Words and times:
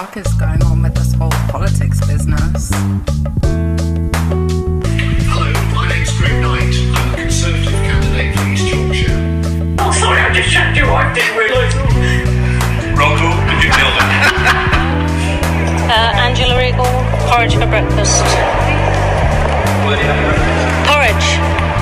fuck 0.00 0.16
is 0.16 0.32
going 0.34 0.62
on 0.62 0.80
with 0.80 0.94
this 0.94 1.12
whole 1.12 1.28
politics 1.52 2.00
business? 2.06 2.70
Hello, 5.28 5.52
my 5.74 5.88
name's 5.90 6.16
Greg 6.16 6.40
Knight. 6.40 6.72
I'm 6.96 7.12
a 7.12 7.16
Conservative 7.18 7.80
candidate 7.84 8.34
for 8.34 8.46
East 8.48 8.66
Yorkshire. 8.72 9.12
Oh, 9.78 9.92
sorry, 9.92 10.20
I 10.20 10.32
just 10.32 10.48
checked 10.48 10.74
your 10.78 10.88
wife. 10.88 11.14
Didn't 11.14 11.36
realise. 11.36 11.74
Roll 12.96 13.12
call, 13.20 13.36
did 13.44 13.60
you 13.62 13.68
nail 13.76 13.92
it? 13.92 14.00
Uh, 15.90 16.14
Angela 16.22 16.56
Regal, 16.56 16.86
porridge 17.26 17.54
for 17.54 17.66
breakfast. 17.66 18.22
Porridge. 20.86 21.28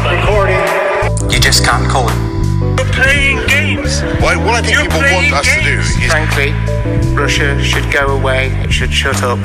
Recording. 0.09 1.31
You 1.31 1.39
just 1.39 1.63
can't 1.63 1.87
call 1.89 2.09
it. 2.09 2.28
You're 2.99 3.05
playing 3.07 3.47
games. 3.47 4.03
Well, 4.21 4.45
what 4.45 4.55
I 4.57 4.63
think 4.63 4.75
You're 4.75 4.83
people 4.83 4.99
want 4.99 5.13
playing 5.13 5.33
us 5.33 5.47
to 5.47 5.63
do 5.63 5.79
is 5.79 6.11
Frankly, 6.11 6.51
Russia 7.15 7.63
should 7.63 7.93
go 7.93 8.09
away. 8.09 8.49
It 8.65 8.73
should 8.73 8.93
shut 8.93 9.23
up. 9.23 9.39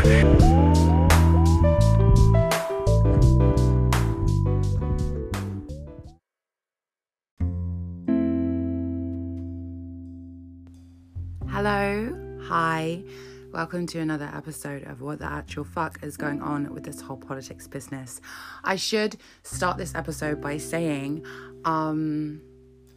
Hello, 11.47 12.39
hi, 12.47 13.03
welcome 13.51 13.85
to 13.85 13.99
another 13.99 14.31
episode 14.33 14.83
of 14.85 15.01
What 15.01 15.19
the 15.19 15.25
Actual 15.25 15.63
Fuck 15.63 15.99
is 16.01 16.17
Going 16.17 16.41
On 16.41 16.73
with 16.73 16.85
this 16.85 17.01
whole 17.01 17.17
politics 17.17 17.67
business. 17.67 18.19
I 18.63 18.77
should 18.77 19.17
start 19.43 19.77
this 19.77 19.93
episode 19.93 20.41
by 20.41 20.57
saying, 20.57 21.23
um, 21.65 22.41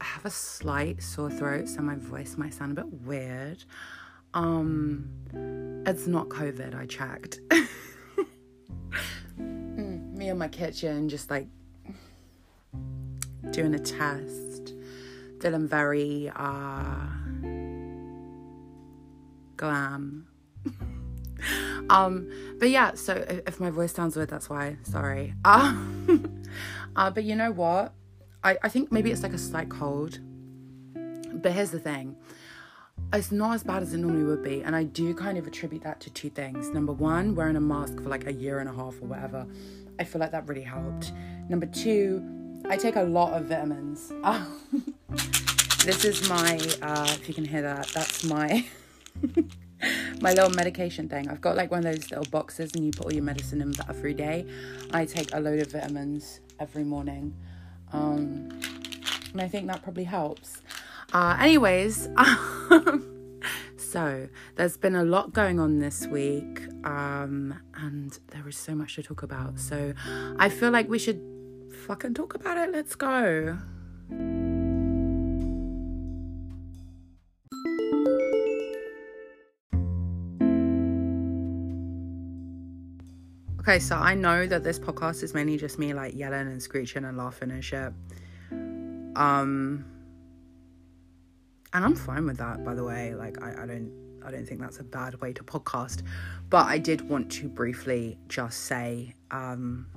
I 0.00 0.05
have 0.05 0.24
a 0.24 0.30
slight 0.30 1.02
sore 1.02 1.30
throat, 1.30 1.68
so 1.68 1.80
my 1.80 1.96
voice 1.96 2.37
might 2.37 2.54
sound 2.54 2.73
a 2.73 2.82
bit 2.82 2.93
weird. 3.02 3.65
Um, 4.34 5.09
it's 5.87 6.07
not 6.07 6.29
COVID, 6.29 6.74
I 6.74 6.87
checked. 6.87 7.40
Mm, 9.38 10.16
Me 10.16 10.30
in 10.30 10.38
my 10.38 10.48
kitchen, 10.48 11.09
just 11.10 11.30
like 11.30 11.48
doing 13.51 13.74
a 13.74 13.79
test, 13.79 14.73
feeling 15.40 15.68
very, 15.68 16.32
uh, 16.35 17.07
glam. 19.57 20.26
um, 21.90 22.30
but 22.59 22.70
yeah, 22.70 22.95
so 22.95 23.24
if 23.46 23.60
my 23.60 23.70
voice 23.70 23.92
sounds 23.92 24.16
weird, 24.16 24.30
that's 24.30 24.48
why. 24.48 24.79
Sorry. 24.82 25.35
Uh, 25.45 25.76
uh, 26.96 27.10
but 27.10 27.24
you 27.24 27.37
know 27.37 27.52
what? 27.52 27.92
I, 28.46 28.56
I 28.62 28.68
think 28.68 28.92
maybe 28.92 29.10
it's 29.10 29.24
like 29.24 29.32
a 29.32 29.38
slight 29.38 29.68
cold. 29.68 30.20
But 30.94 31.50
here's 31.50 31.72
the 31.72 31.80
thing. 31.80 32.14
It's 33.12 33.32
not 33.32 33.54
as 33.54 33.64
bad 33.64 33.82
as 33.82 33.92
it 33.92 33.98
normally 33.98 34.22
would 34.22 34.42
be, 34.42 34.62
and 34.62 34.74
I 34.74 34.84
do 34.84 35.14
kind 35.14 35.36
of 35.36 35.46
attribute 35.48 35.82
that 35.82 35.98
to 36.00 36.10
two 36.10 36.30
things. 36.30 36.70
Number 36.70 36.92
one, 36.92 37.34
wearing 37.34 37.56
a 37.56 37.60
mask 37.60 37.96
for 37.96 38.08
like 38.08 38.26
a 38.26 38.32
year 38.32 38.60
and 38.60 38.68
a 38.68 38.72
half 38.72 38.94
or 39.02 39.06
whatever. 39.06 39.46
I 39.98 40.04
feel 40.04 40.20
like 40.20 40.30
that 40.30 40.46
really 40.48 40.62
helped. 40.62 41.12
Number 41.48 41.66
two, 41.66 42.24
I 42.68 42.76
take 42.76 42.94
a 42.94 43.02
lot 43.02 43.32
of 43.32 43.46
vitamins. 43.46 44.12
this 45.84 46.04
is 46.04 46.28
my, 46.28 46.58
uh, 46.82 47.08
if 47.10 47.28
you 47.28 47.34
can 47.34 47.44
hear 47.44 47.62
that, 47.62 47.88
that's 47.88 48.22
my 48.24 48.64
my 50.20 50.32
little 50.32 50.50
medication 50.50 51.08
thing. 51.08 51.28
I've 51.28 51.40
got 51.40 51.56
like 51.56 51.70
one 51.72 51.84
of 51.84 51.92
those 51.92 52.10
little 52.10 52.30
boxes 52.30 52.72
and 52.74 52.84
you 52.84 52.92
put 52.92 53.06
all 53.06 53.12
your 53.12 53.24
medicine 53.24 53.60
in 53.60 53.72
every 53.88 54.14
day. 54.14 54.46
I 54.92 55.04
take 55.04 55.34
a 55.34 55.40
load 55.40 55.60
of 55.60 55.72
vitamins 55.72 56.40
every 56.60 56.84
morning. 56.84 57.34
Um, 57.92 58.48
and 59.32 59.40
I 59.40 59.48
think 59.48 59.66
that 59.68 59.82
probably 59.82 60.04
helps. 60.04 60.62
Uh, 61.12 61.37
anyways, 61.40 62.09
so 63.76 64.28
there's 64.56 64.76
been 64.76 64.97
a 64.97 65.04
lot 65.04 65.32
going 65.32 65.60
on 65.60 65.78
this 65.78 66.06
week 66.06 66.62
um, 66.84 67.58
and 67.74 68.19
there 68.28 68.48
is 68.48 68.56
so 68.56 68.74
much 68.74 68.97
to 68.97 69.02
talk 69.02 69.22
about. 69.22 69.58
So 69.58 69.92
I 70.38 70.48
feel 70.48 70.70
like 70.70 70.88
we 70.88 70.98
should 70.98 71.20
fucking 71.86 72.14
talk 72.14 72.34
about 72.34 72.58
it. 72.58 72.72
Let's 72.72 72.94
go. 72.94 73.58
Okay, 83.69 83.81
so 83.81 83.97
I 83.97 84.15
know 84.15 84.47
that 84.47 84.62
this 84.62 84.78
podcast 84.78 85.25
is 85.25 85.34
mainly 85.34 85.56
just 85.56 85.77
me 85.77 85.93
like 85.93 86.15
yelling 86.15 86.47
and 86.47 86.62
screeching 86.62 87.04
and 87.04 87.19
laughing 87.19 87.50
and 87.50 87.65
shit. 87.65 87.93
Um 89.16 89.84
and 91.72 91.84
I'm 91.84 91.97
fine 91.97 92.27
with 92.27 92.37
that 92.37 92.65
by 92.65 92.75
the 92.75 92.84
way. 92.84 93.16
Like 93.16 93.43
I, 93.43 93.65
I 93.65 93.66
don't 93.66 93.91
I 94.25 94.31
don't 94.31 94.47
think 94.47 94.60
that's 94.60 94.78
a 94.78 94.84
bad 94.84 95.21
way 95.21 95.32
to 95.32 95.43
podcast. 95.43 96.04
But 96.49 96.66
I 96.66 96.78
did 96.78 97.09
want 97.09 97.28
to 97.32 97.49
briefly 97.49 98.16
just 98.28 98.66
say 98.66 99.16
um 99.32 99.88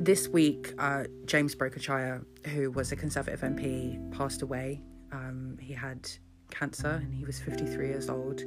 this 0.00 0.26
week 0.26 0.74
uh 0.80 1.04
James 1.26 1.54
Brokenshire, 1.54 2.26
who 2.48 2.72
was 2.72 2.90
a 2.90 2.96
Conservative 2.96 3.42
MP, 3.42 4.10
passed 4.10 4.42
away. 4.42 4.82
Um 5.12 5.58
he 5.60 5.74
had 5.74 6.10
cancer 6.50 7.00
and 7.04 7.14
he 7.14 7.24
was 7.24 7.38
53 7.38 7.86
years 7.86 8.08
old. 8.08 8.42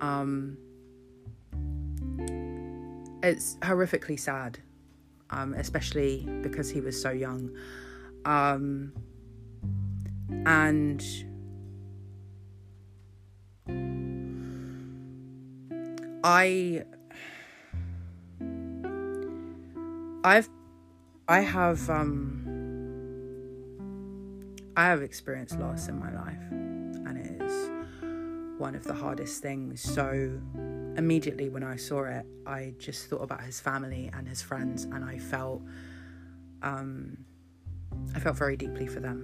Um 0.00 0.56
it's 3.22 3.56
horrifically 3.56 4.18
sad, 4.18 4.58
um, 5.30 5.54
especially 5.54 6.26
because 6.42 6.68
he 6.70 6.80
was 6.80 7.00
so 7.00 7.10
young. 7.10 7.50
Um, 8.24 8.92
and 10.46 11.02
I, 16.24 16.84
I've, 20.24 20.48
I 21.28 21.40
have, 21.40 21.88
um, 21.90 22.38
I 24.76 24.86
have 24.86 25.02
experienced 25.02 25.58
loss 25.58 25.88
in 25.88 25.98
my 25.98 26.12
life, 26.12 26.50
and 26.50 27.18
it 27.18 27.42
is 27.42 27.70
one 28.58 28.74
of 28.74 28.84
the 28.84 28.94
hardest 28.94 29.42
things. 29.42 29.80
So, 29.80 30.40
immediately 30.96 31.48
when 31.48 31.62
I 31.62 31.76
saw 31.76 32.04
it, 32.04 32.26
I 32.46 32.74
just 32.78 33.08
thought 33.08 33.22
about 33.22 33.42
his 33.42 33.60
family 33.60 34.10
and 34.12 34.28
his 34.28 34.42
friends, 34.42 34.84
and 34.84 35.04
I 35.04 35.18
felt, 35.18 35.62
um, 36.62 37.16
I 38.14 38.20
felt 38.20 38.36
very 38.36 38.56
deeply 38.56 38.86
for 38.86 39.00
them, 39.00 39.20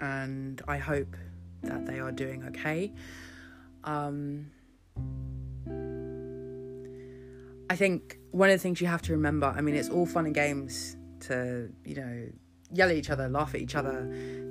and 0.00 0.60
I 0.66 0.78
hope 0.78 1.16
that 1.62 1.86
they 1.86 1.98
are 2.00 2.12
doing 2.12 2.44
okay. 2.44 2.92
Um, 3.84 4.50
I 7.68 7.76
think 7.76 8.18
one 8.30 8.48
of 8.48 8.54
the 8.54 8.58
things 8.58 8.80
you 8.80 8.86
have 8.86 9.02
to 9.02 9.12
remember, 9.12 9.46
I 9.56 9.60
mean, 9.60 9.74
it's 9.74 9.88
all 9.88 10.06
fun 10.06 10.26
and 10.26 10.34
games 10.34 10.96
to, 11.20 11.68
you 11.84 11.96
know, 11.96 12.28
yell 12.72 12.88
at 12.88 12.96
each 12.96 13.10
other, 13.10 13.28
laugh 13.28 13.54
at 13.54 13.60
each 13.60 13.74
other, 13.74 14.08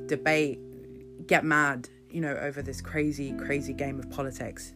debate, 0.08 0.60
get 1.28 1.44
mad, 1.44 1.90
you 2.10 2.22
know, 2.22 2.36
over 2.36 2.62
this 2.62 2.82
crazy, 2.82 3.34
crazy 3.34 3.74
game 3.74 4.00
of 4.00 4.10
politics. 4.10 4.74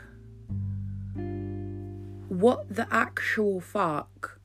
What 2.29 2.73
the 2.73 2.87
actual 2.89 3.59
fuck? 3.59 4.39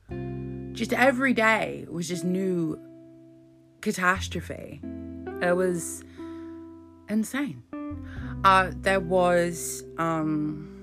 Just 0.73 0.91
every 0.91 1.33
day 1.33 1.85
was 1.89 2.09
just 2.09 2.25
new 2.25 2.77
catastrophe. 3.81 4.81
It 5.41 5.55
was 5.55 6.03
insane. 7.07 7.63
Uh, 8.43 8.71
there 8.81 8.99
was 8.99 9.83
um, 9.97 10.79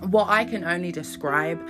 what 0.00 0.28
I 0.28 0.44
can 0.44 0.64
only 0.64 0.92
describe 0.92 1.60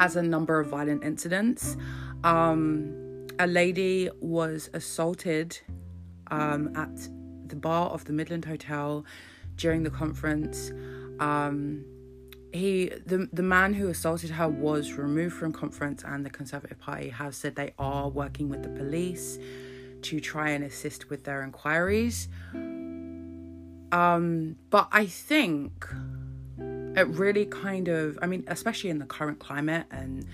as 0.00 0.16
a 0.16 0.22
number 0.22 0.60
of 0.60 0.68
violent 0.68 1.04
incidents. 1.04 1.76
Um, 2.24 3.26
a 3.38 3.46
lady 3.46 4.10
was 4.20 4.70
assaulted 4.72 5.58
um, 6.30 6.74
at 6.76 7.08
the 7.48 7.56
bar 7.56 7.90
of 7.90 8.04
the 8.04 8.12
Midland 8.12 8.44
Hotel 8.44 9.04
during 9.56 9.82
the 9.82 9.90
conference. 9.90 10.72
Um, 11.20 11.84
he 12.52 12.92
the 13.04 13.28
the 13.32 13.42
man 13.42 13.74
who 13.74 13.88
assaulted 13.88 14.30
her 14.30 14.48
was 14.48 14.92
removed 14.92 15.34
from 15.34 15.52
conference 15.52 16.04
and 16.04 16.24
the 16.24 16.30
conservative 16.30 16.78
party 16.78 17.08
have 17.08 17.34
said 17.34 17.56
they 17.56 17.74
are 17.78 18.08
working 18.08 18.48
with 18.48 18.62
the 18.62 18.68
police 18.68 19.38
to 20.04 20.20
try 20.20 20.50
and 20.50 20.64
assist 20.64 21.10
with 21.10 21.24
their 21.24 21.42
inquiries. 21.42 22.28
Um 23.92 24.56
but 24.70 24.88
i 24.90 25.06
think 25.06 25.86
it 26.96 27.06
really 27.08 27.46
kind 27.46 27.88
of 27.88 28.18
i 28.22 28.26
mean 28.26 28.44
especially 28.46 28.90
in 28.90 28.98
the 28.98 29.04
current 29.04 29.38
climate 29.38 29.86
and 29.90 30.26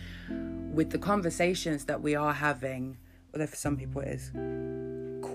with 0.75 0.90
the 0.90 0.99
conversations 0.99 1.84
that 1.87 2.00
we 2.00 2.14
are 2.14 2.32
having 2.32 2.96
although 3.32 3.46
for 3.46 3.56
some 3.56 3.76
people 3.76 4.00
it 4.02 4.08
is 4.08 4.31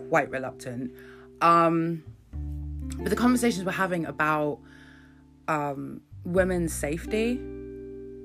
quite 0.09 0.29
reluctant 0.29 0.91
um 1.41 2.03
but 2.97 3.09
the 3.09 3.15
conversations 3.15 3.65
we're 3.65 3.71
having 3.71 4.05
about 4.05 4.59
um 5.47 6.01
women's 6.23 6.73
safety 6.73 7.39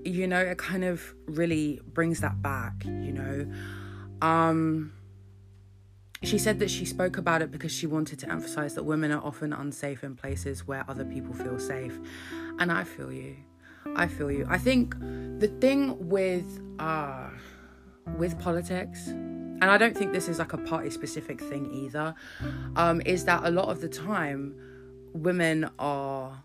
you 0.05 0.27
know 0.27 0.41
it 0.41 0.59
kind 0.59 0.85
of 0.85 1.15
really 1.27 1.81
brings 1.93 2.21
that 2.21 2.41
back 2.41 2.85
you 2.85 3.13
know? 3.13 3.47
Um 4.23 4.93
she 6.22 6.38
said 6.38 6.58
that 6.58 6.70
she 6.70 6.84
spoke 6.84 7.17
about 7.17 7.43
it 7.43 7.50
because 7.50 7.72
she 7.72 7.87
wanted 7.87 8.19
to 8.20 8.31
emphasize 8.31 8.75
that 8.75 8.84
women 8.84 9.11
are 9.11 9.22
often 9.25 9.52
unsafe 9.52 10.05
in 10.05 10.14
places 10.14 10.67
where 10.67 10.84
other 10.88 11.05
people 11.05 11.34
feel 11.34 11.58
safe. 11.58 11.99
And 12.58 12.70
i 12.70 12.84
feel 12.84 13.12
you. 13.12 13.37
I 13.96 14.06
feel 14.06 14.31
you. 14.31 14.46
I 14.49 14.58
think 14.58 14.94
the 15.38 15.49
thing 15.61 16.08
with 16.08 16.61
uh 16.78 17.31
with 18.17 18.38
politics 18.40 19.08
and 19.08 19.64
i 19.64 19.78
don't 19.78 19.96
think 19.96 20.12
this 20.12 20.26
is 20.26 20.38
like 20.38 20.52
a 20.52 20.58
party 20.58 20.90
specific 20.90 21.38
thing 21.38 21.70
either 21.72 22.14
um 22.76 23.00
is 23.05 23.25
that 23.26 23.44
a 23.44 23.50
lot 23.50 23.69
of 23.69 23.81
the 23.81 23.88
time 23.88 24.55
women 25.12 25.69
are 25.78 26.43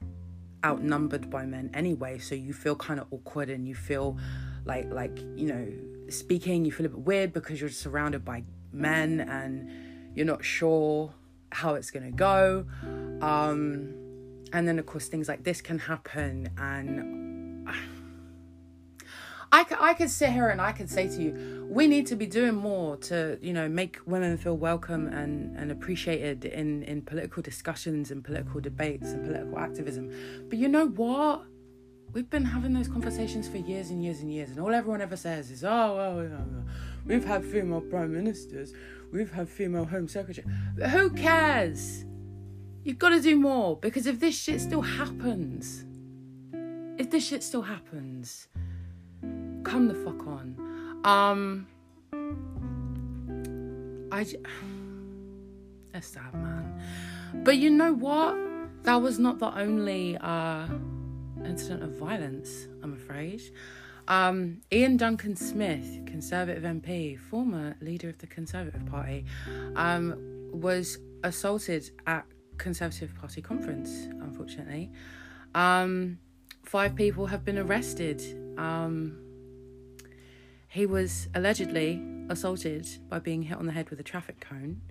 outnumbered 0.66 1.30
by 1.30 1.45
men 1.45 1.69
anyway. 1.74 2.18
So 2.18 2.36
you 2.36 2.54
feel 2.54 2.75
kind 2.75 3.00
of 3.00 3.07
awkward 3.12 3.50
and 3.50 3.68
you 3.68 3.75
feel 3.75 4.18
like 4.66 4.92
like 4.92 5.19
you 5.36 5.48
know 5.48 5.68
speaking 6.10 6.66
you 6.66 6.72
feel 6.72 6.88
a 6.88 6.89
bit 6.89 7.00
weird 7.00 7.33
because 7.33 7.62
you're 7.62 7.69
surrounded 7.69 8.25
by 8.25 8.44
men 8.75 9.22
and 9.22 9.69
you're 10.16 10.25
not 10.25 10.44
sure 10.44 11.13
how 11.51 11.75
it's 11.75 11.92
going 11.92 12.06
to 12.06 12.12
go 12.12 12.66
um 13.22 13.94
and 14.54 14.68
then 14.68 14.77
of 14.77 14.86
course 14.86 15.07
things 15.07 15.27
like 15.27 15.44
this 15.44 15.62
can 15.62 15.80
happen 15.80 16.50
and 16.57 17.68
I, 19.56 19.94
could 19.94 20.10
sit 20.10 20.31
here 20.31 20.50
and 20.50 20.60
I 20.60 20.72
could 20.72 20.89
say 20.89 21.07
to 21.07 21.22
you, 21.22 21.68
we 21.69 21.88
need 21.88 22.07
to 22.07 22.16
be 22.16 22.25
doing 22.25 22.56
more 22.56 22.98
to, 22.98 23.39
you 23.42 23.54
know, 23.54 23.69
make 23.69 24.00
women 24.06 24.38
feel 24.38 24.57
welcome 24.57 25.07
and, 25.07 25.56
and 25.57 25.72
appreciated 25.72 26.45
in, 26.45 26.83
in 26.83 27.01
political 27.01 27.42
discussions 27.42 28.12
and 28.12 28.24
political 28.24 28.60
debates 28.60 29.12
and 29.12 29.24
political 29.25 29.57
activism. 29.57 30.12
But 30.50 30.60
you 30.60 30.68
know 30.68 30.88
what? 30.88 31.44
We've 32.12 32.30
been 32.30 32.45
having 32.45 32.74
those 32.74 32.88
conversations 32.88 33.48
for 33.48 33.57
years 33.57 33.89
and 33.89 34.04
years 34.04 34.22
and 34.22 34.31
years, 34.31 34.50
and 34.50 34.60
all 34.60 34.74
everyone 34.74 35.01
ever 35.01 35.18
says 35.18 35.51
is, 35.51 35.63
oh, 35.63 35.95
well, 35.95 36.24
yeah, 36.24 36.30
yeah. 36.30 36.72
We've 37.06 37.25
had 37.25 37.46
female 37.46 37.81
prime 37.81 38.13
ministers, 38.13 38.74
we've 39.12 39.31
had 39.31 39.48
female 39.48 39.86
home 39.86 40.07
secretary. 40.07 40.48
But 40.78 40.90
who 40.90 41.10
cares? 41.12 42.06
You've 42.84 43.00
got 43.00 43.10
to 43.10 43.22
do 43.22 43.36
more 43.40 43.78
because 43.78 44.06
if 44.06 44.19
this 44.19 44.40
shit 44.40 44.62
still 44.62 44.81
happens, 44.81 45.86
if 47.00 47.10
this 47.10 47.28
shit 47.28 47.44
still 47.44 47.63
happens, 47.63 48.48
come 49.63 49.88
the 49.88 49.96
fuck 49.96 50.28
on. 50.28 51.02
Um, 51.04 51.68
I. 54.12 54.24
J- 54.24 54.38
That's 55.94 56.08
sad, 56.08 56.34
man. 56.34 56.81
But 57.44 57.58
you 57.58 57.69
know 57.69 57.94
what? 57.94 58.36
That 58.84 59.01
was 59.01 59.18
not 59.18 59.40
the 59.40 59.58
only 59.58 60.18
uh, 60.18 60.68
incident 61.46 61.84
of 61.84 61.92
violence, 61.92 62.68
I'm 62.84 62.94
afraid. 62.94 63.42
Um, 64.07 64.62
Iain 64.72 64.98
Duncan 64.98 65.36
Smith, 65.36 66.02
Conservative 66.06 66.63
MP, 66.63 67.19
former 67.19 67.75
leader 67.81 68.10
of 68.10 68.18
the 68.19 68.28
Conservative 68.28 68.86
Party, 68.86 69.25
um, 69.75 70.16
was 70.52 71.00
assaulted 71.24 71.90
at 72.06 72.25
Conservative 72.57 73.13
Party 73.16 73.42
conference, 73.42 74.07
unfortunately. 74.22 74.92
Um, 75.56 76.19
five 76.63 76.96
people 76.96 77.28
have 77.28 77.44
been 77.44 77.57
arrested. 77.57 78.22
Um, 78.57 79.18
he 80.69 80.86
was 80.86 81.30
allegedly 81.34 82.04
assaulted 82.30 82.88
by 83.10 83.19
being 83.19 83.44
hit 83.44 83.58
on 83.58 83.66
the 83.66 83.72
head 83.72 83.90
with 83.90 84.00
a 84.00 84.04
traffic 84.04 84.40
cone. 84.40 84.81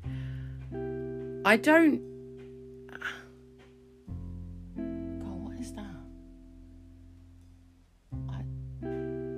I 1.44 1.56
don't. 1.56 2.13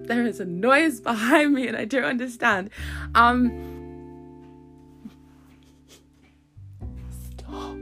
There 0.07 0.27
is 0.27 0.41
a 0.41 0.45
noise 0.45 1.01
behind 1.11 1.55
me 1.55 1.69
and 1.69 1.77
I 1.77 1.85
don't 1.85 2.05
understand. 2.05 2.71
Um. 3.15 3.51
Stop. 7.11 7.77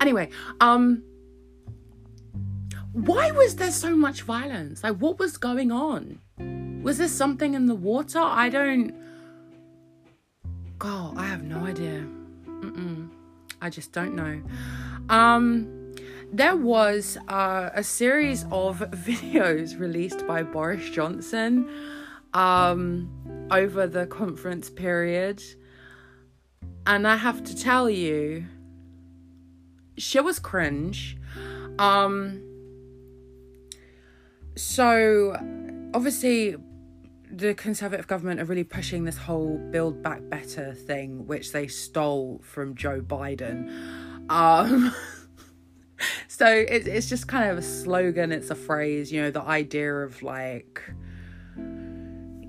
Anyway, 0.00 0.30
um. 0.60 1.02
Why 2.92 3.30
was 3.30 3.56
there 3.56 3.70
so 3.70 3.96
much 3.96 4.22
violence? 4.22 4.84
Like, 4.84 4.96
what 4.96 5.18
was 5.18 5.38
going 5.38 5.72
on? 5.72 6.18
Was 6.82 6.98
there 6.98 7.08
something 7.08 7.54
in 7.54 7.66
the 7.66 7.74
water? 7.74 8.18
I 8.18 8.50
don't. 8.50 8.92
God, 10.78 11.16
I 11.16 11.26
have 11.26 11.42
no 11.42 11.64
idea. 11.64 12.04
Mm-mm. 12.46 13.08
I 13.62 13.70
just 13.70 13.92
don't 13.92 14.14
know. 14.14 14.42
Um, 15.08 15.81
there 16.32 16.56
was 16.56 17.18
uh, 17.28 17.70
a 17.74 17.84
series 17.84 18.44
of 18.50 18.78
videos 18.90 19.78
released 19.78 20.26
by 20.26 20.42
Boris 20.42 20.88
Johnson 20.88 21.68
um, 22.32 23.48
over 23.50 23.86
the 23.86 24.06
conference 24.06 24.70
period, 24.70 25.42
and 26.86 27.06
I 27.06 27.16
have 27.16 27.44
to 27.44 27.56
tell 27.56 27.90
you, 27.90 28.46
she 29.98 30.18
was 30.20 30.38
cringe. 30.38 31.18
Um, 31.78 32.42
so 34.56 35.36
obviously 35.94 36.56
the 37.30 37.54
conservative 37.54 38.06
government 38.06 38.40
are 38.40 38.44
really 38.44 38.64
pushing 38.64 39.04
this 39.04 39.16
whole 39.16 39.58
build 39.70 40.02
back 40.02 40.20
better 40.28 40.74
thing 40.74 41.26
which 41.26 41.52
they 41.52 41.66
stole 41.66 42.40
from 42.44 42.74
joe 42.74 43.00
biden 43.00 43.70
um 44.28 44.94
so 46.42 46.48
it, 46.48 46.88
it's 46.88 47.08
just 47.08 47.28
kind 47.28 47.48
of 47.48 47.56
a 47.56 47.62
slogan 47.62 48.32
it's 48.32 48.50
a 48.50 48.54
phrase 48.56 49.12
you 49.12 49.22
know 49.22 49.30
the 49.30 49.42
idea 49.42 49.94
of 49.94 50.20
like 50.24 50.82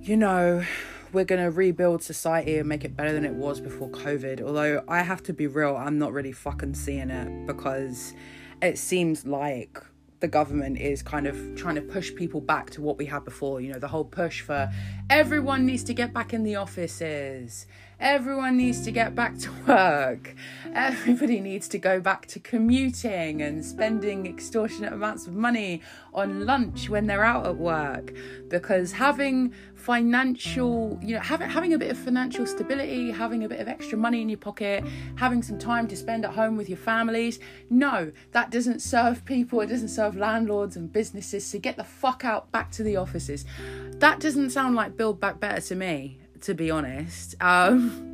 you 0.02 0.18
know 0.18 0.64
we're 1.12 1.24
going 1.24 1.40
to 1.40 1.52
rebuild 1.52 2.02
society 2.02 2.58
and 2.58 2.68
make 2.68 2.84
it 2.84 2.98
better 2.98 3.14
than 3.14 3.24
it 3.24 3.34
was 3.34 3.62
before 3.62 3.88
covid 3.90 4.42
although 4.42 4.84
i 4.88 5.04
have 5.04 5.22
to 5.22 5.32
be 5.32 5.46
real 5.46 5.78
i'm 5.78 6.00
not 6.00 6.12
really 6.12 6.32
fucking 6.32 6.74
seeing 6.74 7.12
it 7.12 7.46
because 7.46 8.16
it 8.64 8.80
seems 8.80 9.28
like 9.28 9.80
the 10.22 10.28
government 10.28 10.80
is 10.80 11.04
kind 11.04 11.28
of 11.28 11.38
trying 11.56 11.76
to 11.76 11.82
push 11.82 12.16
people 12.16 12.40
back 12.40 12.70
to 12.70 12.82
what 12.82 12.98
we 12.98 13.06
had 13.06 13.26
before. 13.26 13.60
You 13.60 13.74
know, 13.74 13.80
the 13.80 13.90
whole 13.90 14.06
push 14.06 14.40
for 14.40 14.72
everyone 15.10 15.66
needs 15.66 15.84
to 15.84 15.94
get 15.94 16.14
back 16.14 16.34
in 16.34 16.44
the 16.44 16.56
offices, 16.56 17.68
everyone 18.04 18.58
needs 18.58 18.82
to 18.82 18.92
get 18.92 19.16
back 19.16 19.38
to 19.40 19.52
work, 19.68 20.36
everybody 20.74 21.40
needs 21.40 21.68
to 21.70 21.80
go 21.80 22.00
back 22.00 22.28
to 22.28 22.40
commuting 22.40 23.42
and 23.42 23.64
spending 23.64 24.28
extortionate 24.28 24.92
amounts 24.92 25.26
of 25.26 25.34
money 25.34 25.82
on 26.14 26.46
lunch 26.46 26.90
when 26.90 27.08
they're 27.08 27.24
out 27.24 27.48
at 27.48 27.56
work. 27.56 28.14
Because 28.50 28.92
having 28.92 29.54
financial 29.74 30.98
you 31.02 31.14
know 31.14 31.20
having 31.20 31.50
having 31.50 31.74
a 31.74 31.78
bit 31.78 31.92
of 31.92 31.98
financial 31.98 32.46
stability 32.46 33.12
having 33.12 33.44
a 33.44 33.50
bit 33.50 33.60
of 33.60 33.68
extra 33.68 33.98
money 33.98 34.22
in 34.22 34.30
your 34.30 34.38
pocket 34.38 34.82
having 35.18 35.44
some 35.44 35.60
time 35.60 35.90
to 35.90 35.98
spend 35.98 36.24
at 36.24 36.32
home 36.32 36.56
with 36.56 36.70
your 36.70 36.78
families 36.78 37.38
no 37.70 38.10
that 38.32 38.50
doesn't 38.50 38.82
serve 38.82 39.26
people 39.26 39.60
it 39.60 39.68
doesn't 39.68 39.90
serve 39.90 40.16
landlords 40.16 40.78
and 40.78 40.94
businesses 40.94 41.46
so 41.46 41.60
get 41.60 41.76
the 41.76 41.84
fuck 41.84 42.24
out 42.24 42.50
back 42.52 42.72
to 42.72 42.84
the 42.84 42.96
offices. 42.96 43.46
That 43.98 44.20
doesn't 44.20 44.52
sound 44.52 44.76
like 44.76 44.98
build 44.98 45.20
back 45.20 45.40
better 45.40 45.62
to 45.62 45.76
me 45.76 46.20
to 46.44 46.54
be 46.54 46.70
honest 46.70 47.36
um 47.42 48.14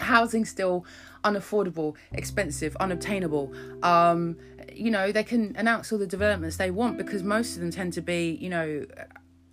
housing's 0.00 0.48
still 0.48 0.84
unaffordable, 1.24 1.94
expensive, 2.12 2.76
unobtainable. 2.80 3.52
Um, 3.82 4.36
you 4.72 4.90
know, 4.90 5.12
they 5.12 5.24
can 5.24 5.54
announce 5.56 5.92
all 5.92 5.98
the 5.98 6.06
developments 6.06 6.56
they 6.56 6.70
want 6.70 6.98
because 6.98 7.22
most 7.22 7.54
of 7.54 7.60
them 7.60 7.70
tend 7.70 7.92
to 7.94 8.00
be, 8.00 8.38
you 8.40 8.48
know, 8.48 8.86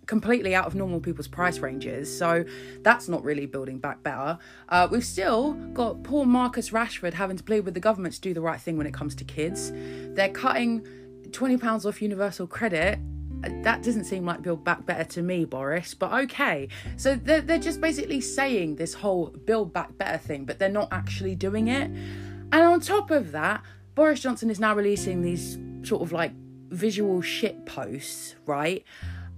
completely 0.06 0.54
out 0.54 0.66
of 0.66 0.74
normal 0.74 1.00
people's 1.00 1.26
price 1.26 1.58
ranges. 1.58 2.16
So 2.16 2.44
that's 2.82 3.08
not 3.08 3.24
really 3.24 3.46
building 3.46 3.78
back 3.78 4.02
better. 4.02 4.38
Uh, 4.68 4.86
we've 4.90 5.04
still 5.04 5.54
got 5.72 6.04
poor 6.04 6.24
Marcus 6.24 6.70
Rashford 6.70 7.14
having 7.14 7.36
to 7.36 7.42
plead 7.42 7.60
with 7.60 7.74
the 7.74 7.80
government 7.80 8.14
to 8.14 8.20
do 8.20 8.32
the 8.32 8.40
right 8.40 8.60
thing 8.60 8.78
when 8.78 8.86
it 8.86 8.94
comes 8.94 9.14
to 9.16 9.24
kids. 9.24 9.72
They're 10.14 10.28
cutting 10.28 10.86
£20 11.30 11.86
off 11.86 12.00
universal 12.00 12.46
credit. 12.46 13.00
That 13.42 13.82
doesn't 13.82 14.04
seem 14.04 14.24
like 14.24 14.42
build 14.42 14.64
back 14.64 14.86
better 14.86 15.04
to 15.04 15.22
me, 15.22 15.44
Boris, 15.44 15.94
but 15.94 16.12
okay. 16.12 16.68
So 16.96 17.14
they're, 17.16 17.40
they're 17.40 17.58
just 17.58 17.80
basically 17.80 18.20
saying 18.20 18.76
this 18.76 18.94
whole 18.94 19.26
build 19.26 19.72
back 19.72 19.96
better 19.98 20.18
thing, 20.18 20.44
but 20.44 20.58
they're 20.58 20.68
not 20.68 20.88
actually 20.92 21.34
doing 21.34 21.68
it. 21.68 21.90
And 21.90 22.54
on 22.54 22.80
top 22.80 23.10
of 23.10 23.32
that, 23.32 23.62
Boris 23.94 24.20
Johnson 24.20 24.50
is 24.50 24.60
now 24.60 24.74
releasing 24.74 25.22
these 25.22 25.58
sort 25.82 26.02
of 26.02 26.12
like 26.12 26.32
visual 26.68 27.22
shit 27.22 27.66
posts, 27.66 28.34
right? 28.46 28.84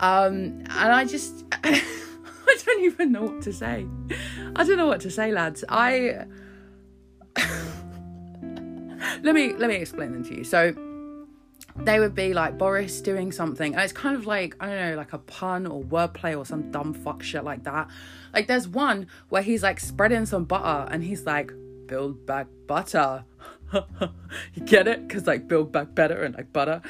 Um, 0.01 0.63
and 0.71 0.93
I 0.93 1.05
just, 1.05 1.45
I 1.53 2.59
don't 2.65 2.85
even 2.85 3.13
know 3.13 3.23
what 3.23 3.43
to 3.43 3.53
say. 3.53 3.87
I 4.57 4.65
don't 4.65 4.77
know 4.77 4.87
what 4.87 5.01
to 5.01 5.11
say, 5.11 5.33
lads. 5.33 5.65
I 5.69 6.27
let 9.23 9.35
me 9.35 9.55
let 9.55 9.69
me 9.69 9.77
explain 9.77 10.13
them 10.13 10.25
to 10.25 10.37
you. 10.37 10.45
So 10.45 10.75
they 11.85 12.01
would 12.01 12.15
be 12.15 12.35
like 12.35 12.59
Boris 12.59 13.01
doing 13.01 13.33
something, 13.33 13.75
and 13.75 13.83
it's 13.83 13.93
kind 13.93 14.17
of 14.17 14.27
like 14.27 14.57
I 14.61 14.67
don't 14.67 14.91
know, 14.91 14.97
like 14.97 15.13
a 15.13 15.19
pun 15.19 15.67
or 15.67 15.83
wordplay 15.83 16.37
or 16.37 16.45
some 16.45 16.71
dumb 16.71 16.95
fuck 16.95 17.23
shit 17.23 17.45
like 17.45 17.65
that. 17.65 17.89
Like 18.33 18.47
there's 18.47 18.69
one 18.69 19.07
where 19.29 19.43
he's 19.43 19.63
like 19.63 19.81
spreading 19.81 20.27
some 20.27 20.45
butter, 20.45 20.91
and 20.91 21.03
he's 21.03 21.25
like, 21.25 21.53
"Build 21.87 22.27
back 22.27 22.47
butter." 22.67 23.25
you 23.73 24.63
get 24.65 24.89
it? 24.89 25.07
Because 25.07 25.27
like 25.27 25.47
build 25.47 25.73
back 25.73 25.95
better 25.95 26.23
and 26.23 26.35
like 26.35 26.53
butter 26.53 26.83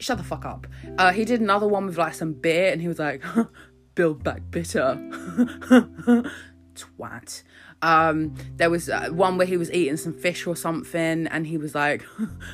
shut 0.00 0.18
the 0.18 0.24
fuck 0.24 0.44
up. 0.44 0.66
Uh, 0.96 1.12
he 1.12 1.24
did 1.24 1.40
another 1.40 1.66
one 1.66 1.86
with 1.86 1.98
like 1.98 2.14
some 2.14 2.32
beer, 2.32 2.72
and 2.72 2.80
he 2.80 2.88
was 2.88 2.98
like, 2.98 3.22
"Build 3.94 4.22
back 4.22 4.42
bitter." 4.50 4.94
Twat. 6.74 7.42
Um, 7.82 8.34
there 8.56 8.70
was 8.70 8.88
uh, 8.88 9.08
one 9.10 9.38
where 9.38 9.46
he 9.46 9.56
was 9.56 9.72
eating 9.72 9.96
some 9.96 10.12
fish 10.12 10.46
or 10.46 10.56
something, 10.56 11.26
and 11.28 11.46
he 11.46 11.56
was 11.56 11.74
like, 11.74 12.04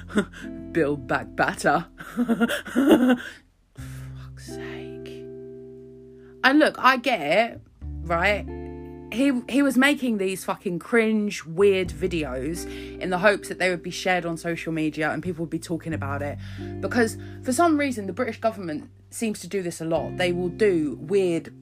"Build 0.72 1.06
back 1.06 1.34
better." 1.34 1.86
Fuck's 2.16 3.22
sake. 4.46 5.24
And 6.44 6.58
look, 6.58 6.76
I 6.78 6.98
get 6.98 7.20
it, 7.20 7.60
right? 8.02 8.46
he 9.14 9.32
he 9.48 9.62
was 9.62 9.78
making 9.78 10.18
these 10.18 10.44
fucking 10.44 10.78
cringe 10.78 11.44
weird 11.44 11.88
videos 11.88 12.66
in 12.98 13.10
the 13.10 13.18
hopes 13.18 13.48
that 13.48 13.58
they 13.58 13.70
would 13.70 13.82
be 13.82 13.90
shared 13.90 14.26
on 14.26 14.36
social 14.36 14.72
media 14.72 15.10
and 15.10 15.22
people 15.22 15.44
would 15.44 15.50
be 15.50 15.58
talking 15.58 15.94
about 15.94 16.20
it 16.20 16.36
because 16.80 17.16
for 17.42 17.52
some 17.52 17.78
reason 17.78 18.06
the 18.06 18.12
british 18.12 18.40
government 18.40 18.90
seems 19.10 19.38
to 19.38 19.46
do 19.46 19.62
this 19.62 19.80
a 19.80 19.84
lot 19.84 20.16
they 20.16 20.32
will 20.32 20.48
do 20.48 20.98
weird 21.00 21.54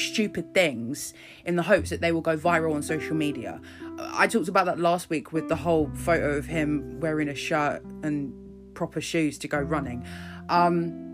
stupid 0.00 0.52
things 0.54 1.14
in 1.44 1.56
the 1.56 1.62
hopes 1.62 1.90
that 1.90 2.00
they 2.00 2.12
will 2.12 2.20
go 2.20 2.36
viral 2.36 2.74
on 2.74 2.82
social 2.82 3.14
media 3.14 3.60
i 3.98 4.26
talked 4.26 4.48
about 4.48 4.66
that 4.66 4.78
last 4.78 5.10
week 5.10 5.32
with 5.32 5.48
the 5.48 5.56
whole 5.56 5.90
photo 5.94 6.36
of 6.36 6.46
him 6.46 6.98
wearing 7.00 7.28
a 7.28 7.34
shirt 7.34 7.84
and 8.02 8.32
proper 8.74 9.00
shoes 9.00 9.38
to 9.38 9.46
go 9.46 9.58
running 9.58 10.04
um 10.48 11.06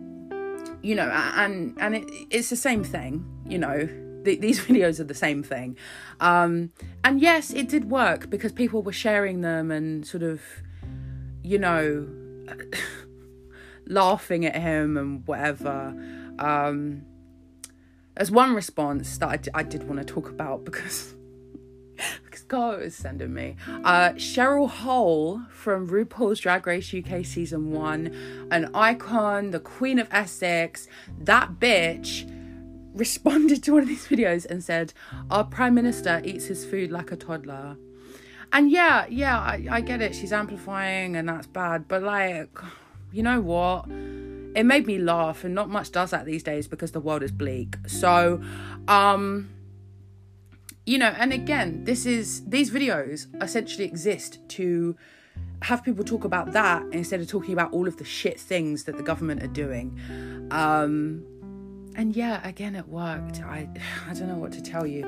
you 0.82 0.94
know 0.94 1.10
and 1.36 1.76
and 1.80 1.96
it, 1.96 2.04
it's 2.30 2.50
the 2.50 2.56
same 2.56 2.84
thing 2.84 3.24
you 3.46 3.58
know 3.58 3.88
th- 4.26 4.40
these 4.40 4.60
videos 4.66 5.00
are 5.00 5.04
the 5.04 5.14
same 5.14 5.42
thing. 5.42 5.78
Um, 6.20 6.72
and 7.02 7.20
yes, 7.22 7.50
it 7.50 7.68
did 7.70 7.90
work 7.90 8.28
because 8.28 8.52
people 8.52 8.82
were 8.82 8.92
sharing 8.92 9.40
them 9.40 9.70
and 9.70 10.06
sort 10.06 10.22
of, 10.22 10.42
you 11.42 11.58
know, 11.58 12.06
laughing 13.86 14.44
at 14.44 14.56
him 14.56 14.98
and 14.98 15.26
whatever. 15.26 15.94
Um, 16.38 17.02
there's 18.16 18.30
one 18.30 18.54
response 18.54 19.18
that 19.18 19.28
I, 19.28 19.37
d- 19.37 19.50
I 19.54 19.62
did 19.62 19.88
want 19.88 19.99
to 20.00 20.04
talk 20.04 20.28
about 20.28 20.64
because 20.64 21.14
because 22.25 22.42
God 22.44 22.80
was 22.80 22.94
sending 22.94 23.32
me. 23.32 23.56
Uh, 23.85 24.11
Cheryl 24.11 24.68
Hole 24.68 25.42
from 25.50 25.88
RuPaul's 25.88 26.40
Drag 26.40 26.66
Race 26.66 26.92
UK 26.94 27.25
season 27.25 27.70
one, 27.70 28.49
an 28.50 28.70
icon, 28.75 29.50
the 29.50 29.61
Queen 29.61 29.99
of 29.99 30.08
Essex, 30.11 30.88
that 31.18 31.54
bitch 31.54 32.30
responded 32.94 33.62
to 33.64 33.73
one 33.73 33.82
of 33.82 33.88
these 33.88 34.06
videos 34.06 34.46
and 34.46 34.62
said, 34.62 34.92
Our 35.30 35.44
Prime 35.44 35.75
Minister 35.75 36.20
eats 36.25 36.46
his 36.46 36.64
food 36.64 36.90
like 36.90 37.12
a 37.12 37.16
toddler. 37.16 37.76
And 38.52 38.70
yeah, 38.70 39.06
yeah, 39.08 39.38
I, 39.38 39.66
I 39.70 39.80
get 39.80 40.00
it. 40.00 40.14
She's 40.14 40.32
amplifying 40.32 41.16
and 41.16 41.28
that's 41.28 41.46
bad. 41.46 41.88
But 41.88 42.02
like, 42.02 42.56
you 43.12 43.23
know 43.23 43.40
what? 43.40 43.87
It 44.56 44.64
made 44.64 44.86
me 44.86 44.96
laugh, 44.96 45.44
and 45.44 45.54
not 45.54 45.68
much 45.68 45.92
does 45.92 46.10
that 46.12 46.25
these 46.25 46.42
days 46.42 46.66
because 46.66 46.92
the 46.92 47.00
world 47.00 47.22
is 47.22 47.30
bleak. 47.30 47.76
So, 47.86 48.40
um, 48.88 49.50
you 50.86 50.96
know, 50.96 51.14
and 51.18 51.30
again, 51.30 51.84
this 51.84 52.06
is 52.06 52.42
these 52.46 52.70
videos 52.70 53.26
essentially 53.42 53.84
exist 53.84 54.38
to 54.48 54.96
have 55.60 55.84
people 55.84 56.04
talk 56.04 56.25
about 56.25 56.52
that 56.52 56.82
instead 56.92 57.20
of 57.20 57.28
talking 57.28 57.52
about 57.52 57.70
all 57.75 57.86
of 57.86 57.98
the 57.98 58.04
shit 58.04 58.40
things 58.40 58.84
that 58.84 58.96
the 58.96 59.02
government 59.02 59.42
are 59.42 59.48
doing. 59.48 60.00
Um, 60.50 61.22
and 61.94 62.16
yeah, 62.16 62.40
again, 62.48 62.76
it 62.76 62.88
worked. 62.88 63.42
I 63.42 63.68
I 64.08 64.14
don't 64.14 64.28
know 64.28 64.38
what 64.38 64.52
to 64.52 64.62
tell 64.62 64.86
you. 64.86 65.04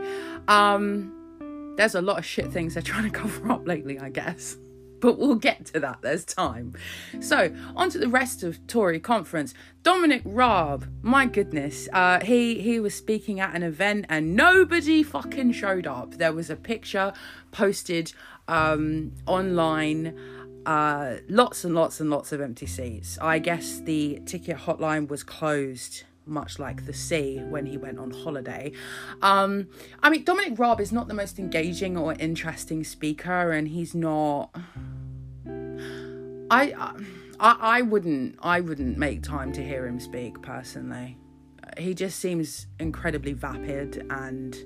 Um, 0.47 1.75
there's 1.79 1.95
a 1.95 2.03
lot 2.03 2.19
of 2.19 2.27
shit 2.27 2.53
things 2.53 2.75
they're 2.75 2.83
trying 2.83 3.05
to 3.05 3.11
cover 3.23 3.51
up 3.51 3.67
lately, 3.67 3.99
I 3.99 4.11
guess. 4.11 4.59
But 5.01 5.19
we'll 5.19 5.37
get 5.37 5.67
to 5.67 5.81
that. 5.81 6.03
There's 6.03 6.25
time. 6.25 6.75
So 7.21 7.55
on 7.77 7.91
to 7.91 7.99
the 7.99 8.09
rest 8.09 8.43
of 8.43 8.67
Tory 8.67 9.01
conference. 9.01 9.55
Dominic 9.83 10.23
Raab, 10.25 10.91
my 11.03 11.27
goodness, 11.27 11.89
uh, 11.93 12.21
he 12.21 12.61
he 12.61 12.81
was 12.81 12.95
speaking 12.95 13.41
at 13.41 13.55
an 13.55 13.63
event 13.63 14.07
and 14.09 14.35
nobody 14.35 15.03
fucking 15.03 15.53
showed 15.53 15.87
up. 15.87 16.15
There 16.15 16.33
was 16.33 16.51
a 16.51 16.57
picture 16.57 17.13
posted 17.53 18.13
um, 18.49 19.13
online 19.27 20.19
uh, 20.67 21.17
lots 21.29 21.65
and 21.65 21.75
lots 21.75 22.01
and 22.01 22.11
lots 22.11 22.33
of 22.33 22.41
empty 22.41 22.67
seats. 22.67 23.19
I 23.23 23.39
guess 23.39 23.81
the 23.81 24.21
ticket 24.27 24.59
hotline 24.59 25.09
was 25.09 25.23
closed 25.23 26.05
much 26.29 26.59
like 26.59 26.87
the 26.87 26.93
sea 26.93 27.39
when 27.49 27.67
he 27.67 27.77
went 27.77 27.99
on 27.99 28.11
holiday. 28.11 28.73
Um, 29.23 29.69
I 30.03 30.11
mean, 30.11 30.25
Dominic 30.25 30.59
Raab 30.59 30.81
is 30.81 30.93
not 30.93 31.09
the 31.09 31.15
most 31.15 31.39
engaging 31.39 31.97
or 31.97 32.15
interesting 32.15 32.85
speaker, 32.85 33.53
and 33.53 33.69
he's 33.69 33.95
not. 33.95 34.55
I, 36.51 36.73
I, 37.39 37.57
I 37.61 37.83
wouldn't, 37.83 38.37
I 38.41 38.61
wouldn't 38.61 38.97
make 38.97 39.23
time 39.23 39.53
to 39.53 39.65
hear 39.65 39.87
him 39.87 40.01
speak 40.01 40.41
personally. 40.43 41.19
He 41.77 41.95
just 41.95 42.19
seems 42.19 42.67
incredibly 42.81 43.35
vapid 43.35 44.07
and 44.11 44.57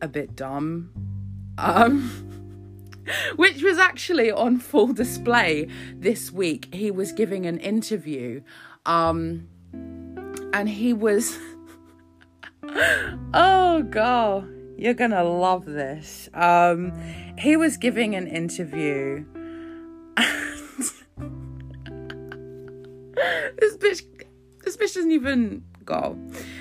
a 0.00 0.08
bit 0.08 0.36
dumb. 0.36 0.90
Um. 1.58 2.30
which 3.36 3.62
was 3.62 3.78
actually 3.78 4.30
on 4.30 4.58
full 4.58 4.92
display 4.92 5.68
this 5.94 6.30
week. 6.32 6.74
He 6.74 6.90
was 6.90 7.12
giving 7.12 7.46
an 7.46 7.58
interview 7.58 8.42
um, 8.86 9.48
and 10.54 10.68
he 10.68 10.92
was 10.92 11.36
oh 13.34 13.82
god 13.90 14.48
you're 14.76 14.94
gonna 14.94 15.22
love 15.22 15.66
this. 15.66 16.28
Um 16.34 16.92
he 17.38 17.56
was 17.56 17.76
giving 17.76 18.14
an 18.14 18.26
interview 18.26 19.24
this 20.16 21.02
bitch 23.76 24.02
this 24.64 24.76
bitch 24.76 24.94
doesn't 24.94 25.12
even 25.12 25.62
go. 25.84 26.18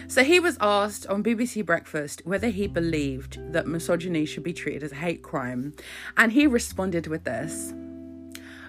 So 0.07 0.23
he 0.23 0.39
was 0.39 0.57
asked 0.59 1.07
on 1.07 1.23
bbc 1.23 1.65
breakfast 1.65 2.21
whether 2.25 2.49
he 2.49 2.67
believed 2.67 3.39
that 3.53 3.67
misogyny 3.67 4.25
should 4.25 4.43
be 4.43 4.53
treated 4.53 4.83
as 4.83 4.91
a 4.91 4.95
hate 4.95 5.21
crime 5.21 5.73
and 6.17 6.31
he 6.31 6.47
responded 6.47 7.07
with 7.07 7.23
this. 7.25 7.73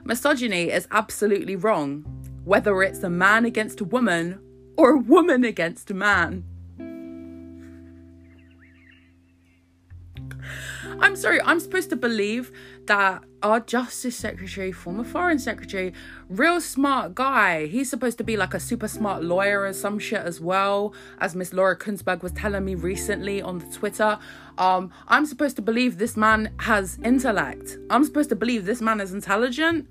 Misogyny 0.04 0.70
is 0.70 0.86
absolutely 0.90 1.56
wrong 1.56 2.04
whether 2.44 2.82
it's 2.82 3.02
a 3.02 3.10
man 3.10 3.46
against 3.46 3.80
a 3.80 3.84
woman 3.84 4.38
or 4.76 4.90
a 4.90 4.98
woman 4.98 5.44
against 5.44 5.90
a 5.90 5.94
man. 5.94 6.44
I'm 11.00 11.16
sorry, 11.16 11.40
I'm 11.42 11.60
supposed 11.60 11.90
to 11.90 11.96
believe 11.96 12.52
that 12.86 13.24
our 13.42 13.60
Justice 13.60 14.16
Secretary, 14.16 14.72
former 14.72 15.04
Foreign 15.04 15.38
Secretary, 15.38 15.92
real 16.28 16.60
smart 16.60 17.14
guy, 17.14 17.66
he's 17.66 17.90
supposed 17.90 18.18
to 18.18 18.24
be 18.24 18.36
like 18.36 18.54
a 18.54 18.60
super 18.60 18.88
smart 18.88 19.24
lawyer 19.24 19.62
or 19.62 19.72
some 19.72 19.98
shit 19.98 20.20
as 20.20 20.40
well, 20.40 20.94
as 21.18 21.34
Miss 21.34 21.52
Laura 21.52 21.76
Kuenssberg 21.76 22.22
was 22.22 22.32
telling 22.32 22.64
me 22.64 22.74
recently 22.74 23.42
on 23.42 23.58
the 23.58 23.66
Twitter. 23.66 24.18
Um, 24.58 24.90
I'm 25.08 25.26
supposed 25.26 25.56
to 25.56 25.62
believe 25.62 25.98
this 25.98 26.16
man 26.16 26.54
has 26.58 26.98
intellect. 27.04 27.76
I'm 27.90 28.04
supposed 28.04 28.28
to 28.30 28.36
believe 28.36 28.64
this 28.64 28.80
man 28.80 29.00
is 29.00 29.12
intelligent. 29.12 29.88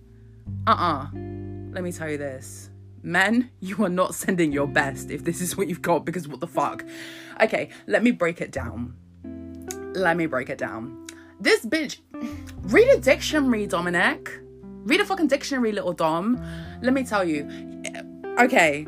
Uh 0.68 0.72
uh-uh. 0.72 1.04
uh. 1.04 1.08
Let 1.74 1.84
me 1.84 1.92
tell 1.92 2.10
you 2.10 2.18
this 2.18 2.70
men, 3.04 3.52
you 3.60 3.84
are 3.84 3.90
not 3.90 4.16
sending 4.16 4.52
your 4.52 4.68
best 4.68 5.12
if 5.12 5.24
this 5.24 5.42
is 5.42 5.58
what 5.58 5.68
you've 5.68 5.82
got 5.82 6.06
because 6.06 6.28
what 6.28 6.40
the 6.40 6.48
fuck. 6.48 6.84
Okay, 7.42 7.70
let 7.86 8.04
me 8.04 8.12
break 8.12 8.42
it 8.42 8.52
down. 8.52 8.96
let 9.96 10.18
me 10.18 10.26
break 10.26 10.50
it 10.50 10.58
down. 10.58 11.06
This 11.40 11.66
bitch, 11.66 12.00
read 12.62 12.88
a 12.88 13.00
dictionary, 13.00 13.68
Dominic. 13.68 14.40
Read 14.86 15.02
a 15.02 15.06
fucking 15.06 15.28
dictionary, 15.28 15.72
little 15.72 15.94
Dom. 15.94 16.42
Let 16.82 16.94
me 16.94 17.04
tell 17.04 17.24
you. 17.24 17.50
Okay. 18.40 18.88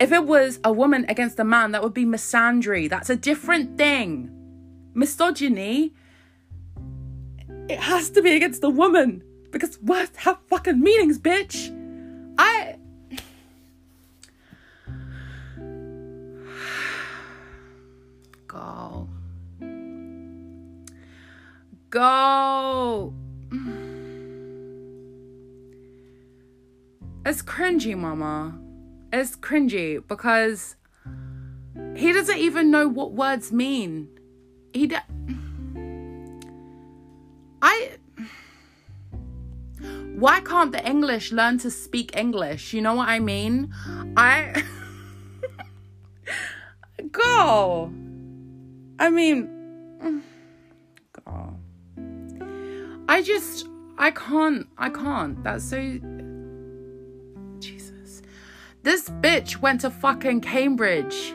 If 0.00 0.10
it 0.10 0.24
was 0.24 0.58
a 0.64 0.72
woman 0.72 1.06
against 1.08 1.38
a 1.38 1.44
man, 1.44 1.72
that 1.72 1.82
would 1.82 1.94
be 1.94 2.04
misandry. 2.04 2.90
That's 2.90 3.10
a 3.10 3.16
different 3.16 3.78
thing. 3.78 4.30
Misogyny, 4.92 5.94
it 7.68 7.78
has 7.78 8.10
to 8.10 8.22
be 8.22 8.34
against 8.34 8.64
a 8.64 8.68
woman 8.68 9.22
because 9.54 9.80
words 9.80 10.10
have 10.16 10.36
fucking 10.50 10.80
meanings, 10.80 11.16
bitch. 11.16 11.70
I. 12.36 12.74
Go. 18.48 19.08
Go. 21.88 23.14
It's 27.26 27.40
cringy, 27.40 27.96
mama. 27.96 28.60
It's 29.10 29.34
cringy 29.34 30.06
because 30.06 30.76
he 31.96 32.12
doesn't 32.12 32.36
even 32.36 32.70
know 32.70 32.86
what 32.86 33.12
words 33.12 33.50
mean. 33.50 34.10
He 34.74 34.88
d- 34.88 34.96
Why 40.24 40.40
can't 40.40 40.72
the 40.72 40.82
English 40.88 41.32
learn 41.32 41.58
to 41.58 41.70
speak 41.70 42.16
English? 42.16 42.72
You 42.72 42.80
know 42.80 42.94
what 42.94 43.10
I 43.10 43.20
mean? 43.20 43.70
I 44.16 44.64
Go. 47.12 47.92
I 48.98 49.10
mean 49.10 50.22
go. 51.12 51.54
I 53.06 53.20
just 53.20 53.68
I 53.98 54.12
can't 54.12 54.66
I 54.78 54.88
can't. 54.88 55.44
That's 55.44 55.64
so 55.68 55.76
Jesus. 57.58 58.22
This 58.82 59.10
bitch 59.10 59.60
went 59.60 59.82
to 59.82 59.90
fucking 59.90 60.40
Cambridge 60.40 61.34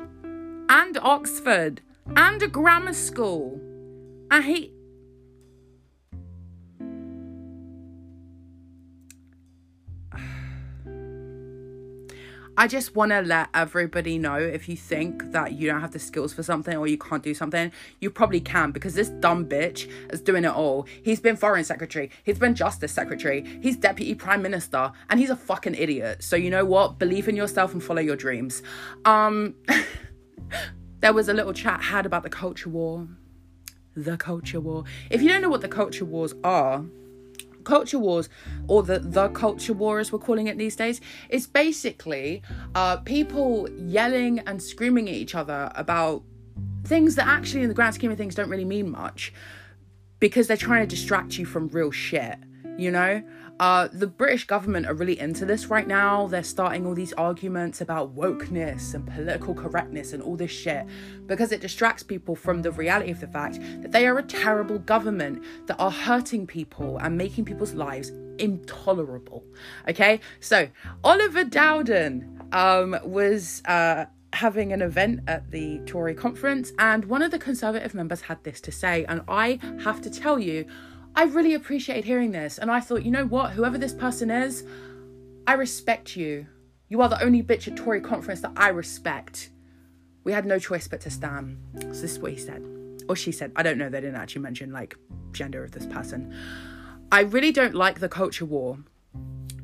and 0.67 0.97
Oxford 0.97 1.83
and 2.15 2.41
a 2.41 2.47
grammar 2.47 2.93
school. 2.93 3.61
And 4.31 4.43
he. 4.43 4.73
I 12.59 12.67
just 12.67 12.93
want 12.93 13.13
to 13.13 13.21
let 13.21 13.47
everybody 13.53 14.17
know 14.17 14.35
if 14.35 14.67
you 14.67 14.75
think 14.75 15.31
that 15.31 15.53
you 15.53 15.65
don't 15.69 15.79
have 15.79 15.93
the 15.93 15.99
skills 15.99 16.33
for 16.33 16.43
something 16.43 16.75
or 16.75 16.87
you 16.87 16.97
can't 16.97 17.23
do 17.23 17.33
something, 17.33 17.71
you 18.01 18.09
probably 18.09 18.41
can 18.41 18.71
because 18.71 18.95
this 18.95 19.07
dumb 19.07 19.45
bitch 19.45 19.89
is 20.11 20.19
doing 20.19 20.43
it 20.43 20.51
all. 20.51 20.85
He's 21.01 21.21
been 21.21 21.37
foreign 21.37 21.63
secretary, 21.63 22.11
he's 22.25 22.37
been 22.37 22.55
justice 22.55 22.91
secretary, 22.91 23.45
he's 23.61 23.77
deputy 23.77 24.13
prime 24.13 24.41
minister, 24.41 24.91
and 25.09 25.21
he's 25.21 25.29
a 25.29 25.37
fucking 25.37 25.75
idiot. 25.75 26.21
So 26.21 26.35
you 26.35 26.49
know 26.49 26.65
what? 26.65 26.99
Believe 26.99 27.29
in 27.29 27.37
yourself 27.37 27.71
and 27.71 27.81
follow 27.81 28.01
your 28.01 28.17
dreams. 28.17 28.61
Um 29.05 29.55
there 30.99 31.13
was 31.13 31.29
a 31.29 31.33
little 31.33 31.53
chat 31.53 31.81
had 31.81 32.05
about 32.05 32.23
the 32.23 32.29
culture 32.29 32.67
war. 32.67 33.07
The 33.95 34.17
culture 34.17 34.59
war. 34.59 34.83
If 35.09 35.21
you 35.21 35.29
don't 35.29 35.41
know 35.41 35.47
what 35.47 35.61
the 35.61 35.69
culture 35.69 36.03
wars 36.03 36.33
are, 36.43 36.83
culture 37.63 37.99
wars 37.99 38.29
or 38.67 38.83
the 38.83 38.99
the 38.99 39.29
culture 39.29 39.73
war 39.73 39.99
as 39.99 40.11
we're 40.11 40.19
calling 40.19 40.47
it 40.47 40.57
these 40.57 40.75
days 40.75 41.01
is 41.29 41.47
basically 41.47 42.41
uh 42.75 42.97
people 42.97 43.69
yelling 43.77 44.39
and 44.39 44.61
screaming 44.61 45.07
at 45.09 45.15
each 45.15 45.35
other 45.35 45.71
about 45.75 46.23
things 46.83 47.15
that 47.15 47.27
actually 47.27 47.61
in 47.61 47.67
the 47.69 47.73
grand 47.73 47.93
scheme 47.95 48.11
of 48.11 48.17
things 48.17 48.35
don't 48.35 48.49
really 48.49 48.65
mean 48.65 48.89
much 48.89 49.33
because 50.19 50.47
they're 50.47 50.57
trying 50.57 50.81
to 50.81 50.87
distract 50.87 51.37
you 51.37 51.45
from 51.45 51.67
real 51.69 51.91
shit 51.91 52.37
you 52.77 52.91
know 52.91 53.21
uh, 53.59 53.89
the 53.91 54.07
British 54.07 54.45
government 54.45 54.85
are 54.85 54.93
really 54.93 55.19
into 55.19 55.45
this 55.45 55.67
right 55.67 55.87
now. 55.87 56.27
They're 56.27 56.43
starting 56.43 56.85
all 56.85 56.93
these 56.93 57.11
arguments 57.13 57.81
about 57.81 58.15
wokeness 58.15 58.93
and 58.93 59.05
political 59.05 59.53
correctness 59.53 60.13
and 60.13 60.23
all 60.23 60.37
this 60.37 60.51
shit 60.51 60.85
because 61.25 61.51
it 61.51 61.59
distracts 61.59 62.01
people 62.01 62.35
from 62.35 62.61
the 62.61 62.71
reality 62.71 63.11
of 63.11 63.19
the 63.19 63.27
fact 63.27 63.59
that 63.81 63.91
they 63.91 64.07
are 64.07 64.17
a 64.17 64.23
terrible 64.23 64.79
government 64.79 65.43
that 65.67 65.75
are 65.77 65.91
hurting 65.91 66.47
people 66.47 66.97
and 66.99 67.17
making 67.17 67.43
people's 67.43 67.73
lives 67.73 68.11
intolerable. 68.37 69.43
Okay, 69.89 70.21
so 70.39 70.69
Oliver 71.03 71.43
Dowden 71.43 72.47
um, 72.51 72.97
was. 73.03 73.61
Uh, 73.65 74.05
having 74.33 74.71
an 74.71 74.79
event 74.79 75.19
at 75.27 75.49
the 75.49 75.79
Tory 75.87 76.13
conference, 76.13 76.71
and 76.77 77.05
one 77.05 77.23
of 77.23 77.31
the 77.31 77.39
Conservative 77.39 77.95
members 77.95 78.21
had 78.21 78.43
this 78.43 78.61
to 78.61 78.71
say. 78.71 79.03
And 79.05 79.21
I 79.27 79.59
have 79.83 80.01
to 80.03 80.09
tell 80.09 80.37
you, 80.37 80.65
I 81.15 81.23
really 81.23 81.53
appreciated 81.53 82.05
hearing 82.05 82.31
this. 82.31 82.57
And 82.57 82.71
I 82.71 82.79
thought, 82.79 83.03
you 83.03 83.11
know 83.11 83.25
what? 83.25 83.51
Whoever 83.51 83.77
this 83.77 83.93
person 83.93 84.31
is, 84.31 84.63
I 85.47 85.53
respect 85.53 86.15
you. 86.15 86.47
You 86.87 87.01
are 87.01 87.09
the 87.09 87.21
only 87.23 87.43
bitch 87.43 87.67
at 87.67 87.75
Tory 87.75 88.01
conference 88.01 88.41
that 88.41 88.53
I 88.55 88.69
respect. 88.69 89.49
We 90.23 90.31
had 90.31 90.45
no 90.45 90.59
choice 90.59 90.87
but 90.87 91.01
to 91.01 91.09
stand. 91.09 91.57
So 91.81 91.87
this 91.87 92.03
is 92.03 92.19
what 92.19 92.31
he 92.31 92.37
said. 92.37 92.63
Or 93.07 93.15
she 93.15 93.31
said. 93.31 93.51
I 93.55 93.63
don't 93.63 93.77
know. 93.77 93.89
They 93.89 94.01
didn't 94.01 94.15
actually 94.15 94.41
mention 94.41 94.71
like 94.71 94.95
gender 95.31 95.63
of 95.63 95.71
this 95.71 95.85
person. 95.85 96.33
I 97.11 97.21
really 97.21 97.51
don't 97.51 97.75
like 97.75 97.99
the 97.99 98.09
culture 98.09 98.45
war. 98.45 98.77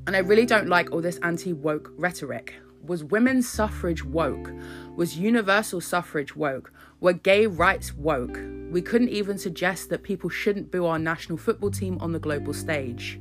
And 0.07 0.15
I 0.15 0.19
really 0.19 0.45
don't 0.45 0.67
like 0.67 0.91
all 0.91 1.01
this 1.01 1.17
anti 1.17 1.53
woke 1.53 1.91
rhetoric. 1.97 2.53
Was 2.85 3.03
women's 3.03 3.49
suffrage 3.49 4.03
woke? 4.05 4.51
Was 4.95 5.17
universal 5.17 5.81
suffrage 5.81 6.35
woke? 6.35 6.71
Were 6.99 7.13
gay 7.13 7.47
rights 7.47 7.93
woke? 7.93 8.39
We 8.69 8.81
couldn't 8.81 9.09
even 9.09 9.37
suggest 9.37 9.89
that 9.89 10.03
people 10.03 10.29
shouldn't 10.29 10.71
boo 10.71 10.85
our 10.85 10.99
national 10.99 11.37
football 11.37 11.71
team 11.71 11.97
on 11.99 12.11
the 12.11 12.19
global 12.19 12.53
stage. 12.53 13.19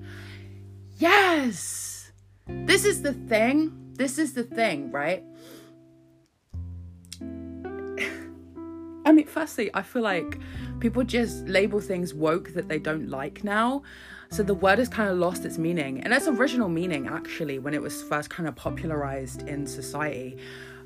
Yes! 0.96 2.12
This 2.46 2.85
is 2.85 3.03
the 3.03 3.14
thing. 3.14 3.72
This 3.94 4.18
is 4.18 4.35
the 4.35 4.42
thing, 4.42 4.90
right? 4.90 5.24
I 9.07 9.12
mean, 9.12 9.27
firstly, 9.27 9.70
I 9.72 9.83
feel 9.83 10.03
like 10.03 10.38
people 10.85 11.03
just 11.03 11.49
label 11.49 11.81
things 11.81 12.12
woke 12.12 12.51
that 12.51 12.68
they 12.68 12.79
don't 12.79 13.09
like 13.09 13.42
now. 13.42 13.83
So 14.29 14.42
the 14.42 14.53
word 14.53 14.79
has 14.79 14.87
kind 14.87 15.09
of 15.09 15.16
lost 15.16 15.47
its 15.47 15.57
meaning 15.57 16.03
and 16.03 16.12
its 16.12 16.29
original 16.29 16.68
meaning, 16.68 17.09
actually, 17.09 17.59
when 17.59 17.73
it 17.73 17.81
was 17.81 18.03
first 18.03 18.29
kind 18.29 18.47
of 18.47 18.55
popularized 18.55 19.49
in 19.49 19.66
society. 19.66 20.37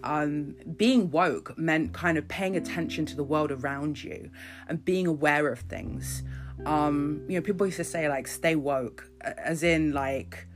Um, 0.04 0.54
being 0.76 1.10
woke 1.10 1.58
meant 1.58 1.94
kind 1.94 2.16
of 2.16 2.28
paying 2.28 2.54
attention 2.54 3.06
to 3.06 3.16
the 3.16 3.24
world 3.24 3.50
around 3.50 4.04
you 4.04 4.30
and 4.68 4.84
being 4.84 5.08
aware 5.08 5.48
of 5.48 5.58
things. 5.62 6.22
Um, 6.64 7.22
you 7.28 7.34
know, 7.34 7.42
people 7.42 7.66
used 7.66 7.78
to 7.78 7.82
say, 7.82 8.08
like, 8.08 8.28
stay 8.28 8.54
woke, 8.54 9.10
as 9.22 9.64
in, 9.64 9.92
like, 9.92 10.46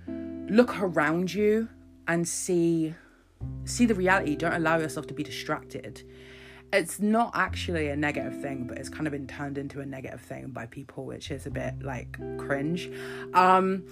look 0.48 0.80
around 0.80 1.34
you 1.34 1.68
and 2.06 2.28
see 2.28 2.94
see 3.64 3.86
the 3.86 3.94
reality 3.96 4.36
don't 4.36 4.52
allow 4.52 4.78
yourself 4.78 5.08
to 5.08 5.14
be 5.14 5.24
distracted 5.24 6.04
it's 6.72 7.00
not 7.00 7.32
actually 7.34 7.88
a 7.88 7.96
negative 7.96 8.40
thing, 8.40 8.66
but 8.66 8.78
it's 8.78 8.88
kind 8.88 9.06
of 9.06 9.12
been 9.12 9.26
turned 9.26 9.58
into 9.58 9.80
a 9.80 9.86
negative 9.86 10.20
thing 10.20 10.48
by 10.48 10.66
people, 10.66 11.04
which 11.04 11.30
is 11.30 11.46
a 11.46 11.50
bit 11.50 11.74
like 11.82 12.18
cringe. 12.38 12.90
Um, 13.34 13.84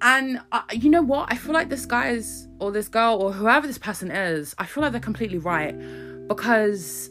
and 0.00 0.40
uh, 0.52 0.62
you 0.72 0.88
know 0.90 1.02
what? 1.02 1.30
I 1.30 1.36
feel 1.36 1.52
like 1.52 1.68
this 1.68 1.86
guy 1.86 2.10
is, 2.10 2.48
or 2.60 2.72
this 2.72 2.88
girl, 2.88 3.20
or 3.20 3.32
whoever 3.32 3.66
this 3.66 3.78
person 3.78 4.10
is, 4.10 4.54
I 4.58 4.66
feel 4.66 4.82
like 4.82 4.92
they're 4.92 5.00
completely 5.00 5.38
right 5.38 5.76
because 6.28 7.10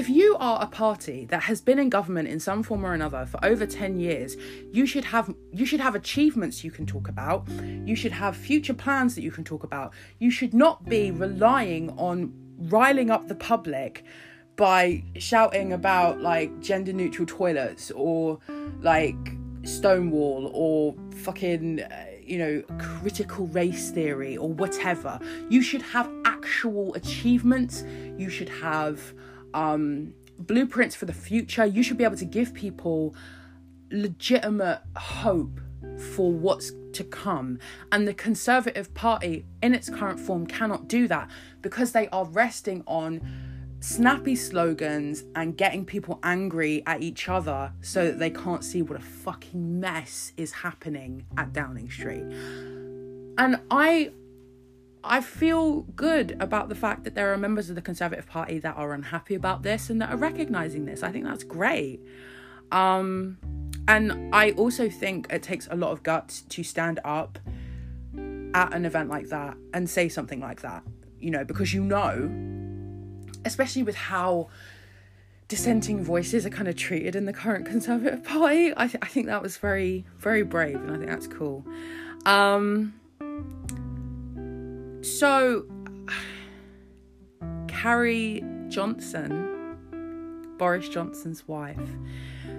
if 0.00 0.08
you 0.08 0.34
are 0.40 0.62
a 0.62 0.66
party 0.66 1.26
that 1.26 1.42
has 1.42 1.60
been 1.60 1.78
in 1.78 1.90
government 1.90 2.26
in 2.26 2.40
some 2.40 2.62
form 2.62 2.86
or 2.86 2.94
another 2.94 3.26
for 3.26 3.38
over 3.44 3.66
10 3.66 4.00
years 4.00 4.34
you 4.72 4.86
should 4.86 5.04
have 5.04 5.34
you 5.52 5.66
should 5.66 5.78
have 5.78 5.94
achievements 5.94 6.64
you 6.64 6.70
can 6.70 6.86
talk 6.86 7.06
about. 7.06 7.46
You 7.84 7.94
should 7.94 8.12
have 8.12 8.34
future 8.34 8.72
plans 8.72 9.14
that 9.14 9.20
you 9.20 9.30
can 9.30 9.44
talk 9.44 9.62
about. 9.62 9.92
You 10.18 10.30
should 10.30 10.54
not 10.54 10.86
be 10.86 11.10
relying 11.10 11.90
on 11.98 12.32
riling 12.76 13.10
up 13.10 13.28
the 13.28 13.34
public 13.34 14.02
by 14.56 15.04
shouting 15.16 15.74
about 15.74 16.22
like 16.22 16.60
gender 16.60 16.94
neutral 16.94 17.26
toilets 17.26 17.90
or 17.90 18.38
like 18.80 19.22
stonewall 19.64 20.50
or 20.54 20.94
fucking 21.24 21.82
uh, 21.82 22.06
you 22.22 22.38
know 22.38 22.62
critical 22.78 23.48
race 23.48 23.90
theory 23.90 24.38
or 24.38 24.50
whatever. 24.50 25.20
You 25.50 25.60
should 25.60 25.82
have 25.82 26.10
actual 26.24 26.94
achievements. 26.94 27.84
You 28.16 28.30
should 28.30 28.48
have 28.48 29.12
um, 29.54 30.14
blueprints 30.38 30.94
for 30.94 31.06
the 31.06 31.12
future. 31.12 31.64
You 31.64 31.82
should 31.82 31.98
be 31.98 32.04
able 32.04 32.16
to 32.16 32.24
give 32.24 32.54
people 32.54 33.14
legitimate 33.90 34.80
hope 34.96 35.60
for 36.14 36.32
what's 36.32 36.72
to 36.92 37.04
come. 37.04 37.58
And 37.92 38.06
the 38.06 38.14
Conservative 38.14 38.92
Party, 38.94 39.46
in 39.62 39.74
its 39.74 39.88
current 39.88 40.20
form, 40.20 40.46
cannot 40.46 40.88
do 40.88 41.08
that 41.08 41.30
because 41.62 41.92
they 41.92 42.08
are 42.08 42.24
resting 42.24 42.82
on 42.86 43.20
snappy 43.80 44.36
slogans 44.36 45.24
and 45.34 45.56
getting 45.56 45.86
people 45.86 46.18
angry 46.22 46.82
at 46.86 47.02
each 47.02 47.28
other 47.28 47.72
so 47.80 48.04
that 48.04 48.18
they 48.18 48.30
can't 48.30 48.62
see 48.62 48.82
what 48.82 48.98
a 48.98 49.02
fucking 49.02 49.80
mess 49.80 50.32
is 50.36 50.52
happening 50.52 51.24
at 51.38 51.52
Downing 51.52 51.90
Street. 51.90 52.24
And 53.38 53.58
I 53.70 54.12
I 55.02 55.20
feel 55.20 55.82
good 55.96 56.36
about 56.40 56.68
the 56.68 56.74
fact 56.74 57.04
that 57.04 57.14
there 57.14 57.32
are 57.32 57.36
members 57.38 57.70
of 57.70 57.76
the 57.76 57.82
Conservative 57.82 58.26
Party 58.26 58.58
that 58.58 58.76
are 58.76 58.92
unhappy 58.92 59.34
about 59.34 59.62
this 59.62 59.88
and 59.88 60.00
that 60.02 60.10
are 60.10 60.16
recognizing 60.16 60.84
this. 60.84 61.02
I 61.02 61.10
think 61.10 61.24
that's 61.24 61.44
great. 61.44 62.00
Um, 62.70 63.38
and 63.88 64.34
I 64.34 64.52
also 64.52 64.88
think 64.90 65.26
it 65.30 65.42
takes 65.42 65.66
a 65.70 65.76
lot 65.76 65.90
of 65.92 66.02
guts 66.02 66.42
to 66.42 66.62
stand 66.62 67.00
up 67.04 67.38
at 68.54 68.74
an 68.74 68.84
event 68.84 69.08
like 69.08 69.28
that 69.28 69.56
and 69.72 69.88
say 69.88 70.08
something 70.08 70.40
like 70.40 70.62
that, 70.62 70.82
you 71.18 71.30
know, 71.30 71.44
because 71.44 71.72
you 71.72 71.82
know, 71.82 72.30
especially 73.44 73.82
with 73.82 73.96
how 73.96 74.48
dissenting 75.48 76.04
voices 76.04 76.46
are 76.46 76.50
kind 76.50 76.68
of 76.68 76.76
treated 76.76 77.16
in 77.16 77.24
the 77.24 77.32
current 77.32 77.66
Conservative 77.66 78.22
Party. 78.22 78.72
I, 78.76 78.86
th- 78.86 79.02
I 79.02 79.06
think 79.06 79.26
that 79.26 79.42
was 79.42 79.56
very, 79.56 80.04
very 80.18 80.42
brave, 80.42 80.76
and 80.76 80.90
I 80.90 80.96
think 80.96 81.08
that's 81.08 81.26
cool. 81.26 81.64
Um, 82.26 82.99
so, 85.02 85.64
Carrie 87.68 88.44
Johnson, 88.68 89.76
Boris 90.58 90.88
Johnson's 90.88 91.46
wife, 91.48 91.88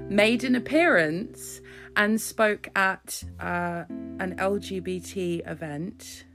made 0.09 0.43
an 0.43 0.55
appearance 0.55 1.61
and 1.95 2.19
spoke 2.19 2.67
at 2.75 3.23
uh, 3.39 3.83
an 3.89 4.35
LGBT 4.37 5.47
event. 5.47 6.25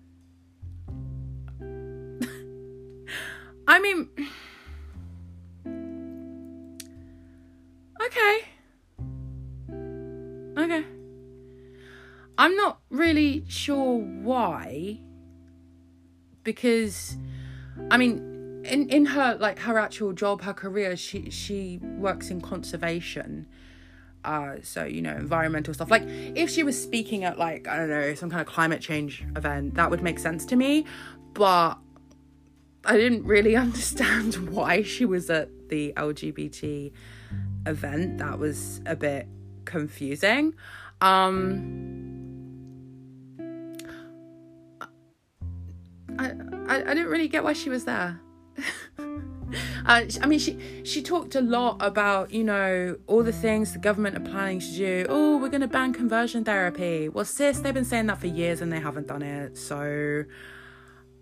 I 3.68 3.80
mean, 3.80 4.08
okay. 8.00 8.38
Okay. 10.58 10.84
I'm 12.38 12.56
not 12.56 12.80
really 12.90 13.44
sure 13.48 13.98
why 13.98 15.00
because 16.46 17.16
I 17.90 17.98
mean 17.98 18.62
in 18.64 18.88
in 18.88 19.04
her 19.04 19.36
like 19.38 19.58
her 19.58 19.78
actual 19.78 20.14
job 20.14 20.40
her 20.42 20.54
career 20.54 20.96
she 20.96 21.28
she 21.28 21.78
works 21.82 22.30
in 22.30 22.40
conservation 22.40 23.46
uh 24.24 24.54
so 24.62 24.84
you 24.84 25.02
know 25.02 25.14
environmental 25.14 25.74
stuff. 25.74 25.90
Like 25.90 26.04
if 26.06 26.48
she 26.48 26.62
was 26.62 26.80
speaking 26.80 27.24
at 27.24 27.38
like 27.38 27.68
I 27.68 27.76
don't 27.76 27.90
know 27.90 28.14
some 28.14 28.30
kind 28.30 28.40
of 28.40 28.46
climate 28.46 28.80
change 28.80 29.24
event 29.36 29.74
that 29.74 29.90
would 29.90 30.02
make 30.02 30.18
sense 30.18 30.46
to 30.46 30.56
me 30.56 30.86
but 31.34 31.74
I 32.84 32.96
didn't 32.96 33.24
really 33.24 33.56
understand 33.66 34.48
why 34.48 34.82
she 34.82 35.04
was 35.04 35.28
at 35.28 35.50
the 35.68 35.92
LGBT 35.96 36.92
event. 37.66 38.18
That 38.18 38.38
was 38.38 38.80
a 38.86 38.94
bit 38.94 39.26
confusing. 39.64 40.54
Um 41.00 42.05
I, 46.18 46.32
I, 46.68 46.76
I 46.76 46.94
didn't 46.94 47.08
really 47.08 47.28
get 47.28 47.44
why 47.44 47.52
she 47.52 47.70
was 47.70 47.84
there. 47.84 48.20
uh, 48.98 50.02
I 50.20 50.26
mean, 50.26 50.38
she 50.38 50.58
she 50.84 51.02
talked 51.02 51.34
a 51.34 51.40
lot 51.40 51.76
about 51.80 52.32
you 52.32 52.44
know 52.44 52.96
all 53.06 53.22
the 53.22 53.32
things 53.32 53.72
the 53.72 53.78
government 53.78 54.16
are 54.16 54.30
planning 54.30 54.60
to 54.60 54.72
do. 54.72 55.06
Oh, 55.08 55.38
we're 55.38 55.48
going 55.48 55.60
to 55.60 55.68
ban 55.68 55.92
conversion 55.92 56.44
therapy. 56.44 57.08
Well, 57.08 57.24
sis, 57.24 57.60
they've 57.60 57.74
been 57.74 57.84
saying 57.84 58.06
that 58.06 58.18
for 58.18 58.26
years 58.26 58.60
and 58.60 58.72
they 58.72 58.80
haven't 58.80 59.06
done 59.06 59.22
it. 59.22 59.56
So, 59.56 60.24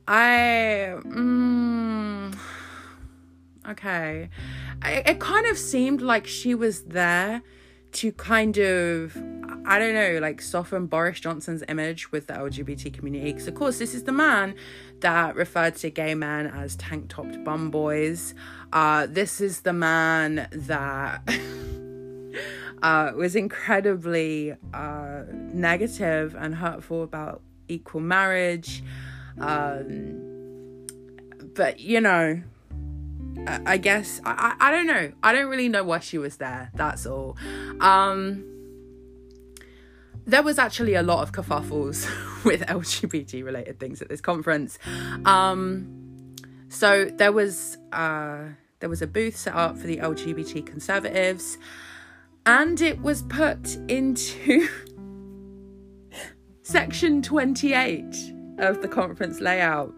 I 0.07 0.95
mm, 1.03 2.37
okay, 3.69 4.31
it, 4.85 5.09
it 5.09 5.21
kind 5.21 5.47
of 5.47 5.59
seemed 5.59 6.01
like 6.01 6.27
she 6.27 6.55
was 6.55 6.83
there 6.83 7.43
to 7.93 8.13
kind 8.13 8.59
of 8.59 9.17
I 9.67 9.79
don't 9.79 9.95
know, 9.95 10.19
like 10.21 10.43
soften 10.43 10.87
Boris 10.87 11.21
Johnson's 11.21 11.65
image 11.69 12.13
with 12.13 12.27
the 12.27 12.35
LGBT 12.35 12.93
community. 12.93 13.33
Because, 13.33 13.49
of 13.49 13.55
course, 13.55 13.79
this 13.79 13.95
is 13.95 14.05
the 14.05 14.13
man 14.13 14.55
that 15.01 15.37
referred 15.37 15.77
to 15.77 15.91
gay 15.91 16.15
men 16.15 16.47
as 16.47 16.77
tank 16.77 17.09
topped 17.09 17.43
bum 17.45 17.71
boys. 17.71 18.35
Uh, 18.73 19.07
this 19.07 19.41
is 19.41 19.63
the 19.63 19.73
man 19.73 20.49
that 20.53 21.23
uh, 22.83 23.13
was 23.17 23.35
incredibly 23.35 24.55
uh, 24.75 25.23
negative 25.31 26.35
and 26.35 26.57
hurtful 26.57 27.03
about 27.03 27.41
equal 27.69 28.03
marriage. 28.03 28.83
Um, 29.41 30.87
but, 31.55 31.81
you 31.81 32.03
know, 32.03 32.43
I, 33.47 33.61
I 33.65 33.77
guess, 33.79 34.21
I, 34.27 34.57
I, 34.61 34.71
don't 34.71 34.87
know. 34.87 35.13
I 35.23 35.33
don't 35.33 35.49
really 35.49 35.71
know 35.71 35.85
why 35.85 36.01
she 36.01 36.19
was 36.19 36.37
there. 36.37 36.71
That's 36.75 37.07
all. 37.07 37.39
Um, 37.81 38.54
there 40.27 40.43
was 40.43 40.59
actually 40.59 40.95
a 40.95 41.03
lot 41.03 41.23
of 41.23 41.33
kerfuffles 41.33 42.09
with 42.45 42.63
LGBT 42.63 43.45
related 43.45 43.79
things 43.79 44.01
at 44.01 44.09
this 44.09 44.21
conference. 44.21 44.79
Um, 45.25 46.35
so 46.69 47.05
there 47.05 47.33
was 47.33 47.79
uh, 47.93 48.45
there 48.81 48.89
was 48.89 49.03
a 49.03 49.07
booth 49.07 49.37
set 49.37 49.55
up 49.55 49.79
for 49.79 49.87
the 49.87 49.99
LGBT 49.99 50.67
conservatives, 50.67 51.59
and 52.47 52.81
it 52.81 53.01
was 53.01 53.23
put 53.23 53.77
into 53.89 54.69
section 56.63 57.23
twenty 57.23 57.75
eight 57.75 58.17
of 58.59 58.83
the 58.83 58.89
conference 58.89 59.41
layout. 59.41 59.93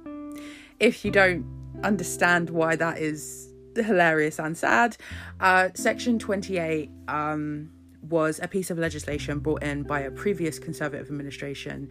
If 0.80 1.04
you 1.04 1.10
don't 1.10 1.46
understand 1.82 2.50
why 2.50 2.76
that 2.76 2.98
is 2.98 3.52
hilarious 3.74 4.38
and 4.38 4.56
sad, 4.56 4.96
uh, 5.40 5.70
section 5.74 6.18
twenty 6.18 6.58
eight. 6.58 6.90
Um, 7.08 7.70
was 8.09 8.40
a 8.42 8.49
piece 8.49 8.71
of 8.71 8.79
legislation 8.79 9.38
brought 9.38 9.62
in 9.62 9.83
by 9.83 10.01
a 10.01 10.11
previous 10.11 10.59
Conservative 10.59 11.07
administration 11.07 11.90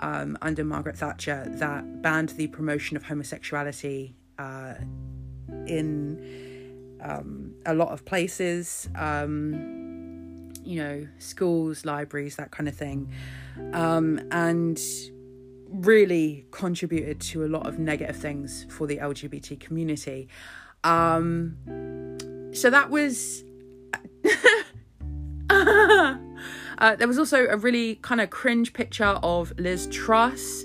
um, 0.00 0.36
under 0.42 0.64
Margaret 0.64 0.96
Thatcher 0.96 1.46
that 1.58 2.02
banned 2.02 2.30
the 2.30 2.48
promotion 2.48 2.96
of 2.96 3.04
homosexuality 3.04 4.14
uh, 4.38 4.74
in 5.66 6.98
um, 7.00 7.54
a 7.66 7.74
lot 7.74 7.88
of 7.88 8.04
places, 8.04 8.88
um, 8.96 10.52
you 10.64 10.82
know, 10.82 11.06
schools, 11.18 11.84
libraries, 11.84 12.36
that 12.36 12.50
kind 12.50 12.68
of 12.68 12.76
thing, 12.76 13.12
um, 13.72 14.20
and 14.30 14.80
really 15.68 16.46
contributed 16.50 17.20
to 17.20 17.44
a 17.44 17.48
lot 17.48 17.66
of 17.66 17.78
negative 17.78 18.16
things 18.16 18.66
for 18.68 18.86
the 18.86 18.98
LGBT 18.98 19.58
community. 19.58 20.28
Um, 20.84 21.56
so 22.52 22.70
that 22.70 22.90
was. 22.90 23.44
uh, 26.78 26.96
there 26.96 27.08
was 27.08 27.18
also 27.18 27.46
a 27.46 27.56
really 27.56 27.96
kind 27.96 28.20
of 28.20 28.30
cringe 28.30 28.72
picture 28.72 29.18
of 29.22 29.52
Liz 29.58 29.86
Truss 29.88 30.64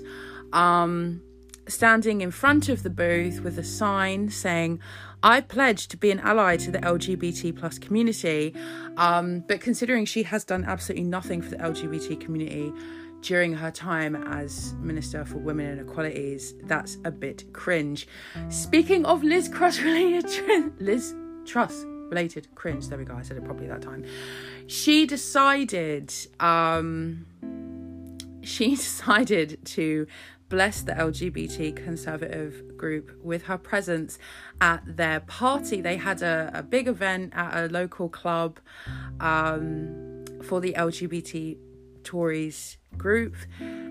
um, 0.52 1.22
standing 1.66 2.20
in 2.20 2.30
front 2.30 2.68
of 2.68 2.82
the 2.82 2.90
booth 2.90 3.40
with 3.40 3.58
a 3.58 3.64
sign 3.64 4.28
saying, 4.28 4.80
I 5.22 5.40
pledge 5.40 5.88
to 5.88 5.96
be 5.96 6.10
an 6.10 6.20
ally 6.20 6.56
to 6.58 6.70
the 6.70 6.78
LGBT 6.78 7.56
plus 7.56 7.78
community. 7.78 8.54
Um, 8.96 9.44
but 9.48 9.60
considering 9.60 10.04
she 10.04 10.22
has 10.24 10.44
done 10.44 10.64
absolutely 10.64 11.04
nothing 11.04 11.42
for 11.42 11.50
the 11.50 11.56
LGBT 11.56 12.20
community 12.20 12.72
during 13.20 13.52
her 13.54 13.70
time 13.70 14.14
as 14.14 14.74
Minister 14.74 15.24
for 15.24 15.38
Women 15.38 15.66
and 15.66 15.80
Equalities, 15.80 16.54
that's 16.64 16.98
a 17.04 17.10
bit 17.10 17.52
cringe. 17.52 18.06
Speaking 18.48 19.04
of 19.06 19.24
Liz 19.24 19.48
Truss 19.48 19.80
related, 19.80 20.72
Liz 20.80 21.14
Truss 21.44 21.84
related 22.08 22.54
cringe, 22.54 22.88
there 22.88 22.98
we 22.98 23.04
go, 23.04 23.14
I 23.14 23.22
said 23.22 23.36
it 23.36 23.44
properly 23.44 23.68
that 23.68 23.82
time 23.82 24.04
she 24.68 25.06
decided 25.06 26.12
um 26.40 27.26
she 28.42 28.70
decided 28.76 29.58
to 29.64 30.06
bless 30.48 30.82
the 30.82 30.92
LGBT 30.92 31.76
conservative 31.76 32.76
group 32.76 33.10
with 33.22 33.42
her 33.44 33.58
presence 33.58 34.18
at 34.62 34.82
their 34.96 35.20
party. 35.20 35.82
They 35.82 35.98
had 35.98 36.22
a, 36.22 36.50
a 36.54 36.62
big 36.62 36.88
event 36.88 37.34
at 37.36 37.64
a 37.64 37.66
local 37.70 38.08
club 38.08 38.58
um, 39.20 40.24
for 40.42 40.62
the 40.62 40.72
LGBT 40.72 41.58
Tories 42.02 42.77
group. 42.96 43.34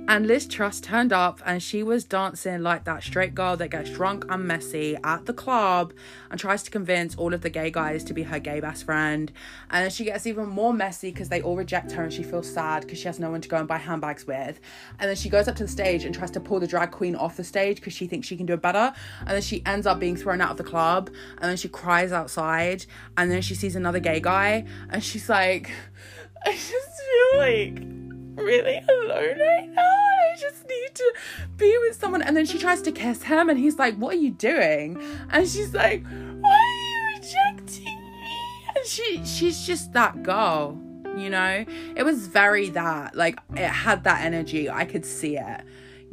And 0.10 0.26
Liz 0.26 0.48
Truss 0.48 0.80
turned 0.80 1.12
up 1.12 1.42
and 1.46 1.62
she 1.62 1.84
was 1.84 2.06
dancing 2.06 2.62
like 2.62 2.86
that 2.86 3.04
straight 3.04 3.36
girl 3.36 3.58
that 3.58 3.68
gets 3.70 3.90
drunk 3.90 4.24
and 4.30 4.48
messy 4.48 4.96
at 5.04 5.26
the 5.26 5.34
club 5.34 5.92
and 6.32 6.40
tries 6.40 6.64
to 6.64 6.72
convince 6.72 7.14
all 7.18 7.34
of 7.34 7.42
the 7.42 7.50
gay 7.50 7.70
guys 7.70 8.06
to 8.06 8.14
be 8.14 8.24
her 8.24 8.40
gay 8.40 8.62
best 8.62 8.86
friend. 8.86 9.34
And 9.70 9.84
then 9.84 9.92
she 9.92 10.06
gets 10.06 10.26
even 10.26 10.48
more 10.48 10.74
messy 10.74 11.12
because 11.12 11.28
they 11.28 11.42
all 11.42 11.58
reject 11.58 11.92
her 11.92 12.04
and 12.04 12.14
she 12.14 12.24
feels 12.24 12.50
sad 12.50 12.84
because 12.84 13.00
she 13.00 13.08
has 13.08 13.20
no 13.20 13.30
one 13.30 13.42
to 13.42 13.50
go 13.50 13.58
and 13.58 13.68
buy 13.68 13.78
handbags 13.78 14.26
with. 14.26 14.62
And 14.98 15.10
then 15.10 15.18
she 15.18 15.28
goes 15.28 15.50
up 15.50 15.58
to 15.58 15.64
the 15.64 15.70
stage 15.70 16.06
and 16.06 16.16
tries 16.16 16.32
to 16.32 16.40
pull 16.40 16.62
the 16.62 16.68
drag 16.68 16.92
queen 16.92 17.16
off 17.16 17.36
the 17.36 17.44
stage 17.44 17.78
because 17.78 17.94
she 17.94 18.08
thinks 18.08 18.28
she 18.28 18.38
can 18.38 18.46
do 18.46 18.54
it 18.54 18.62
better. 18.62 18.94
And 19.20 19.30
then 19.30 19.42
she 19.42 19.62
ends 19.66 19.86
up 19.86 20.00
being 20.00 20.16
thrown 20.16 20.40
out 20.40 20.52
of 20.52 20.58
the 20.58 20.64
club 20.64 21.10
and 21.40 21.50
then 21.50 21.58
she 21.58 21.68
cries 21.68 22.14
outside. 22.14 22.86
And 23.18 23.30
then 23.30 23.42
she 23.42 23.56
sees 23.56 23.76
another 23.76 24.00
gay 24.00 24.22
guy 24.22 24.66
and 24.90 25.04
she's 25.04 25.28
like, 25.28 25.70
I 26.46 26.52
just 26.52 26.72
feel 26.72 27.40
like 27.40 28.07
really 28.38 28.80
alone 28.90 29.40
right 29.40 29.70
now. 29.74 29.82
I 29.82 30.40
just 30.40 30.68
need 30.68 30.96
to 30.96 31.14
be 31.58 31.78
with 31.82 32.00
someone. 32.00 32.22
And 32.22 32.38
then 32.38 32.46
she 32.46 32.58
tries 32.58 32.82
to 32.84 32.92
kiss 32.92 33.24
him, 33.24 33.50
and 33.50 33.60
he's 33.60 33.78
like, 33.78 33.96
What 33.96 34.16
are 34.16 34.20
you 34.20 34.32
doing? 34.32 35.02
And 35.30 35.48
she's 35.48 35.74
like, 35.74 36.04
Why 36.06 36.52
are 36.52 36.88
you 36.90 37.16
rejecting 37.16 37.86
me? 37.86 38.68
And 38.76 38.86
she 38.86 39.26
she's 39.26 39.66
just 39.66 39.94
that 39.94 40.24
girl, 40.24 40.80
you 41.18 41.30
know? 41.30 41.66
It 41.96 42.04
was 42.04 42.28
very 42.28 42.70
that. 42.70 43.16
Like 43.16 43.40
it 43.52 43.70
had 43.70 44.04
that 44.04 44.24
energy. 44.24 44.70
I 44.70 44.86
could 44.86 45.06
see 45.06 45.38
it, 45.38 45.62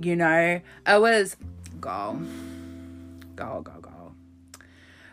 you 0.00 0.16
know? 0.16 0.60
It 0.86 1.00
was 1.00 1.36
girl. 1.80 2.20
Girl, 3.36 3.62
girl, 3.62 3.80
girl. 3.80 4.14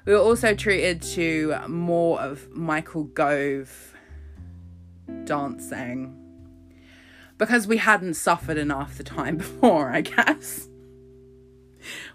We 0.06 0.14
were 0.14 0.20
also 0.20 0.56
treated 0.56 1.02
to 1.14 1.56
more 1.68 2.20
of 2.22 2.50
Michael 2.52 3.04
Gove 3.06 3.96
dancing 5.26 6.21
because 7.42 7.66
we 7.66 7.78
hadn't 7.78 8.14
suffered 8.14 8.56
enough 8.56 9.00
the 9.00 9.04
time 9.04 9.36
before, 9.46 9.90
I 9.90 10.02
guess. 10.02 10.70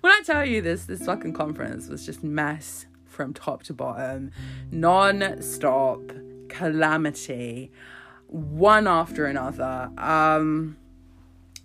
When 0.00 0.12
I 0.12 0.20
tell 0.24 0.46
you 0.46 0.62
this, 0.62 0.84
this 0.84 1.04
fucking 1.04 1.32
conference 1.32 1.88
was 1.88 2.06
just 2.06 2.22
mess 2.22 2.86
from 3.04 3.34
top 3.34 3.64
to 3.64 3.74
bottom, 3.74 4.30
non 4.70 5.42
stop 5.42 5.98
calamity, 6.48 7.72
one 8.28 8.86
after 8.86 9.26
another. 9.26 9.90
Um, 9.98 10.76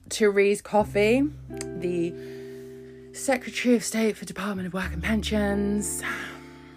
Therese 0.10 0.64
Coffey, 0.64 1.22
the 1.48 2.16
Secretary 3.14 3.76
of 3.76 3.84
State 3.84 4.18
for 4.18 4.26
Department 4.26 4.70
of 4.70 4.74
Work 4.74 4.92
and 4.92 5.04
Pensions, 5.04 6.02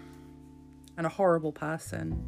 and 0.97 1.07
a 1.07 1.09
horrible 1.09 1.51
person, 1.51 2.23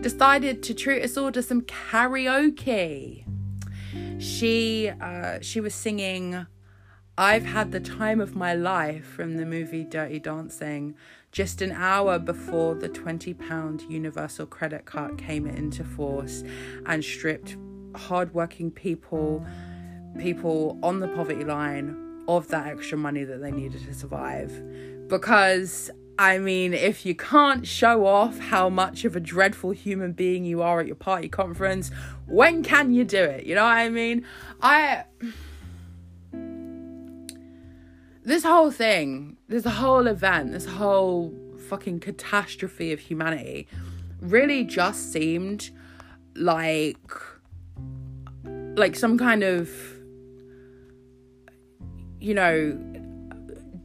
decided 0.00 0.64
to 0.64 0.74
treat 0.74 1.04
us 1.04 1.16
all 1.16 1.30
to 1.30 1.44
some 1.44 1.62
karaoke. 1.62 3.24
She 4.18 4.90
uh, 5.00 5.38
she 5.40 5.60
was 5.60 5.74
singing 5.74 6.46
I've 7.16 7.44
had 7.44 7.70
the 7.70 7.78
time 7.78 8.20
of 8.20 8.34
my 8.34 8.54
life 8.54 9.04
from 9.04 9.36
the 9.36 9.46
movie 9.46 9.84
Dirty 9.84 10.18
Dancing 10.18 10.96
just 11.30 11.62
an 11.62 11.70
hour 11.70 12.18
before 12.18 12.74
the 12.74 12.88
£20 12.88 13.88
universal 13.88 14.46
credit 14.46 14.84
card 14.84 15.16
came 15.16 15.46
into 15.46 15.84
force 15.84 16.42
and 16.86 17.04
stripped 17.04 17.56
hardworking 17.94 18.72
people, 18.72 19.46
people 20.18 20.76
on 20.82 20.98
the 20.98 21.06
poverty 21.08 21.44
line, 21.44 22.00
of 22.26 22.48
that 22.48 22.66
extra 22.66 22.98
money 22.98 23.22
that 23.22 23.40
they 23.40 23.52
needed 23.52 23.84
to 23.84 23.94
survive. 23.94 24.50
Because, 25.08 25.90
I 26.18 26.38
mean, 26.38 26.74
if 26.74 27.04
you 27.04 27.14
can't 27.14 27.66
show 27.66 28.06
off 28.06 28.38
how 28.38 28.68
much 28.68 29.04
of 29.04 29.16
a 29.16 29.20
dreadful 29.20 29.72
human 29.72 30.12
being 30.12 30.44
you 30.44 30.62
are 30.62 30.80
at 30.80 30.86
your 30.86 30.94
party 30.94 31.28
conference, 31.28 31.90
when 32.26 32.62
can 32.62 32.92
you 32.92 33.04
do 33.04 33.22
it? 33.22 33.46
You 33.46 33.56
know 33.56 33.64
what 33.64 33.76
I 33.76 33.88
mean? 33.88 34.24
I 34.62 35.04
this 38.22 38.44
whole 38.44 38.70
thing, 38.70 39.36
this 39.48 39.64
whole 39.64 40.06
event, 40.06 40.52
this 40.52 40.66
whole 40.66 41.34
fucking 41.68 42.00
catastrophe 42.00 42.92
of 42.92 43.00
humanity 43.00 43.66
really 44.20 44.64
just 44.64 45.12
seemed 45.12 45.70
like 46.36 46.96
like 48.76 48.96
some 48.96 49.18
kind 49.18 49.42
of 49.42 49.70
you 52.20 52.34
know 52.34 52.78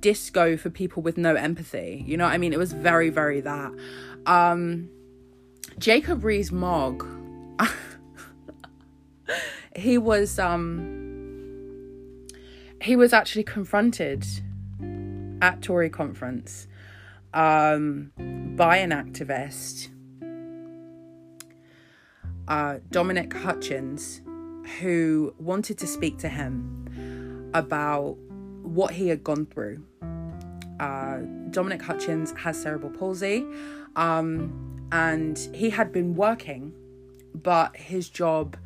disco 0.01 0.57
for 0.57 0.69
people 0.69 1.01
with 1.01 1.17
no 1.17 1.35
empathy 1.35 2.03
you 2.07 2.17
know 2.17 2.25
what 2.25 2.33
i 2.33 2.37
mean? 2.37 2.53
It 2.53 2.59
was 2.59 2.73
very 2.73 3.09
very 3.09 3.41
that. 3.41 3.71
Um 4.25 4.89
jacob 5.77 6.23
rees-mogg 6.23 7.05
he 9.75 9.97
was 9.97 10.39
um 10.39 10.99
he 12.81 12.95
was 12.95 13.13
actually 13.13 13.43
confronted 13.43 14.25
at 15.41 15.61
Tory 15.61 15.89
conference 15.89 16.67
um, 17.33 18.11
by 18.55 18.77
an 18.77 18.91
activist, 18.91 19.89
uh, 22.47 22.79
Dominic 22.89 23.33
Hutchins, 23.33 24.21
who 24.79 25.33
wanted 25.37 25.77
to 25.79 25.87
speak 25.87 26.17
to 26.19 26.29
him 26.29 27.51
about 27.53 28.17
what 28.69 28.93
he 28.93 29.07
had 29.07 29.23
gone 29.23 29.45
through. 29.45 29.83
Uh, 30.79 31.19
Dominic 31.49 31.81
Hutchins 31.81 32.33
has 32.37 32.61
cerebral 32.61 32.91
palsy, 32.91 33.45
um, 33.95 34.87
and 34.91 35.37
he 35.53 35.69
had 35.69 35.91
been 35.91 36.15
working, 36.15 36.73
but 37.35 37.75
his 37.75 38.09
job 38.09 38.57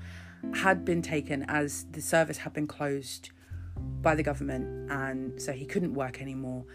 had 0.53 0.85
been 0.85 1.01
taken 1.01 1.43
as 1.47 1.85
the 1.91 2.01
service 2.01 2.37
had 2.39 2.53
been 2.53 2.67
closed 2.67 3.31
by 4.01 4.13
the 4.13 4.23
government, 4.23 4.91
and 4.91 5.41
so 5.41 5.53
he 5.53 5.65
couldn't 5.65 5.93
work 5.93 6.21
anymore. 6.21 6.65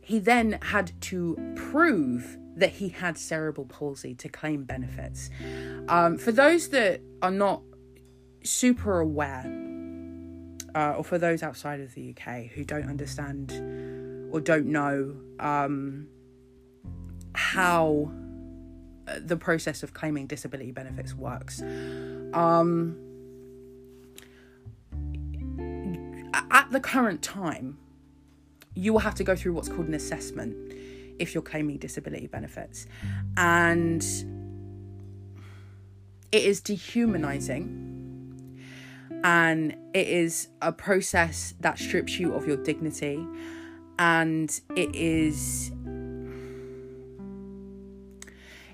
He 0.00 0.18
then 0.18 0.58
had 0.62 0.92
to 1.02 1.36
prove 1.56 2.38
that 2.56 2.70
he 2.70 2.88
had 2.88 3.18
cerebral 3.18 3.66
palsy 3.66 4.14
to 4.14 4.28
claim 4.28 4.64
benefits. 4.64 5.28
Um, 5.88 6.16
for 6.16 6.32
those 6.32 6.68
that 6.68 7.00
are 7.20 7.30
not 7.30 7.62
super 8.44 9.00
aware, 9.00 9.44
uh, 10.76 10.92
or 10.98 11.02
for 11.02 11.16
those 11.16 11.42
outside 11.42 11.80
of 11.80 11.94
the 11.94 12.14
UK 12.14 12.48
who 12.48 12.62
don't 12.62 12.86
understand 12.86 13.50
or 14.30 14.40
don't 14.40 14.66
know 14.66 15.16
um, 15.40 16.06
how 17.34 18.12
uh, 19.08 19.18
the 19.18 19.38
process 19.38 19.82
of 19.82 19.94
claiming 19.94 20.26
disability 20.26 20.70
benefits 20.72 21.14
works. 21.14 21.62
Um, 22.34 22.98
at 26.50 26.70
the 26.70 26.80
current 26.80 27.22
time, 27.22 27.78
you 28.74 28.92
will 28.92 29.00
have 29.00 29.14
to 29.14 29.24
go 29.24 29.34
through 29.34 29.54
what's 29.54 29.70
called 29.70 29.88
an 29.88 29.94
assessment 29.94 30.74
if 31.18 31.32
you're 31.32 31.42
claiming 31.42 31.78
disability 31.78 32.26
benefits. 32.26 32.86
And 33.38 34.02
it 36.32 36.44
is 36.44 36.60
dehumanizing 36.60 37.95
and 39.24 39.76
it 39.94 40.08
is 40.08 40.48
a 40.62 40.72
process 40.72 41.54
that 41.60 41.78
strips 41.78 42.18
you 42.18 42.34
of 42.34 42.46
your 42.46 42.56
dignity 42.58 43.24
and 43.98 44.60
it 44.76 44.94
is 44.94 45.72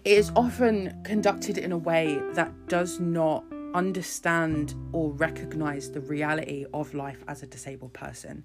it 0.05 0.19
is 0.19 0.33
often 0.35 1.01
conducted 1.05 1.59
in 1.59 1.71
a 1.71 1.79
way 1.79 2.21
that 2.33 2.53
does 2.67 2.99
not 2.99 3.45
understand 3.75 4.75
or 4.93 5.13
recognize 5.13 5.91
the 5.91 6.01
reality 6.01 6.67
of 6.75 6.93
life 6.93 7.23
as 7.29 7.43
a 7.43 7.47
disabled 7.47 7.93
person. 7.93 8.45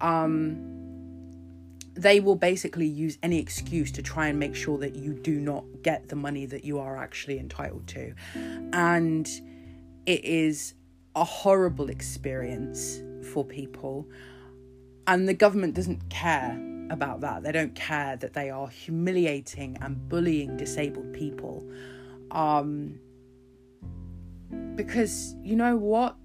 Um, 0.00 0.78
they 1.94 2.20
will 2.20 2.36
basically 2.36 2.86
use 2.86 3.18
any 3.22 3.38
excuse 3.38 3.90
to 3.92 4.02
try 4.02 4.28
and 4.28 4.38
make 4.38 4.54
sure 4.54 4.78
that 4.78 4.94
you 4.94 5.12
do 5.12 5.40
not 5.40 5.64
get 5.82 6.08
the 6.08 6.16
money 6.16 6.46
that 6.46 6.64
you 6.64 6.78
are 6.78 6.96
actually 6.96 7.38
entitled 7.38 7.86
to. 7.88 8.14
And 8.72 9.28
it 10.06 10.24
is 10.24 10.74
a 11.14 11.24
horrible 11.24 11.90
experience 11.90 13.02
for 13.32 13.44
people. 13.44 14.08
And 15.06 15.28
the 15.28 15.34
government 15.34 15.74
doesn't 15.74 16.08
care 16.10 16.60
about 16.90 17.20
that. 17.22 17.42
They 17.42 17.52
don't 17.52 17.74
care 17.74 18.16
that 18.16 18.34
they 18.34 18.50
are 18.50 18.68
humiliating 18.68 19.78
and 19.80 20.08
bullying 20.08 20.56
disabled 20.56 21.12
people. 21.12 21.68
Um, 22.30 22.98
because 24.74 25.34
you 25.42 25.56
know 25.56 25.76
what? 25.76 26.16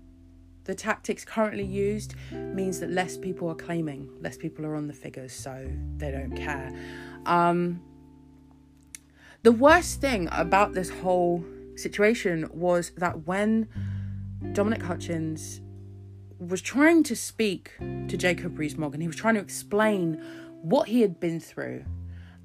The 0.65 0.75
tactics 0.75 1.23
currently 1.23 1.63
used 1.63 2.15
means 2.31 2.81
that 2.81 2.89
less 2.89 3.17
people 3.17 3.47
are 3.49 3.55
claiming, 3.55 4.09
less 4.19 4.35
people 4.35 4.65
are 4.65 4.75
on 4.75 4.87
the 4.87 4.93
figures, 4.93 5.31
so 5.31 5.65
they 5.95 6.11
don't 6.11 6.35
care. 6.35 6.77
Um, 7.25 7.81
the 9.43 9.53
worst 9.53 10.01
thing 10.01 10.27
about 10.33 10.73
this 10.73 10.89
whole 10.89 11.43
situation 11.75 12.49
was 12.51 12.91
that 12.97 13.25
when 13.25 13.69
Dominic 14.53 14.81
Hutchins 14.81 15.61
was 16.39 16.61
trying 16.61 17.03
to 17.03 17.15
speak 17.15 17.71
to 17.79 18.17
Jacob 18.17 18.59
Rees-Mogg 18.59 18.93
and 18.93 19.01
he 19.01 19.07
was 19.07 19.17
trying 19.17 19.35
to 19.35 19.41
explain 19.41 20.21
what 20.61 20.87
he 20.87 21.01
had 21.01 21.19
been 21.19 21.39
through 21.39 21.83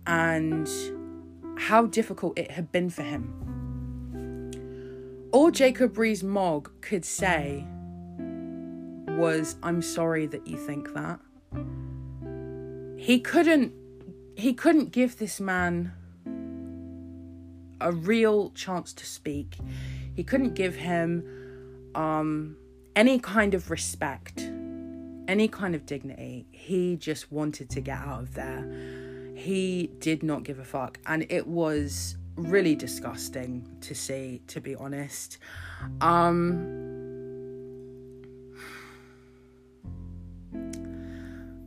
and 0.07 0.69
how 1.59 1.87
difficult 1.87 2.39
it 2.39 2.51
had 2.51 2.73
been 2.73 2.89
for 2.91 3.03
him 3.03 3.43
all 5.33 5.51
Jacob 5.51 5.97
Rees-Mogg 5.97 6.71
could 6.83 7.05
say 7.05 7.65
was, 9.09 9.57
I'm 9.63 9.83
sorry 9.83 10.27
that 10.27 10.47
you 10.47 10.59
think 10.59 10.93
that. 10.95 11.19
He 12.97 13.19
couldn't 13.19 13.73
he 14.37 14.55
couldn't 14.55 14.93
give 14.93 15.19
this 15.19 15.41
man 15.41 15.93
a 17.81 17.93
real 17.93 18.51
chance 18.51 18.93
to 18.95 19.05
speak. 19.05 19.57
He 20.15 20.23
couldn't 20.23 20.55
give 20.55 20.77
him 20.77 21.25
um, 21.95 22.57
any 22.97 23.19
kind 23.19 23.55
of 23.55 23.71
respect, 23.71 24.41
any 25.29 25.49
kind 25.49 25.75
of 25.75 25.87
dignity. 25.87 26.47
He 26.51 26.97
just 26.97 27.33
wanted 27.33 27.71
to 27.71 27.81
get 27.81 27.99
out 27.99 28.23
of 28.23 28.35
there. 28.35 28.71
He 29.35 29.91
did 29.99 30.23
not 30.23 30.45
give 30.45 30.59
a 30.59 30.65
fuck. 30.65 30.99
And 31.07 31.27
it 31.31 31.47
was 31.47 32.17
really 32.37 32.75
disgusting 32.75 33.69
to 33.81 33.95
see 33.95 34.41
to 34.47 34.61
be 34.61 34.75
honest 34.77 35.39
um 36.01 36.67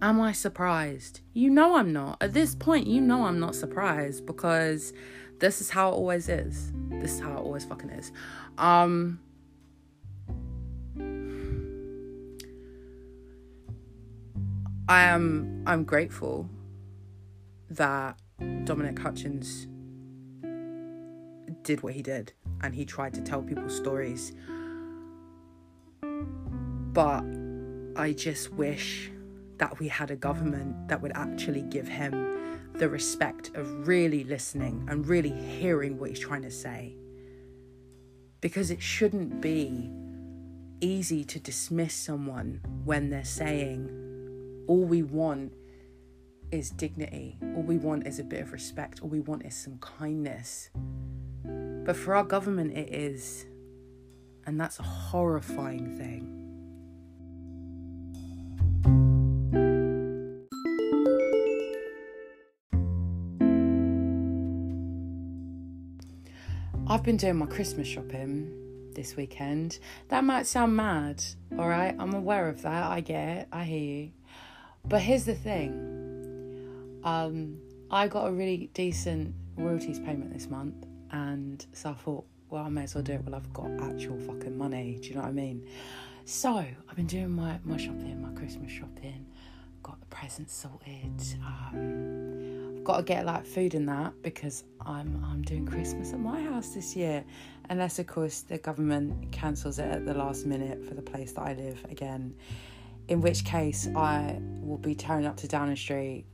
am 0.02 0.20
i 0.20 0.32
surprised 0.32 1.22
you 1.34 1.50
know 1.50 1.76
i'm 1.76 1.94
not 1.94 2.18
at 2.22 2.34
this 2.34 2.56
point 2.56 2.88
you 2.88 3.00
know 3.00 3.26
i'm 3.26 3.40
not 3.40 3.54
surprised 3.54 4.26
because 4.26 4.92
this 5.40 5.62
is 5.62 5.70
how 5.70 5.90
it 5.90 5.94
always 5.94 6.30
is 6.30 6.72
this 6.90 7.14
is 7.14 7.20
how 7.20 7.32
it 7.34 7.38
always 7.38 7.64
fucking 7.64 7.90
is 7.92 8.12
um 8.58 9.20
I 14.88 15.06
am 15.06 15.64
I'm 15.66 15.84
grateful 15.84 16.48
that 17.72 18.20
Dominic 18.66 19.00
Hutchins 19.00 19.66
did 21.64 21.82
what 21.82 21.94
he 21.94 22.04
did 22.04 22.34
and 22.62 22.76
he 22.76 22.86
tried 22.86 23.16
to 23.16 23.22
tell 23.22 23.42
people 23.42 23.68
stories. 23.68 24.32
But 26.02 27.24
I 27.96 28.14
just 28.16 28.54
wish 28.54 29.10
that 29.58 29.80
we 29.80 29.88
had 29.88 30.12
a 30.12 30.16
government 30.16 30.88
that 30.88 31.02
would 31.02 31.14
actually 31.16 31.64
give 31.64 31.88
him 31.88 32.70
the 32.76 32.88
respect 32.88 33.56
of 33.56 33.88
really 33.88 34.24
listening 34.24 34.86
and 34.88 35.08
really 35.08 35.32
hearing 35.32 35.98
what 35.98 36.12
he's 36.12 36.20
trying 36.20 36.44
to 36.44 36.52
say. 36.52 36.96
Because 38.40 38.70
it 38.70 38.84
shouldn't 38.84 39.42
be 39.42 39.90
easy 40.80 41.24
to 41.24 41.40
dismiss 41.40 41.96
someone 41.96 42.62
when 42.84 43.10
they're 43.10 43.26
saying, 43.26 44.05
all 44.68 44.84
we 44.84 45.04
want 45.04 45.54
is 46.52 46.70
dignity, 46.70 47.38
all 47.56 47.64
we 47.64 47.78
want 47.78 48.08
is 48.08 48.20
a 48.20 48.24
bit 48.24 48.42
of 48.42 48.52
respect, 48.52 49.02
all 49.02 49.10
we 49.10 49.20
want 49.20 49.46
is 49.46 49.56
some 49.56 49.78
kindness. 49.80 50.70
But 51.44 51.96
for 51.96 52.16
our 52.16 52.24
government, 52.24 52.78
it 52.78 52.94
is. 52.94 53.46
And 54.48 54.60
that's 54.60 54.80
a 54.80 54.84
horrifying 54.84 55.98
thing. 55.98 56.32
I've 66.88 67.02
been 67.04 67.18
doing 67.18 67.38
my 67.38 67.48
Christmas 67.48 67.88
shopping 67.88 68.92
this 68.94 69.16
weekend. 69.16 69.80
That 70.10 70.24
might 70.24 70.46
sound 70.46 70.76
mad, 70.76 71.24
all 71.58 71.68
right? 71.68 71.96
I'm 71.98 72.14
aware 72.14 72.48
of 72.48 72.62
that. 72.62 72.84
I 72.84 73.02
get 73.02 73.38
it. 73.38 73.48
I 73.52 73.64
hear 73.64 73.80
you. 73.80 74.12
But 74.88 75.02
here's 75.02 75.26
the 75.26 75.34
thing. 75.34 77.02
Um, 77.04 77.58
I 77.90 78.08
got 78.08 78.28
a 78.28 78.32
really 78.32 78.70
decent 78.74 79.34
royalties 79.58 80.00
payment 80.00 80.32
this 80.32 80.48
month, 80.48 80.86
and 81.12 81.66
so 81.74 81.90
I 81.90 81.94
thought, 81.94 82.26
well, 82.50 82.64
I 82.64 82.70
may 82.70 82.84
as 82.84 82.94
well 82.94 83.04
do 83.04 83.14
it 83.14 83.24
while 83.24 83.36
I've 83.36 83.52
got 83.52 83.70
actual 83.82 84.20
fucking 84.20 84.56
money. 84.56 85.00
Do 85.02 85.10
you 85.10 85.16
know 85.16 85.22
what 85.22 85.30
I 85.30 85.34
mean? 85.34 85.68
So 86.26 86.58
I've 86.58 86.96
been 86.96 87.08
doing 87.08 87.30
my 87.30 87.60
my 87.64 87.78
shopping, 87.78 88.22
my 88.22 88.30
Christmas 88.40 88.72
shopping. 88.72 89.26
Got 89.82 90.00
the 90.00 90.06
presents 90.08 90.54
sorted. 90.54 91.22
Um, 91.44 92.78
I've 92.78 92.84
got 92.84 92.98
to 92.98 93.04
get 93.04 93.26
like 93.26 93.46
food 93.46 93.74
and 93.74 93.90
that 93.90 94.14
because 94.22 94.64
I'm 94.82 95.24
I'm 95.26 95.42
doing 95.42 95.66
Christmas 95.66 96.14
at 96.14 96.20
my 96.20 96.42
house 96.44 96.70
this 96.70 96.96
year, 96.96 97.24
unless 97.70 97.98
of 97.98 98.06
course 98.06 98.42
the 98.42 98.60
government 98.60 99.32
cancels 99.32 99.80
it 99.80 99.90
at 99.90 100.06
the 100.06 100.14
last 100.14 100.46
minute 100.46 100.84
for 100.88 100.94
the 100.94 101.02
place 101.02 101.32
that 101.34 101.42
I 101.42 101.54
live 101.54 101.84
again. 101.90 102.36
In 103.08 103.22
which 103.22 103.46
case 103.46 103.88
I 103.96 104.40
will 104.42 104.78
be 104.78 104.96
turning 104.96 105.28
up 105.28 105.38
to 105.38 105.48
Downing 105.48 105.76
Street 105.76 106.26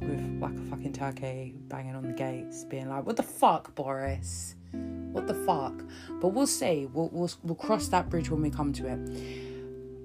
with 0.00 0.40
like 0.40 0.54
a 0.54 0.70
fucking 0.70 0.92
turkey 0.92 1.54
banging 1.68 1.94
on 1.94 2.06
the 2.06 2.12
gates, 2.12 2.64
being 2.64 2.88
like, 2.88 3.06
"What 3.06 3.16
the 3.16 3.22
fuck, 3.22 3.74
Boris? 3.74 4.54
What 4.72 5.26
the 5.26 5.34
fuck?" 5.34 5.74
But 6.20 6.28
we'll 6.28 6.46
see. 6.46 6.86
We'll 6.92 7.10
we'll, 7.12 7.30
we'll 7.42 7.54
cross 7.54 7.88
that 7.88 8.10
bridge 8.10 8.30
when 8.30 8.42
we 8.42 8.50
come 8.50 8.72
to 8.74 8.86
it. 8.86 8.98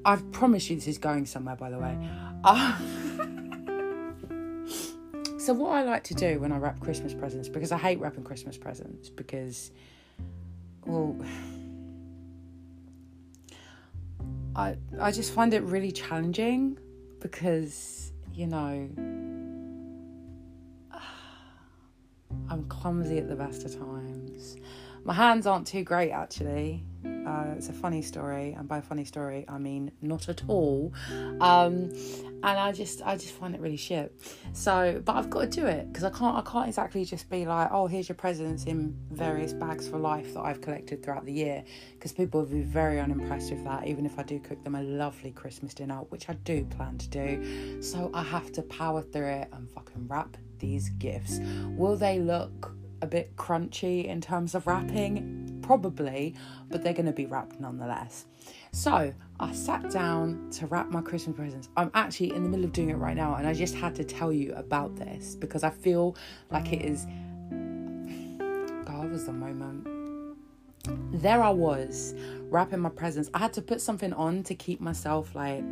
I 0.05 0.15
promise 0.31 0.69
you, 0.69 0.75
this 0.75 0.87
is 0.87 0.97
going 0.97 1.25
somewhere. 1.25 1.55
By 1.55 1.69
the 1.69 1.79
way. 1.79 1.97
Uh, 2.43 2.77
so 5.39 5.53
what 5.53 5.75
I 5.75 5.83
like 5.83 6.03
to 6.05 6.13
do 6.13 6.39
when 6.39 6.51
I 6.51 6.57
wrap 6.57 6.79
Christmas 6.79 7.13
presents, 7.13 7.49
because 7.49 7.71
I 7.71 7.77
hate 7.77 7.99
wrapping 7.99 8.23
Christmas 8.23 8.57
presents, 8.57 9.09
because 9.09 9.71
well. 10.85 11.19
I 14.59 14.75
I 14.99 15.11
just 15.11 15.31
find 15.31 15.53
it 15.53 15.63
really 15.63 15.91
challenging 15.91 16.77
because 17.21 18.11
you 18.33 18.47
know 18.47 18.89
I'm 22.49 22.65
clumsy 22.67 23.19
at 23.19 23.29
the 23.29 23.35
best 23.35 23.63
of 23.63 23.79
times. 23.79 24.57
My 25.05 25.13
hands 25.13 25.47
aren't 25.47 25.65
too 25.65 25.83
great 25.83 26.11
actually. 26.11 26.83
Uh, 27.05 27.53
it's 27.55 27.69
a 27.69 27.73
funny 27.73 28.01
story, 28.01 28.53
and 28.53 28.67
by 28.67 28.81
funny 28.81 29.05
story 29.05 29.45
I 29.47 29.57
mean 29.57 29.91
not 30.01 30.29
at 30.29 30.41
all. 30.47 30.93
Um, 31.39 31.91
and 32.41 32.57
I 32.57 32.71
just 32.71 33.01
I 33.03 33.15
just 33.15 33.33
find 33.33 33.53
it 33.53 33.61
really 33.61 33.77
shit. 33.77 34.13
So, 34.53 35.01
but 35.05 35.15
I've 35.15 35.29
got 35.29 35.41
to 35.41 35.47
do 35.47 35.65
it 35.65 35.87
because 35.87 36.03
I 36.03 36.09
can't 36.09 36.35
I 36.35 36.41
can't 36.49 36.67
exactly 36.67 37.05
just 37.05 37.29
be 37.29 37.45
like, 37.45 37.69
oh, 37.71 37.87
here's 37.87 38.09
your 38.09 38.15
presents 38.15 38.65
in 38.65 38.95
various 39.11 39.53
bags 39.53 39.87
for 39.87 39.97
life 39.97 40.33
that 40.33 40.41
I've 40.41 40.61
collected 40.61 41.03
throughout 41.03 41.25
the 41.25 41.33
year, 41.33 41.63
because 41.93 42.11
people 42.11 42.41
will 42.41 42.47
be 42.47 42.61
very 42.61 42.99
unimpressed 42.99 43.51
with 43.51 43.63
that. 43.65 43.87
Even 43.87 44.05
if 44.05 44.17
I 44.17 44.23
do 44.23 44.39
cook 44.39 44.63
them 44.63 44.75
a 44.75 44.83
lovely 44.83 45.31
Christmas 45.31 45.73
dinner, 45.73 45.97
which 46.09 46.29
I 46.29 46.33
do 46.33 46.65
plan 46.65 46.97
to 46.97 47.09
do, 47.09 47.81
so 47.81 48.09
I 48.13 48.23
have 48.23 48.51
to 48.53 48.61
power 48.63 49.01
through 49.01 49.27
it 49.27 49.49
and 49.53 49.69
fucking 49.69 50.07
wrap 50.07 50.37
these 50.59 50.89
gifts. 50.89 51.39
Will 51.77 51.95
they 51.95 52.19
look 52.19 52.75
a 53.01 53.07
bit 53.07 53.35
crunchy 53.37 54.05
in 54.05 54.19
terms 54.19 54.55
of 54.55 54.67
wrapping? 54.67 55.48
Probably, 55.69 56.33
but 56.71 56.81
they're 56.81 56.93
going 56.93 57.05
to 57.05 57.11
be 57.11 57.27
wrapped 57.27 57.59
nonetheless. 57.59 58.25
So 58.71 59.13
I 59.39 59.53
sat 59.53 59.91
down 59.91 60.49
to 60.53 60.65
wrap 60.65 60.89
my 60.89 60.99
Christmas 60.99 61.35
presents. 61.35 61.69
I'm 61.77 61.91
actually 61.93 62.33
in 62.33 62.41
the 62.41 62.49
middle 62.49 62.65
of 62.65 62.73
doing 62.73 62.89
it 62.89 62.95
right 62.95 63.15
now, 63.15 63.35
and 63.35 63.45
I 63.45 63.53
just 63.53 63.75
had 63.75 63.93
to 63.97 64.03
tell 64.03 64.33
you 64.33 64.51
about 64.55 64.95
this 64.95 65.35
because 65.35 65.63
I 65.63 65.69
feel 65.69 66.15
like 66.49 66.73
it 66.73 66.81
is. 66.81 67.05
God, 68.83 69.11
was 69.11 69.27
the 69.27 69.31
moment. 69.31 69.87
There 71.21 71.43
I 71.43 71.51
was 71.51 72.15
wrapping 72.49 72.79
my 72.79 72.89
presents. 72.89 73.29
I 73.35 73.37
had 73.37 73.53
to 73.53 73.61
put 73.61 73.79
something 73.79 74.11
on 74.13 74.41
to 74.45 74.55
keep 74.55 74.81
myself 74.81 75.35
like 75.35 75.71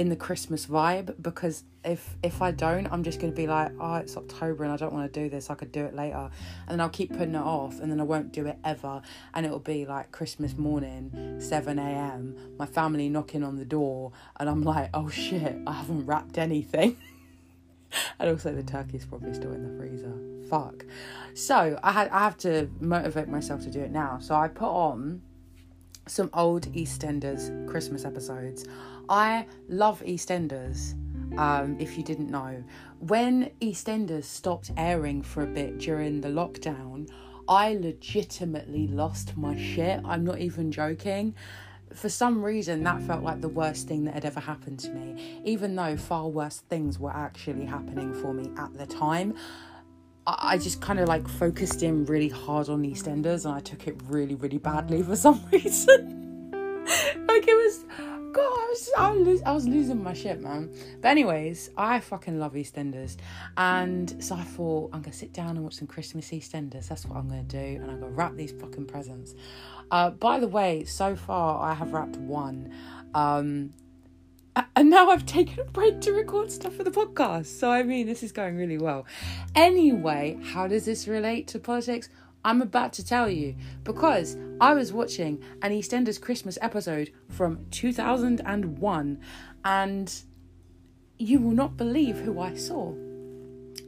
in 0.00 0.08
the 0.08 0.16
Christmas 0.16 0.64
vibe 0.64 1.14
because 1.20 1.62
if 1.84 2.16
if 2.22 2.40
I 2.40 2.52
don't, 2.52 2.86
I'm 2.90 3.04
just 3.04 3.20
gonna 3.20 3.34
be 3.34 3.46
like, 3.46 3.70
oh, 3.78 3.96
it's 3.96 4.16
October 4.16 4.64
and 4.64 4.72
I 4.72 4.78
don't 4.78 4.94
want 4.94 5.12
to 5.12 5.20
do 5.20 5.28
this. 5.28 5.50
I 5.50 5.54
could 5.54 5.72
do 5.72 5.84
it 5.84 5.94
later, 5.94 6.30
and 6.66 6.68
then 6.68 6.80
I'll 6.80 6.88
keep 6.88 7.10
putting 7.10 7.34
it 7.34 7.42
off, 7.42 7.78
and 7.80 7.92
then 7.92 8.00
I 8.00 8.04
won't 8.04 8.32
do 8.32 8.46
it 8.46 8.56
ever, 8.64 9.02
and 9.34 9.44
it'll 9.44 9.58
be 9.58 9.84
like 9.84 10.10
Christmas 10.10 10.56
morning, 10.56 11.36
seven 11.38 11.78
a.m. 11.78 12.34
My 12.58 12.64
family 12.64 13.10
knocking 13.10 13.44
on 13.44 13.56
the 13.56 13.66
door, 13.66 14.12
and 14.38 14.48
I'm 14.48 14.62
like, 14.62 14.88
oh 14.94 15.10
shit, 15.10 15.54
I 15.66 15.72
haven't 15.74 16.06
wrapped 16.06 16.38
anything. 16.38 16.96
and 18.18 18.30
also 18.30 18.54
the 18.54 18.62
turkey's 18.62 19.04
probably 19.04 19.34
still 19.34 19.52
in 19.52 19.70
the 19.70 19.78
freezer. 19.78 20.14
Fuck. 20.48 20.86
So 21.34 21.78
I 21.82 21.92
had 21.92 22.08
I 22.08 22.20
have 22.20 22.38
to 22.38 22.70
motivate 22.80 23.28
myself 23.28 23.64
to 23.64 23.70
do 23.70 23.80
it 23.80 23.90
now. 23.90 24.16
So 24.18 24.34
I 24.34 24.48
put 24.48 24.70
on 24.70 25.20
some 26.06 26.30
old 26.32 26.72
EastEnders 26.72 27.68
Christmas 27.68 28.06
episodes. 28.06 28.64
I 29.10 29.46
love 29.68 30.00
EastEnders. 30.02 30.94
Um, 31.36 31.76
if 31.80 31.98
you 31.98 32.04
didn't 32.04 32.30
know, 32.30 32.62
when 33.00 33.50
EastEnders 33.60 34.24
stopped 34.24 34.70
airing 34.76 35.22
for 35.22 35.42
a 35.42 35.46
bit 35.46 35.78
during 35.78 36.20
the 36.20 36.28
lockdown, 36.28 37.10
I 37.48 37.74
legitimately 37.74 38.86
lost 38.86 39.36
my 39.36 39.56
shit. 39.56 40.00
I'm 40.04 40.24
not 40.24 40.38
even 40.38 40.70
joking. 40.70 41.34
For 41.92 42.08
some 42.08 42.44
reason, 42.44 42.84
that 42.84 43.02
felt 43.02 43.24
like 43.24 43.40
the 43.40 43.48
worst 43.48 43.88
thing 43.88 44.04
that 44.04 44.14
had 44.14 44.24
ever 44.24 44.38
happened 44.38 44.78
to 44.80 44.90
me, 44.90 45.42
even 45.44 45.74
though 45.74 45.96
far 45.96 46.28
worse 46.28 46.62
things 46.68 47.00
were 47.00 47.10
actually 47.10 47.64
happening 47.64 48.14
for 48.14 48.32
me 48.32 48.52
at 48.56 48.72
the 48.78 48.86
time. 48.86 49.34
I 50.24 50.58
just 50.58 50.80
kind 50.80 51.00
of 51.00 51.08
like 51.08 51.26
focused 51.26 51.82
in 51.82 52.04
really 52.04 52.28
hard 52.28 52.68
on 52.68 52.84
EastEnders 52.84 53.44
and 53.44 53.54
I 53.54 53.60
took 53.60 53.88
it 53.88 54.00
really, 54.06 54.36
really 54.36 54.58
badly 54.58 55.02
for 55.02 55.16
some 55.16 55.44
reason. 55.52 56.52
like 57.26 57.48
it 57.48 57.54
was, 57.54 57.84
God, 58.32 58.42
I 58.42 58.66
was, 58.68 59.42
I 59.44 59.52
was, 59.52 59.66
losing 59.66 60.02
my 60.02 60.12
shit, 60.12 60.40
man. 60.40 60.70
But 61.00 61.08
anyways, 61.08 61.70
I 61.76 62.00
fucking 62.00 62.38
love 62.38 62.54
EastEnders, 62.54 63.16
and 63.56 64.22
so 64.22 64.34
I 64.34 64.42
thought 64.42 64.90
I'm 64.92 65.02
gonna 65.02 65.12
sit 65.12 65.32
down 65.32 65.56
and 65.56 65.64
watch 65.64 65.74
some 65.74 65.88
Christmas 65.88 66.30
EastEnders. 66.30 66.88
That's 66.88 67.06
what 67.06 67.16
I'm 67.16 67.28
gonna 67.28 67.42
do, 67.42 67.58
and 67.58 67.90
I'm 67.90 68.00
gonna 68.00 68.12
wrap 68.12 68.36
these 68.36 68.52
fucking 68.52 68.86
presents. 68.86 69.34
Uh, 69.90 70.10
by 70.10 70.38
the 70.38 70.48
way, 70.48 70.84
so 70.84 71.16
far 71.16 71.62
I 71.62 71.74
have 71.74 71.92
wrapped 71.92 72.16
one. 72.16 72.72
Um, 73.14 73.70
and 74.76 74.90
now 74.90 75.10
I've 75.10 75.26
taken 75.26 75.60
a 75.60 75.64
break 75.64 76.00
to 76.02 76.12
record 76.12 76.50
stuff 76.50 76.74
for 76.74 76.84
the 76.84 76.90
podcast. 76.90 77.46
So, 77.46 77.70
I 77.70 77.82
mean, 77.82 78.06
this 78.06 78.22
is 78.22 78.32
going 78.32 78.56
really 78.56 78.78
well. 78.78 79.06
Anyway, 79.54 80.38
how 80.42 80.66
does 80.66 80.84
this 80.84 81.06
relate 81.06 81.46
to 81.48 81.58
politics? 81.58 82.08
I'm 82.44 82.62
about 82.62 82.92
to 82.94 83.04
tell 83.04 83.28
you 83.28 83.54
because 83.84 84.36
I 84.60 84.74
was 84.74 84.92
watching 84.92 85.42
an 85.62 85.72
EastEnders 85.72 86.20
Christmas 86.20 86.58
episode 86.62 87.10
from 87.28 87.66
2001 87.70 89.20
and 89.64 90.22
you 91.18 91.38
will 91.38 91.52
not 91.52 91.76
believe 91.76 92.18
who 92.18 92.40
I 92.40 92.54
saw. 92.54 92.92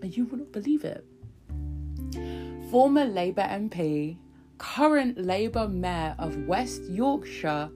You 0.03 0.27
will 0.27 0.39
not 0.39 0.53
believe 0.53 0.85
it. 0.85 1.07
Former 2.71 3.05
Labour 3.05 3.43
MP, 3.43 4.19
current 4.59 5.19
Labour 5.19 5.69
Mayor 5.69 6.15
of 6.19 6.37
West 6.47 6.83
Yorkshire, 6.85 7.71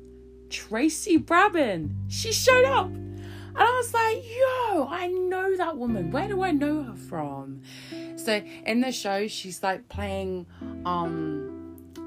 Tracy 0.50 1.18
Brabin. 1.18 1.94
She 2.08 2.32
showed 2.32 2.64
up. 2.64 2.90
And 3.58 3.64
I 3.66 3.72
was 3.72 3.94
like, 3.94 4.22
yo, 4.22 4.86
I 4.90 5.06
know 5.06 5.56
that 5.56 5.78
woman. 5.78 6.10
Where 6.10 6.28
do 6.28 6.42
I 6.42 6.50
know 6.50 6.82
her 6.82 6.94
from? 6.94 7.62
So 8.16 8.42
in 8.66 8.82
the 8.82 8.92
show, 8.92 9.26
she's 9.28 9.62
like 9.62 9.88
playing 9.88 10.44
um 10.84 11.56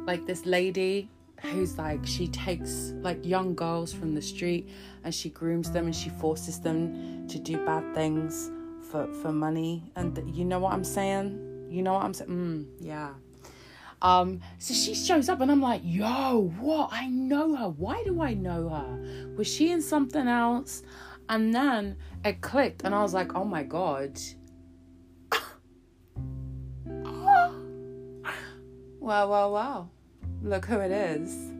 like 0.05 0.27
this 0.27 0.45
lady 0.45 1.09
who's 1.41 1.77
like 1.77 2.05
she 2.05 2.27
takes 2.27 2.93
like 3.01 3.25
young 3.25 3.55
girls 3.55 3.91
from 3.91 4.13
the 4.13 4.21
street 4.21 4.69
and 5.03 5.15
she 5.15 5.29
grooms 5.29 5.71
them 5.71 5.85
and 5.85 5.95
she 5.95 6.09
forces 6.09 6.59
them 6.59 7.27
to 7.27 7.39
do 7.39 7.63
bad 7.65 7.95
things 7.95 8.51
for 8.91 9.11
for 9.21 9.31
money. 9.31 9.91
And 9.95 10.15
th- 10.15 10.27
you 10.27 10.45
know 10.45 10.59
what 10.59 10.73
i'm 10.73 10.83
saying? 10.83 11.67
You 11.69 11.81
know 11.81 11.93
what 11.93 12.03
i'm 12.03 12.13
saying 12.13 12.29
mm, 12.29 12.65
yeah. 12.79 13.13
Um 14.01 14.41
so 14.59 14.73
she 14.73 14.93
shows 14.93 15.29
up 15.29 15.41
and 15.41 15.51
i'm 15.51 15.61
like 15.61 15.81
yo 15.83 16.51
what? 16.59 16.89
I 16.91 17.07
know 17.07 17.55
her. 17.55 17.69
Why 17.69 18.03
do 18.03 18.21
i 18.21 18.33
know 18.33 18.69
her? 18.69 19.35
Was 19.35 19.47
she 19.47 19.71
in 19.71 19.81
something 19.81 20.27
else 20.27 20.83
and 21.29 21.53
then 21.53 21.95
it 22.25 22.41
clicked 22.41 22.83
and 22.83 22.93
i 22.93 23.01
was 23.01 23.13
like 23.13 23.33
oh 23.35 23.45
my 23.45 23.63
god 23.63 24.19
wow 28.99 28.99
wow 28.99 29.51
wow 29.51 29.89
look 30.41 30.65
who 30.65 30.79
it 30.79 30.91
is. 30.91 31.51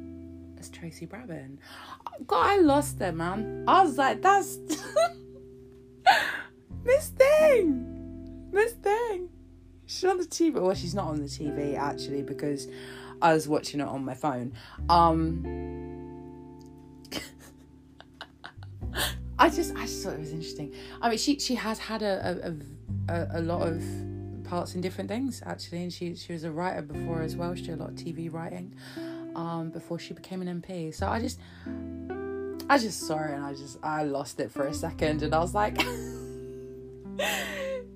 It's 0.58 0.70
Tracy 0.70 1.06
Brabin. 1.06 1.58
God, 2.28 2.46
I 2.46 2.60
lost 2.60 3.00
it, 3.02 3.14
man. 3.14 3.64
I 3.68 3.84
was 3.84 3.98
like, 3.98 4.22
that's 4.22 4.58
Miss 6.84 7.10
Thing. 7.10 8.50
Miss 8.52 8.74
Thing. 8.74 9.30
She's 9.86 10.04
on 10.04 10.18
the 10.18 10.26
TV. 10.26 10.62
Well, 10.62 10.76
she's 10.76 10.94
not 10.94 11.08
on 11.08 11.18
the 11.18 11.28
TV 11.28 11.78
actually 11.78 12.24
because 12.24 12.68
I 13.22 13.34
was 13.34 13.48
watching 13.48 13.80
it 13.80 13.88
on 13.88 14.06
my 14.06 14.14
phone. 14.14 14.54
Um 14.90 15.89
I 19.40 19.50
just 19.50 19.74
I 19.76 19.86
just 19.86 20.04
thought 20.04 20.14
it 20.16 20.20
was 20.20 20.34
interesting. 20.34 20.74
I 21.02 21.10
mean, 21.10 21.18
she 21.18 21.40
she 21.40 21.56
has 21.56 21.80
had 21.80 22.02
a 22.02 22.54
a, 23.08 23.14
a, 23.14 23.40
a 23.40 23.42
lot 23.42 23.66
of 23.66 23.82
parts 24.44 24.76
in 24.76 24.82
different 24.82 25.10
things 25.10 25.42
actually, 25.46 25.82
and 25.82 25.94
she 25.94 26.14
she 26.16 26.34
was 26.34 26.44
a 26.44 26.52
writer 26.52 26.82
before 26.82 27.22
as 27.22 27.38
well. 27.38 27.56
She 27.56 27.64
did 27.64 27.80
a 27.80 27.84
lot 27.84 27.90
of 27.92 27.96
TV 27.96 28.32
writing 28.32 28.76
um, 29.36 29.70
before 29.70 29.98
she 29.98 30.14
became 30.14 30.42
an 30.42 30.62
MP. 30.62 30.94
So 30.94 31.08
I 31.08 31.22
just 31.22 31.40
I 32.70 32.78
just 32.78 33.08
saw 33.08 33.18
it 33.24 33.32
and 33.32 33.46
I 33.46 33.54
just 33.54 33.78
I 33.82 34.04
lost 34.04 34.42
it 34.42 34.52
for 34.52 34.68
a 34.68 34.74
second, 34.74 35.24
and 35.24 35.34
I 35.34 35.40
was 35.40 35.56
like. 35.56 35.82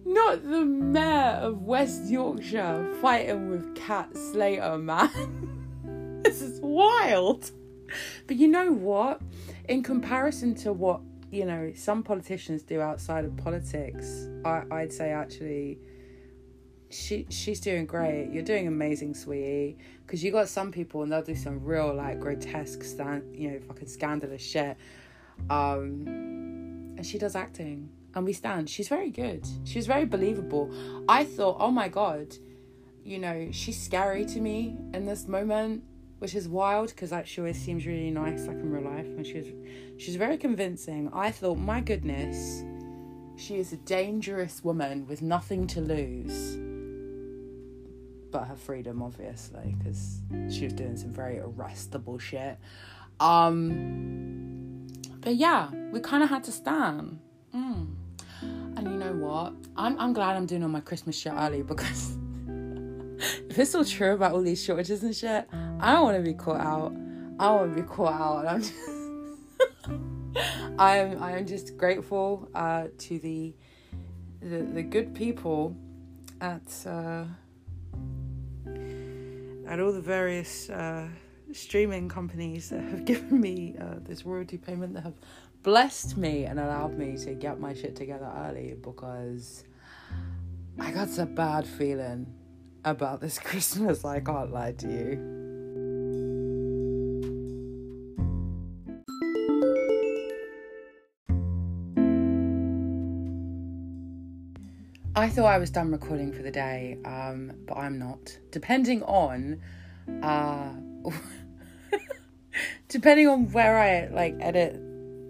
Not 0.05 0.43
the 0.43 0.63
mayor 0.65 1.39
of 1.41 1.63
West 1.63 2.05
Yorkshire 2.05 2.93
fighting 3.01 3.49
with 3.49 3.75
Cat 3.75 4.15
Slater, 4.15 4.77
man. 4.77 6.21
this 6.23 6.41
is 6.41 6.59
wild. 6.61 7.49
But 8.27 8.35
you 8.35 8.47
know 8.47 8.71
what? 8.71 9.21
In 9.67 9.81
comparison 9.81 10.53
to 10.55 10.73
what 10.73 11.01
you 11.33 11.45
know 11.45 11.71
some 11.75 12.03
politicians 12.03 12.61
do 12.61 12.79
outside 12.79 13.25
of 13.25 13.35
politics, 13.37 14.27
I, 14.45 14.63
I'd 14.71 14.93
say 14.93 15.11
actually 15.11 15.79
she 16.89 17.25
she's 17.29 17.59
doing 17.59 17.85
great. 17.85 18.29
You're 18.31 18.43
doing 18.43 18.67
amazing, 18.67 19.15
sweetie. 19.15 19.77
Because 20.05 20.23
you 20.23 20.31
got 20.31 20.47
some 20.47 20.71
people 20.71 21.01
and 21.01 21.11
they'll 21.11 21.23
do 21.23 21.35
some 21.35 21.63
real 21.63 21.93
like 21.93 22.19
grotesque, 22.19 22.83
stand, 22.83 23.35
you 23.35 23.51
know, 23.51 23.59
fucking 23.67 23.87
scandalous 23.87 24.43
shit. 24.43 24.77
Um, 25.49 26.03
and 26.95 27.05
she 27.05 27.17
does 27.17 27.35
acting, 27.35 27.89
and 28.13 28.25
we 28.25 28.33
stand. 28.33 28.69
She's 28.69 28.87
very 28.87 29.09
good. 29.09 29.47
She's 29.63 29.87
very 29.87 30.05
believable. 30.05 30.71
I 31.09 31.23
thought, 31.23 31.57
oh 31.59 31.71
my 31.71 31.87
god, 31.87 32.35
you 33.03 33.17
know, 33.17 33.49
she's 33.51 33.81
scary 33.81 34.25
to 34.27 34.39
me 34.39 34.77
in 34.93 35.05
this 35.05 35.27
moment, 35.27 35.83
which 36.23 36.35
is 36.35 36.47
wild 36.47 36.87
because 36.87 37.11
like 37.11 37.27
she 37.27 37.41
always 37.41 37.57
seems 37.57 37.85
really 37.85 38.09
nice, 38.09 38.47
like 38.47 38.55
in 38.55 38.71
real 38.71 38.89
life, 38.89 39.05
and 39.05 39.27
she's 39.27 39.47
she's 39.97 40.15
very 40.15 40.37
convincing. 40.37 41.09
I 41.11 41.31
thought, 41.31 41.57
my 41.57 41.81
goodness, 41.81 42.63
she 43.35 43.57
is 43.57 43.73
a 43.73 43.75
dangerous 43.75 44.63
woman 44.63 45.05
with 45.05 45.21
nothing 45.21 45.67
to 45.67 45.81
lose 45.81 46.55
but 48.31 48.45
her 48.45 48.55
freedom, 48.55 49.03
obviously, 49.03 49.75
because 49.77 50.21
she 50.49 50.63
was 50.63 50.71
doing 50.71 50.95
some 50.95 51.11
very 51.11 51.39
arrestable 51.39 52.17
shit. 52.21 52.57
Um, 53.19 54.87
but 55.19 55.35
yeah, 55.35 55.71
we 55.91 55.99
kind 55.99 56.23
of 56.23 56.29
had 56.29 56.45
to 56.45 56.53
stand. 56.53 57.19
Mm. 57.53 57.87
And 58.77 58.87
you 58.87 58.95
know 58.95 59.11
what? 59.11 59.55
I'm 59.75 59.99
I'm 59.99 60.13
glad 60.13 60.37
I'm 60.37 60.45
doing 60.45 60.63
all 60.63 60.69
my 60.69 60.79
Christmas 60.79 61.19
shit 61.19 61.33
early 61.35 61.63
because 61.63 62.17
if 63.49 63.59
it's 63.59 63.75
all 63.75 63.83
true 63.83 64.13
about 64.13 64.31
all 64.31 64.41
these 64.41 64.63
shortages 64.63 65.03
and 65.03 65.13
shit, 65.13 65.49
I 65.83 65.91
don't 65.91 66.03
want 66.03 66.17
to 66.17 66.23
be 66.23 66.33
caught 66.33 66.61
out. 66.61 66.95
I 67.39 67.51
want 67.51 67.75
to 67.75 67.81
be 67.81 67.87
caught 67.87 68.13
out. 68.13 68.47
I'm 68.47 68.61
just 68.61 68.73
I 70.79 70.97
am 70.97 71.21
I 71.21 71.37
am 71.37 71.45
just 71.45 71.77
grateful 71.77 72.49
uh, 72.55 72.87
to 72.97 73.19
the, 73.19 73.53
the 74.41 74.63
the 74.63 74.81
good 74.81 75.13
people 75.13 75.75
at. 76.39 76.63
Uh, 76.85 77.25
at 79.67 79.79
all 79.79 79.91
the 79.91 80.01
various 80.01 80.69
uh, 80.69 81.07
streaming 81.51 82.07
companies 82.09 82.69
that 82.69 82.81
have 82.81 83.05
given 83.05 83.41
me 83.41 83.75
uh, 83.79 83.95
this 83.99 84.25
royalty 84.25 84.57
payment 84.57 84.93
that 84.93 85.01
have 85.01 85.15
blessed 85.63 86.17
me 86.17 86.45
and 86.45 86.59
allowed 86.59 86.97
me 86.97 87.17
to 87.17 87.33
get 87.33 87.59
my 87.59 87.73
shit 87.73 87.95
together 87.95 88.29
early 88.37 88.75
because 88.81 89.63
I 90.79 90.91
got 90.91 91.17
a 91.17 91.25
bad 91.25 91.65
feeling 91.65 92.31
about 92.85 93.19
this 93.21 93.39
Christmas. 93.39 94.05
I 94.05 94.19
can't 94.19 94.51
lie 94.51 94.73
to 94.73 94.87
you. 94.87 95.42
I 105.15 105.29
thought 105.29 105.45
I 105.45 105.59
was 105.59 105.69
done 105.69 105.91
recording 105.91 106.33
for 106.33 106.41
the 106.41 106.49
day, 106.49 106.97
um, 107.05 107.51
but 107.67 107.77
I'm 107.77 107.99
not. 107.99 108.35
Depending 108.49 109.03
on, 109.03 109.61
uh, 110.23 110.71
depending 112.87 113.27
on 113.27 113.51
where 113.51 113.77
I 113.77 114.07
like 114.11 114.35
edit 114.39 114.73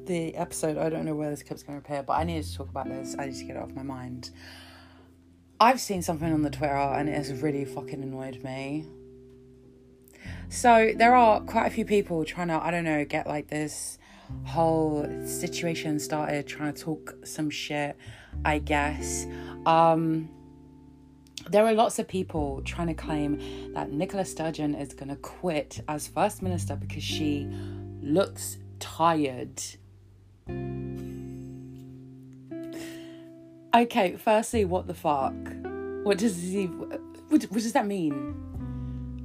the 0.06 0.36
episode, 0.38 0.78
I 0.78 0.88
don't 0.88 1.04
know 1.04 1.16
where 1.16 1.30
this 1.30 1.44
clip's 1.44 1.64
going 1.64 1.82
to 1.82 1.86
appear, 1.86 2.02
but 2.02 2.14
I 2.14 2.24
needed 2.24 2.46
to 2.46 2.56
talk 2.56 2.70
about 2.70 2.88
this. 2.88 3.14
I 3.20 3.26
need 3.26 3.36
to 3.36 3.44
get 3.44 3.58
it 3.58 3.62
off 3.62 3.72
my 3.74 3.84
mind. 3.84 4.30
I've 5.60 5.82
seen 5.82 6.02
something 6.02 6.32
on 6.32 6.44
the 6.44 6.50
Twitter 6.50 6.74
and 6.74 7.10
it 7.10 7.16
has 7.16 7.34
really 7.42 7.66
fucking 7.66 8.02
annoyed 8.02 8.42
me. 8.42 8.88
So 10.48 10.94
there 10.96 11.14
are 11.14 11.42
quite 11.42 11.68
a 11.68 11.70
few 11.70 11.84
people 11.84 12.24
trying 12.24 12.48
to, 12.48 12.54
I 12.54 12.72
don't 12.72 12.86
know, 12.86 13.04
get 13.04 13.28
like 13.28 13.50
this 13.50 13.98
whole 14.46 15.06
situation 15.26 16.00
started, 16.00 16.48
trying 16.48 16.74
to 16.74 16.82
talk 16.82 17.16
some 17.26 17.50
shit 17.50 17.98
I 18.46 18.60
guess. 18.60 19.26
Um, 19.66 20.30
there 21.50 21.66
are 21.66 21.74
lots 21.74 22.00
of 22.00 22.08
people 22.08 22.62
trying 22.64 22.88
to 22.88 22.94
claim 22.94 23.74
that 23.74 23.92
Nicola 23.92 24.26
Sturgeon 24.26 24.76
is 24.76 24.94
going 24.94 25.10
to 25.10 25.16
quit 25.18 25.82
as 25.88 26.08
First 26.08 26.42
Minister 26.42 26.76
because 26.76 27.04
she 27.04 27.48
looks 28.02 28.58
tired. 28.80 29.62
Okay, 33.76 34.16
firstly, 34.18 34.66
what 34.66 34.88
the 34.88 34.94
fuck? 34.94 35.34
What 36.04 36.18
does 36.18 36.42
he? 36.42 36.66
What, 36.66 37.02
what 37.30 37.52
does 37.52 37.74
that 37.74 37.88
mean? 37.88 38.36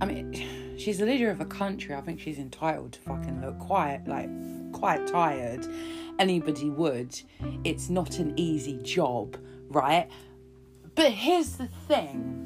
I 0.00 0.06
mean, 0.06 0.67
she's 0.79 0.99
the 0.99 1.07
leader 1.07 1.31
of 1.31 1.41
a 1.41 1.45
country. 1.45 1.95
I 1.95 2.01
think 2.01 2.20
she's 2.20 2.39
entitled 2.39 2.93
to 2.93 3.01
fucking 3.01 3.41
look 3.41 3.59
quiet, 3.59 4.07
like 4.07 4.29
quite 4.72 5.07
tired 5.07 5.66
anybody 6.18 6.70
would. 6.70 7.20
It's 7.64 7.89
not 7.89 8.18
an 8.18 8.35
easy 8.37 8.79
job, 8.83 9.37
right? 9.68 10.09
But 10.95 11.12
here's 11.12 11.53
the 11.53 11.68
thing. 11.87 12.45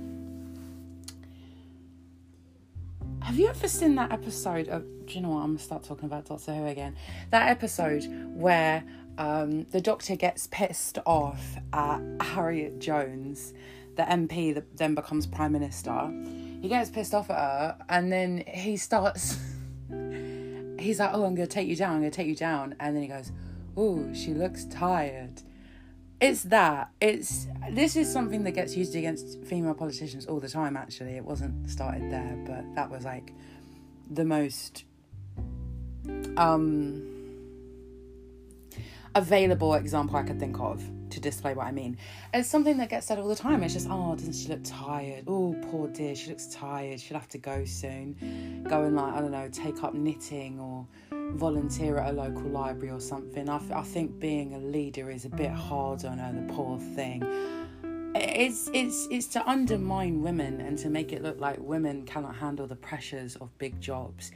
Have 3.23 3.39
you 3.39 3.49
ever 3.49 3.69
seen 3.69 3.95
that 3.95 4.13
episode 4.13 4.69
of? 4.69 4.85
Do 5.07 5.15
you 5.15 5.21
know 5.21 5.31
what? 5.31 5.39
I'm 5.39 5.53
gonna 5.53 5.59
start 5.59 5.85
talking 5.85 6.05
about 6.07 6.27
Doctor 6.27 6.55
Who 6.55 6.67
again. 6.67 6.97
That 7.31 7.49
episode 7.49 8.05
where 8.35 8.85
um, 9.17 9.65
the 9.71 9.81
Doctor 9.81 10.17
gets 10.17 10.49
pissed 10.51 10.99
off 11.07 11.57
at 11.73 12.01
Harriet 12.21 12.79
Jones, 12.79 13.55
the 13.97 14.03
MP 14.03 14.55
that 14.55 14.77
then 14.77 14.95
becomes 14.95 15.27
Prime 15.27 15.53
Minister. 15.53 16.11
He 16.63 16.69
gets 16.69 16.89
pissed 16.89 17.13
off 17.13 17.29
at 17.29 17.37
her, 17.37 17.77
and 17.91 18.11
then 18.11 18.45
he 18.47 18.79
starts. 18.79 19.37
he's 20.79 20.99
like, 20.99 21.11
"Oh, 21.13 21.25
I'm 21.25 21.35
gonna 21.35 21.47
take 21.47 21.69
you 21.69 21.77
down. 21.77 21.97
I'm 21.97 21.99
gonna 21.99 22.11
take 22.11 22.29
you 22.29 22.37
down," 22.37 22.75
and 22.81 22.97
then 22.97 23.03
he 23.03 23.09
goes, 23.09 23.33
oh, 23.77 24.13
she 24.13 24.35
looks 24.35 24.65
tired. 24.67 25.43
It's 26.21 26.45
that. 26.45 26.91
It's 27.01 27.49
this 27.71 27.97
is 27.97 28.13
something 28.13 28.45
that 28.45 28.53
gets 28.53 28.77
used 28.77 28.95
against 28.95 29.43
female 29.45 29.75
politicians 29.75 30.27
all 30.27 30.39
the 30.39 30.49
time. 30.49 30.77
Actually, 30.77 31.17
it 31.17 31.25
wasn't 31.25 31.69
started 31.69 32.11
there, 32.11 32.39
but 32.47 32.75
that 32.77 32.91
was 32.91 33.05
like 33.05 33.33
the 34.11 34.25
most 34.25 34.85
um 36.37 37.09
available 39.15 39.75
example 39.75 40.17
I 40.17 40.23
could 40.23 40.39
think 40.39 40.59
of 40.61 40.83
to 41.13 41.21
display 41.21 41.55
what 41.55 41.67
I 41.67 41.73
mean. 41.73 41.97
It's 42.35 42.49
something 42.49 42.77
that 42.79 42.89
gets 42.89 43.07
said 43.07 43.19
all 43.19 43.29
the 43.29 43.37
time. 43.37 43.63
It's 43.63 43.75
just, 43.75 43.89
oh, 43.91 44.15
doesn't 44.15 44.35
she 44.35 44.49
look 44.49 44.61
tired? 44.65 45.25
Oh, 45.27 45.57
poor 45.71 45.89
dear, 45.89 46.15
she 46.15 46.31
looks 46.31 46.47
tired. 46.47 47.01
She'll 47.01 47.19
have 47.19 47.29
to 47.29 47.39
go 47.39 47.65
soon. 47.65 48.65
Go 48.69 48.85
and, 48.85 48.97
like, 48.97 49.15
I 49.15 49.21
don't 49.21 49.33
know, 49.33 49.49
take 49.51 49.83
up 49.83 49.95
knitting 49.95 50.59
or 50.61 50.87
volunteer 51.35 51.99
at 51.99 52.11
a 52.11 52.13
local 52.13 52.49
library 52.51 52.91
or 52.91 53.01
something. 53.01 53.49
I, 53.49 53.61
I 53.75 53.83
think 53.83 54.19
being 54.19 54.55
a 54.55 54.59
leader 54.59 55.11
is 55.11 55.25
a 55.25 55.31
bit 55.31 55.51
hard 55.51 56.05
on 56.05 56.19
her, 56.19 56.33
the 56.33 56.53
poor 56.53 56.79
thing. 56.79 57.23
it's 58.15 58.69
it's 58.75 59.09
it's 59.11 59.27
to 59.27 59.49
undermine 59.49 60.23
women 60.23 60.61
and 60.61 60.77
to 60.79 60.91
make 60.91 61.13
it 61.13 61.23
look 61.23 61.41
like 61.41 61.59
women 61.61 62.05
cannot 62.05 62.37
handle 62.37 62.67
the 62.67 62.77
pressures 62.77 63.37
of 63.37 63.57
big 63.59 63.81
jobs. 63.81 64.33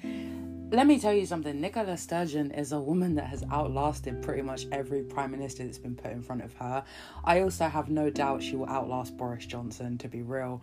Let 0.70 0.88
me 0.88 0.98
tell 0.98 1.12
you 1.12 1.26
something. 1.26 1.60
Nicola 1.60 1.96
Sturgeon 1.96 2.50
is 2.50 2.72
a 2.72 2.80
woman 2.80 3.14
that 3.14 3.26
has 3.26 3.44
outlasted 3.52 4.20
pretty 4.20 4.42
much 4.42 4.66
every 4.72 5.04
prime 5.04 5.30
minister 5.30 5.64
that's 5.64 5.78
been 5.78 5.94
put 5.94 6.10
in 6.10 6.22
front 6.22 6.42
of 6.42 6.52
her. 6.54 6.82
I 7.24 7.40
also 7.42 7.68
have 7.68 7.88
no 7.88 8.10
doubt 8.10 8.42
she 8.42 8.56
will 8.56 8.68
outlast 8.68 9.16
Boris 9.16 9.46
Johnson. 9.46 9.96
To 9.98 10.08
be 10.08 10.22
real, 10.22 10.60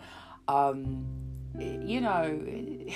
um, 0.47 1.05
you 1.57 2.01
know. 2.01 2.39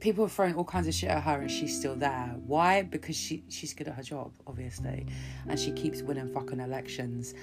people 0.00 0.24
are 0.24 0.28
throwing 0.28 0.54
all 0.54 0.64
kinds 0.64 0.86
of 0.86 0.94
shit 0.94 1.08
at 1.08 1.22
her 1.22 1.40
and 1.40 1.50
she's 1.50 1.76
still 1.76 1.96
there. 1.96 2.34
Why? 2.46 2.82
Because 2.82 3.16
she 3.16 3.44
she's 3.48 3.72
good 3.72 3.88
at 3.88 3.94
her 3.94 4.02
job, 4.02 4.32
obviously, 4.46 5.06
and 5.48 5.58
she 5.58 5.70
keeps 5.72 6.02
winning 6.02 6.32
fucking 6.32 6.60
elections. 6.60 7.34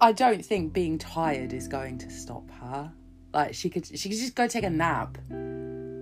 I 0.00 0.12
don't 0.12 0.44
think 0.44 0.72
being 0.72 0.96
tired 0.98 1.52
is 1.52 1.68
going 1.68 1.98
to 1.98 2.10
stop 2.10 2.50
her. 2.52 2.90
Like 3.34 3.54
she 3.54 3.68
could 3.68 3.86
she 3.86 4.08
could 4.08 4.18
just 4.18 4.34
go 4.34 4.48
take 4.48 4.64
a 4.64 4.70
nap. 4.70 5.18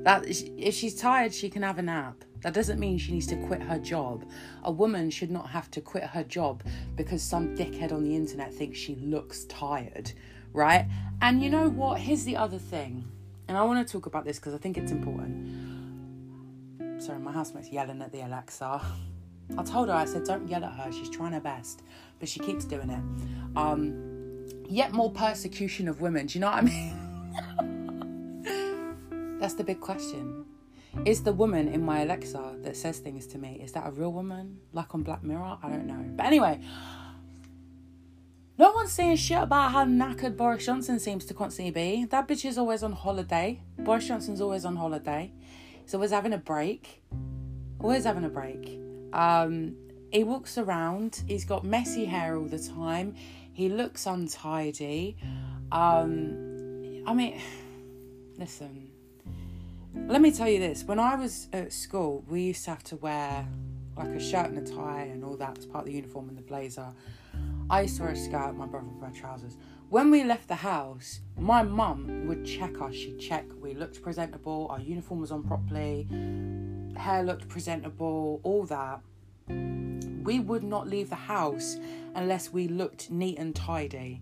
That 0.04 0.24
if 0.26 0.74
she's 0.74 0.94
tired, 0.94 1.32
she 1.34 1.50
can 1.50 1.62
have 1.62 1.78
a 1.78 1.82
nap. 1.82 2.24
That 2.42 2.54
doesn't 2.54 2.78
mean 2.78 2.98
she 2.98 3.12
needs 3.12 3.26
to 3.28 3.36
quit 3.46 3.62
her 3.62 3.78
job. 3.78 4.24
A 4.62 4.70
woman 4.70 5.10
should 5.10 5.30
not 5.30 5.50
have 5.50 5.70
to 5.72 5.80
quit 5.80 6.04
her 6.04 6.22
job 6.22 6.62
because 6.94 7.22
some 7.22 7.56
dickhead 7.56 7.92
on 7.92 8.04
the 8.04 8.14
internet 8.14 8.54
thinks 8.54 8.78
she 8.78 8.94
looks 8.96 9.44
tired, 9.44 10.12
right? 10.52 10.86
And 11.20 11.42
you 11.42 11.50
know 11.50 11.68
what? 11.68 11.98
Here's 12.00 12.24
the 12.24 12.36
other 12.36 12.58
thing 12.58 13.10
and 13.48 13.56
I 13.56 13.62
want 13.62 13.84
to 13.86 13.90
talk 13.90 14.06
about 14.06 14.24
this 14.26 14.38
because 14.38 14.54
I 14.54 14.58
think 14.58 14.76
it's 14.76 14.92
important. 14.92 15.48
Sorry, 17.02 17.18
my 17.18 17.32
housemate's 17.32 17.70
yelling 17.70 18.02
at 18.02 18.12
the 18.12 18.20
Alexa. 18.20 18.82
I 19.56 19.62
told 19.62 19.88
her, 19.88 19.94
I 19.94 20.04
said, 20.04 20.24
don't 20.24 20.46
yell 20.46 20.62
at 20.64 20.72
her. 20.74 20.92
She's 20.92 21.08
trying 21.08 21.32
her 21.32 21.40
best, 21.40 21.82
but 22.20 22.28
she 22.28 22.40
keeps 22.40 22.66
doing 22.66 22.90
it. 22.90 23.02
Um, 23.56 24.46
yet 24.68 24.92
more 24.92 25.10
persecution 25.10 25.88
of 25.88 26.02
women. 26.02 26.26
Do 26.26 26.34
you 26.34 26.40
know 26.42 26.50
what 26.50 26.58
I 26.58 26.60
mean? 26.60 27.74
That's 29.40 29.54
the 29.54 29.64
big 29.64 29.80
question. 29.80 30.44
Is 31.04 31.22
the 31.22 31.32
woman 31.32 31.68
in 31.68 31.84
my 31.84 32.00
Alexa 32.00 32.56
that 32.62 32.76
says 32.76 32.98
things 32.98 33.26
to 33.28 33.38
me, 33.38 33.60
is 33.62 33.72
that 33.72 33.86
a 33.86 33.90
real 33.90 34.12
woman? 34.12 34.58
Like 34.72 34.94
on 34.94 35.02
Black 35.02 35.22
Mirror? 35.22 35.58
I 35.62 35.68
don't 35.68 35.86
know. 35.86 36.04
But 36.16 36.26
anyway, 36.26 36.60
no 38.58 38.72
one's 38.72 38.90
saying 38.90 39.16
shit 39.16 39.38
about 39.40 39.70
how 39.70 39.84
knackered 39.84 40.36
Boris 40.36 40.66
Johnson 40.66 40.98
seems 40.98 41.24
to 41.26 41.34
constantly 41.34 41.70
be. 41.70 42.04
That 42.06 42.26
bitch 42.26 42.44
is 42.44 42.58
always 42.58 42.82
on 42.82 42.92
holiday. 42.92 43.60
Boris 43.78 44.08
Johnson's 44.08 44.40
always 44.40 44.64
on 44.64 44.76
holiday. 44.76 45.32
He's 45.84 45.94
always 45.94 46.10
having 46.10 46.32
a 46.32 46.38
break. 46.38 47.02
Always 47.78 48.04
having 48.04 48.24
a 48.24 48.28
break. 48.28 48.80
Um, 49.12 49.76
he 50.10 50.24
walks 50.24 50.58
around. 50.58 51.22
He's 51.28 51.44
got 51.44 51.64
messy 51.64 52.06
hair 52.06 52.36
all 52.36 52.46
the 52.46 52.58
time. 52.58 53.14
He 53.52 53.68
looks 53.68 54.06
untidy. 54.06 55.16
Um, 55.70 57.04
I 57.06 57.14
mean, 57.14 57.40
listen. 58.38 58.87
Let 59.94 60.20
me 60.20 60.30
tell 60.30 60.48
you 60.48 60.58
this. 60.58 60.84
When 60.84 60.98
I 60.98 61.14
was 61.14 61.48
at 61.52 61.72
school, 61.72 62.24
we 62.28 62.42
used 62.42 62.64
to 62.64 62.70
have 62.70 62.82
to 62.84 62.96
wear 62.96 63.46
like 63.96 64.08
a 64.08 64.20
shirt 64.20 64.46
and 64.46 64.58
a 64.58 64.72
tie 64.72 65.02
and 65.02 65.24
all 65.24 65.36
that 65.36 65.58
as 65.58 65.66
part 65.66 65.82
of 65.82 65.86
the 65.86 65.92
uniform 65.92 66.28
and 66.28 66.38
the 66.38 66.42
blazer. 66.42 66.92
I 67.70 67.82
used 67.82 67.96
to 67.96 68.04
wear 68.04 68.12
a 68.12 68.16
skirt, 68.16 68.54
my 68.54 68.66
brother 68.66 68.86
wear 69.00 69.10
trousers. 69.10 69.56
When 69.90 70.10
we 70.10 70.24
left 70.24 70.48
the 70.48 70.54
house, 70.54 71.20
my 71.36 71.62
mum 71.62 72.26
would 72.26 72.44
check 72.44 72.80
us. 72.80 72.94
She'd 72.94 73.18
check 73.18 73.44
we 73.60 73.74
looked 73.74 74.02
presentable, 74.02 74.68
our 74.70 74.80
uniform 74.80 75.20
was 75.20 75.32
on 75.32 75.42
properly, 75.42 76.06
hair 76.96 77.22
looked 77.22 77.48
presentable, 77.48 78.40
all 78.42 78.64
that. 78.66 79.00
We 79.48 80.40
would 80.40 80.62
not 80.62 80.86
leave 80.86 81.08
the 81.08 81.16
house 81.16 81.78
unless 82.14 82.52
we 82.52 82.68
looked 82.68 83.10
neat 83.10 83.38
and 83.38 83.54
tidy 83.54 84.20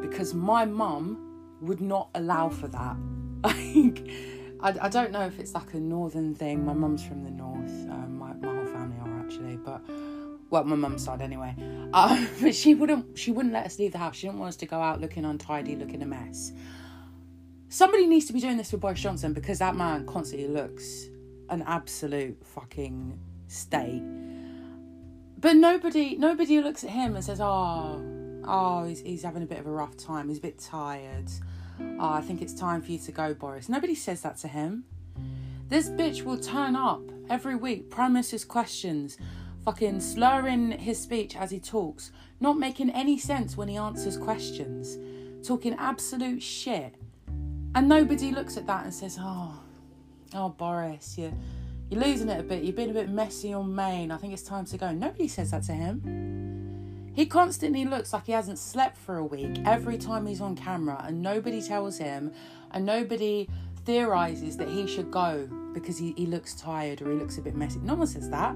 because 0.00 0.32
my 0.32 0.64
mum 0.64 1.58
would 1.60 1.80
not 1.80 2.08
allow 2.14 2.48
for 2.48 2.68
that. 2.68 2.96
Like, 3.42 4.06
I, 4.62 4.74
I 4.82 4.88
don't 4.88 5.12
know 5.12 5.26
if 5.26 5.38
it's 5.38 5.54
like 5.54 5.74
a 5.74 5.80
northern 5.80 6.34
thing. 6.34 6.64
My 6.64 6.72
mum's 6.72 7.04
from 7.04 7.24
the 7.24 7.30
north, 7.30 7.70
um, 7.90 8.18
my, 8.18 8.32
my 8.34 8.54
whole 8.54 8.66
family 8.66 8.96
are 9.04 9.20
actually, 9.20 9.56
but 9.56 9.82
well, 10.50 10.64
my 10.64 10.76
mum's 10.76 11.04
side 11.04 11.20
anyway. 11.20 11.54
Uh, 11.92 12.24
but 12.40 12.54
she 12.54 12.72
wouldn't 12.72 13.18
she 13.18 13.32
wouldn't 13.32 13.52
let 13.52 13.66
us 13.66 13.80
leave 13.80 13.90
the 13.90 13.98
house. 13.98 14.14
She 14.14 14.28
didn't 14.28 14.38
want 14.38 14.50
us 14.50 14.56
to 14.58 14.66
go 14.66 14.80
out 14.80 15.00
looking 15.00 15.24
untidy, 15.24 15.74
looking 15.74 16.02
a 16.02 16.06
mess. 16.06 16.52
Somebody 17.68 18.06
needs 18.06 18.26
to 18.26 18.32
be 18.32 18.38
doing 18.38 18.56
this 18.56 18.70
with 18.70 18.80
Boris 18.80 19.00
Johnson 19.00 19.32
because 19.32 19.58
that 19.58 19.74
man 19.74 20.06
constantly 20.06 20.46
looks 20.46 21.08
an 21.48 21.62
absolute 21.66 22.46
fucking 22.46 23.18
state. 23.48 24.04
But 25.36 25.56
nobody 25.56 26.16
nobody 26.16 26.60
looks 26.60 26.84
at 26.84 26.90
him 26.90 27.16
and 27.16 27.24
says, 27.24 27.40
"Oh, 27.40 28.00
oh, 28.44 28.84
he's, 28.84 29.00
he's 29.00 29.22
having 29.22 29.42
a 29.42 29.46
bit 29.46 29.58
of 29.58 29.66
a 29.66 29.70
rough 29.70 29.96
time. 29.96 30.28
He's 30.28 30.38
a 30.38 30.42
bit 30.42 30.58
tired. 30.58 31.28
Oh, 31.98 32.12
I 32.12 32.20
think 32.20 32.42
it's 32.42 32.54
time 32.54 32.82
for 32.82 32.92
you 32.92 32.98
to 32.98 33.12
go, 33.12 33.34
Boris." 33.34 33.68
Nobody 33.68 33.94
says 33.94 34.22
that 34.22 34.36
to 34.38 34.48
him. 34.48 34.84
This 35.68 35.88
bitch 35.88 36.22
will 36.22 36.38
turn 36.38 36.74
up 36.74 37.02
every 37.28 37.54
week, 37.54 37.90
prime 37.90 38.14
minister's 38.14 38.44
questions, 38.44 39.16
fucking 39.64 40.00
slurring 40.00 40.72
his 40.72 41.00
speech 41.00 41.36
as 41.36 41.50
he 41.50 41.60
talks, 41.60 42.10
not 42.40 42.58
making 42.58 42.90
any 42.90 43.18
sense 43.18 43.56
when 43.56 43.68
he 43.68 43.76
answers 43.76 44.16
questions, 44.16 44.98
talking 45.46 45.74
absolute 45.74 46.42
shit. 46.42 46.94
And 47.74 47.88
nobody 47.88 48.32
looks 48.32 48.56
at 48.56 48.66
that 48.66 48.84
and 48.84 48.92
says, 48.92 49.16
Oh, 49.20 49.60
oh 50.34 50.48
Boris, 50.48 51.16
you 51.16 51.32
you're 51.90 52.02
losing 52.02 52.28
it 52.28 52.38
a 52.38 52.42
bit, 52.44 52.62
you've 52.62 52.76
been 52.76 52.90
a 52.90 52.94
bit 52.94 53.08
messy 53.08 53.52
on 53.52 53.74
Maine, 53.74 54.12
I 54.12 54.16
think 54.16 54.32
it's 54.32 54.44
time 54.44 54.64
to 54.66 54.78
go. 54.78 54.92
Nobody 54.92 55.26
says 55.26 55.50
that 55.50 55.64
to 55.64 55.72
him. 55.72 56.69
He 57.12 57.26
constantly 57.26 57.84
looks 57.84 58.12
like 58.12 58.26
he 58.26 58.32
hasn't 58.32 58.58
slept 58.58 58.96
for 58.96 59.16
a 59.16 59.24
week 59.24 59.60
every 59.64 59.98
time 59.98 60.26
he's 60.26 60.40
on 60.40 60.54
camera, 60.56 61.04
and 61.06 61.22
nobody 61.22 61.60
tells 61.60 61.98
him, 61.98 62.32
and 62.70 62.86
nobody 62.86 63.48
theorizes 63.84 64.56
that 64.58 64.68
he 64.68 64.86
should 64.86 65.10
go 65.10 65.48
because 65.72 65.98
he, 65.98 66.12
he 66.16 66.26
looks 66.26 66.54
tired 66.54 67.02
or 67.02 67.10
he 67.10 67.16
looks 67.16 67.38
a 67.38 67.42
bit 67.42 67.54
messy. 67.54 67.80
No 67.80 67.94
one 67.94 68.06
says 68.06 68.30
that. 68.30 68.54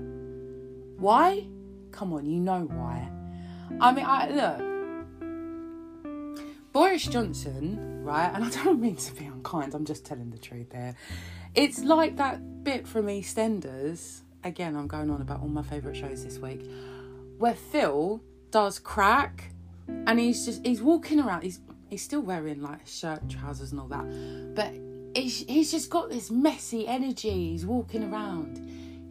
Why? 0.99 1.47
Come 1.91 2.13
on, 2.13 2.27
you 2.27 2.41
know 2.41 2.63
why. 2.63 3.09
I 3.81 3.93
mean, 3.93 4.05
I 4.07 4.29
look. 4.31 4.75
Boris 6.73 7.07
Johnson, 7.07 8.03
right? 8.03 8.31
And 8.35 8.45
I 8.45 8.51
don't 8.51 8.81
mean 8.81 8.97
to 8.97 9.15
be 9.15 9.27
unkind. 9.27 9.75
I'm 9.75 9.85
just 9.85 10.05
telling 10.05 10.31
the 10.31 10.39
truth 10.39 10.73
here. 10.73 10.97
It's 11.55 11.83
like 11.83 12.17
that 12.17 12.65
bit 12.65 12.87
from 12.87 13.07
EastEnders. 13.07 14.23
Again, 14.43 14.77
I'm 14.77 14.89
going 14.89 15.11
on 15.11 15.21
about 15.23 15.41
all 15.41 15.49
my 15.49 15.63
favourite 15.63 15.97
shows 15.97 16.25
this 16.25 16.39
week, 16.39 16.69
where 17.39 17.55
Phil 17.55 18.21
does 18.55 18.79
crack, 18.79 19.53
and 19.89 20.19
he's 20.19 20.47
just 20.47 20.65
he's 20.65 20.81
walking 20.81 21.21
around. 21.21 21.43
He's 21.43 21.61
he's 21.91 22.03
still 22.03 22.23
wearing 22.23 22.63
like 22.63 22.87
shirt, 22.87 23.29
trousers, 23.29 23.73
and 23.73 23.81
all 23.81 23.89
that, 23.89 24.55
but 24.55 24.73
he's, 25.15 25.71
just 25.71 25.91
got 25.91 26.09
this 26.09 26.31
messy 26.31 26.87
energy. 26.89 27.51
He's 27.51 27.67
walking 27.67 28.03
around 28.11 28.61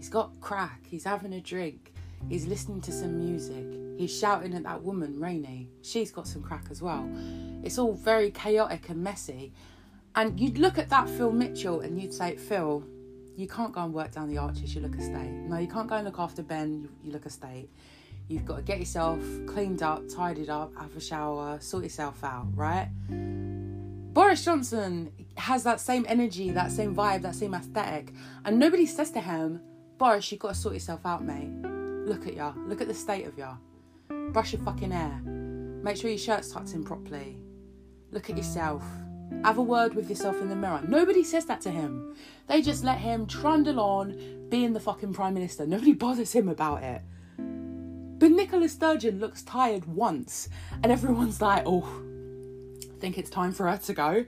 He's 0.04 0.10
got 0.10 0.38
crack, 0.42 0.82
he's 0.86 1.06
having 1.06 1.32
a 1.32 1.40
drink, 1.40 1.94
he's 2.28 2.46
listening 2.46 2.82
to 2.82 2.92
some 2.92 3.18
music, 3.20 3.66
he's 3.98 4.14
shouting 4.14 4.54
at 4.54 4.64
that 4.64 4.84
woman, 4.84 5.18
Rainie. 5.18 5.70
She's 5.82 6.12
got 6.12 6.28
some 6.28 6.44
crack 6.44 6.66
as 6.70 6.82
well. 6.82 7.10
It's 7.64 7.78
all 7.78 7.94
very 7.94 8.30
chaotic 8.30 8.90
and 8.90 9.02
messy. 9.02 9.54
And 10.14 10.38
you'd 10.38 10.58
look 10.58 10.78
at 10.78 10.90
that 10.90 11.08
Phil 11.08 11.32
Mitchell 11.32 11.80
and 11.80 12.02
you'd 12.02 12.14
say, 12.14 12.36
Phil, 12.36 12.84
you 13.38 13.48
can't 13.48 13.72
go 13.72 13.80
and 13.80 13.94
work 13.94 14.12
down 14.12 14.28
the 14.28 14.40
arches, 14.40 14.76
you 14.76 14.82
look 14.82 14.96
a 14.98 15.02
state. 15.02 15.32
No, 15.32 15.58
you 15.58 15.70
can't 15.70 15.88
go 15.88 15.96
and 15.96 16.04
look 16.04 16.20
after 16.20 16.44
Ben, 16.44 16.90
you 17.02 17.14
look 17.14 17.26
a 17.26 17.30
state. 17.30 17.70
You've 18.28 18.46
got 18.46 18.58
to 18.58 18.62
get 18.62 18.80
yourself 18.80 19.20
cleaned 19.46 19.84
up, 19.84 20.04
tidied 20.10 20.50
up, 20.50 20.76
have 20.78 20.96
a 20.96 21.02
shower, 21.02 21.60
sort 21.60 21.84
yourself 21.84 22.24
out, 22.24 22.48
right? 22.56 22.90
Boris 24.14 24.46
Johnson 24.46 25.12
has 25.38 25.64
that 25.64 25.82
same 25.82 26.06
energy, 26.08 26.52
that 26.52 26.72
same 26.72 26.96
vibe, 26.96 27.24
that 27.24 27.36
same 27.36 27.54
aesthetic, 27.54 28.14
and 28.46 28.60
nobody 28.60 28.86
says 28.86 29.12
to 29.12 29.20
him, 29.20 29.62
Boris, 29.98 30.32
you've 30.32 30.42
got 30.42 30.50
to 30.50 30.56
sort 30.56 30.74
yourself 30.74 31.06
out, 31.06 31.24
mate. 31.24 31.50
Look 32.06 32.28
at 32.28 32.36
ya. 32.36 32.54
Look 32.68 32.82
at 32.82 32.88
the 32.88 32.94
state 32.94 33.26
of 33.26 33.38
ya. 33.38 33.56
Brush 34.32 34.54
your 34.54 34.62
fucking 34.62 34.92
hair. 34.92 35.22
Make 35.84 35.98
sure 35.98 36.10
your 36.10 36.20
shirt's 36.20 36.52
tucked 36.52 36.74
in 36.74 36.84
properly. 36.84 37.38
Look 38.12 38.30
at 38.30 38.38
yourself. 38.38 38.84
Have 39.44 39.58
a 39.58 39.62
word 39.62 39.96
with 39.96 40.10
yourself 40.10 40.42
in 40.42 40.50
the 40.50 40.56
mirror. 40.56 40.82
Nobody 40.88 41.24
says 41.24 41.46
that 41.46 41.62
to 41.62 41.72
him. 41.72 42.16
They 42.48 42.62
just 42.62 42.84
let 42.84 43.00
him 43.00 43.26
trundle 43.26 43.80
on 43.80 44.48
being 44.50 44.74
the 44.74 44.80
fucking 44.80 45.14
Prime 45.14 45.34
Minister. 45.34 45.66
Nobody 45.66 45.94
bothers 46.06 46.34
him 46.34 46.50
about 46.50 46.84
it. 46.84 47.02
But 48.24 48.32
Nicola 48.32 48.70
Sturgeon 48.70 49.20
looks 49.20 49.44
tired 49.44 49.84
once, 49.86 50.48
and 50.82 50.94
everyone's 50.94 51.42
like, 51.42 51.64
oh, 51.66 51.84
I 51.84 52.98
think 53.02 53.18
it's 53.18 53.30
time 53.30 53.52
for 53.52 53.68
her 53.68 53.76
to 53.76 53.94
go. 53.94 54.26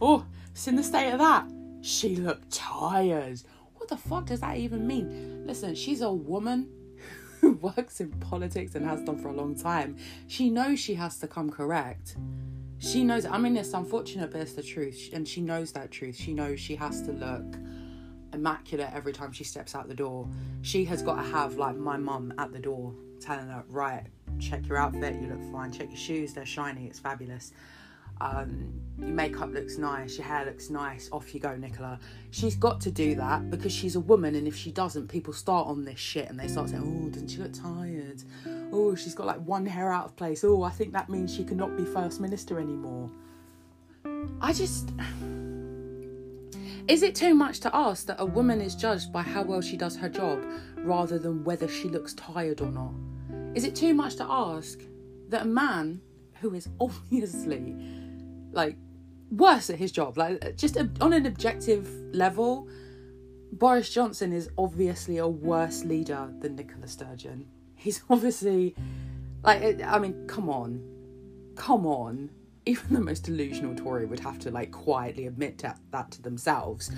Oh, 0.00 0.26
it's 0.50 0.66
in 0.66 0.74
the 0.74 0.82
state 0.82 1.12
of 1.12 1.20
that. 1.20 1.48
She 1.80 2.16
looked 2.16 2.50
tired 2.50 3.42
what 3.74 4.00
the 4.00 4.08
fuck 4.08 4.26
does 4.26 4.40
that 4.40 4.56
even 4.56 4.84
mean? 4.84 5.46
Listen, 5.46 5.76
she's 5.76 6.00
a 6.00 6.10
woman 6.10 6.68
who 7.40 7.52
works 7.52 8.00
in 8.00 8.10
politics 8.14 8.74
and 8.74 8.84
has 8.84 9.04
done 9.04 9.16
for 9.16 9.28
a 9.28 9.32
long 9.32 9.54
time. 9.54 9.96
She 10.26 10.50
knows 10.50 10.80
she 10.80 10.94
has 10.94 11.16
to 11.18 11.28
come 11.28 11.48
correct. 11.48 12.16
She 12.78 13.04
knows, 13.04 13.26
I 13.26 13.38
mean, 13.38 13.56
it's 13.56 13.74
unfortunate, 13.74 14.32
but 14.32 14.40
it's 14.40 14.54
the 14.54 14.62
truth. 14.64 15.10
And 15.12 15.28
she 15.28 15.40
knows 15.40 15.70
that 15.70 15.92
truth. 15.92 16.16
She 16.16 16.34
knows 16.34 16.58
she 16.58 16.74
has 16.74 17.00
to 17.02 17.12
look 17.12 17.56
immaculate 18.32 18.90
every 18.92 19.12
time 19.12 19.30
she 19.30 19.44
steps 19.44 19.76
out 19.76 19.86
the 19.86 19.94
door. 19.94 20.28
She 20.62 20.84
has 20.86 21.00
got 21.00 21.22
to 21.22 21.30
have, 21.30 21.54
like, 21.58 21.76
my 21.76 21.96
mum 21.96 22.34
at 22.38 22.50
the 22.50 22.58
door 22.58 22.92
telling 23.20 23.48
her, 23.48 23.64
right, 23.68 24.04
check 24.38 24.66
your 24.66 24.78
outfit, 24.78 25.14
you 25.20 25.28
look 25.28 25.52
fine. 25.52 25.72
Check 25.72 25.88
your 25.88 25.98
shoes, 25.98 26.32
they're 26.32 26.46
shiny, 26.46 26.86
it's 26.86 26.98
fabulous. 26.98 27.52
Um, 28.20 28.72
your 28.98 29.08
makeup 29.08 29.52
looks 29.52 29.76
nice, 29.76 30.16
your 30.16 30.26
hair 30.26 30.46
looks 30.46 30.70
nice, 30.70 31.10
off 31.12 31.34
you 31.34 31.40
go, 31.40 31.54
Nicola. 31.54 32.00
She's 32.30 32.56
got 32.56 32.80
to 32.82 32.90
do 32.90 33.14
that 33.16 33.50
because 33.50 33.72
she's 33.72 33.94
a 33.96 34.00
woman, 34.00 34.34
and 34.34 34.48
if 34.48 34.56
she 34.56 34.72
doesn't, 34.72 35.08
people 35.08 35.32
start 35.34 35.66
on 35.66 35.84
this 35.84 35.98
shit 35.98 36.30
and 36.30 36.40
they 36.40 36.48
start 36.48 36.70
saying, 36.70 36.82
Oh, 36.82 37.10
doesn't 37.10 37.28
she 37.28 37.38
look 37.38 37.52
tired? 37.52 38.22
Oh, 38.72 38.94
she's 38.94 39.14
got 39.14 39.26
like 39.26 39.40
one 39.40 39.66
hair 39.66 39.92
out 39.92 40.06
of 40.06 40.16
place. 40.16 40.44
Oh, 40.44 40.62
I 40.62 40.70
think 40.70 40.92
that 40.92 41.10
means 41.10 41.34
she 41.34 41.44
cannot 41.44 41.76
be 41.76 41.84
First 41.84 42.20
Minister 42.20 42.58
anymore. 42.58 43.10
I 44.40 44.52
just. 44.52 44.90
Is 46.88 47.02
it 47.02 47.16
too 47.16 47.34
much 47.34 47.58
to 47.60 47.74
ask 47.74 48.06
that 48.06 48.20
a 48.20 48.24
woman 48.24 48.60
is 48.60 48.76
judged 48.76 49.12
by 49.12 49.22
how 49.22 49.42
well 49.42 49.60
she 49.60 49.76
does 49.76 49.96
her 49.96 50.08
job 50.08 50.40
rather 50.86 51.18
than 51.18 51.44
whether 51.44 51.68
she 51.68 51.88
looks 51.88 52.14
tired 52.14 52.60
or 52.60 52.70
not? 52.70 52.92
Is 53.54 53.64
it 53.64 53.74
too 53.74 53.94
much 53.94 54.16
to 54.16 54.26
ask 54.28 54.80
that 55.28 55.42
a 55.42 55.46
man 55.46 56.00
who 56.40 56.54
is 56.54 56.68
obviously 56.80 57.76
like 58.52 58.76
worse 59.30 59.70
at 59.70 59.76
his 59.76 59.92
job, 59.92 60.16
like 60.16 60.56
just 60.56 60.76
on 60.76 61.12
an 61.12 61.26
objective 61.26 61.88
level, 62.14 62.68
Boris 63.52 63.90
Johnson 63.90 64.32
is 64.32 64.50
obviously 64.58 65.18
a 65.18 65.26
worse 65.26 65.84
leader 65.84 66.32
than 66.40 66.56
Nicola 66.56 66.88
Sturgeon. 66.88 67.46
He's 67.74 68.02
obviously 68.10 68.74
like 69.42 69.82
I 69.82 69.98
mean, 69.98 70.26
come 70.26 70.48
on, 70.48 70.82
come 71.54 71.86
on. 71.86 72.30
Even 72.68 72.94
the 72.94 73.00
most 73.00 73.20
delusional 73.20 73.76
Tory 73.76 74.06
would 74.06 74.18
have 74.20 74.40
to 74.40 74.50
like 74.50 74.72
quietly 74.72 75.26
admit 75.26 75.58
to, 75.58 75.74
that 75.92 76.10
to 76.10 76.22
themselves. 76.22 76.90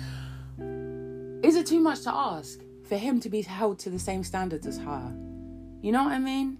Is 1.43 1.55
it 1.55 1.67
too 1.67 1.79
much 1.79 2.01
to 2.01 2.11
ask 2.11 2.59
for 2.89 2.97
him 2.97 3.19
to 3.19 3.29
be 3.29 3.43
held 3.43 3.77
to 3.79 3.91
the 3.91 3.99
same 3.99 4.23
standards 4.23 4.65
as 4.65 4.79
her? 4.79 5.15
You 5.81 5.91
know 5.91 6.03
what 6.03 6.13
I 6.13 6.19
mean? 6.19 6.57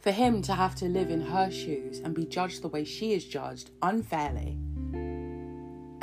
For 0.00 0.10
him 0.10 0.42
to 0.42 0.52
have 0.54 0.74
to 0.76 0.86
live 0.86 1.08
in 1.08 1.20
her 1.20 1.50
shoes 1.52 2.00
and 2.00 2.14
be 2.14 2.26
judged 2.26 2.62
the 2.62 2.68
way 2.68 2.84
she 2.84 3.12
is 3.12 3.24
judged 3.24 3.70
unfairly. 3.80 4.58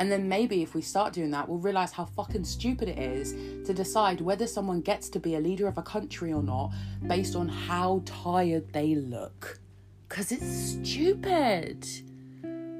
And 0.00 0.10
then 0.10 0.28
maybe 0.28 0.62
if 0.62 0.74
we 0.74 0.80
start 0.80 1.12
doing 1.12 1.30
that, 1.30 1.48
we'll 1.48 1.58
realize 1.58 1.92
how 1.92 2.06
fucking 2.06 2.44
stupid 2.44 2.88
it 2.88 2.98
is 2.98 3.32
to 3.66 3.74
decide 3.74 4.22
whether 4.22 4.46
someone 4.46 4.80
gets 4.80 5.10
to 5.10 5.20
be 5.20 5.36
a 5.36 5.40
leader 5.40 5.68
of 5.68 5.76
a 5.78 5.82
country 5.82 6.32
or 6.32 6.42
not 6.42 6.72
based 7.06 7.36
on 7.36 7.48
how 7.48 8.02
tired 8.06 8.72
they 8.72 8.94
look. 8.94 9.60
Because 10.08 10.32
it's 10.32 10.72
stupid. 10.72 11.86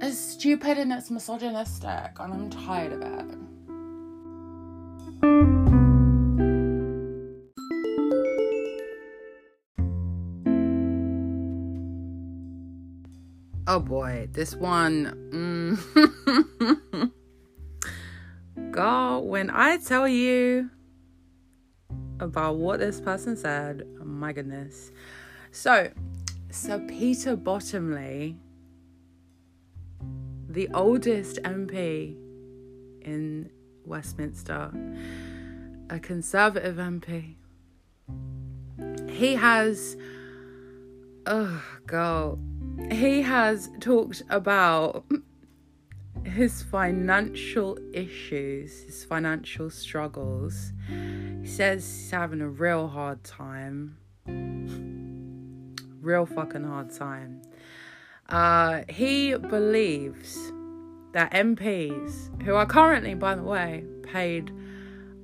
It's 0.01 0.19
stupid 0.19 0.79
and 0.79 0.93
it's 0.93 1.11
misogynistic, 1.11 2.19
and 2.19 2.33
I'm 2.33 2.51
tired 2.51 2.95
of 2.95 3.03
it. 3.03 3.52
Oh 13.75 13.81
boy, 13.81 14.29
this 14.33 14.55
one. 14.55 15.17
Mm. 15.33 17.11
When 19.23 19.49
I 19.49 19.79
tell 19.79 20.07
you 20.07 20.69
about 22.21 22.57
what 22.57 22.81
this 22.81 23.01
person 23.01 23.35
said, 23.35 23.87
oh 23.99 24.05
my 24.05 24.35
goodness. 24.35 24.93
So, 25.53 25.89
Sir 26.51 26.81
Peter 26.81 27.35
Bottomley, 27.35 28.37
the 30.51 30.69
oldest 30.75 31.43
MP 31.43 32.15
in 33.01 33.51
Westminster, 33.87 34.71
a 35.89 35.99
Conservative 35.99 36.77
MP, 36.77 37.37
he 39.09 39.35
has, 39.37 39.97
oh, 41.25 41.65
girl, 41.87 42.39
he 42.91 43.23
has 43.23 43.71
talked 43.81 44.23
about 44.29 45.05
his 46.25 46.63
financial 46.63 47.79
issues, 47.93 48.83
his 48.83 49.05
financial 49.05 49.71
struggles. 49.71 50.73
He 50.89 51.47
says 51.47 51.85
he's 51.85 52.11
having 52.11 52.41
a 52.41 52.49
real 52.49 52.89
hard 52.89 53.25
time. 53.25 53.97
Real 56.01 56.27
fucking 56.27 56.65
hard 56.65 56.93
time. 56.93 57.43
Uh, 58.29 58.83
he 58.89 59.35
believes 59.37 60.53
that 61.13 61.31
MPs, 61.33 62.43
who 62.43 62.55
are 62.55 62.67
currently, 62.67 63.15
by 63.15 63.35
the 63.35 63.43
way, 63.43 63.85
paid 64.03 64.51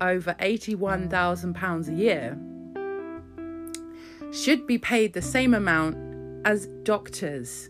over 0.00 0.34
£81,000 0.34 1.88
a 1.88 1.92
year, 1.92 2.38
should 4.32 4.66
be 4.66 4.78
paid 4.78 5.14
the 5.14 5.22
same 5.22 5.54
amount 5.54 6.07
as 6.48 6.66
doctors. 6.82 7.68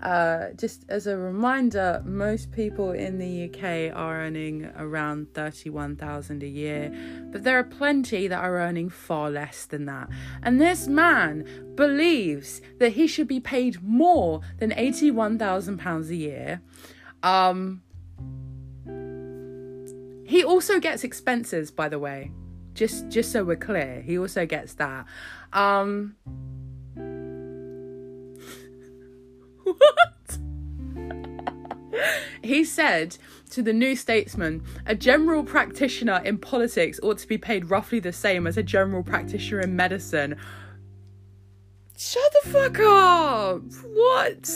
Uh, 0.00 0.52
just 0.56 0.84
as 0.88 1.08
a 1.08 1.16
reminder, 1.16 2.00
most 2.06 2.52
people 2.52 2.92
in 2.92 3.18
the 3.18 3.46
UK 3.46 3.92
are 3.92 4.20
earning 4.20 4.66
around 4.76 5.34
31,000 5.34 6.44
a 6.44 6.46
year, 6.46 6.92
but 7.32 7.42
there 7.42 7.58
are 7.58 7.64
plenty 7.64 8.28
that 8.28 8.38
are 8.38 8.58
earning 8.58 8.88
far 8.88 9.28
less 9.28 9.66
than 9.66 9.86
that. 9.86 10.08
And 10.40 10.60
this 10.60 10.86
man 10.86 11.44
believes 11.74 12.60
that 12.78 12.92
he 12.92 13.08
should 13.08 13.26
be 13.26 13.40
paid 13.40 13.82
more 13.82 14.40
than 14.58 14.72
81,000 14.72 15.78
pounds 15.78 16.10
a 16.10 16.14
year. 16.14 16.62
Um, 17.24 17.82
he 20.24 20.44
also 20.44 20.78
gets 20.78 21.02
expenses, 21.02 21.72
by 21.72 21.88
the 21.88 21.98
way. 21.98 22.30
Just 22.78 23.08
just 23.08 23.32
so 23.32 23.42
we're 23.42 23.56
clear, 23.56 24.02
he 24.02 24.16
also 24.16 24.46
gets 24.46 24.74
that. 24.74 25.04
Um, 25.52 26.14
what? 29.64 30.38
he 32.44 32.64
said 32.64 33.16
to 33.50 33.62
the 33.62 33.72
New 33.72 33.96
Statesman, 33.96 34.62
a 34.86 34.94
general 34.94 35.42
practitioner 35.42 36.22
in 36.24 36.38
politics 36.38 37.00
ought 37.02 37.18
to 37.18 37.26
be 37.26 37.36
paid 37.36 37.68
roughly 37.68 37.98
the 37.98 38.12
same 38.12 38.46
as 38.46 38.56
a 38.56 38.62
general 38.62 39.02
practitioner 39.02 39.62
in 39.62 39.74
medicine. 39.74 40.36
Shut 41.96 42.32
the 42.44 42.50
fuck 42.50 42.78
up! 42.78 43.62
What? 43.92 44.48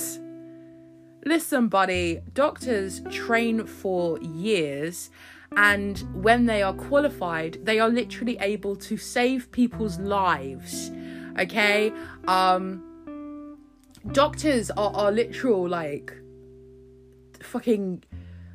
Listen, 1.27 1.67
buddy, 1.67 2.21
doctors 2.33 3.03
train 3.11 3.67
for 3.67 4.21
years, 4.21 5.11
and 5.57 5.99
when 6.15 6.47
they 6.47 6.63
are 6.63 6.75
qualified, 6.75 7.59
they 7.65 7.79
are 7.79 7.89
literally 7.89 8.39
able 8.41 8.77
to 8.77 8.97
save 8.97 9.51
people's 9.53 9.99
lives. 9.99 10.91
Okay? 11.39 11.93
Um, 12.27 12.83
doctors 14.11 14.71
are, 14.73 14.93
are 14.95 15.13
literal 15.13 15.69
like 15.69 16.13
fucking 17.41 18.03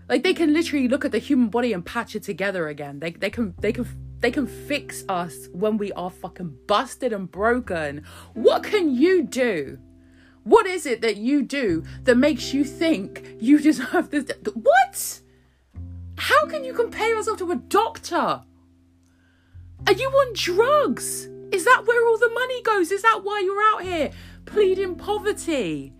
like 0.09 0.23
they 0.23 0.33
can 0.33 0.53
literally 0.53 0.87
look 0.87 1.05
at 1.05 1.11
the 1.11 1.19
human 1.19 1.47
body 1.47 1.71
and 1.73 1.85
patch 1.85 2.15
it 2.15 2.23
together 2.23 2.67
again 2.67 2.99
they, 2.99 3.11
they 3.11 3.29
can 3.29 3.55
they 3.59 3.71
can 3.71 3.87
they 4.19 4.31
can 4.31 4.45
fix 4.45 5.05
us 5.07 5.47
when 5.53 5.77
we 5.77 5.91
are 5.93 6.09
fucking 6.09 6.53
busted 6.67 7.13
and 7.13 7.31
broken 7.31 8.03
what 8.33 8.63
can 8.63 8.93
you 8.93 9.23
do 9.23 9.77
what 10.43 10.65
is 10.65 10.85
it 10.85 11.01
that 11.01 11.17
you 11.17 11.43
do 11.43 11.83
that 12.03 12.15
makes 12.15 12.53
you 12.53 12.63
think 12.63 13.25
you 13.39 13.59
deserve 13.61 14.09
this 14.09 14.29
what 14.53 15.21
how 16.17 16.45
can 16.47 16.63
you 16.63 16.73
compare 16.73 17.15
yourself 17.15 17.37
to 17.37 17.51
a 17.51 17.55
doctor 17.55 18.41
are 19.85 19.93
you 19.93 20.09
on 20.09 20.33
drugs 20.33 21.29
is 21.51 21.63
that 21.65 21.83
where 21.85 22.05
all 22.07 22.17
the 22.17 22.29
money 22.33 22.61
goes 22.63 22.91
is 22.91 23.01
that 23.03 23.21
why 23.23 23.39
you're 23.39 23.61
out 23.73 23.83
here 23.83 24.11
pleading 24.47 24.95
poverty. 24.95 25.93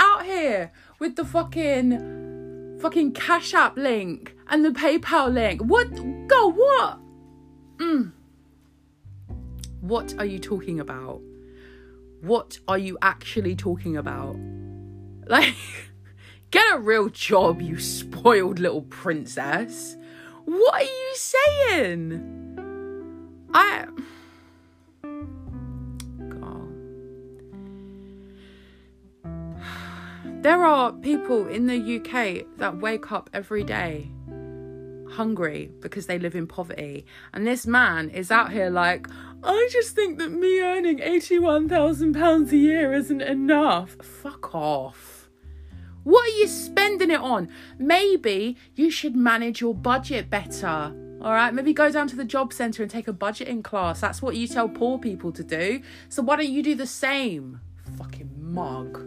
Out 0.00 0.24
here 0.24 0.72
with 0.98 1.16
the 1.16 1.24
fucking 1.24 2.78
fucking 2.80 3.12
Cash 3.12 3.52
App 3.54 3.76
link 3.76 4.34
and 4.48 4.64
the 4.64 4.70
PayPal 4.70 5.32
link. 5.32 5.60
What 5.60 5.94
go 6.28 6.50
what? 6.52 6.98
Mm. 7.76 8.12
What 9.80 10.14
are 10.18 10.24
you 10.24 10.38
talking 10.38 10.80
about? 10.80 11.20
What 12.20 12.58
are 12.66 12.78
you 12.78 12.96
actually 13.02 13.54
talking 13.54 13.96
about? 13.98 14.36
Like 15.24 15.54
get 16.52 16.76
a 16.76 16.78
real 16.78 17.08
job, 17.08 17.60
you 17.60 17.80
spoiled 17.80 18.60
little 18.60 18.82
princess. 18.82 19.96
What 20.44 20.82
are 20.82 20.84
you 20.84 21.12
saying? 21.14 22.28
I 23.52 23.86
There 30.42 30.64
are 30.64 30.92
people 30.92 31.46
in 31.46 31.66
the 31.66 31.96
UK 31.96 32.58
that 32.58 32.78
wake 32.78 33.12
up 33.12 33.30
every 33.32 33.62
day 33.62 34.10
hungry 35.12 35.70
because 35.80 36.06
they 36.06 36.18
live 36.18 36.34
in 36.34 36.46
poverty. 36.46 37.06
And 37.32 37.46
this 37.46 37.66
man 37.66 38.10
is 38.10 38.30
out 38.30 38.50
here 38.50 38.70
like, 38.70 39.06
I 39.44 39.68
just 39.70 39.94
think 39.94 40.18
that 40.18 40.32
me 40.32 40.60
earning 40.60 40.98
£81,000 40.98 42.50
a 42.50 42.56
year 42.56 42.92
isn't 42.92 43.22
enough. 43.22 43.96
Fuck 44.02 44.54
off. 44.54 45.21
What 46.04 46.28
are 46.28 46.36
you 46.38 46.46
spending 46.48 47.10
it 47.10 47.20
on? 47.20 47.48
Maybe 47.78 48.56
you 48.74 48.90
should 48.90 49.14
manage 49.14 49.60
your 49.60 49.74
budget 49.74 50.30
better. 50.30 50.94
All 51.22 51.32
right, 51.32 51.54
maybe 51.54 51.72
go 51.72 51.90
down 51.90 52.08
to 52.08 52.16
the 52.16 52.24
job 52.24 52.52
center 52.52 52.82
and 52.82 52.90
take 52.90 53.06
a 53.06 53.12
budgeting 53.12 53.62
class. 53.62 54.00
That's 54.00 54.20
what 54.20 54.34
you 54.34 54.48
tell 54.48 54.68
poor 54.68 54.98
people 54.98 55.30
to 55.32 55.44
do. 55.44 55.80
So 56.08 56.22
why 56.22 56.36
don't 56.36 56.48
you 56.48 56.62
do 56.62 56.74
the 56.74 56.86
same? 56.86 57.60
Fucking 57.96 58.30
mug. 58.38 58.98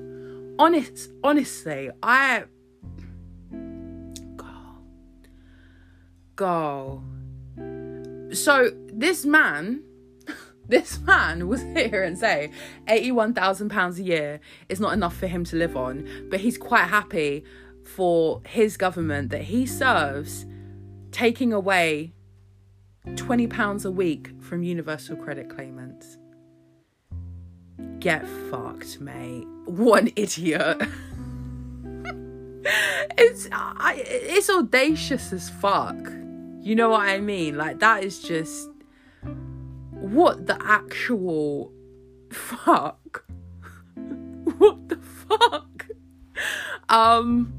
Honest, 0.58 1.10
honestly, 1.22 1.89
I 2.02 2.46
go, 4.38 4.46
go. 6.38 7.04
So 8.32 8.72
this 8.88 9.26
man, 9.26 9.84
this 10.68 10.99
man 10.99 11.47
was 11.47 11.61
here 11.61 12.03
and 12.03 12.18
say 12.18 12.51
eighty-one 12.88 13.34
thousand 13.34 13.70
pounds 13.70 13.99
a 13.99 14.03
year 14.03 14.39
is 14.70 14.80
not 14.80 14.93
enough 14.93 15.16
for 15.16 15.28
him 15.28 15.43
to 15.45 15.55
live 15.55 15.78
on, 15.78 16.07
but 16.30 16.39
he's 16.39 16.57
quite 16.57 16.86
happy 16.86 17.43
for 17.84 18.41
his 18.47 18.78
government 18.78 19.30
that 19.30 19.43
he 19.43 19.66
serves 19.66 20.45
taking 21.11 21.53
away 21.53 22.13
twenty 23.16 23.47
pounds 23.47 23.86
a 23.86 23.91
week 23.91 24.32
from 24.41 24.63
universal 24.63 25.16
credit 25.16 25.49
claimants. 25.49 26.18
Get 27.99 28.28
fucked, 28.49 28.99
mate. 28.99 29.47
One 29.66 30.09
idiot. 30.16 30.82
it's 33.18 33.47
I, 33.51 34.03
it's 34.05 34.49
audacious 34.49 35.32
as 35.32 35.49
fuck. 35.49 35.95
You 36.61 36.76
know 36.76 36.89
what 36.89 37.01
I 37.01 37.20
mean? 37.20 37.57
Like 37.57 37.80
that 37.80 38.03
is 38.03 38.20
just 38.20 38.70
what 40.06 40.45
the 40.45 40.58
actual 40.64 41.72
fuck. 42.32 43.26
what 44.58 44.89
the 44.89 44.97
fuck? 44.97 45.88
Um 46.89 47.53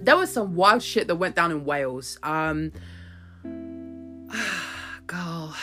there 0.00 0.16
was 0.16 0.32
some 0.32 0.56
wild 0.56 0.82
shit 0.82 1.06
that 1.06 1.16
went 1.16 1.36
down 1.36 1.50
in 1.50 1.64
Wales. 1.64 2.18
Um 2.22 2.72
girl. 5.06 5.56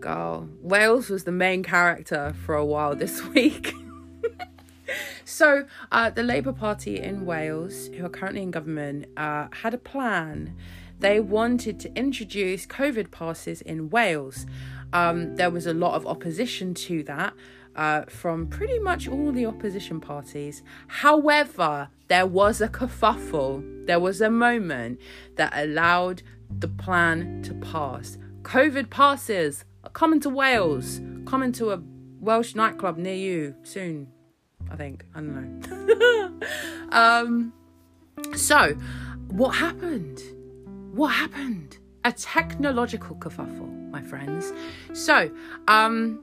Girl. 0.00 0.48
Wales 0.60 1.08
was 1.08 1.24
the 1.24 1.32
main 1.32 1.62
character 1.62 2.34
for 2.44 2.56
a 2.56 2.64
while 2.64 2.96
this 2.96 3.24
week. 3.28 3.74
So, 5.24 5.64
uh, 5.90 6.10
the 6.10 6.22
Labour 6.22 6.52
Party 6.52 7.00
in 7.00 7.24
Wales, 7.24 7.88
who 7.96 8.04
are 8.04 8.10
currently 8.10 8.42
in 8.42 8.50
government, 8.50 9.06
uh, 9.16 9.48
had 9.50 9.72
a 9.72 9.78
plan. 9.78 10.54
They 11.02 11.18
wanted 11.18 11.80
to 11.80 11.92
introduce 11.96 12.64
COVID 12.64 13.10
passes 13.10 13.60
in 13.60 13.90
Wales. 13.90 14.46
Um, 14.92 15.34
there 15.34 15.50
was 15.50 15.66
a 15.66 15.74
lot 15.74 15.94
of 15.94 16.06
opposition 16.06 16.74
to 16.74 17.02
that 17.02 17.34
uh, 17.74 18.02
from 18.02 18.46
pretty 18.46 18.78
much 18.78 19.08
all 19.08 19.32
the 19.32 19.44
opposition 19.44 20.00
parties. 20.00 20.62
However, 20.86 21.88
there 22.06 22.24
was 22.24 22.60
a 22.60 22.68
kerfuffle. 22.68 23.84
There 23.88 23.98
was 23.98 24.20
a 24.20 24.30
moment 24.30 25.00
that 25.34 25.52
allowed 25.56 26.22
the 26.48 26.68
plan 26.68 27.42
to 27.42 27.54
pass. 27.54 28.16
COVID 28.42 28.88
passes 28.88 29.64
are 29.82 29.90
coming 29.90 30.20
to 30.20 30.30
Wales, 30.30 31.00
coming 31.26 31.50
to 31.50 31.72
a 31.72 31.82
Welsh 32.20 32.54
nightclub 32.54 32.96
near 32.96 33.16
you 33.16 33.56
soon. 33.64 34.06
I 34.70 34.76
think. 34.76 35.04
I 35.16 35.18
don't 35.18 35.68
know. 35.68 36.40
um, 36.96 37.52
so, 38.36 38.76
what 39.30 39.56
happened? 39.56 40.22
What 40.92 41.08
happened? 41.08 41.78
A 42.04 42.12
technological 42.12 43.16
kerfuffle, 43.16 43.90
my 43.90 44.02
friends. 44.02 44.52
So, 44.92 45.30
um, 45.66 46.22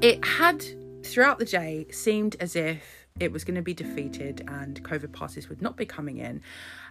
it 0.00 0.24
had 0.24 0.64
throughout 1.04 1.38
the 1.38 1.44
day 1.44 1.86
seemed 1.92 2.34
as 2.40 2.56
if 2.56 3.06
it 3.20 3.30
was 3.30 3.44
going 3.44 3.54
to 3.54 3.62
be 3.62 3.72
defeated 3.72 4.44
and 4.48 4.82
COVID 4.82 5.12
passes 5.12 5.48
would 5.48 5.62
not 5.62 5.76
be 5.76 5.86
coming 5.86 6.18
in, 6.18 6.42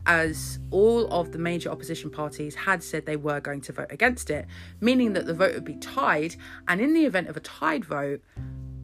as 0.05 0.59
all 0.71 1.11
of 1.11 1.33
the 1.33 1.39
major 1.39 1.69
opposition 1.69 2.09
parties 2.09 2.55
had 2.55 2.83
said 2.83 3.05
they 3.05 3.17
were 3.17 3.41
going 3.41 3.59
to 3.61 3.73
vote 3.73 3.91
against 3.91 4.29
it, 4.29 4.45
meaning 4.79 5.11
that 5.13 5.25
the 5.25 5.33
vote 5.33 5.53
would 5.55 5.65
be 5.65 5.75
tied. 5.75 6.37
And 6.69 6.79
in 6.79 6.93
the 6.93 7.03
event 7.03 7.27
of 7.27 7.35
a 7.35 7.41
tied 7.41 7.83
vote, 7.83 8.21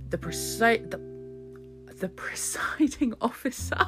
the 0.10 0.18
precise 0.18 0.82
the 0.90 1.00
the 2.02 2.10
presiding 2.10 3.14
officer. 3.22 3.88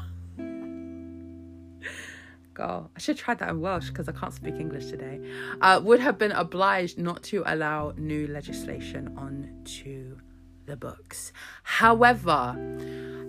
God, 2.58 2.90
I 2.96 3.00
should 3.00 3.18
try 3.18 3.36
that 3.36 3.50
in 3.50 3.62
Welsh 3.62 3.90
because 3.90 4.10
I 4.10 4.14
can't 4.14 4.34
speak 4.34 4.56
English 4.56 4.88
today. 4.88 5.22
Uh, 5.62 5.80
would 5.84 6.00
have 6.00 6.18
been 6.18 6.32
obliged 6.32 6.98
not 6.98 7.22
to 7.26 7.44
allow 7.46 7.94
new 7.98 8.26
legislation 8.26 9.14
onto 9.16 10.18
the 10.66 10.76
books. 10.76 11.32
However, 11.62 12.56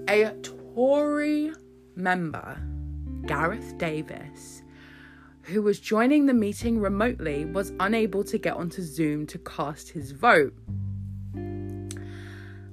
a 0.09 0.33
Tory 0.43 1.53
member, 1.95 2.59
Gareth 3.27 3.77
Davies, 3.77 4.63
who 5.43 5.61
was 5.61 5.79
joining 5.79 6.25
the 6.25 6.33
meeting 6.33 6.81
remotely, 6.81 7.45
was 7.45 7.75
unable 7.81 8.25
to 8.25 8.39
get 8.39 8.55
onto 8.55 8.81
Zoom 8.81 9.27
to 9.27 9.37
cast 9.41 9.91
his 9.91 10.13
vote. 10.13 10.55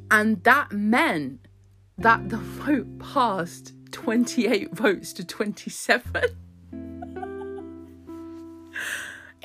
And 0.09 0.41
that 0.43 0.71
meant 0.71 1.49
that 1.97 2.29
the 2.29 2.37
vote 2.37 2.97
passed 2.99 3.73
28 3.91 4.73
votes 4.73 5.11
to 5.11 5.25
27. 5.25 6.44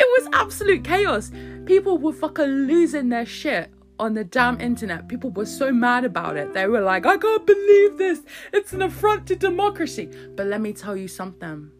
It 0.01 0.23
was 0.23 0.31
absolute 0.33 0.83
chaos. 0.83 1.31
People 1.67 1.99
were 1.99 2.15
fucking 2.15 2.67
losing 2.67 3.11
their 3.11 3.27
shit 3.27 3.71
on 3.99 4.15
the 4.15 4.25
damn 4.25 4.59
internet. 4.59 5.09
People 5.09 5.29
were 5.29 5.45
so 5.45 5.71
mad 5.71 6.07
about 6.07 6.39
it. 6.39 6.55
They 6.55 6.67
were 6.67 6.81
like, 6.81 7.05
I 7.05 7.19
can't 7.19 7.47
believe 7.47 7.99
this. 7.99 8.23
It's 8.51 8.73
an 8.73 8.81
affront 8.81 9.27
to 9.27 9.37
democracy. 9.37 10.09
But 10.37 10.47
let 10.47 10.63
me 10.63 10.73
tell 10.73 10.97
you 10.97 11.07
something. 11.07 11.71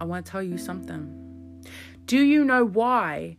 I 0.00 0.04
want 0.04 0.26
to 0.26 0.32
tell 0.32 0.42
you 0.42 0.58
something. 0.58 1.62
Do 2.06 2.18
you 2.18 2.44
know 2.44 2.64
why 2.64 3.36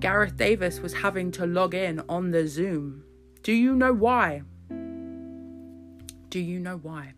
Gareth 0.00 0.36
Davies 0.36 0.80
was 0.80 0.94
having 0.94 1.30
to 1.32 1.46
log 1.46 1.72
in 1.72 2.02
on 2.08 2.32
the 2.32 2.48
Zoom? 2.48 3.04
Do 3.44 3.52
you 3.52 3.76
know 3.76 3.92
why? 3.92 4.42
Do 6.30 6.40
you 6.40 6.58
know 6.58 6.78
why? 6.78 7.12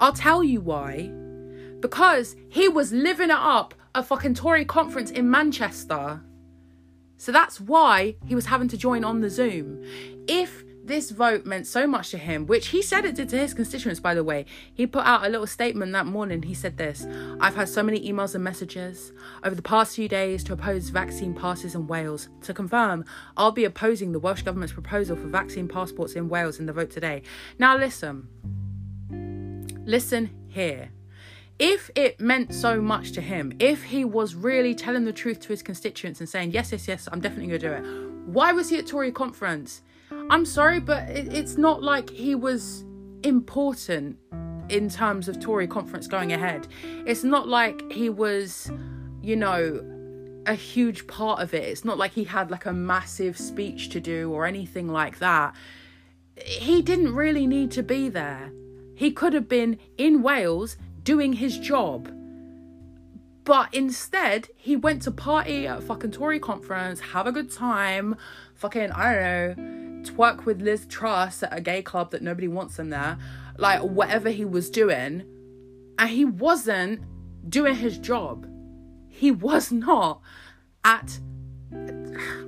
I'll 0.00 0.12
tell 0.12 0.42
you 0.42 0.60
why. 0.60 1.12
Because 1.78 2.34
he 2.48 2.68
was 2.68 2.90
living 2.90 3.30
it 3.30 3.38
up 3.38 3.74
a 3.94 4.02
fucking 4.02 4.34
Tory 4.34 4.64
conference 4.64 5.10
in 5.10 5.30
Manchester. 5.30 6.22
So 7.16 7.30
that's 7.30 7.60
why 7.60 8.16
he 8.26 8.34
was 8.34 8.46
having 8.46 8.68
to 8.68 8.76
join 8.76 9.04
on 9.04 9.20
the 9.20 9.30
Zoom. 9.30 9.84
If 10.26 10.64
this 10.84 11.10
vote 11.10 11.46
meant 11.46 11.66
so 11.66 11.86
much 11.86 12.10
to 12.10 12.18
him, 12.18 12.46
which 12.46 12.68
he 12.68 12.82
said 12.82 13.04
it 13.04 13.14
did 13.14 13.28
to 13.28 13.38
his 13.38 13.54
constituents, 13.54 14.00
by 14.00 14.14
the 14.14 14.24
way. 14.24 14.44
He 14.74 14.86
put 14.86 15.06
out 15.06 15.24
a 15.24 15.28
little 15.28 15.46
statement 15.46 15.92
that 15.92 16.06
morning. 16.06 16.42
He 16.42 16.54
said 16.54 16.76
this 16.76 17.06
I've 17.40 17.54
had 17.54 17.68
so 17.68 17.82
many 17.82 18.00
emails 18.10 18.34
and 18.34 18.42
messages 18.42 19.12
over 19.44 19.54
the 19.54 19.62
past 19.62 19.94
few 19.94 20.08
days 20.08 20.42
to 20.44 20.52
oppose 20.52 20.88
vaccine 20.88 21.34
passes 21.34 21.74
in 21.74 21.86
Wales. 21.86 22.28
To 22.42 22.54
confirm, 22.54 23.04
I'll 23.36 23.52
be 23.52 23.64
opposing 23.64 24.12
the 24.12 24.18
Welsh 24.18 24.42
Government's 24.42 24.74
proposal 24.74 25.16
for 25.16 25.28
vaccine 25.28 25.68
passports 25.68 26.14
in 26.14 26.28
Wales 26.28 26.58
in 26.58 26.66
the 26.66 26.72
vote 26.72 26.90
today. 26.90 27.22
Now, 27.58 27.76
listen. 27.76 28.28
Listen 29.84 30.30
here. 30.48 30.90
If 31.64 31.92
it 31.94 32.18
meant 32.18 32.52
so 32.52 32.80
much 32.82 33.12
to 33.12 33.20
him, 33.20 33.52
if 33.60 33.84
he 33.84 34.04
was 34.04 34.34
really 34.34 34.74
telling 34.74 35.04
the 35.04 35.12
truth 35.12 35.38
to 35.42 35.50
his 35.50 35.62
constituents 35.62 36.18
and 36.18 36.28
saying, 36.28 36.50
yes, 36.50 36.72
yes, 36.72 36.88
yes, 36.88 37.08
I'm 37.12 37.20
definitely 37.20 37.56
going 37.56 37.60
to 37.60 37.68
do 37.68 37.72
it, 37.72 38.26
why 38.26 38.50
was 38.50 38.68
he 38.68 38.78
at 38.78 38.88
Tory 38.88 39.12
conference? 39.12 39.82
I'm 40.28 40.44
sorry, 40.44 40.80
but 40.80 41.08
it, 41.08 41.32
it's 41.32 41.56
not 41.56 41.80
like 41.80 42.10
he 42.10 42.34
was 42.34 42.84
important 43.22 44.18
in 44.70 44.88
terms 44.88 45.28
of 45.28 45.38
Tory 45.38 45.68
conference 45.68 46.08
going 46.08 46.32
ahead. 46.32 46.66
It's 47.06 47.22
not 47.22 47.46
like 47.46 47.92
he 47.92 48.10
was, 48.10 48.68
you 49.22 49.36
know, 49.36 49.84
a 50.46 50.54
huge 50.54 51.06
part 51.06 51.40
of 51.40 51.54
it. 51.54 51.62
It's 51.62 51.84
not 51.84 51.96
like 51.96 52.10
he 52.10 52.24
had 52.24 52.50
like 52.50 52.66
a 52.66 52.72
massive 52.72 53.38
speech 53.38 53.90
to 53.90 54.00
do 54.00 54.32
or 54.32 54.46
anything 54.46 54.88
like 54.88 55.20
that. 55.20 55.54
He 56.44 56.82
didn't 56.82 57.14
really 57.14 57.46
need 57.46 57.70
to 57.70 57.84
be 57.84 58.08
there. 58.08 58.50
He 58.96 59.12
could 59.12 59.32
have 59.32 59.48
been 59.48 59.78
in 59.96 60.22
Wales 60.22 60.76
doing 61.04 61.34
his 61.34 61.58
job. 61.58 62.10
But 63.44 63.74
instead, 63.74 64.48
he 64.56 64.76
went 64.76 65.02
to 65.02 65.10
party 65.10 65.66
at 65.66 65.78
a 65.78 65.80
fucking 65.80 66.12
Tory 66.12 66.38
conference, 66.38 67.00
have 67.00 67.26
a 67.26 67.32
good 67.32 67.50
time, 67.50 68.16
fucking, 68.54 68.92
I 68.92 69.14
don't 69.14 69.58
know, 69.58 70.12
twerk 70.12 70.44
with 70.44 70.62
Liz 70.62 70.86
Truss 70.86 71.42
at 71.42 71.56
a 71.56 71.60
gay 71.60 71.82
club 71.82 72.12
that 72.12 72.22
nobody 72.22 72.46
wants 72.46 72.78
him 72.78 72.90
there, 72.90 73.18
like 73.58 73.80
whatever 73.80 74.30
he 74.30 74.44
was 74.44 74.70
doing. 74.70 75.24
And 75.98 76.10
he 76.10 76.24
wasn't 76.24 77.00
doing 77.48 77.74
his 77.74 77.98
job. 77.98 78.46
He 79.08 79.30
was 79.30 79.72
not 79.72 80.20
at 80.84 81.18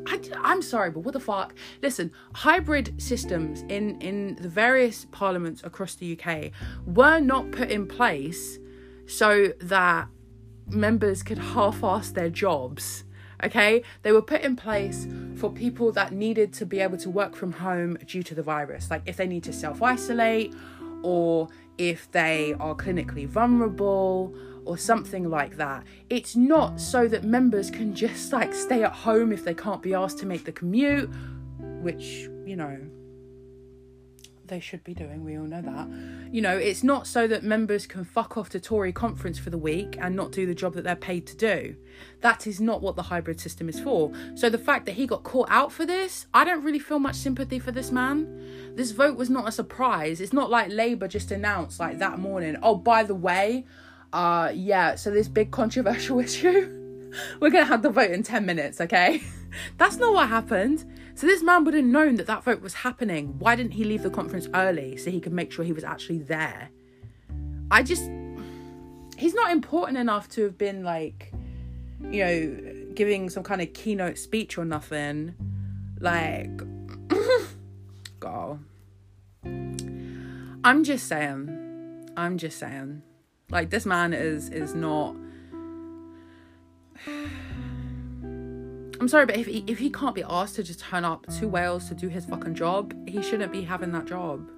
I, 0.07 0.21
am 0.53 0.63
sorry, 0.63 0.91
but 0.91 1.01
what 1.01 1.15
the 1.15 1.21
fuck? 1.21 1.55
Listen, 1.83 2.13
hybrid 2.35 3.01
systems 3.01 3.63
in 3.69 4.01
in 4.01 4.37
the 4.41 4.49
various 4.49 5.07
parliaments 5.07 5.63
across 5.65 5.95
the 5.95 6.19
UK 6.19 6.51
were 6.87 7.21
not 7.21 7.51
put 7.53 7.71
in 7.71 7.87
place 7.87 8.59
so 9.07 9.53
that 9.61 10.09
members 10.67 11.23
could 11.23 11.39
half-ass 11.39 12.11
their 12.11 12.31
jobs. 12.31 13.05
Okay, 13.43 13.83
they 14.03 14.13
were 14.13 14.23
put 14.23 14.41
in 14.41 14.57
place 14.57 15.07
for 15.37 15.51
people 15.51 15.93
that 15.93 16.13
needed 16.13 16.53
to 16.55 16.65
be 16.65 16.81
able 16.81 16.97
to 16.99 17.11
work 17.11 17.35
from 17.37 17.53
home 17.53 17.99
due 18.07 18.23
to 18.23 18.35
the 18.35 18.43
virus, 18.43 18.91
like 18.91 19.03
if 19.07 19.17
they 19.17 19.27
need 19.27 19.45
to 19.45 19.53
self 19.53 19.83
isolate 19.83 20.55
or 21.03 21.49
if 21.77 22.11
they 22.13 22.55
are 22.61 22.75
clinically 22.75 23.27
vulnerable 23.27 24.35
or 24.65 24.79
something 24.79 25.29
like 25.29 25.57
that. 25.57 25.85
It's 26.11 26.37
not 26.37 26.81
so 26.81 27.09
that 27.09 27.25
members 27.25 27.71
can 27.71 27.95
just 27.95 28.33
like 28.33 28.55
stay 28.55 28.83
at 28.83 28.93
home 28.93 29.33
if 29.33 29.45
they 29.45 29.55
can't 29.55 29.83
be 29.83 29.95
asked 29.95 30.19
to 30.19 30.27
make 30.27 30.45
the 30.45 30.53
commute, 30.53 31.11
which, 31.59 32.29
you 32.45 32.57
know, 32.57 32.79
they 34.47 34.61
should 34.61 34.85
be 34.85 34.93
doing, 34.93 35.25
we 35.25 35.39
all 35.39 35.47
know 35.47 35.63
that. 35.63 35.89
You 36.31 36.43
know, 36.43 36.57
it's 36.57 36.83
not 36.83 37.07
so 37.07 37.27
that 37.27 37.43
members 37.43 37.87
can 37.87 38.05
fuck 38.05 38.37
off 38.37 38.51
to 38.51 38.61
Tory 38.61 38.93
conference 38.93 39.39
for 39.39 39.51
the 39.51 39.59
week 39.59 39.97
and 39.99 40.15
not 40.15 40.33
do 40.33 40.45
the 40.47 40.55
job 40.55 40.75
that 40.75 40.85
they're 40.85 40.97
paid 40.97 41.27
to 41.29 41.37
do. 41.37 41.77
That 42.21 42.47
is 42.47 42.61
not 42.61 42.83
what 42.83 42.97
the 42.97 43.05
hybrid 43.05 43.41
system 43.41 43.69
is 43.69 43.81
for. 43.81 44.13
So 44.35 44.51
the 44.51 44.59
fact 44.59 44.87
that 44.87 44.93
he 44.93 45.07
got 45.07 45.23
caught 45.23 45.49
out 45.51 45.73
for 45.73 45.87
this, 45.87 46.27
I 46.35 46.45
don't 46.45 46.63
really 46.63 46.79
feel 46.79 46.99
much 46.99 47.17
sympathy 47.17 47.59
for 47.59 47.73
this 47.73 47.91
man. 47.91 48.75
This 48.75 48.91
vote 48.91 49.17
was 49.17 49.31
not 49.31 49.49
a 49.49 49.53
surprise. 49.53 50.21
It's 50.21 50.33
not 50.33 50.51
like 50.51 50.71
Labour 50.71 51.09
just 51.09 51.31
announced 51.31 51.81
like 51.81 51.99
that 51.99 52.19
morning, 52.19 52.57
oh, 52.63 52.77
by 52.77 53.03
the 53.03 53.15
way, 53.15 53.65
uh, 54.15 54.53
yeah, 54.55 54.95
so 54.95 55.11
this 55.11 55.27
big 55.29 55.51
controversial 55.51 56.21
issue, 56.27 57.11
we're 57.41 57.51
gonna 57.51 57.65
have 57.65 57.83
the 57.83 57.91
vote 57.91 58.13
in 58.13 58.23
10 58.23 58.47
minutes, 58.47 58.81
okay? 58.81 59.23
That's 59.77 59.97
not 59.97 60.15
what 60.15 60.29
happened. 60.29 60.85
So 61.17 61.27
this 61.27 61.43
man 61.43 61.65
would 61.65 61.75
have 61.75 61.85
known 61.85 62.15
that 62.17 62.27
that 62.29 62.45
vote 62.45 62.61
was 62.61 62.75
happening. 62.75 63.39
Why 63.39 63.57
didn't 63.57 63.73
he 63.73 63.85
leave 63.85 64.03
the 64.03 64.11
conference 64.11 64.49
early 64.55 64.97
so 64.97 65.11
he 65.11 65.21
could 65.21 65.33
make 65.33 65.53
sure 65.53 65.65
he 65.65 65.73
was 65.73 65.85
actually 65.85 66.19
there? 66.19 66.71
I 67.71 67.83
just 67.83 68.09
he's 69.17 69.35
not 69.35 69.53
important 69.53 69.99
enough 69.99 70.29
to 70.31 70.43
have 70.43 70.59
been 70.59 70.83
like 70.83 71.33
you 72.01 72.25
know 72.25 72.85
giving 72.95 73.31
some 73.31 73.45
kind 73.45 73.63
of 73.63 73.73
keynote 73.75 74.19
speech 74.19 74.59
or 74.59 74.65
nothing. 74.65 75.35
Like 76.01 76.51
girl. 78.21 78.61
I'm 79.45 80.83
just 80.83 81.07
saying. 81.07 82.11
I'm 82.17 82.39
just 82.39 82.59
saying. 82.59 83.03
Like 83.51 83.71
this 83.71 83.87
man 83.87 84.13
is 84.13 84.49
is 84.49 84.75
not 84.75 85.17
I'm 89.01 89.09
sorry, 89.09 89.27
but 89.27 89.37
if 89.37 89.47
he, 89.47 89.65
if 89.67 89.79
he 89.79 89.91
can't 89.91 90.15
be 90.15 90.23
asked 90.23 90.55
to 90.57 90.63
just 90.63 90.81
turn 90.81 91.05
up 91.05 91.27
to 91.39 91.47
Wales 91.47 91.89
to 91.89 91.95
do 91.95 92.09
his 92.09 92.25
fucking 92.25 92.55
job, 92.55 92.95
he 93.07 93.23
shouldn't 93.23 93.53
be 93.53 93.63
having 93.63 93.93
that 93.93 94.07
job. 94.07 94.49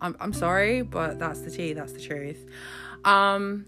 I'm 0.00 0.16
I'm 0.20 0.32
sorry, 0.32 0.82
but 0.82 1.18
that's 1.18 1.40
the 1.40 1.50
tea. 1.50 1.72
That's 1.72 1.92
the 1.92 2.00
truth. 2.00 2.46
Um, 3.04 3.66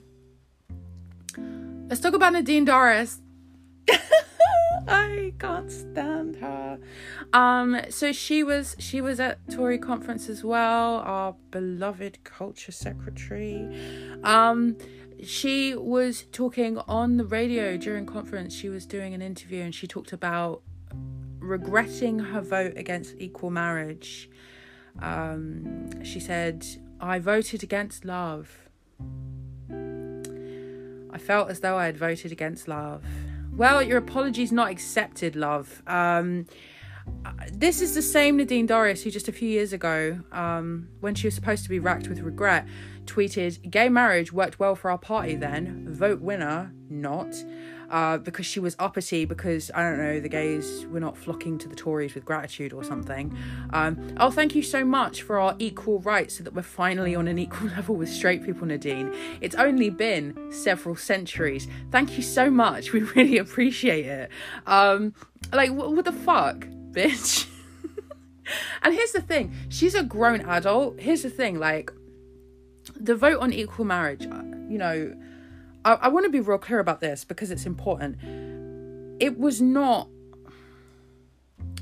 let's 1.89 2.01
talk 2.01 2.15
about 2.15 2.35
Nadine 2.35 2.67
Dorries. 2.67 3.19
I 4.89 5.33
can't 5.39 5.71
stand 5.71 6.37
her. 6.37 6.79
Um, 7.33 7.81
so 7.91 8.13
she 8.13 8.43
was 8.43 8.77
she 8.79 9.01
was 9.01 9.19
at 9.21 9.39
Tory 9.51 9.79
conference 9.79 10.29
as 10.29 10.45
well. 10.45 10.97
Our 10.99 11.35
beloved 11.51 12.25
culture 12.25 12.73
secretary. 12.73 13.69
Um, 14.23 14.77
she 15.23 15.75
was 15.75 16.25
talking 16.33 16.79
on 16.79 17.17
the 17.17 17.25
radio 17.25 17.77
during 17.77 18.07
conference. 18.07 18.55
She 18.55 18.69
was 18.69 18.87
doing 18.87 19.15
an 19.15 19.23
interview 19.23 19.63
and 19.63 19.75
she 19.75 19.87
talked 19.87 20.13
about 20.13 20.63
regretting 21.39 22.19
her 22.19 22.41
vote 22.41 22.75
against 22.77 23.15
equal 23.19 23.51
marriage. 23.51 24.29
Um, 25.01 26.05
she 26.05 26.21
said, 26.21 26.67
I 27.01 27.19
voted 27.19 27.63
against 27.63 28.05
love. 28.05 28.69
I 29.71 31.19
felt 31.19 31.51
as 31.51 31.61
though 31.61 31.79
I 31.79 31.87
had 31.87 31.97
voted 31.97 32.33
against 32.33 32.69
love. 32.69 33.05
Well, 33.57 33.83
your 33.83 33.97
apology's 33.97 34.53
not 34.53 34.71
accepted, 34.71 35.35
love. 35.35 35.83
Um, 35.87 36.45
this 37.51 37.81
is 37.81 37.95
the 37.95 38.03
same 38.03 38.37
Nadine 38.37 38.69
Dorries 38.69 39.03
who 39.03 39.11
just 39.11 39.29
a 39.29 39.33
few 39.33 39.49
years 39.49 39.73
ago, 39.73 40.21
um, 40.31 40.89
when 41.01 41.15
she 41.15 41.27
was 41.27 41.35
supposed 41.35 41.63
to 41.63 41.71
be 41.71 41.79
racked 41.79 42.07
with 42.07 42.21
regret, 42.21 42.67
tweeted, 43.07 43.71
Gay 43.71 43.89
marriage 43.89 44.31
worked 44.31 44.59
well 44.59 44.75
for 44.75 44.91
our 44.91 44.99
party 44.99 45.37
then. 45.37 45.87
Vote 45.89 46.21
winner, 46.21 46.71
not. 46.91 47.35
Uh, 47.91 48.19
because 48.19 48.45
she 48.45 48.59
was 48.59 48.75
uppity 48.79 49.25
because 49.25 49.71
I 49.75 49.83
don't 49.83 49.99
know 49.99 50.19
the 50.19 50.29
gays 50.29 50.87
were 50.87 50.99
not 50.99 51.17
flocking 51.17 51.57
to 51.59 51.69
the 51.69 51.77
Tories 51.77 52.15
with 52.15 52.25
gratitude 52.25 52.73
or 52.73 52.83
something. 52.83 53.37
Um, 53.73 54.15
oh, 54.19 54.31
thank 54.31 54.55
you 54.55 54.63
so 54.63 54.85
much 54.85 55.23
for 55.23 55.39
our 55.39 55.55
equal 55.59 56.01
rights 56.01 56.39
so 56.39 56.45
that 56.45 56.55
we're 56.55 56.63
finally 56.63 57.15
on 57.15 57.29
an 57.29 57.39
equal 57.47 57.69
level 57.69 57.95
with 57.95 58.09
straight 58.09 58.45
people, 58.45 58.67
Nadine. 58.67 59.15
It's 59.41 59.55
only 59.55 59.91
been 59.91 60.51
several 60.51 60.97
centuries. 60.97 61.69
Thank 61.91 62.17
you 62.17 62.23
so 62.23 62.51
much. 62.51 62.93
We 62.97 63.03
really 63.03 63.37
appreciate 63.37 64.07
it. 64.07 64.31
Um, 64.67 65.13
like, 65.53 65.71
what, 65.71 65.95
what 65.95 66.07
the 66.07 66.13
fuck, 66.13 66.67
bitch? 66.93 67.47
and 68.83 68.95
here's 68.95 69.13
the 69.13 69.21
thing: 69.21 69.55
she's 69.69 69.95
a 69.95 70.03
grown 70.03 70.41
adult. 70.41 70.99
Here's 70.99 71.23
the 71.23 71.29
thing, 71.29 71.59
like 71.59 71.93
the 72.99 73.15
vote 73.15 73.41
on 73.41 73.53
equal 73.53 73.85
marriage, 73.85 74.27
uh, 74.27 74.43
you 74.69 74.79
know, 74.79 75.15
I, 75.87 75.95
I 76.03 76.09
want 76.09 76.25
to 76.25 76.31
be 76.31 76.41
real 76.41 76.59
clear 76.59 76.81
about 76.81 77.01
this 77.01 77.25
because 77.25 77.51
it's 77.51 77.65
important. 77.65 78.19
It 79.23 79.39
was 79.39 79.63
not 79.63 80.09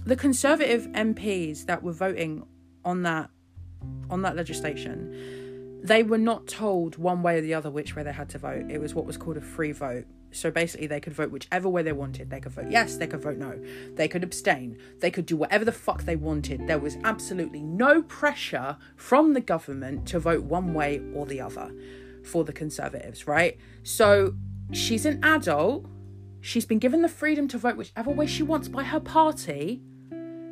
the 0.05 0.15
Conservative 0.15 0.87
MPs 0.89 1.65
that 1.65 1.83
were 1.83 1.93
voting 1.93 2.47
on 2.85 3.03
that 3.03 3.31
on 4.11 4.23
that 4.23 4.37
legislation. 4.37 5.81
They 5.83 6.03
were 6.03 6.19
not 6.19 6.47
told 6.47 6.97
one 6.97 7.23
way 7.23 7.39
or 7.39 7.41
the 7.41 7.55
other 7.55 7.71
which 7.71 7.97
way 7.97 8.03
they 8.03 8.13
had 8.13 8.29
to 8.31 8.39
vote. 8.39 8.71
It 8.71 8.79
was 8.79 8.95
what 8.95 9.07
was 9.07 9.17
called 9.17 9.37
a 9.39 9.41
free 9.41 9.73
vote. 9.73 10.05
So 10.33 10.51
basically, 10.51 10.87
they 10.87 11.01
could 11.01 11.13
vote 11.13 11.31
whichever 11.31 11.69
way 11.69 11.83
they 11.83 11.93
wanted. 11.93 12.29
They 12.29 12.41
could 12.41 12.53
vote 12.53 12.71
yes, 12.71 12.97
they 12.97 13.07
could 13.07 13.23
vote 13.23 13.39
no. 13.39 13.59
They 13.95 14.09
could 14.09 14.23
abstain. 14.23 14.77
They 15.01 15.11
could 15.11 15.27
do 15.27 15.37
whatever 15.37 15.65
the 15.65 15.73
fuck 15.73 16.03
they 16.03 16.17
wanted. 16.17 16.67
There 16.67 16.79
was 16.79 16.99
absolutely 17.05 17.63
no 17.63 18.03
pressure 18.03 18.77
from 18.97 19.33
the 19.33 19.41
government 19.41 20.07
to 20.09 20.19
vote 20.19 20.43
one 20.43 20.75
way 20.75 21.01
or 21.15 21.25
the 21.25 21.41
other 21.41 21.71
for 22.25 22.45
the 22.45 22.53
Conservatives, 22.53 23.27
right? 23.27 23.59
So 23.83 24.35
she's 24.73 25.07
an 25.07 25.23
adult. 25.23 25.87
She's 26.41 26.67
been 26.67 26.79
given 26.79 27.03
the 27.03 27.09
freedom 27.09 27.49
to 27.49 27.59
vote 27.59 27.77
whichever 27.77 28.11
way 28.11 28.27
she 28.27 28.43
wants 28.43 28.69
by 28.69 28.85
her 28.85 29.01
party. 29.01 29.83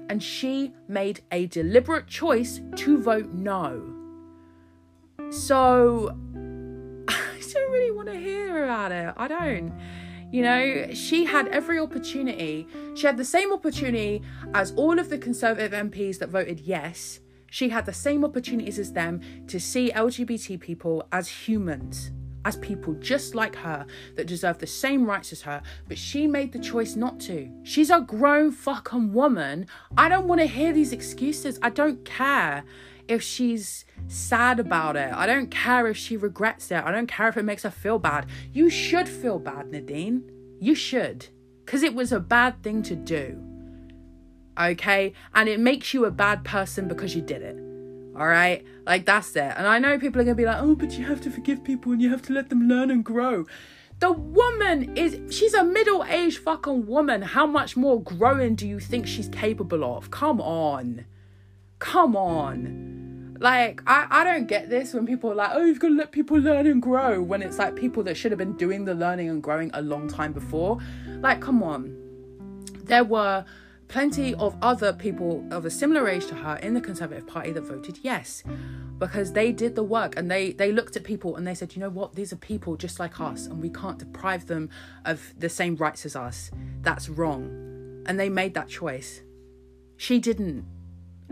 And 0.09 0.23
she 0.23 0.73
made 0.89 1.23
a 1.31 1.47
deliberate 1.47 2.07
choice 2.07 2.61
to 2.77 2.99
vote 2.99 3.33
no. 3.33 3.95
So 5.31 6.17
I 7.09 7.41
don't 7.53 7.73
really 7.73 7.91
want 7.91 8.09
to 8.09 8.17
hear 8.17 8.65
about 8.65 8.93
it. 8.93 9.15
I 9.17 9.29
don't. 9.29 9.73
You 10.33 10.43
know, 10.43 10.95
she 10.95 11.27
had 11.27 11.49
every 11.49 11.79
opportunity. 11.79 12.67
She 12.95 13.07
had 13.07 13.19
the 13.19 13.25
same 13.25 13.53
opportunity 13.53 14.23
as 14.55 14.73
all 14.73 14.99
of 14.99 15.11
the 15.11 15.19
Conservative 15.19 15.73
MPs 15.73 16.19
that 16.21 16.31
voted 16.31 16.61
yes. 16.61 17.21
She 17.53 17.69
had 17.69 17.85
the 17.85 17.93
same 17.93 18.25
opportunities 18.25 18.79
as 18.79 18.95
them 18.95 19.21
to 19.49 19.61
see 19.61 19.93
LGBT 19.95 20.59
people 20.59 21.07
as 21.13 21.29
humans, 21.29 22.11
as 22.47 22.57
people 22.57 22.95
just 22.95 23.35
like 23.35 23.55
her 23.57 23.85
that 24.17 24.27
deserve 24.27 24.57
the 24.57 24.67
same 24.67 25.05
rights 25.05 25.33
as 25.33 25.43
her, 25.43 25.61
but 25.87 25.99
she 25.99 26.27
made 26.27 26.53
the 26.53 26.59
choice 26.59 26.97
not 26.97 27.21
to. 27.21 27.51
She's 27.63 27.91
a 27.91 28.01
grown 28.01 28.53
fucking 28.53 29.13
woman. 29.13 29.67
I 29.99 30.09
don't 30.09 30.27
want 30.27 30.41
to 30.41 30.47
hear 30.47 30.73
these 30.73 30.95
excuses. 30.95 31.59
I 31.61 31.69
don't 31.69 32.03
care 32.07 32.65
if 33.07 33.23
she's 33.23 33.85
sad 34.09 34.59
about 34.59 34.97
it. 34.97 35.13
I 35.13 35.27
don't 35.27 35.51
care 35.51 35.87
if 35.89 35.99
she 35.99 36.17
regrets 36.17 36.71
it. 36.71 36.83
I 36.83 36.91
don't 36.91 37.07
care 37.07 37.29
if 37.29 37.37
it 37.37 37.43
makes 37.43 37.65
her 37.65 37.71
feel 37.71 37.99
bad. 37.99 38.29
You 38.55 38.71
should 38.71 39.11
feel 39.11 39.39
bad, 39.39 39.71
Nadine. 39.71 40.23
You 40.59 40.75
should. 40.75 41.27
Because 41.67 41.83
it 41.83 41.95
was 41.95 42.13
a 42.13 42.21
bad 42.21 42.63
thing 42.63 42.83
to 42.85 42.97
do. 42.97 43.52
Okay? 44.59 45.13
And 45.35 45.49
it 45.49 45.61
makes 45.61 45.95
you 45.95 46.05
a 46.05 46.11
bad 46.11 46.45
person 46.45 46.89
because 46.89 47.15
you 47.15 47.23
did 47.23 47.43
it. 47.43 47.57
All 48.17 48.27
right? 48.27 48.65
Like, 48.87 49.07
that's 49.07 49.35
it. 49.37 49.55
And 49.57 49.67
I 49.67 49.79
know 49.79 49.99
people 49.99 50.21
are 50.21 50.25
going 50.25 50.37
to 50.37 50.41
be 50.41 50.47
like, 50.47 50.61
oh, 50.61 50.75
but 50.75 50.93
you 50.93 51.05
have 51.07 51.21
to 51.23 51.31
forgive 51.31 51.65
people 51.65 51.93
and 51.93 52.03
you 52.03 52.11
have 52.11 52.23
to 52.23 52.33
let 52.33 52.51
them 52.51 52.69
learn 52.69 52.91
and 52.91 53.05
grow. 53.05 53.47
The 54.01 54.13
woman 54.13 54.97
is, 54.97 55.19
she's 55.35 55.55
a 55.55 55.65
middle 55.65 56.05
aged 56.05 56.39
fucking 56.39 56.87
woman. 56.87 57.23
How 57.23 57.47
much 57.47 57.77
more 57.77 58.03
growing 58.03 58.57
do 58.57 58.67
you 58.67 58.81
think 58.81 59.07
she's 59.07 59.29
capable 59.29 59.85
of? 59.85 60.11
Come 60.11 60.41
on. 60.41 61.05
Come 61.79 62.17
on. 62.17 63.37
Like, 63.39 63.81
I, 63.87 64.07
I 64.11 64.25
don't 64.25 64.47
get 64.47 64.71
this 64.71 64.93
when 64.93 65.07
people 65.07 65.33
are 65.33 65.35
like, 65.35 65.51
oh, 65.53 65.65
you've 65.65 65.81
got 65.81 65.89
to 65.89 65.95
let 65.95 66.13
people 66.13 66.37
learn 66.39 66.67
and 66.67 66.81
grow, 66.81 67.21
when 67.23 67.43
it's 67.43 67.59
like 67.59 67.75
people 67.75 68.03
that 68.05 68.17
should 68.17 68.31
have 68.31 68.39
been 68.39 68.57
doing 68.57 68.85
the 68.85 68.95
learning 68.95 69.31
and 69.31 69.43
growing 69.43 69.71
a 69.75 69.83
long 69.83 70.07
time 70.07 70.33
before. 70.33 70.79
Like, 71.21 71.41
come 71.41 71.63
on. 71.63 71.97
There 72.85 73.05
were 73.05 73.45
plenty 73.93 74.35
of 74.37 74.57
other 74.63 74.93
people 74.93 75.47
of 75.51 75.67
a 75.67 75.71
similar 75.71 76.09
age 76.09 76.27
to 76.27 76.35
her 76.35 76.57
in 76.57 76.73
the 76.73 76.81
Conservative 76.81 77.27
Party 77.27 77.53
that 77.53 77.61
voted 77.61 77.99
yes 78.03 78.43
because 78.99 79.33
they 79.33 79.53
did 79.53 79.75
the 79.75 79.83
work 79.83 80.17
and 80.17 80.31
they 80.31 80.53
they 80.53 80.73
looked 80.73 80.97
at 80.97 81.05
people 81.05 81.37
and 81.37 81.47
they 81.47 81.55
said 81.55 81.77
you 81.77 81.81
know 81.81 81.91
what 81.91 82.15
these 82.15 82.33
are 82.33 82.37
people 82.37 82.75
just 82.75 82.99
like 82.99 83.21
us 83.21 83.47
and 83.47 83.61
we 83.61 83.69
can't 83.69 83.99
deprive 83.99 84.47
them 84.47 84.71
of 85.05 85.35
the 85.39 85.49
same 85.49 85.77
rights 85.77 86.07
as 86.07 86.17
us 86.17 86.51
that's 86.81 87.11
wrong 87.11 87.45
and 88.07 88.19
they 88.19 88.31
made 88.31 88.55
that 88.55 88.69
choice 88.69 89.21
she 89.97 90.19
didn't 90.19 90.65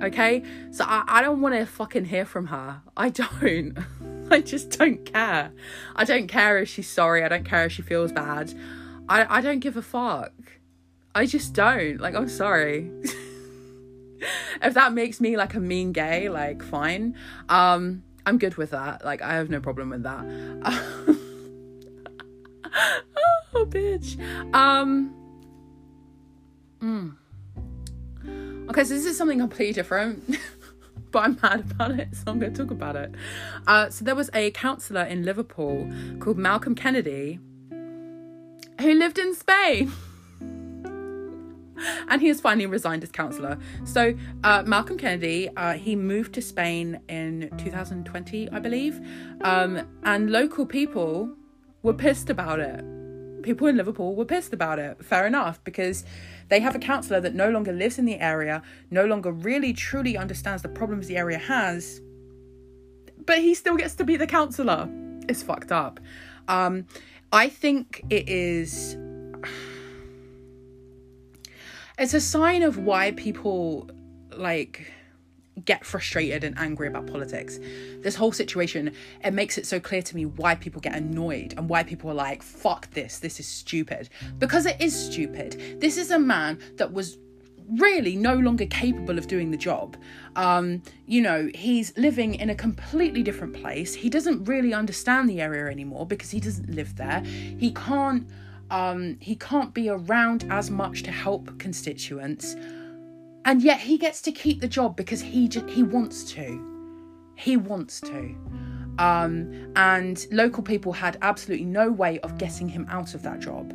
Okay? 0.03 0.43
So 0.71 0.85
I, 0.87 1.05
I 1.07 1.23
don't 1.23 1.41
want 1.41 1.55
to 1.55 1.67
fucking 1.67 2.07
hear 2.07 2.25
from 2.25 2.47
her. 2.47 2.83
I 2.97 3.11
don't. 3.11 3.79
I 4.31 4.41
just 4.41 4.79
don't 4.79 5.05
care. 5.05 5.53
I 5.97 6.05
don't 6.05 6.27
care 6.27 6.59
if 6.59 6.69
she's 6.69 6.89
sorry. 6.89 7.25
I 7.25 7.29
don't 7.29 7.45
care 7.45 7.67
if 7.67 7.73
she 7.73 7.83
feels 7.83 8.13
bad. 8.13 8.55
I, 9.09 9.39
I 9.39 9.41
don't 9.41 9.59
give 9.59 9.77
a 9.77 9.83
fuck. 9.83 10.33
I 11.15 11.27
just 11.27 11.55
don't. 11.55 12.01
Like, 12.01 12.15
I'm 12.15 12.29
sorry. 12.29 12.91
if 14.63 14.75
that 14.75 14.93
makes 14.93 15.21
me 15.21 15.37
like 15.37 15.55
a 15.55 15.61
mean 15.61 15.93
gay, 15.93 16.29
like, 16.29 16.63
fine. 16.63 17.17
Um, 17.49 18.03
I'm 18.27 18.39
good 18.39 18.57
with 18.57 18.71
that. 18.71 19.05
Like, 19.05 19.23
I 19.23 19.35
have 19.35 19.51
no 19.51 19.61
problem 19.61 19.91
with 19.91 20.03
that. 20.05 20.25
oh, 23.55 23.67
bitch. 23.67 24.19
Um. 24.55 25.15
mm. 26.81 27.17
Okay, 28.71 28.85
so 28.85 28.95
this 28.95 29.05
is 29.05 29.17
something 29.17 29.41
completely 29.41 29.73
different, 29.73 30.39
but 31.11 31.25
I'm 31.25 31.39
mad 31.43 31.65
about 31.73 31.99
it, 31.99 32.15
so 32.15 32.23
I'm 32.29 32.39
going 32.39 32.55
to 32.55 32.63
talk 32.63 32.71
about 32.71 32.95
it. 32.95 33.13
Uh, 33.67 33.91
so 33.91 34.05
there 34.05 34.15
was 34.15 34.31
a 34.33 34.53
councillor 34.53 35.03
in 35.03 35.25
Liverpool 35.25 35.91
called 36.21 36.39
Malcolm 36.39 36.77
Kennedy 36.77 37.41
who 38.81 38.95
lived 38.95 39.19
in 39.19 39.35
Spain. 39.35 39.93
and 42.09 42.21
he 42.21 42.29
has 42.29 42.41
finally 42.41 42.67
resigned 42.67 43.03
as 43.03 43.11
councillor. 43.11 43.59
So 43.85 44.15
uh, 44.45 44.63
Malcolm 44.67 44.99
Kennedy, 44.99 45.49
uh, 45.57 45.75
he 45.75 45.97
moved 45.97 46.35
to 46.35 46.43
Spain 46.43 47.01
in 47.09 47.51
2020, 47.59 48.51
I 48.51 48.59
believe, 48.59 49.01
um, 49.43 49.87
and 50.03 50.31
local 50.31 50.67
people 50.67 51.35
were 51.83 51.95
pissed 51.95 52.31
about 52.31 52.61
it. 52.61 52.85
People 53.43 53.67
in 53.69 53.77
Liverpool 53.77 54.15
were 54.15 54.27
pissed 54.27 54.53
about 54.53 54.79
it. 54.79 55.03
Fair 55.03 55.27
enough, 55.27 55.63
because 55.65 56.05
they 56.49 56.61
have 56.61 56.75
a 56.75 56.79
councillor 56.79 57.21
that 57.21 57.35
no 57.35 57.49
longer 57.49 57.73
lives 57.73 57.99
in 57.99 58.05
the 58.05 58.19
area, 58.19 58.63
no 58.91 59.07
longer 59.07 59.33
really 59.33 59.73
truly 59.73 60.17
understands 60.17 60.63
the 60.63 60.69
problems 60.69 61.07
the 61.07 61.17
area 61.17 61.39
has, 61.39 62.01
but 63.25 63.39
he 63.39 63.55
still 63.55 63.77
gets 63.77 63.95
to 63.95 64.05
be 64.05 64.17
the 64.17 64.27
councillor. 64.27 64.89
It's 65.29 65.43
fucked 65.43 65.73
up. 65.73 66.01
Um, 66.49 66.87
I 67.33 67.49
think 67.49 68.03
it 68.11 68.29
is 68.29 68.97
it's 72.01 72.15
a 72.15 72.21
sign 72.21 72.63
of 72.63 72.79
why 72.79 73.13
people 73.13 73.89
like 74.35 74.91
get 75.67 75.85
frustrated 75.85 76.45
and 76.45 76.59
angry 76.59 76.89
about 76.89 77.07
politics. 77.07 77.59
This 78.01 78.15
whole 78.15 78.33
situation, 78.33 78.95
it 79.23 79.35
makes 79.35 79.59
it 79.59 79.67
so 79.67 79.79
clear 79.79 80.01
to 80.01 80.17
me 80.17 80.25
why 80.25 80.55
people 80.55 80.81
get 80.81 80.95
annoyed 80.97 81.53
and 81.59 81.69
why 81.69 81.83
people 81.83 82.11
are 82.11 82.15
like, 82.15 82.43
fuck 82.43 82.91
this, 82.93 83.19
this 83.19 83.39
is 83.39 83.47
stupid. 83.47 84.09
Because 84.39 84.65
it 84.65 84.81
is 84.81 84.99
stupid. 84.99 85.79
This 85.79 85.99
is 85.99 86.11
a 86.11 86.19
man 86.19 86.59
that 86.77 86.91
was 86.91 87.19
really 87.79 88.17
no 88.17 88.35
longer 88.35 88.65
capable 88.65 89.19
of 89.19 89.27
doing 89.27 89.51
the 89.51 89.59
job. 89.59 89.99
Um, 90.37 90.83
you 91.07 91.21
know, 91.21 91.51
he's 91.55 91.97
living 91.99 92.35
in 92.35 92.49
a 92.49 92.55
completely 92.55 93.23
different 93.23 93.53
place. 93.53 93.93
He 93.93 94.09
doesn't 94.09 94.45
really 94.45 94.73
understand 94.73 95.29
the 95.29 95.43
area 95.43 95.71
anymore 95.71 96.07
because 96.07 96.31
he 96.31 96.41
doesn't 96.41 96.71
live 96.71 96.97
there. 96.97 97.21
He 97.21 97.73
can't 97.73 98.27
um, 98.71 99.17
he 99.21 99.37
can't 99.37 99.75
be 99.75 99.89
around 99.89 100.47
as 100.51 100.71
much 100.71 101.03
to 101.05 101.11
help 101.11 101.59
constituents, 101.59 102.55
and 103.45 103.63
yet 103.63 103.81
he 103.81 103.99
gets 103.99 104.21
to 104.23 104.33
keep 104.33 104.61
the 104.61 104.69
job 104.69 104.97
because 104.97 105.21
he 105.21 105.49
just, 105.49 105.69
he 105.69 105.83
wants 105.83 106.25
to. 106.33 106.67
He 107.37 107.57
wants 107.57 108.01
to. 108.03 108.37
Um, 108.99 109.73
and 109.77 110.27
local 110.31 110.63
people 110.63 110.93
had 110.93 111.17
absolutely 111.23 111.65
no 111.65 111.91
way 111.91 112.21
of 112.21 112.37
getting 112.37 112.69
him 112.69 112.87
out 112.91 113.15
of 113.15 113.23
that 113.23 113.41
job 113.41 113.73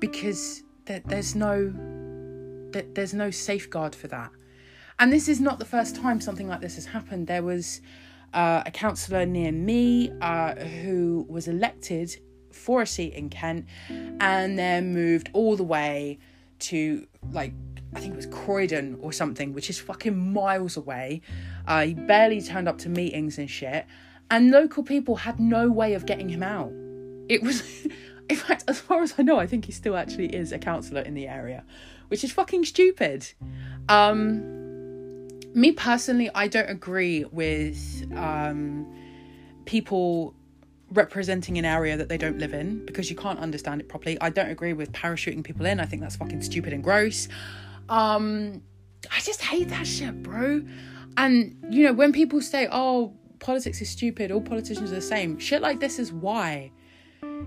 because 0.00 0.62
there, 0.84 1.02
there's 1.06 1.34
no 1.34 1.72
there, 2.72 2.84
there's 2.94 3.14
no 3.14 3.30
safeguard 3.30 3.94
for 3.94 4.08
that. 4.08 4.30
And 4.98 5.12
this 5.12 5.28
is 5.28 5.40
not 5.40 5.58
the 5.58 5.64
first 5.64 5.96
time 5.96 6.20
something 6.20 6.48
like 6.48 6.60
this 6.60 6.74
has 6.74 6.84
happened. 6.84 7.26
There 7.26 7.42
was 7.42 7.80
uh, 8.34 8.62
a 8.66 8.70
councillor 8.70 9.24
near 9.24 9.52
me 9.52 10.12
uh, 10.20 10.54
who 10.56 11.24
was 11.28 11.48
elected 11.48 12.18
for 12.52 12.82
a 12.82 12.86
seat 12.86 13.14
in 13.14 13.28
Kent 13.30 13.66
and 13.88 14.58
then 14.58 14.92
moved 14.92 15.30
all 15.32 15.56
the 15.56 15.64
way 15.64 16.18
to 16.60 17.06
like 17.32 17.52
I 17.94 18.00
think 18.00 18.12
it 18.12 18.16
was 18.16 18.26
Croydon 18.26 18.98
or 19.00 19.12
something, 19.12 19.54
which 19.54 19.70
is 19.70 19.78
fucking 19.78 20.32
miles 20.32 20.76
away. 20.76 21.22
Uh, 21.66 21.86
he 21.86 21.94
barely 21.94 22.42
turned 22.42 22.68
up 22.68 22.78
to 22.78 22.88
meetings 22.88 23.38
and 23.38 23.48
shit, 23.48 23.86
and 24.30 24.50
local 24.50 24.82
people 24.82 25.16
had 25.16 25.40
no 25.40 25.70
way 25.70 25.94
of 25.94 26.04
getting 26.04 26.28
him 26.28 26.42
out. 26.42 26.70
It 27.28 27.42
was, 27.42 27.62
in 28.28 28.36
fact, 28.36 28.64
as 28.68 28.78
far 28.78 29.02
as 29.02 29.14
I 29.18 29.22
know, 29.22 29.38
I 29.38 29.46
think 29.46 29.64
he 29.64 29.72
still 29.72 29.96
actually 29.96 30.34
is 30.34 30.52
a 30.52 30.58
councillor 30.58 31.00
in 31.00 31.14
the 31.14 31.26
area, 31.26 31.64
which 32.08 32.24
is 32.24 32.32
fucking 32.32 32.66
stupid. 32.66 33.26
Um, 33.88 35.28
me 35.54 35.72
personally, 35.72 36.30
I 36.34 36.48
don't 36.48 36.68
agree 36.68 37.24
with 37.24 38.06
um, 38.14 38.86
people 39.64 40.34
representing 40.90 41.58
an 41.58 41.64
area 41.64 41.96
that 41.96 42.08
they 42.08 42.16
don't 42.16 42.38
live 42.38 42.54
in 42.54 42.84
because 42.86 43.10
you 43.10 43.16
can't 43.16 43.38
understand 43.38 43.80
it 43.80 43.88
properly. 43.88 44.18
I 44.20 44.30
don't 44.30 44.50
agree 44.50 44.72
with 44.72 44.92
parachuting 44.92 45.44
people 45.44 45.66
in. 45.66 45.80
I 45.80 45.84
think 45.84 46.02
that's 46.02 46.16
fucking 46.16 46.42
stupid 46.42 46.72
and 46.72 46.82
gross. 46.82 47.28
Um 47.88 48.62
I 49.10 49.20
just 49.20 49.42
hate 49.42 49.68
that 49.68 49.86
shit, 49.86 50.22
bro. 50.22 50.62
And 51.16 51.56
you 51.70 51.84
know, 51.84 51.92
when 51.92 52.12
people 52.12 52.40
say, 52.40 52.68
"Oh, 52.70 53.14
politics 53.38 53.80
is 53.80 53.90
stupid, 53.90 54.30
all 54.30 54.40
politicians 54.40 54.92
are 54.92 54.96
the 54.96 55.00
same." 55.00 55.38
Shit 55.38 55.62
like 55.62 55.80
this 55.80 55.98
is 55.98 56.12
why. 56.12 56.72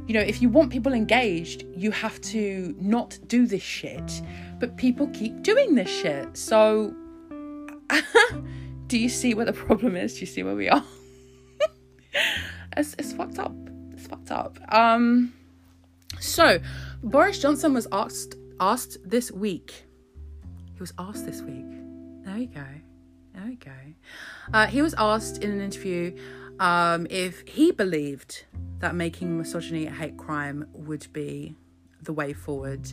You 0.08 0.14
know, 0.14 0.22
if 0.22 0.42
you 0.42 0.50
want 0.50 0.72
people 0.72 0.94
engaged, 0.94 1.66
you 1.76 1.92
have 1.92 2.20
to 2.22 2.76
not 2.80 3.18
do 3.28 3.46
this 3.46 3.62
shit. 3.62 4.22
But 4.60 4.78
people 4.78 5.08
keep 5.10 5.42
doing 5.42 5.76
this 5.76 5.89
shit. 5.89 6.38
So 6.38 6.94
do 8.88 8.98
you 8.98 9.10
see 9.10 9.34
where 9.34 9.46
the 9.46 9.54
problem 9.54 9.96
is? 9.96 10.16
Do 10.16 10.22
you 10.22 10.26
see 10.26 10.44
where 10.44 10.56
we 10.56 10.70
are? 10.70 10.84
it's, 12.78 12.95
it's 12.97 13.13
fucked 13.13 13.39
up. 13.39 13.53
It's 13.91 14.07
fucked 14.07 14.32
up. 14.32 14.57
Um, 14.74 15.34
so 16.19 16.59
Boris 17.03 17.39
Johnson 17.39 17.74
was 17.74 17.88
asked 17.91 18.36
asked 18.59 18.97
this 19.03 19.32
week. 19.32 19.86
He 20.74 20.80
was 20.80 20.93
asked 20.99 21.26
this 21.26 21.41
week. 21.41 21.65
There 22.24 22.36
we 22.36 22.45
go. 22.45 22.65
There 23.34 23.45
we 23.45 23.55
go. 23.55 23.72
Uh, 24.53 24.67
he 24.67 24.82
was 24.82 24.93
asked 24.97 25.43
in 25.43 25.51
an 25.51 25.61
interview 25.61 26.17
um, 26.59 27.07
if 27.09 27.47
he 27.47 27.72
believed 27.72 28.45
that 28.80 28.93
making 28.95 29.38
misogyny 29.38 29.88
a 29.88 29.91
hate 29.91 30.17
crime 30.17 30.67
would 30.74 31.07
be 31.13 31.55
the 32.01 32.13
way 32.13 32.34
forward. 32.34 32.91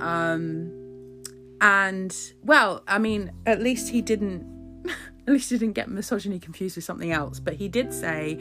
Um, 0.00 1.22
and 1.60 2.14
well, 2.42 2.82
I 2.86 2.98
mean, 2.98 3.32
at 3.44 3.60
least 3.60 3.88
he 3.88 4.02
didn't. 4.02 4.54
At 5.26 5.32
least 5.32 5.50
he 5.50 5.58
didn't 5.58 5.74
get 5.74 5.88
misogyny 5.88 6.38
confused 6.38 6.76
with 6.76 6.84
something 6.84 7.10
else. 7.10 7.40
But 7.40 7.54
he 7.54 7.66
did 7.66 7.92
say 7.92 8.38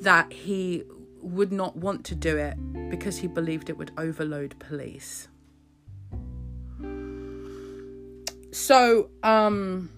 that 0.00 0.32
he 0.32 0.84
would 1.20 1.52
not 1.52 1.76
want 1.76 2.04
to 2.06 2.14
do 2.14 2.36
it 2.36 2.56
because 2.90 3.18
he 3.18 3.26
believed 3.26 3.68
it 3.68 3.76
would 3.76 3.92
overload 3.98 4.58
police. 4.58 5.28
So, 8.52 9.10
um, 9.22 9.90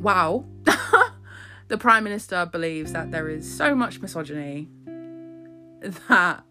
wow. 0.00 0.44
the 1.68 1.78
Prime 1.78 2.04
Minister 2.04 2.46
believes 2.46 2.92
that 2.92 3.10
there 3.10 3.28
is 3.28 3.50
so 3.50 3.74
much 3.74 4.00
misogyny 4.00 4.68
that 6.08 6.44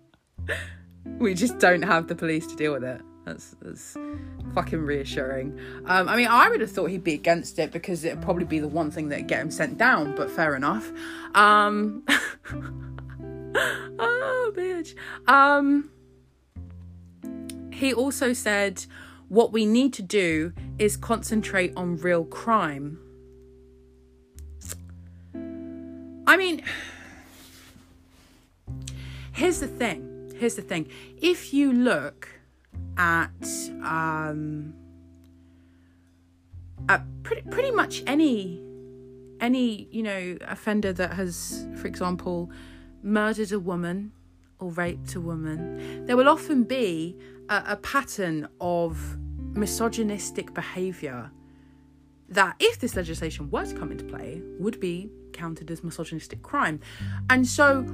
we 1.18 1.34
just 1.34 1.60
don't 1.60 1.84
have 1.84 2.08
the 2.08 2.16
police 2.16 2.48
to 2.48 2.56
deal 2.56 2.74
with 2.74 2.84
it. 2.84 3.02
That's, 3.26 3.56
that's 3.62 3.98
fucking 4.56 4.82
reassuring. 4.82 5.60
Um, 5.86 6.10
I 6.10 6.16
mean, 6.16 6.28
I 6.28 6.50
would 6.50 6.62
have 6.62 6.72
thought 6.72 6.90
he'd 6.90 7.04
be 7.04 7.14
against 7.14 7.60
it 7.60 7.72
because 7.72 8.04
it'd 8.04 8.22
probably 8.22 8.46
be 8.46 8.60
the 8.60 8.68
one 8.68 8.90
thing 8.92 9.10
that'd 9.10 9.28
get 9.28 9.42
him 9.42 9.52
sent 9.52 9.78
down, 9.78 10.16
but 10.16 10.32
fair 10.32 10.56
enough. 10.56 10.92
Um, 11.36 12.04
oh, 13.60 14.54
bitch. 14.56 14.96
Um, 15.28 15.92
he 17.72 17.94
also 17.94 18.34
said, 18.34 18.86
what 19.28 19.52
we 19.52 19.66
need 19.66 19.94
to 19.94 20.02
do 20.02 20.54
is 20.80 20.98
concentrate 20.98 21.74
on 21.76 21.98
real 21.98 22.26
crime. 22.26 23.00
I 26.26 26.36
mean, 26.36 26.64
here's 29.34 29.60
the 29.60 29.68
thing. 29.68 30.34
Here's 30.36 30.56
the 30.56 30.62
thing. 30.62 30.90
If 31.22 31.54
you 31.54 31.72
look 31.72 32.39
at 33.00 33.70
um, 33.82 34.74
at 36.88 37.02
pretty 37.24 37.42
pretty 37.50 37.72
much 37.72 38.04
any 38.06 38.62
any 39.40 39.88
you 39.90 40.04
know 40.04 40.38
offender 40.42 40.94
that 40.94 41.14
has, 41.14 41.66
for 41.78 41.88
example, 41.88 42.52
murdered 43.02 43.52
a 43.52 43.60
woman 43.60 44.12
or 44.60 44.70
raped 44.72 45.16
a 45.16 45.22
woman, 45.22 46.06
there 46.06 46.18
will 46.18 46.28
often 46.28 46.64
be 46.64 47.16
a, 47.48 47.64
a 47.70 47.76
pattern 47.78 48.48
of 48.60 49.18
misogynistic 49.54 50.54
behaviour 50.54 51.32
that, 52.28 52.56
if 52.60 52.80
this 52.80 52.96
legislation 52.96 53.50
were 53.50 53.66
to 53.66 53.74
come 53.74 53.92
into 53.92 54.04
play, 54.04 54.42
would 54.60 54.80
be 54.80 55.10
counted 55.34 55.72
as 55.72 55.84
misogynistic 55.84 56.44
crime. 56.44 56.80
And 57.30 57.48
so 57.48 57.86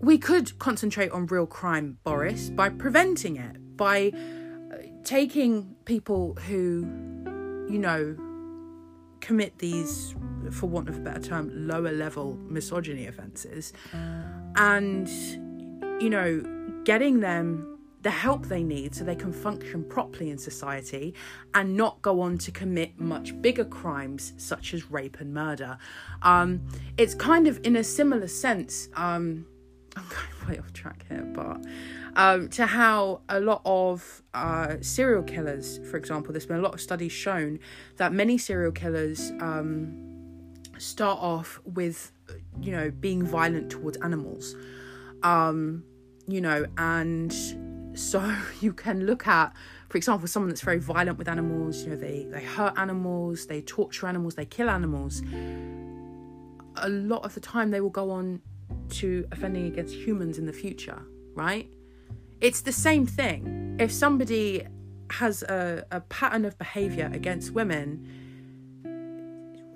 we 0.00 0.18
could 0.18 0.56
concentrate 0.58 1.10
on 1.10 1.26
real 1.26 1.46
crime, 1.46 1.98
Boris, 2.04 2.50
by 2.50 2.68
preventing 2.68 3.36
it, 3.36 3.56
by 3.76 4.12
uh, 4.72 4.76
taking 5.04 5.74
people 5.84 6.34
who, 6.46 6.86
you 7.68 7.78
know, 7.78 8.16
commit 9.20 9.58
these, 9.58 10.14
for 10.50 10.66
want 10.66 10.88
of 10.88 10.96
a 10.96 11.00
better 11.00 11.20
term, 11.20 11.50
lower 11.66 11.92
level 11.92 12.36
misogyny 12.48 13.06
offences 13.06 13.72
and, 14.56 15.08
you 16.02 16.10
know, 16.10 16.42
getting 16.84 17.20
them 17.20 17.74
the 18.04 18.10
help 18.10 18.46
they 18.46 18.62
need 18.62 18.94
so 18.94 19.02
they 19.02 19.16
can 19.16 19.32
function 19.32 19.82
properly 19.82 20.28
in 20.28 20.36
society 20.36 21.14
and 21.54 21.74
not 21.74 22.00
go 22.02 22.20
on 22.20 22.36
to 22.36 22.50
commit 22.52 23.00
much 23.00 23.40
bigger 23.40 23.64
crimes 23.64 24.34
such 24.36 24.74
as 24.74 24.90
rape 24.90 25.18
and 25.20 25.32
murder. 25.32 25.78
Um, 26.20 26.60
it's 26.98 27.14
kind 27.14 27.48
of 27.48 27.58
in 27.64 27.76
a 27.76 27.82
similar 27.82 28.28
sense. 28.28 28.88
Um, 28.94 29.46
I'm 29.96 30.04
going 30.08 30.48
way 30.50 30.58
off 30.58 30.72
track 30.74 31.06
here, 31.08 31.24
but 31.34 31.64
um, 32.16 32.48
to 32.50 32.66
how 32.66 33.20
a 33.28 33.40
lot 33.40 33.62
of 33.64 34.22
uh, 34.34 34.76
serial 34.80 35.22
killers, 35.22 35.80
for 35.90 35.96
example, 35.96 36.32
there's 36.32 36.46
been 36.46 36.58
a 36.58 36.62
lot 36.62 36.74
of 36.74 36.80
studies 36.80 37.12
shown 37.12 37.58
that 37.96 38.12
many 38.12 38.38
serial 38.38 38.72
killers 38.72 39.32
um, 39.40 40.52
start 40.78 41.18
off 41.20 41.60
with, 41.64 42.12
you 42.60 42.72
know, 42.72 42.90
being 42.90 43.24
violent 43.24 43.70
towards 43.70 43.96
animals, 43.98 44.54
um, 45.22 45.82
you 46.26 46.40
know, 46.40 46.64
and 46.78 47.32
so 47.94 48.36
you 48.60 48.72
can 48.72 49.06
look 49.06 49.26
at, 49.26 49.52
for 49.88 49.98
example, 49.98 50.28
someone 50.28 50.48
that's 50.48 50.60
very 50.60 50.78
violent 50.78 51.18
with 51.18 51.28
animals, 51.28 51.82
you 51.82 51.90
know, 51.90 51.96
they, 51.96 52.26
they 52.30 52.44
hurt 52.44 52.74
animals, 52.76 53.46
they 53.46 53.60
torture 53.62 54.06
animals, 54.06 54.34
they 54.34 54.46
kill 54.46 54.70
animals. 54.70 55.22
A 56.76 56.88
lot 56.88 57.24
of 57.24 57.34
the 57.34 57.40
time, 57.40 57.70
they 57.70 57.80
will 57.80 57.90
go 57.90 58.10
on 58.10 58.40
to 58.90 59.26
offending 59.32 59.66
against 59.66 59.94
humans 59.94 60.38
in 60.38 60.46
the 60.46 60.52
future, 60.52 61.02
right? 61.34 61.68
It's 62.44 62.60
the 62.60 62.72
same 62.72 63.06
thing. 63.06 63.76
If 63.80 63.90
somebody 63.90 64.66
has 65.12 65.42
a, 65.44 65.86
a 65.90 66.02
pattern 66.02 66.44
of 66.44 66.58
behavior 66.58 67.10
against 67.10 67.52
women, 67.52 68.06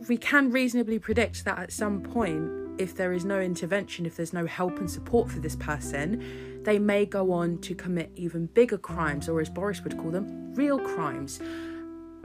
we 0.07 0.19
can 0.19 0.51
reasonably 0.51 0.99
predict 0.99 1.47
that 1.47 1.59
at 1.59 1.73
some 1.73 2.03
point, 2.03 2.79
if 2.79 2.95
there 2.95 3.15
is 3.15 3.25
no 3.25 3.41
intervention, 3.41 4.05
if 4.05 4.17
there's 4.17 4.35
no 4.35 4.45
help 4.45 4.79
and 4.81 4.91
support 4.91 5.31
for 5.31 5.39
this 5.39 5.57
person, 5.57 6.63
they 6.65 6.79
may 6.79 7.07
go 7.07 7.33
on 7.33 7.57
to 7.63 7.75
commit 7.75 8.13
even 8.17 8.45
bigger 8.49 8.77
crimes, 8.77 9.31
or 9.31 9.41
as 9.41 9.49
Boris 9.49 9.81
would 9.81 9.97
call 9.97 10.11
them, 10.11 10.53
real 10.55 10.79
crimes 10.79 11.41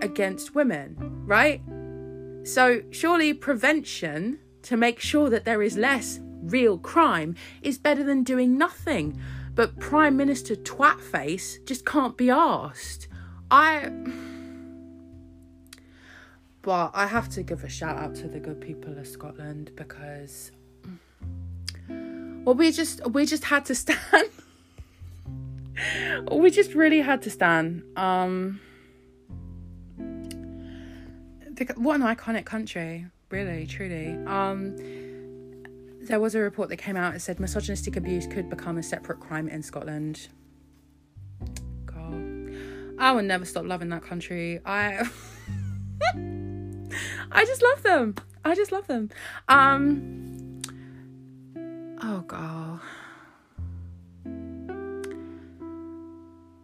against 0.01 0.53
women, 0.53 0.97
right? 1.25 1.61
So, 2.45 2.81
surely 2.91 3.33
prevention 3.33 4.39
to 4.63 4.75
make 4.75 4.99
sure 4.99 5.29
that 5.29 5.45
there 5.45 5.63
is 5.63 5.77
less 5.77 6.19
real 6.41 6.77
crime 6.77 7.35
is 7.61 7.77
better 7.77 8.03
than 8.03 8.23
doing 8.23 8.57
nothing. 8.57 9.17
But 9.55 9.79
Prime 9.79 10.17
Minister 10.17 10.55
Twatface 10.55 11.65
just 11.65 11.85
can't 11.85 12.17
be 12.17 12.29
asked. 12.29 13.07
I. 13.51 13.91
But 16.63 16.91
I 16.93 17.07
have 17.07 17.29
to 17.29 17.43
give 17.43 17.63
a 17.63 17.69
shout 17.69 17.97
out 17.97 18.15
to 18.15 18.27
the 18.27 18.39
good 18.39 18.59
people 18.61 18.97
of 18.97 19.07
Scotland 19.07 19.71
because. 19.75 20.51
Well, 21.87 22.55
we 22.55 22.71
just 22.71 23.05
we 23.07 23.25
just 23.25 23.45
had 23.45 23.65
to 23.65 23.75
stand. 23.75 24.29
we 26.31 26.49
just 26.49 26.73
really 26.73 27.01
had 27.01 27.21
to 27.23 27.29
stand. 27.29 27.83
Um, 27.95 28.59
what 31.75 31.95
an 31.95 32.01
iconic 32.01 32.45
country, 32.45 33.05
really, 33.29 33.67
truly. 33.67 34.17
Um, 34.25 34.75
there 36.07 36.19
was 36.19 36.35
a 36.35 36.39
report 36.39 36.69
that 36.69 36.77
came 36.77 36.97
out 36.97 37.13
that 37.13 37.19
said 37.21 37.39
misogynistic 37.39 37.95
abuse 37.95 38.27
could 38.27 38.49
become 38.49 38.77
a 38.77 38.83
separate 38.83 39.19
crime 39.19 39.47
in 39.47 39.63
Scotland. 39.63 40.27
God, 41.85 42.55
I 42.99 43.11
will 43.11 43.23
never 43.23 43.45
stop 43.45 43.65
loving 43.65 43.89
that 43.89 44.03
country. 44.03 44.59
I, 44.65 45.07
I 47.31 47.45
just 47.45 47.61
love 47.61 47.83
them. 47.83 48.15
I 48.45 48.55
just 48.55 48.71
love 48.71 48.87
them. 48.87 49.09
Um. 49.47 50.61
Oh 52.01 52.21
God. 52.27 52.79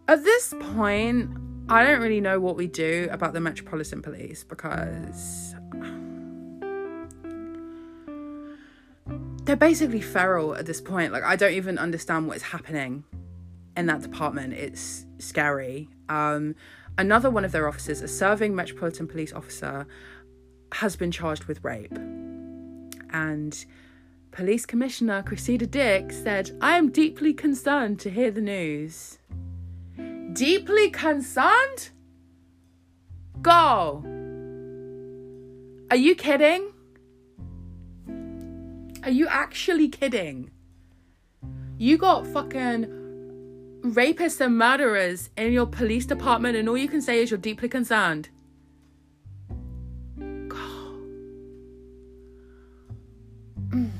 At 0.06 0.24
this 0.24 0.52
point, 0.74 1.30
I 1.68 1.84
don't 1.84 2.00
really 2.00 2.20
know 2.20 2.40
what 2.40 2.56
we 2.56 2.66
do 2.66 3.08
about 3.12 3.32
the 3.32 3.40
Metropolitan 3.40 4.02
Police 4.02 4.44
because 4.44 5.54
they're 9.50 9.56
basically 9.56 10.00
feral 10.00 10.54
at 10.54 10.64
this 10.64 10.80
point. 10.80 11.12
Like 11.12 11.24
I 11.24 11.34
don't 11.34 11.54
even 11.54 11.76
understand 11.76 12.28
what 12.28 12.36
is 12.36 12.42
happening 12.44 13.02
in 13.76 13.86
that 13.86 14.00
department. 14.00 14.52
It's 14.52 15.04
scary. 15.18 15.88
Um, 16.08 16.54
another 16.96 17.30
one 17.30 17.44
of 17.44 17.50
their 17.50 17.66
officers, 17.66 18.00
a 18.00 18.06
serving 18.06 18.54
Metropolitan 18.54 19.08
Police 19.08 19.32
officer, 19.32 19.88
has 20.70 20.94
been 20.94 21.10
charged 21.10 21.46
with 21.46 21.64
rape. 21.64 21.98
And 23.10 23.64
Police 24.30 24.66
Commissioner 24.66 25.24
Cressida 25.24 25.66
Dick 25.66 26.12
said, 26.12 26.56
I 26.60 26.78
am 26.78 26.92
deeply 26.92 27.34
concerned 27.34 27.98
to 28.00 28.10
hear 28.10 28.30
the 28.30 28.40
news. 28.40 29.18
Deeply 30.32 30.90
concerned? 30.90 31.90
Go. 33.42 34.04
Are 35.90 35.96
you 35.96 36.14
kidding? 36.14 36.69
Are 39.02 39.10
you 39.10 39.26
actually 39.28 39.88
kidding? 39.88 40.50
You 41.78 41.96
got 41.96 42.26
fucking 42.26 42.86
rapists 43.82 44.40
and 44.40 44.58
murderers 44.58 45.30
in 45.36 45.52
your 45.52 45.66
police 45.66 46.04
department, 46.04 46.56
and 46.56 46.68
all 46.68 46.76
you 46.76 46.88
can 46.88 47.00
say 47.00 47.22
is 47.22 47.30
you're 47.30 47.38
deeply 47.38 47.68
concerned. 47.68 48.28
Mm. 53.70 53.90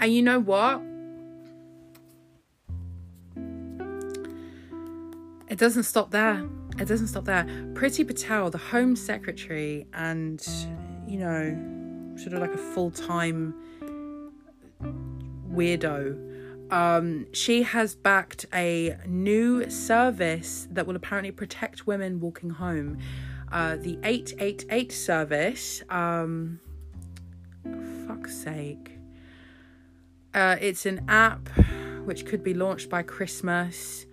And 0.00 0.12
you 0.12 0.22
know 0.22 0.40
what? 0.40 0.82
It 5.48 5.58
doesn't 5.58 5.84
stop 5.84 6.10
there. 6.10 6.44
It 6.78 6.88
doesn't 6.88 7.08
stop 7.08 7.24
there. 7.24 7.44
Priti 7.74 8.06
Patel, 8.06 8.50
the 8.50 8.58
Home 8.58 8.96
Secretary, 8.96 9.86
and 9.92 10.44
you 11.06 11.18
know, 11.18 12.16
sort 12.16 12.34
of 12.34 12.40
like 12.40 12.54
a 12.54 12.58
full 12.58 12.90
time 12.90 13.54
weirdo. 15.50 16.72
Um, 16.72 17.26
she 17.32 17.62
has 17.64 17.94
backed 17.94 18.46
a 18.54 18.96
new 19.06 19.68
service 19.68 20.66
that 20.70 20.86
will 20.86 20.96
apparently 20.96 21.30
protect 21.30 21.86
women 21.86 22.18
walking 22.18 22.50
home. 22.50 22.98
Uh, 23.50 23.76
the 23.76 23.98
888 24.02 24.90
service. 24.90 25.82
Um, 25.90 26.60
fuck's 28.06 28.34
sake. 28.34 28.98
Uh, 30.32 30.56
it's 30.60 30.86
an 30.86 31.04
app 31.08 31.50
which 32.06 32.24
could 32.24 32.42
be 32.42 32.54
launched 32.54 32.88
by 32.88 33.02
Christmas 33.02 34.06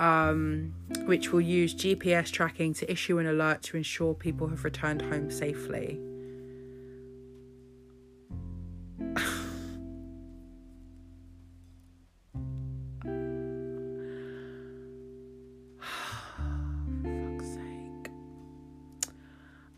um, 0.00 0.74
which 1.04 1.30
will 1.30 1.42
use 1.42 1.74
GPS 1.74 2.32
tracking 2.32 2.72
to 2.74 2.90
issue 2.90 3.18
an 3.18 3.26
alert 3.26 3.62
to 3.64 3.76
ensure 3.76 4.14
people 4.14 4.48
have 4.48 4.64
returned 4.64 5.02
home 5.02 5.30
safely. 5.30 6.00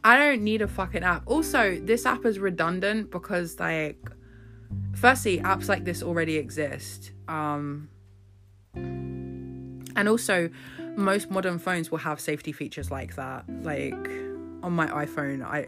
I 0.05 0.19
don't 0.19 0.43
need 0.43 0.63
a 0.63 0.69
fucking 0.69 1.05
app. 1.05 1.23
Also, 1.27 1.79
this 1.81 2.07
app 2.07 2.25
is 2.25 2.39
redundant 2.39 3.11
because 3.11 3.59
like 3.61 3.99
firstly, 4.95 5.39
apps 5.39 5.69
like 5.69 5.85
this 5.85 6.03
already 6.03 6.37
exist. 6.37 7.13
Um 7.29 7.89
and 9.97 10.09
also 10.09 10.51
most 10.97 11.31
modern 11.31 11.59
phones 11.59 11.91
will 11.91 11.99
have 11.99 12.21
safety 12.21 12.53
features 12.53 12.91
like 12.91 13.17
that. 13.17 13.45
Like 13.63 14.09
on 14.63 14.73
my 14.73 14.87
iphone 15.05 15.45
i 15.45 15.67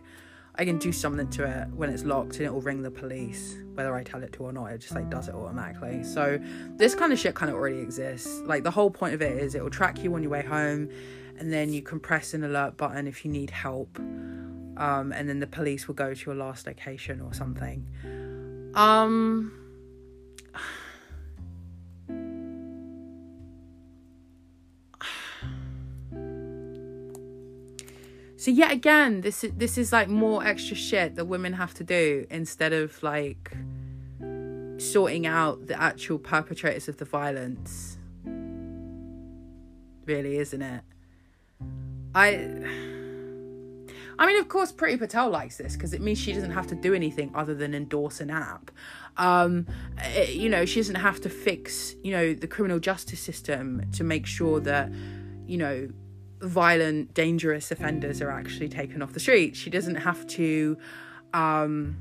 i 0.54 0.64
can 0.64 0.78
do 0.78 0.92
something 0.92 1.28
to 1.28 1.44
it 1.44 1.68
when 1.70 1.90
it's 1.90 2.04
locked 2.04 2.36
and 2.36 2.46
it 2.46 2.52
will 2.52 2.60
ring 2.60 2.80
the 2.80 2.90
police 2.90 3.56
whether 3.74 3.92
i 3.94 4.04
tell 4.04 4.22
it 4.22 4.32
to 4.32 4.44
or 4.44 4.52
not. 4.52 4.66
It 4.66 4.78
just 4.78 4.94
like 4.94 5.10
does 5.10 5.28
it 5.28 5.34
automatically. 5.34 6.04
So 6.04 6.38
this 6.76 6.94
kind 6.94 7.12
of 7.12 7.18
shit 7.18 7.34
kind 7.34 7.50
of 7.50 7.56
already 7.56 7.78
exists. 7.78 8.40
Like 8.44 8.62
the 8.62 8.70
whole 8.70 8.90
point 8.90 9.14
of 9.14 9.22
it 9.22 9.36
is 9.36 9.56
it 9.56 9.62
will 9.62 9.70
track 9.70 10.02
you 10.02 10.14
on 10.14 10.22
your 10.22 10.30
way 10.30 10.42
home 10.42 10.88
and 11.38 11.52
then 11.52 11.72
you 11.72 11.82
can 11.82 11.98
press 11.98 12.34
an 12.34 12.44
alert 12.44 12.76
button 12.76 13.08
if 13.08 13.24
you 13.24 13.32
need 13.32 13.50
help. 13.50 13.98
Um, 13.98 15.12
and 15.12 15.28
then 15.28 15.40
the 15.40 15.48
police 15.48 15.88
will 15.88 15.96
go 15.96 16.14
to 16.14 16.26
your 16.26 16.36
last 16.36 16.68
location 16.68 17.20
or 17.20 17.34
something. 17.34 17.84
Um 18.76 19.63
So 28.44 28.50
yet 28.50 28.72
again, 28.72 29.22
this 29.22 29.42
is 29.42 29.52
this 29.56 29.78
is 29.78 29.90
like 29.90 30.06
more 30.06 30.44
extra 30.44 30.76
shit 30.76 31.14
that 31.16 31.24
women 31.24 31.54
have 31.54 31.72
to 31.80 31.82
do 31.82 32.26
instead 32.28 32.74
of 32.74 33.02
like 33.02 33.56
sorting 34.76 35.26
out 35.26 35.66
the 35.66 35.80
actual 35.80 36.18
perpetrators 36.18 36.86
of 36.86 36.98
the 36.98 37.06
violence. 37.06 37.96
Really, 40.04 40.36
isn't 40.36 40.60
it? 40.60 40.82
I 42.14 42.26
I 44.18 44.26
mean, 44.26 44.38
of 44.38 44.48
course, 44.50 44.72
Priti 44.72 44.98
Patel 44.98 45.30
likes 45.30 45.56
this 45.56 45.72
because 45.72 45.94
it 45.94 46.02
means 46.02 46.18
she 46.18 46.34
doesn't 46.34 46.50
have 46.50 46.66
to 46.66 46.74
do 46.74 46.92
anything 46.92 47.32
other 47.34 47.54
than 47.54 47.74
endorse 47.74 48.20
an 48.20 48.28
app. 48.28 48.70
Um, 49.16 49.66
it, 49.96 50.34
you 50.34 50.50
know, 50.50 50.66
she 50.66 50.80
doesn't 50.80 50.96
have 50.96 51.18
to 51.22 51.30
fix, 51.30 51.94
you 52.04 52.10
know, 52.10 52.34
the 52.34 52.46
criminal 52.46 52.78
justice 52.78 53.20
system 53.20 53.90
to 53.92 54.04
make 54.04 54.26
sure 54.26 54.60
that, 54.60 54.92
you 55.46 55.56
know, 55.56 55.88
violent, 56.40 57.14
dangerous 57.14 57.70
offenders 57.70 58.20
are 58.20 58.30
actually 58.30 58.68
taken 58.68 59.02
off 59.02 59.12
the 59.12 59.20
streets. 59.20 59.58
She 59.58 59.70
doesn't 59.70 59.96
have 59.96 60.26
to 60.28 60.76
um, 61.32 61.96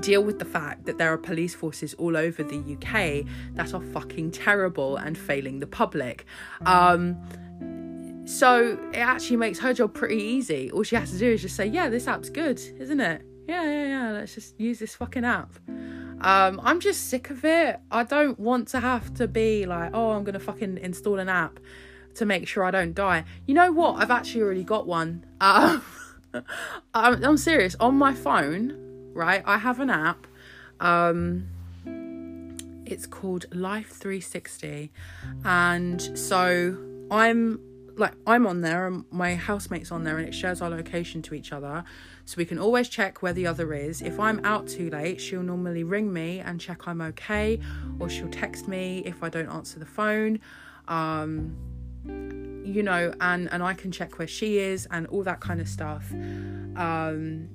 deal 0.00 0.22
with 0.22 0.38
the 0.38 0.44
fact 0.44 0.86
that 0.86 0.98
there 0.98 1.12
are 1.12 1.18
police 1.18 1.54
forces 1.54 1.94
all 1.94 2.16
over 2.16 2.42
the 2.42 2.58
UK 2.58 3.26
that 3.54 3.74
are 3.74 3.82
fucking 3.92 4.30
terrible 4.30 4.96
and 4.96 5.16
failing 5.16 5.60
the 5.60 5.66
public. 5.66 6.24
Um, 6.66 7.16
so 8.24 8.78
it 8.92 8.98
actually 8.98 9.36
makes 9.36 9.58
her 9.58 9.74
job 9.74 9.94
pretty 9.94 10.22
easy. 10.22 10.70
All 10.70 10.82
she 10.82 10.96
has 10.96 11.10
to 11.10 11.18
do 11.18 11.30
is 11.32 11.42
just 11.42 11.56
say, 11.56 11.66
"Yeah, 11.66 11.88
this 11.88 12.06
app's 12.06 12.30
good, 12.30 12.60
isn't 12.78 13.00
it? 13.00 13.22
Yeah, 13.48 13.64
yeah, 13.64 13.86
yeah. 13.86 14.12
Let's 14.12 14.34
just 14.34 14.58
use 14.60 14.78
this 14.78 14.94
fucking 14.94 15.24
app." 15.24 15.50
Um, 16.20 16.60
I'm 16.62 16.78
just 16.78 17.08
sick 17.08 17.30
of 17.30 17.44
it. 17.44 17.80
I 17.90 18.04
don't 18.04 18.38
want 18.38 18.68
to 18.68 18.80
have 18.80 19.12
to 19.14 19.26
be 19.26 19.66
like, 19.66 19.90
"Oh, 19.92 20.10
I'm 20.10 20.22
gonna 20.22 20.38
fucking 20.40 20.78
install 20.78 21.18
an 21.18 21.28
app 21.28 21.58
to 22.14 22.24
make 22.24 22.46
sure 22.48 22.64
I 22.64 22.70
don't 22.70 22.94
die." 22.94 23.24
You 23.46 23.54
know 23.54 23.72
what? 23.72 23.96
I've 23.96 24.10
actually 24.10 24.42
already 24.42 24.64
got 24.64 24.86
one. 24.86 25.24
Um, 25.40 25.82
I'm, 26.94 27.24
I'm 27.24 27.36
serious. 27.36 27.74
On 27.80 27.94
my 27.96 28.14
phone, 28.14 28.76
right? 29.12 29.42
I 29.44 29.58
have 29.58 29.80
an 29.80 29.90
app. 29.90 30.26
Um, 30.80 31.48
it's 32.86 33.06
called 33.06 33.46
Life 33.54 33.90
360, 33.90 34.90
and 35.44 36.18
so 36.18 36.76
I'm 37.10 37.60
like 37.96 38.14
I'm 38.26 38.46
on 38.46 38.60
there 38.62 38.86
and 38.86 39.04
my 39.10 39.34
housemate's 39.34 39.92
on 39.92 40.04
there 40.04 40.18
and 40.18 40.26
it 40.26 40.34
shares 40.34 40.62
our 40.62 40.70
location 40.70 41.22
to 41.22 41.34
each 41.34 41.52
other 41.52 41.84
so 42.24 42.36
we 42.38 42.44
can 42.44 42.58
always 42.58 42.88
check 42.88 43.22
where 43.22 43.32
the 43.32 43.46
other 43.46 43.74
is 43.74 44.00
if 44.00 44.18
i'm 44.18 44.40
out 44.44 44.66
too 44.66 44.88
late 44.90 45.20
she'll 45.20 45.42
normally 45.42 45.84
ring 45.84 46.12
me 46.12 46.40
and 46.40 46.60
check 46.60 46.88
i'm 46.88 47.00
okay 47.00 47.60
or 47.98 48.08
she'll 48.08 48.30
text 48.30 48.68
me 48.68 49.02
if 49.04 49.22
i 49.22 49.28
don't 49.28 49.48
answer 49.48 49.78
the 49.78 49.86
phone 49.86 50.40
um 50.88 51.54
you 52.04 52.82
know 52.82 53.12
and 53.20 53.52
and 53.52 53.62
i 53.62 53.74
can 53.74 53.90
check 53.90 54.18
where 54.18 54.28
she 54.28 54.58
is 54.58 54.86
and 54.90 55.06
all 55.08 55.22
that 55.22 55.40
kind 55.40 55.60
of 55.60 55.68
stuff. 55.68 56.10
Um 56.76 57.48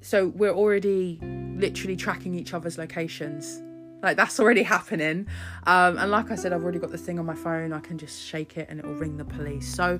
so 0.00 0.28
we're 0.28 0.52
already 0.52 1.18
literally 1.56 1.96
tracking 1.96 2.34
each 2.34 2.52
other's 2.52 2.76
locations. 2.76 3.62
Like 4.02 4.18
that's 4.18 4.38
already 4.38 4.62
happening. 4.76 5.26
Um, 5.66 5.96
and 5.96 6.10
like 6.10 6.30
i 6.30 6.34
said 6.34 6.52
i've 6.52 6.62
already 6.62 6.78
got 6.78 6.90
the 6.90 6.98
thing 6.98 7.18
on 7.18 7.26
my 7.26 7.34
phone. 7.34 7.72
I 7.72 7.80
can 7.80 7.96
just 7.96 8.22
shake 8.22 8.56
it 8.56 8.68
and 8.68 8.78
it 8.80 8.86
will 8.86 8.94
ring 8.94 9.16
the 9.16 9.24
police. 9.24 9.72
So 9.74 9.98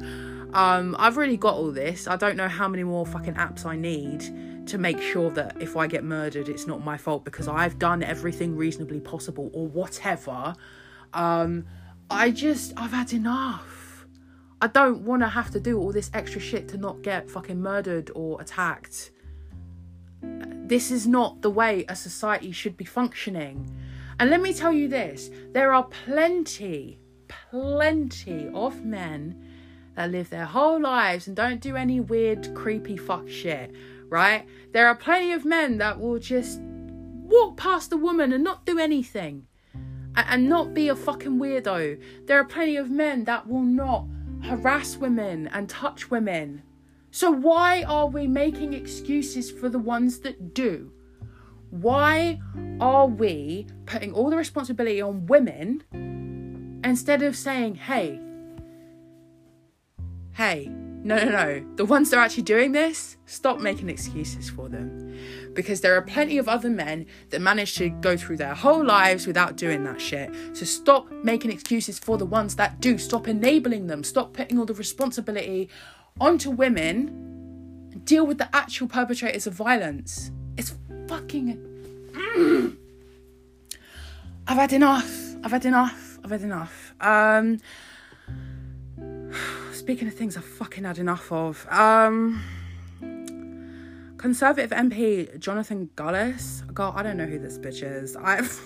um, 0.52 0.94
i've 0.98 1.16
already 1.16 1.36
got 1.36 1.54
all 1.54 1.72
this. 1.72 2.06
I 2.06 2.16
don't 2.16 2.36
know 2.36 2.48
how 2.48 2.68
many 2.68 2.84
more 2.84 3.06
fucking 3.06 3.34
apps 3.34 3.64
i 3.64 3.76
need 3.76 4.66
to 4.66 4.78
make 4.78 5.00
sure 5.00 5.30
that 5.30 5.60
if 5.60 5.76
i 5.76 5.86
get 5.86 6.04
murdered 6.04 6.48
it's 6.48 6.66
not 6.66 6.82
my 6.82 6.96
fault 6.96 7.22
because 7.22 7.48
i've 7.48 7.78
done 7.78 8.02
everything 8.02 8.56
reasonably 8.56 9.00
possible 9.00 9.50
or 9.54 9.66
whatever. 9.66 10.54
Um, 11.12 11.64
i 12.14 12.30
just 12.30 12.72
i've 12.76 12.92
had 12.92 13.12
enough 13.12 14.06
i 14.60 14.66
don't 14.66 15.00
want 15.00 15.22
to 15.22 15.28
have 15.28 15.50
to 15.50 15.60
do 15.60 15.78
all 15.78 15.92
this 15.92 16.10
extra 16.14 16.40
shit 16.40 16.68
to 16.68 16.76
not 16.76 17.02
get 17.02 17.30
fucking 17.30 17.60
murdered 17.60 18.10
or 18.14 18.40
attacked 18.40 19.10
this 20.66 20.90
is 20.90 21.06
not 21.06 21.42
the 21.42 21.50
way 21.50 21.84
a 21.88 21.96
society 21.96 22.50
should 22.50 22.76
be 22.76 22.86
functioning. 22.86 23.70
And 24.18 24.30
let 24.30 24.40
me 24.40 24.54
tell 24.54 24.72
you 24.72 24.88
this 24.88 25.30
there 25.52 25.74
are 25.74 25.84
plenty, 25.84 26.98
plenty 27.28 28.48
of 28.54 28.82
men 28.84 29.46
that 29.94 30.10
live 30.10 30.30
their 30.30 30.46
whole 30.46 30.80
lives 30.80 31.26
and 31.26 31.36
don't 31.36 31.60
do 31.60 31.76
any 31.76 32.00
weird, 32.00 32.54
creepy 32.54 32.96
fuck 32.96 33.28
shit, 33.28 33.74
right? 34.08 34.46
There 34.72 34.88
are 34.88 34.94
plenty 34.94 35.32
of 35.32 35.44
men 35.44 35.78
that 35.78 36.00
will 36.00 36.18
just 36.18 36.60
walk 36.60 37.58
past 37.58 37.92
a 37.92 37.96
woman 37.96 38.32
and 38.32 38.42
not 38.42 38.64
do 38.64 38.78
anything 38.78 39.46
and 40.16 40.48
not 40.48 40.74
be 40.74 40.88
a 40.88 40.96
fucking 40.96 41.38
weirdo. 41.38 42.00
There 42.26 42.38
are 42.38 42.44
plenty 42.44 42.76
of 42.76 42.90
men 42.90 43.24
that 43.24 43.48
will 43.48 43.62
not 43.62 44.06
harass 44.42 44.96
women 44.96 45.48
and 45.48 45.68
touch 45.68 46.10
women. 46.10 46.62
So, 47.10 47.30
why 47.30 47.84
are 47.84 48.06
we 48.06 48.26
making 48.26 48.74
excuses 48.74 49.50
for 49.50 49.68
the 49.68 49.78
ones 49.78 50.20
that 50.20 50.54
do? 50.54 50.90
Why 51.70 52.40
are 52.80 53.06
we 53.06 53.66
putting 53.86 54.12
all 54.12 54.30
the 54.30 54.36
responsibility 54.36 55.00
on 55.00 55.26
women 55.26 55.82
instead 56.84 57.22
of 57.22 57.36
saying, 57.36 57.76
hey, 57.76 58.20
hey, 60.32 60.70
no, 61.04 61.22
no, 61.22 61.30
no, 61.30 61.66
the 61.76 61.84
ones 61.84 62.08
that 62.08 62.16
are 62.16 62.24
actually 62.24 62.44
doing 62.44 62.72
this, 62.72 63.18
stop 63.26 63.60
making 63.60 63.90
excuses 63.90 64.48
for 64.48 64.70
them. 64.70 65.14
Because 65.52 65.82
there 65.82 65.94
are 65.94 66.00
plenty 66.00 66.38
of 66.38 66.48
other 66.48 66.70
men 66.70 67.04
that 67.28 67.42
manage 67.42 67.74
to 67.74 67.90
go 67.90 68.16
through 68.16 68.38
their 68.38 68.54
whole 68.54 68.82
lives 68.82 69.26
without 69.26 69.54
doing 69.56 69.84
that 69.84 70.00
shit. 70.00 70.34
So 70.54 70.64
stop 70.64 71.12
making 71.22 71.52
excuses 71.52 71.98
for 71.98 72.16
the 72.16 72.24
ones 72.24 72.56
that 72.56 72.80
do. 72.80 72.96
Stop 72.96 73.28
enabling 73.28 73.86
them. 73.86 74.02
Stop 74.02 74.32
putting 74.32 74.58
all 74.58 74.64
the 74.64 74.72
responsibility 74.72 75.68
onto 76.18 76.50
women. 76.50 77.90
Deal 78.04 78.26
with 78.26 78.38
the 78.38 78.48
actual 78.56 78.88
perpetrators 78.88 79.46
of 79.46 79.52
violence. 79.52 80.30
It's 80.56 80.74
fucking. 81.06 81.58
Mm. 82.12 82.76
I've 84.48 84.56
had 84.56 84.72
enough. 84.72 85.34
I've 85.44 85.50
had 85.50 85.66
enough. 85.66 86.18
I've 86.24 86.30
had 86.30 86.42
enough. 86.42 86.94
Um, 86.98 87.58
speaking 89.84 90.08
of 90.08 90.14
things 90.14 90.34
I've 90.34 90.46
fucking 90.46 90.84
had 90.84 90.96
enough 90.96 91.30
of. 91.30 91.66
Um, 91.68 92.42
Conservative 94.16 94.70
MP 94.70 95.38
Jonathan 95.38 95.90
Gullis. 95.94 96.62
God, 96.72 96.94
I 96.96 97.02
don't 97.02 97.18
know 97.18 97.26
who 97.26 97.38
this 97.38 97.58
bitch 97.58 97.82
is. 97.82 98.16
I've. 98.16 98.62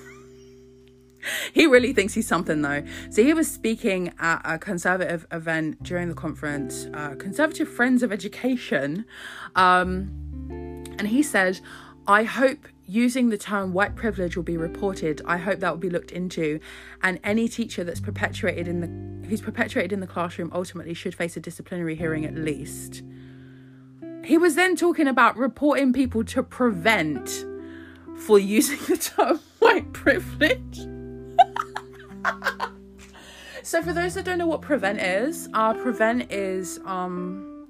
he 1.53 1.67
really 1.67 1.93
thinks 1.93 2.15
he's 2.15 2.29
something 2.29 2.63
though. 2.63 2.85
So 3.11 3.25
he 3.25 3.35
was 3.35 3.51
speaking 3.51 4.13
at 4.21 4.43
a 4.45 4.59
conservative 4.59 5.27
event 5.33 5.83
during 5.83 6.09
the 6.09 6.15
conference, 6.15 6.87
uh, 6.95 7.17
Conservative 7.17 7.69
Friends 7.69 8.05
of 8.05 8.13
Education, 8.13 9.05
um, 9.57 10.85
and 11.01 11.09
he 11.09 11.25
said, 11.25 11.59
"I 12.07 12.23
hope." 12.23 12.69
Using 12.91 13.29
the 13.29 13.37
term 13.37 13.75
white 13.75 13.97
privilege 13.97 14.35
will 14.35 14.45
be 14.45 14.57
reported. 14.57 15.21
I 15.27 15.37
hope 15.37 15.61
that 15.61 15.71
will 15.71 15.77
be 15.77 15.91
looked 15.91 16.11
into, 16.11 16.59
and 17.03 17.21
any 17.23 17.47
teacher 17.47 17.85
that's 17.85 18.01
perpetuated 18.01 18.67
in 18.67 18.81
the 18.81 19.29
who's 19.29 19.43
perpetuated 19.43 19.93
in 19.93 20.01
the 20.01 20.07
classroom 20.07 20.51
ultimately 20.55 20.95
should 20.95 21.15
face 21.15 21.37
a 21.37 21.41
disciplinary 21.41 21.95
hearing 21.95 22.25
at 22.25 22.35
least. 22.35 23.03
He 24.25 24.39
was 24.39 24.55
then 24.55 24.75
talking 24.75 25.07
about 25.07 25.37
reporting 25.37 25.93
people 25.93 26.25
to 26.25 26.43
prevent 26.43 27.45
for 28.17 28.39
using 28.39 28.79
the 28.89 28.97
term 28.97 29.39
white 29.59 29.93
privilege. 29.93 30.79
so 33.63 33.83
for 33.83 33.93
those 33.93 34.15
that 34.15 34.25
don't 34.25 34.39
know 34.39 34.47
what 34.47 34.63
prevent 34.63 34.99
is, 34.99 35.47
uh 35.53 35.75
prevent 35.75 36.33
is 36.33 36.81
um 36.87 37.69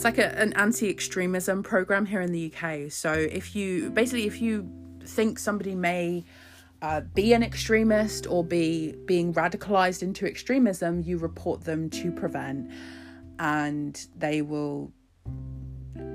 it's 0.00 0.04
like 0.06 0.16
a, 0.16 0.34
an 0.38 0.54
anti-extremism 0.54 1.62
program 1.62 2.06
here 2.06 2.22
in 2.22 2.32
the 2.32 2.50
UK. 2.50 2.90
So 2.90 3.12
if 3.12 3.54
you 3.54 3.90
basically 3.90 4.26
if 4.26 4.40
you 4.40 4.66
think 5.04 5.38
somebody 5.38 5.74
may 5.74 6.24
uh, 6.80 7.02
be 7.02 7.34
an 7.34 7.42
extremist 7.42 8.26
or 8.26 8.42
be 8.42 8.94
being 9.04 9.34
radicalized 9.34 10.02
into 10.02 10.26
extremism, 10.26 11.02
you 11.02 11.18
report 11.18 11.64
them 11.64 11.90
to 11.90 12.10
prevent, 12.10 12.70
and 13.38 14.06
they 14.16 14.40
will 14.40 14.90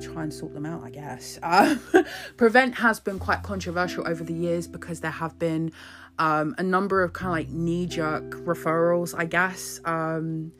try 0.01 0.23
and 0.23 0.33
sort 0.33 0.55
them 0.55 0.65
out, 0.65 0.83
I 0.83 0.89
guess. 0.89 1.37
Uh, 1.43 1.75
prevent 2.37 2.73
has 2.73 2.99
been 2.99 3.19
quite 3.19 3.43
controversial 3.43 4.07
over 4.07 4.23
the 4.23 4.33
years 4.33 4.67
because 4.67 5.01
there 5.01 5.11
have 5.11 5.37
been 5.37 5.71
um, 6.17 6.55
a 6.57 6.63
number 6.63 7.03
of 7.03 7.13
kind 7.13 7.27
of 7.27 7.33
like 7.33 7.49
knee 7.49 7.85
jerk 7.85 8.31
referrals, 8.45 9.13
I 9.15 9.25
guess. 9.25 9.79
Um, 9.85 10.53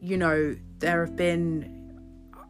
you 0.00 0.16
know, 0.16 0.56
there 0.80 1.06
have 1.06 1.14
been. 1.14 1.83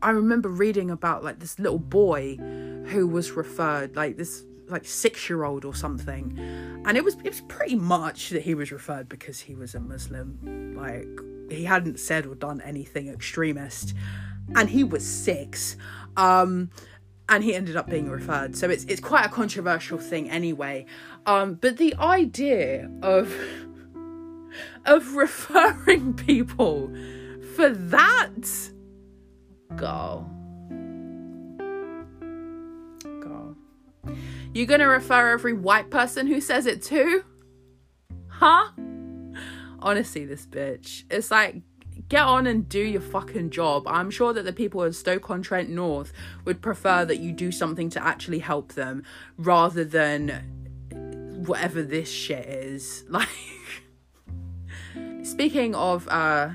I 0.05 0.11
remember 0.11 0.51
reading 0.51 0.91
about 0.91 1.25
like 1.25 1.41
this 1.41 1.59
little 1.59 1.79
boy 1.79 2.37
who 2.37 3.09
was 3.09 3.33
referred, 3.33 3.97
like 3.97 4.19
this 4.19 4.45
like 4.69 4.85
six 4.85 5.31
year 5.31 5.45
old 5.45 5.65
or 5.65 5.75
something, 5.75 6.37
and 6.85 6.99
it 6.99 7.03
was 7.03 7.15
it 7.25 7.31
was 7.31 7.41
pretty 7.49 7.75
much 7.75 8.29
that 8.29 8.43
he 8.43 8.55
was 8.55 8.71
referred 8.71 9.09
because 9.09 9.41
he 9.41 9.55
was 9.55 9.75
a 9.75 9.81
Muslim. 9.81 10.75
Like 10.77 11.09
he 11.51 11.65
hadn't 11.65 11.99
said 11.99 12.27
or 12.27 12.35
done 12.35 12.61
anything 12.61 13.09
extremist, 13.09 13.95
and 14.55 14.69
he 14.69 14.85
was 14.85 15.07
six. 15.07 15.79
Um, 16.19 16.71
and 17.27 17.43
he 17.43 17.55
ended 17.55 17.75
up 17.75 17.89
being 17.89 18.11
referred. 18.11 18.55
So 18.57 18.69
it's 18.69 18.85
it's 18.85 19.01
quite 19.01 19.25
a 19.25 19.31
controversial 19.31 19.97
thing 19.97 20.29
anyway. 20.29 20.85
Um, 21.25 21.55
but 21.55 21.79
the 21.79 21.95
idea 21.95 22.91
of 23.01 23.35
of 24.85 25.15
referring 25.15 26.13
people 26.13 26.95
for 27.57 27.71
that 27.71 28.74
go 29.77 30.27
go 33.21 33.57
you 34.53 34.67
gonna 34.67 34.89
refer 34.89 35.33
every 35.33 35.53
white 35.53 35.91
person 35.91 36.27
who 36.27 36.41
says 36.41 36.67
it 36.67 36.83
too 36.83 37.25
huh 38.29 38.71
honestly 39.81 40.25
this 40.25 40.47
bitch 40.47 41.05
it's 41.11 41.31
like 41.31 41.63
get 42.09 42.23
on 42.23 42.47
and 42.47 42.69
do 42.69 42.81
your 42.81 43.01
fucking 43.01 43.51
job. 43.51 43.85
I'm 43.87 44.11
sure 44.11 44.33
that 44.33 44.45
the 44.45 44.53
people 44.53 44.83
of 44.83 44.97
Stoke-on-Trent 44.97 45.71
North 45.71 46.13
would 46.45 46.61
prefer 46.61 47.05
that 47.05 47.19
you 47.19 47.33
do 47.33 47.51
something 47.51 47.89
to 47.91 48.05
actually 48.05 48.41
help 48.41 48.73
them 48.75 49.05
rather 49.37 49.85
than 49.85 50.31
whatever 51.47 51.83
this 51.83 52.11
shit 52.11 52.47
is. 52.47 53.05
Like 53.15 53.29
speaking 55.25 55.75
of 55.75 56.07
uh 56.09 56.51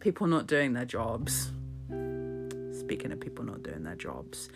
people 0.00 0.26
not 0.26 0.46
doing 0.46 0.72
their 0.72 0.84
jobs. 0.84 1.50
Speaking 2.84 3.12
of 3.12 3.20
people 3.20 3.46
not 3.46 3.62
doing 3.62 3.82
their 3.82 3.94
jobs. 3.94 4.50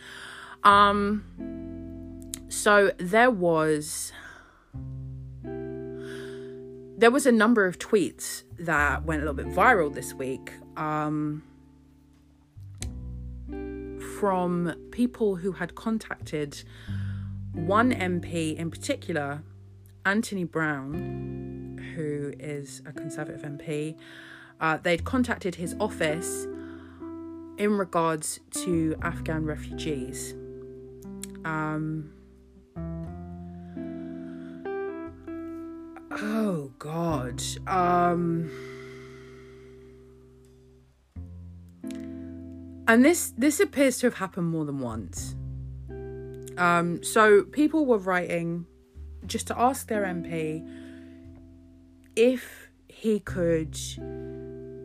Um, 0.65 1.25
so 2.49 2.91
there 2.99 3.31
was 3.31 4.13
there 5.43 7.11
was 7.11 7.25
a 7.25 7.33
number 7.33 7.65
of 7.65 7.79
tweets 7.79 8.43
that 8.59 9.05
went 9.05 9.23
a 9.23 9.25
little 9.25 9.43
bit 9.43 9.47
viral 9.47 9.95
this 9.95 10.13
week 10.13 10.53
um, 10.77 11.43
from 14.19 14.75
people 14.91 15.37
who 15.37 15.53
had 15.53 15.75
contacted 15.75 16.65
one 17.55 17.93
MP 17.93 18.57
in 18.57 18.71
particular, 18.71 19.43
Anthony 20.05 20.45
Browne, 20.45 21.93
who 21.95 22.35
is 22.39 22.83
a 22.85 22.93
Conservative 22.93 23.43
MP. 23.43 23.97
Uh, 24.61 24.77
they'd 24.77 25.05
contacted 25.05 25.55
his 25.55 25.77
office 25.81 26.47
in 27.59 27.77
regards 27.77 28.41
to 28.53 28.97
Afghan 29.03 29.45
refugees. 29.45 30.33
Um, 31.45 32.11
oh 36.13 36.73
God. 36.79 37.43
Um, 37.67 38.51
and 42.87 43.05
this 43.05 43.33
this 43.37 43.61
appears 43.61 43.99
to 43.99 44.07
have 44.07 44.15
happened 44.15 44.49
more 44.49 44.65
than 44.65 44.79
once. 44.79 45.35
Um, 46.57 47.03
so 47.03 47.43
people 47.43 47.87
were 47.87 47.99
writing 47.99 48.67
just 49.27 49.47
to 49.49 49.59
ask 49.59 49.89
their 49.89 50.05
MP 50.05 50.67
if 52.17 52.71
he 52.89 53.21
could 53.21 53.79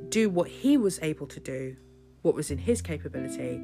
do 0.10 0.30
what 0.30 0.48
he 0.48 0.78
was 0.78 1.00
able 1.02 1.26
to 1.26 1.40
do, 1.40 1.76
what 2.24 2.34
was 2.34 2.50
in 2.50 2.58
his 2.58 2.82
capability, 2.82 3.62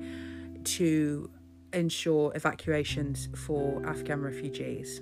to 0.63 1.29
ensure 1.73 2.31
evacuations 2.35 3.29
for 3.35 3.85
Afghan 3.85 4.21
refugees. 4.21 5.01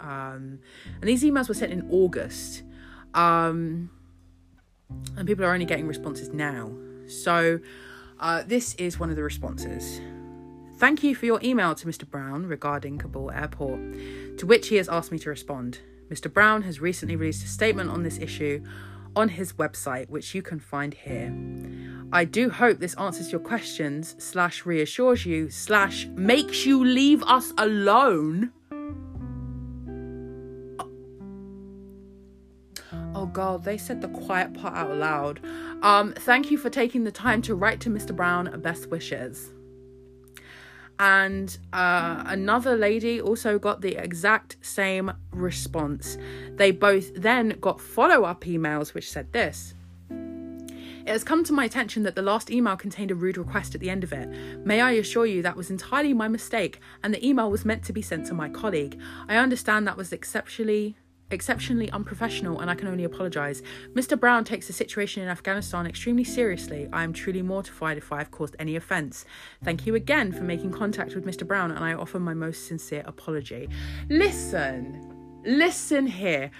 Um, 0.00 0.58
and 1.00 1.02
these 1.02 1.22
emails 1.22 1.48
were 1.48 1.54
sent 1.54 1.72
in 1.72 1.88
August, 1.90 2.62
um, 3.14 3.90
and 5.16 5.26
people 5.26 5.44
are 5.44 5.52
only 5.52 5.64
getting 5.64 5.86
responses 5.86 6.30
now. 6.30 6.72
So, 7.08 7.60
uh, 8.20 8.42
this 8.46 8.74
is 8.76 8.98
one 8.98 9.10
of 9.10 9.16
the 9.16 9.22
responses. 9.22 10.00
Thank 10.76 11.02
you 11.04 11.14
for 11.14 11.26
your 11.26 11.40
email 11.44 11.74
to 11.76 11.86
Mr. 11.86 12.08
Browne 12.08 12.46
regarding 12.46 12.98
Kabul 12.98 13.30
airport, 13.30 13.80
to 14.38 14.46
which 14.46 14.68
he 14.68 14.76
has 14.76 14.88
asked 14.88 15.12
me 15.12 15.18
to 15.20 15.30
respond. 15.30 15.78
Mr. 16.08 16.32
Browne 16.32 16.62
has 16.62 16.80
recently 16.80 17.16
released 17.16 17.44
a 17.44 17.48
statement 17.48 17.90
on 17.90 18.02
this 18.02 18.18
issue 18.18 18.62
on 19.16 19.28
his 19.28 19.54
website, 19.54 20.08
which 20.08 20.34
you 20.34 20.42
can 20.42 20.58
find 20.58 20.94
here. 20.94 21.34
I 22.12 22.24
do 22.24 22.50
hope 22.50 22.78
this 22.78 22.94
answers 22.94 23.32
your 23.32 23.40
questions, 23.40 24.14
slash 24.18 24.66
reassures 24.66 25.24
you, 25.24 25.48
slash 25.50 26.06
makes 26.14 26.66
you 26.66 26.84
leave 26.84 27.22
us 27.22 27.52
alone. 27.56 28.52
Oh 33.14 33.26
god, 33.26 33.64
they 33.64 33.78
said 33.78 34.00
the 34.00 34.08
quiet 34.08 34.52
part 34.54 34.74
out 34.74 34.96
loud. 34.96 35.40
Um, 35.82 36.12
thank 36.12 36.50
you 36.50 36.58
for 36.58 36.70
taking 36.70 37.04
the 37.04 37.12
time 37.12 37.40
to 37.42 37.54
write 37.54 37.80
to 37.80 37.90
Mr. 37.90 38.14
Browne. 38.14 38.60
Best 38.60 38.90
wishes. 38.90 39.52
And 40.98 41.56
uh, 41.72 42.22
another 42.26 42.76
lady 42.76 43.20
also 43.20 43.58
got 43.58 43.80
the 43.80 43.96
exact 43.96 44.56
same 44.60 45.12
response. 45.32 46.16
They 46.54 46.70
both 46.70 47.14
then 47.14 47.56
got 47.60 47.80
follow 47.80 48.24
up 48.24 48.42
emails 48.42 48.94
which 48.94 49.10
said 49.10 49.32
this. 49.32 49.74
It 51.04 51.08
has 51.08 51.24
come 51.24 51.42
to 51.44 51.52
my 51.52 51.64
attention 51.64 52.04
that 52.04 52.14
the 52.14 52.22
last 52.22 52.48
email 52.48 52.76
contained 52.76 53.10
a 53.10 53.16
rude 53.16 53.36
request 53.36 53.74
at 53.74 53.80
the 53.80 53.90
end 53.90 54.04
of 54.04 54.12
it. 54.12 54.28
May 54.64 54.80
I 54.80 54.92
assure 54.92 55.26
you 55.26 55.42
that 55.42 55.56
was 55.56 55.68
entirely 55.68 56.14
my 56.14 56.28
mistake, 56.28 56.78
and 57.02 57.12
the 57.12 57.26
email 57.26 57.50
was 57.50 57.64
meant 57.64 57.82
to 57.84 57.92
be 57.92 58.02
sent 58.02 58.26
to 58.26 58.34
my 58.34 58.48
colleague. 58.48 59.00
I 59.28 59.36
understand 59.36 59.88
that 59.88 59.96
was 59.96 60.12
exceptionally 60.12 60.96
exceptionally 61.32 61.90
unprofessional 61.90 62.60
and 62.60 62.70
I 62.70 62.74
can 62.74 62.88
only 62.88 63.04
apologise. 63.04 63.62
Mr. 63.94 64.18
Browne 64.18 64.44
takes 64.44 64.66
the 64.66 64.72
situation 64.72 65.22
in 65.22 65.28
Afghanistan 65.28 65.86
extremely 65.86 66.24
seriously. 66.24 66.88
I 66.92 67.04
am 67.04 67.12
truly 67.12 67.42
mortified 67.42 67.96
if 67.98 68.12
I 68.12 68.18
have 68.18 68.30
caused 68.30 68.56
any 68.58 68.76
offence. 68.76 69.24
Thank 69.64 69.86
you 69.86 69.94
again 69.94 70.32
for 70.32 70.42
making 70.42 70.72
contact 70.72 71.14
with 71.14 71.24
Mr. 71.24 71.46
Browne 71.46 71.70
and 71.70 71.84
I 71.84 71.94
offer 71.94 72.18
my 72.18 72.34
most 72.34 72.66
sincere 72.66 73.02
apology. 73.06 73.68
Listen, 74.08 75.40
listen 75.44 76.06
here. 76.06 76.50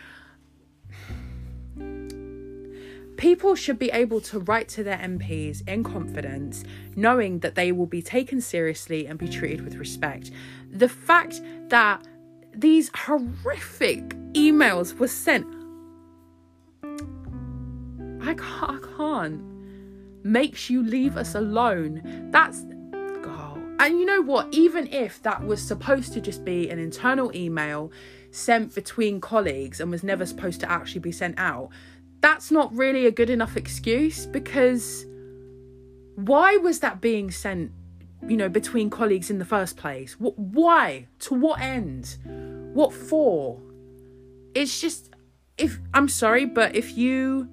People 3.16 3.54
should 3.54 3.78
be 3.78 3.90
able 3.92 4.20
to 4.22 4.40
write 4.40 4.68
to 4.70 4.82
their 4.82 4.96
MPs 4.96 5.66
in 5.68 5.84
confidence, 5.84 6.64
knowing 6.96 7.38
that 7.38 7.54
they 7.54 7.70
will 7.70 7.86
be 7.86 8.02
taken 8.02 8.40
seriously 8.40 9.06
and 9.06 9.18
be 9.18 9.28
treated 9.28 9.60
with 9.60 9.76
respect. 9.76 10.32
The 10.70 10.88
fact 10.88 11.40
that 11.68 12.04
these 12.54 12.90
horrific 12.94 14.08
emails 14.34 14.98
were 14.98 15.08
sent. 15.08 15.46
I 18.22 18.34
can't, 18.34 18.70
I 18.70 18.78
can't. 18.96 19.42
Makes 20.24 20.70
you 20.70 20.82
leave 20.82 21.16
us 21.16 21.34
alone. 21.34 22.28
That's. 22.30 22.64
Oh. 23.24 23.58
And 23.80 23.98
you 23.98 24.04
know 24.04 24.22
what? 24.22 24.52
Even 24.52 24.86
if 24.88 25.22
that 25.22 25.44
was 25.44 25.60
supposed 25.60 26.12
to 26.12 26.20
just 26.20 26.44
be 26.44 26.68
an 26.70 26.78
internal 26.78 27.34
email 27.34 27.90
sent 28.30 28.74
between 28.74 29.20
colleagues 29.20 29.80
and 29.80 29.90
was 29.90 30.04
never 30.04 30.24
supposed 30.24 30.60
to 30.60 30.70
actually 30.70 31.00
be 31.00 31.12
sent 31.12 31.38
out, 31.38 31.70
that's 32.20 32.50
not 32.50 32.74
really 32.74 33.06
a 33.06 33.10
good 33.10 33.30
enough 33.30 33.56
excuse 33.56 34.26
because 34.26 35.04
why 36.14 36.56
was 36.56 36.78
that 36.80 37.00
being 37.00 37.30
sent 37.30 37.72
you 38.28 38.36
know, 38.36 38.48
between 38.48 38.90
colleagues 38.90 39.30
in 39.30 39.38
the 39.38 39.44
first 39.44 39.76
place? 39.76 40.18
What, 40.18 40.38
why? 40.38 41.08
To 41.20 41.34
what 41.34 41.60
end? 41.60 42.18
What 42.72 42.92
for? 42.92 43.60
It's 44.54 44.80
just 44.80 45.10
if 45.58 45.78
I'm 45.94 46.08
sorry, 46.08 46.44
but 46.44 46.74
if 46.74 46.96
you 46.96 47.48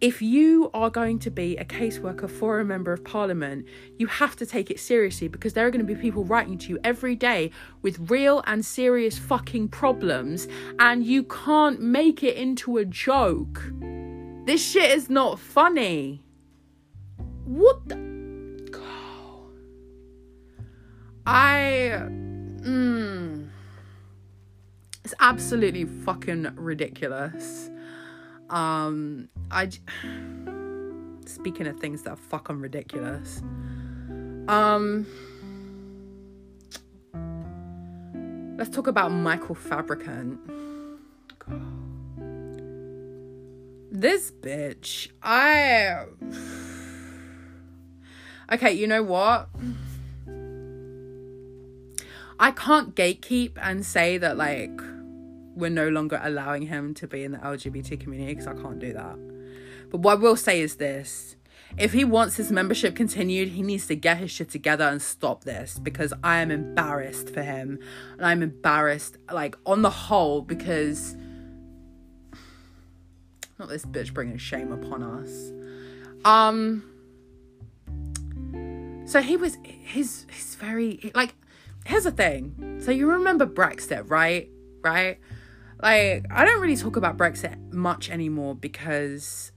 if 0.00 0.22
you 0.22 0.70
are 0.72 0.88
going 0.88 1.18
to 1.18 1.30
be 1.30 1.58
a 1.58 1.64
caseworker 1.64 2.28
for 2.28 2.58
a 2.58 2.64
member 2.64 2.90
of 2.90 3.04
parliament, 3.04 3.66
you 3.98 4.06
have 4.06 4.34
to 4.36 4.46
take 4.46 4.70
it 4.70 4.80
seriously 4.80 5.28
because 5.28 5.52
there 5.52 5.66
are 5.66 5.70
going 5.70 5.86
to 5.86 5.94
be 5.94 6.00
people 6.00 6.24
writing 6.24 6.56
to 6.56 6.70
you 6.70 6.78
every 6.82 7.14
day 7.14 7.50
with 7.82 8.10
real 8.10 8.42
and 8.46 8.64
serious 8.64 9.18
fucking 9.18 9.68
problems, 9.68 10.48
and 10.78 11.04
you 11.04 11.22
can't 11.24 11.82
make 11.82 12.22
it 12.22 12.36
into 12.36 12.78
a 12.78 12.84
joke. 12.84 13.62
This 14.46 14.64
shit 14.64 14.90
is 14.90 15.10
not 15.10 15.38
funny. 15.38 16.24
What 17.44 17.88
the? 17.88 18.09
I. 21.26 21.92
Mm, 22.62 23.48
it's 25.04 25.14
absolutely 25.20 25.84
fucking 25.84 26.52
ridiculous. 26.56 27.70
Um, 28.48 29.28
I. 29.50 29.70
Speaking 31.26 31.66
of 31.66 31.78
things 31.78 32.02
that 32.02 32.10
are 32.10 32.16
fucking 32.16 32.60
ridiculous. 32.60 33.42
Um. 34.48 35.06
Let's 38.58 38.70
talk 38.70 38.88
about 38.88 39.10
Michael 39.10 39.54
Fabricant. 39.54 40.38
This 43.90 44.30
bitch. 44.30 45.08
I. 45.22 46.04
Okay, 48.52 48.72
you 48.72 48.88
know 48.88 49.04
what? 49.04 49.48
I 52.40 52.52
can't 52.52 52.96
gatekeep 52.96 53.52
and 53.60 53.84
say 53.84 54.16
that 54.16 54.38
like 54.38 54.80
we're 55.54 55.68
no 55.68 55.90
longer 55.90 56.18
allowing 56.22 56.62
him 56.62 56.94
to 56.94 57.06
be 57.06 57.22
in 57.22 57.32
the 57.32 57.38
LGBT 57.38 58.00
community 58.00 58.32
because 58.32 58.46
I 58.46 58.54
can't 58.54 58.78
do 58.78 58.94
that. 58.94 59.18
But 59.90 59.98
what 59.98 60.12
I 60.12 60.20
will 60.20 60.36
say 60.36 60.62
is 60.62 60.76
this. 60.76 61.36
If 61.76 61.92
he 61.92 62.02
wants 62.02 62.36
his 62.36 62.50
membership 62.50 62.96
continued, 62.96 63.48
he 63.50 63.62
needs 63.62 63.86
to 63.88 63.94
get 63.94 64.16
his 64.16 64.30
shit 64.30 64.48
together 64.48 64.84
and 64.84 65.00
stop 65.00 65.44
this 65.44 65.78
because 65.78 66.12
I 66.24 66.38
am 66.38 66.50
embarrassed 66.50 67.28
for 67.28 67.42
him. 67.42 67.78
And 68.16 68.26
I'm 68.26 68.42
embarrassed, 68.42 69.18
like, 69.30 69.56
on 69.66 69.82
the 69.82 69.90
whole, 69.90 70.40
because 70.42 71.14
not 73.58 73.68
this 73.68 73.84
bitch 73.84 74.12
bringing 74.12 74.38
shame 74.38 74.72
upon 74.72 75.02
us. 75.02 75.52
Um, 76.24 76.82
so 79.06 79.20
he 79.20 79.36
was, 79.36 79.58
he's, 79.62 80.26
he's 80.28 80.56
very, 80.56 81.12
like, 81.14 81.34
here's 81.90 82.04
the 82.04 82.12
thing. 82.12 82.80
So 82.82 82.92
you 82.92 83.10
remember 83.10 83.46
Brexit, 83.46 84.08
right? 84.08 84.48
Right? 84.82 85.18
Like, 85.82 86.24
I 86.30 86.44
don't 86.44 86.60
really 86.60 86.76
talk 86.76 86.96
about 86.96 87.16
Brexit 87.16 87.72
much 87.72 88.10
anymore 88.10 88.54
because 88.54 89.50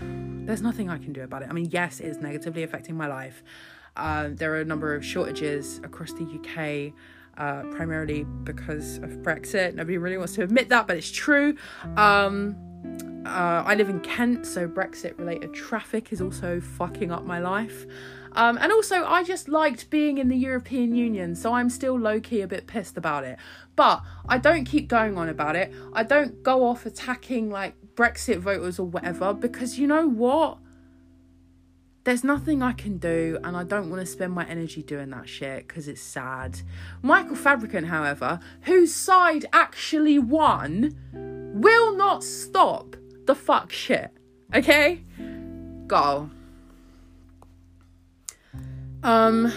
there's 0.00 0.60
nothing 0.60 0.90
I 0.90 0.98
can 0.98 1.12
do 1.14 1.22
about 1.22 1.42
it. 1.42 1.48
I 1.48 1.52
mean, 1.52 1.68
yes, 1.70 2.00
it 2.00 2.06
is 2.06 2.18
negatively 2.18 2.62
affecting 2.62 2.96
my 2.96 3.06
life. 3.06 3.42
Uh, 3.96 4.28
there 4.32 4.52
are 4.52 4.60
a 4.60 4.64
number 4.64 4.94
of 4.94 5.04
shortages 5.04 5.78
across 5.82 6.12
the 6.12 6.24
UK, 6.24 6.92
uh, 7.38 7.62
primarily 7.74 8.24
because 8.44 8.98
of 8.98 9.10
Brexit. 9.22 9.74
Nobody 9.74 9.96
really 9.96 10.18
wants 10.18 10.34
to 10.34 10.42
admit 10.42 10.68
that, 10.68 10.86
but 10.86 10.96
it's 10.96 11.10
true. 11.10 11.56
Um, 11.96 13.17
uh, 13.28 13.62
I 13.66 13.74
live 13.74 13.88
in 13.88 14.00
Kent, 14.00 14.46
so 14.46 14.66
Brexit 14.66 15.18
related 15.18 15.54
traffic 15.54 16.12
is 16.12 16.20
also 16.20 16.60
fucking 16.60 17.12
up 17.12 17.24
my 17.24 17.38
life. 17.38 17.86
Um, 18.32 18.58
and 18.58 18.72
also, 18.72 19.04
I 19.04 19.24
just 19.24 19.48
liked 19.48 19.90
being 19.90 20.18
in 20.18 20.28
the 20.28 20.36
European 20.36 20.94
Union, 20.94 21.34
so 21.34 21.52
I'm 21.52 21.70
still 21.70 21.98
low 21.98 22.20
key 22.20 22.40
a 22.40 22.46
bit 22.46 22.66
pissed 22.66 22.96
about 22.96 23.24
it. 23.24 23.38
But 23.76 24.02
I 24.28 24.38
don't 24.38 24.64
keep 24.64 24.88
going 24.88 25.16
on 25.18 25.28
about 25.28 25.56
it. 25.56 25.72
I 25.92 26.02
don't 26.02 26.42
go 26.42 26.66
off 26.66 26.86
attacking 26.86 27.50
like 27.50 27.74
Brexit 27.94 28.38
voters 28.38 28.78
or 28.78 28.86
whatever 28.86 29.32
because 29.32 29.78
you 29.78 29.86
know 29.86 30.08
what? 30.08 30.58
There's 32.04 32.24
nothing 32.24 32.62
I 32.62 32.72
can 32.72 32.96
do, 32.98 33.38
and 33.44 33.56
I 33.56 33.64
don't 33.64 33.90
want 33.90 34.00
to 34.00 34.06
spend 34.06 34.32
my 34.32 34.46
energy 34.46 34.82
doing 34.82 35.10
that 35.10 35.28
shit 35.28 35.68
because 35.68 35.88
it's 35.88 36.00
sad. 36.00 36.60
Michael 37.02 37.36
Fabricant, 37.36 37.88
however, 37.88 38.40
whose 38.62 38.94
side 38.94 39.46
actually 39.52 40.18
won, 40.18 40.96
will 41.12 41.96
not 41.96 42.24
stop 42.24 42.96
the 43.28 43.34
fuck 43.34 43.70
shit. 43.70 44.10
Okay? 44.54 45.02
Go. 45.86 46.30
Um, 49.02 49.52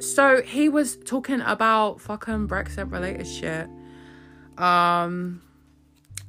so 0.00 0.40
he 0.40 0.68
was 0.68 0.96
talking 0.96 1.40
about 1.40 2.00
fucking 2.00 2.46
Brexit 2.46 2.90
related 2.90 3.26
shit. 3.26 3.68
Um, 4.56 5.42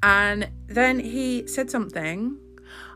and 0.01 0.49
then 0.65 0.99
he 0.99 1.47
said 1.47 1.69
something. 1.69 2.37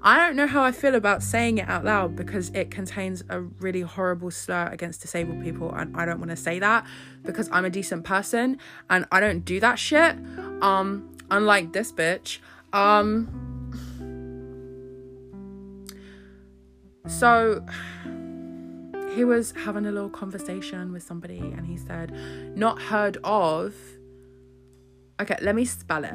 I 0.01 0.17
don't 0.17 0.35
know 0.35 0.47
how 0.47 0.63
I 0.63 0.71
feel 0.71 0.95
about 0.95 1.21
saying 1.21 1.59
it 1.59 1.69
out 1.69 1.85
loud 1.85 2.15
because 2.15 2.49
it 2.49 2.71
contains 2.71 3.23
a 3.29 3.41
really 3.41 3.81
horrible 3.81 4.31
slur 4.31 4.69
against 4.71 5.01
disabled 5.01 5.43
people, 5.43 5.71
and 5.71 5.95
I 5.95 6.05
don't 6.05 6.17
want 6.19 6.31
to 6.31 6.35
say 6.35 6.57
that 6.59 6.85
because 7.23 7.47
I'm 7.51 7.65
a 7.65 7.69
decent 7.69 8.05
person 8.05 8.57
and 8.89 9.05
I 9.11 9.19
don't 9.19 9.41
do 9.41 9.59
that 9.59 9.77
shit. 9.77 10.15
Um, 10.63 11.15
unlike 11.29 11.73
this 11.73 11.91
bitch. 11.91 12.39
Um, 12.73 13.56
so 17.07 17.65
he 19.15 19.23
was 19.23 19.51
having 19.51 19.85
a 19.85 19.91
little 19.91 20.09
conversation 20.09 20.91
with 20.91 21.03
somebody 21.03 21.39
and 21.39 21.65
he 21.65 21.77
said, 21.77 22.11
Not 22.55 22.81
heard 22.81 23.17
of. 23.23 23.73
Okay, 25.19 25.37
let 25.41 25.55
me 25.55 25.65
spell 25.65 26.03
it. 26.03 26.13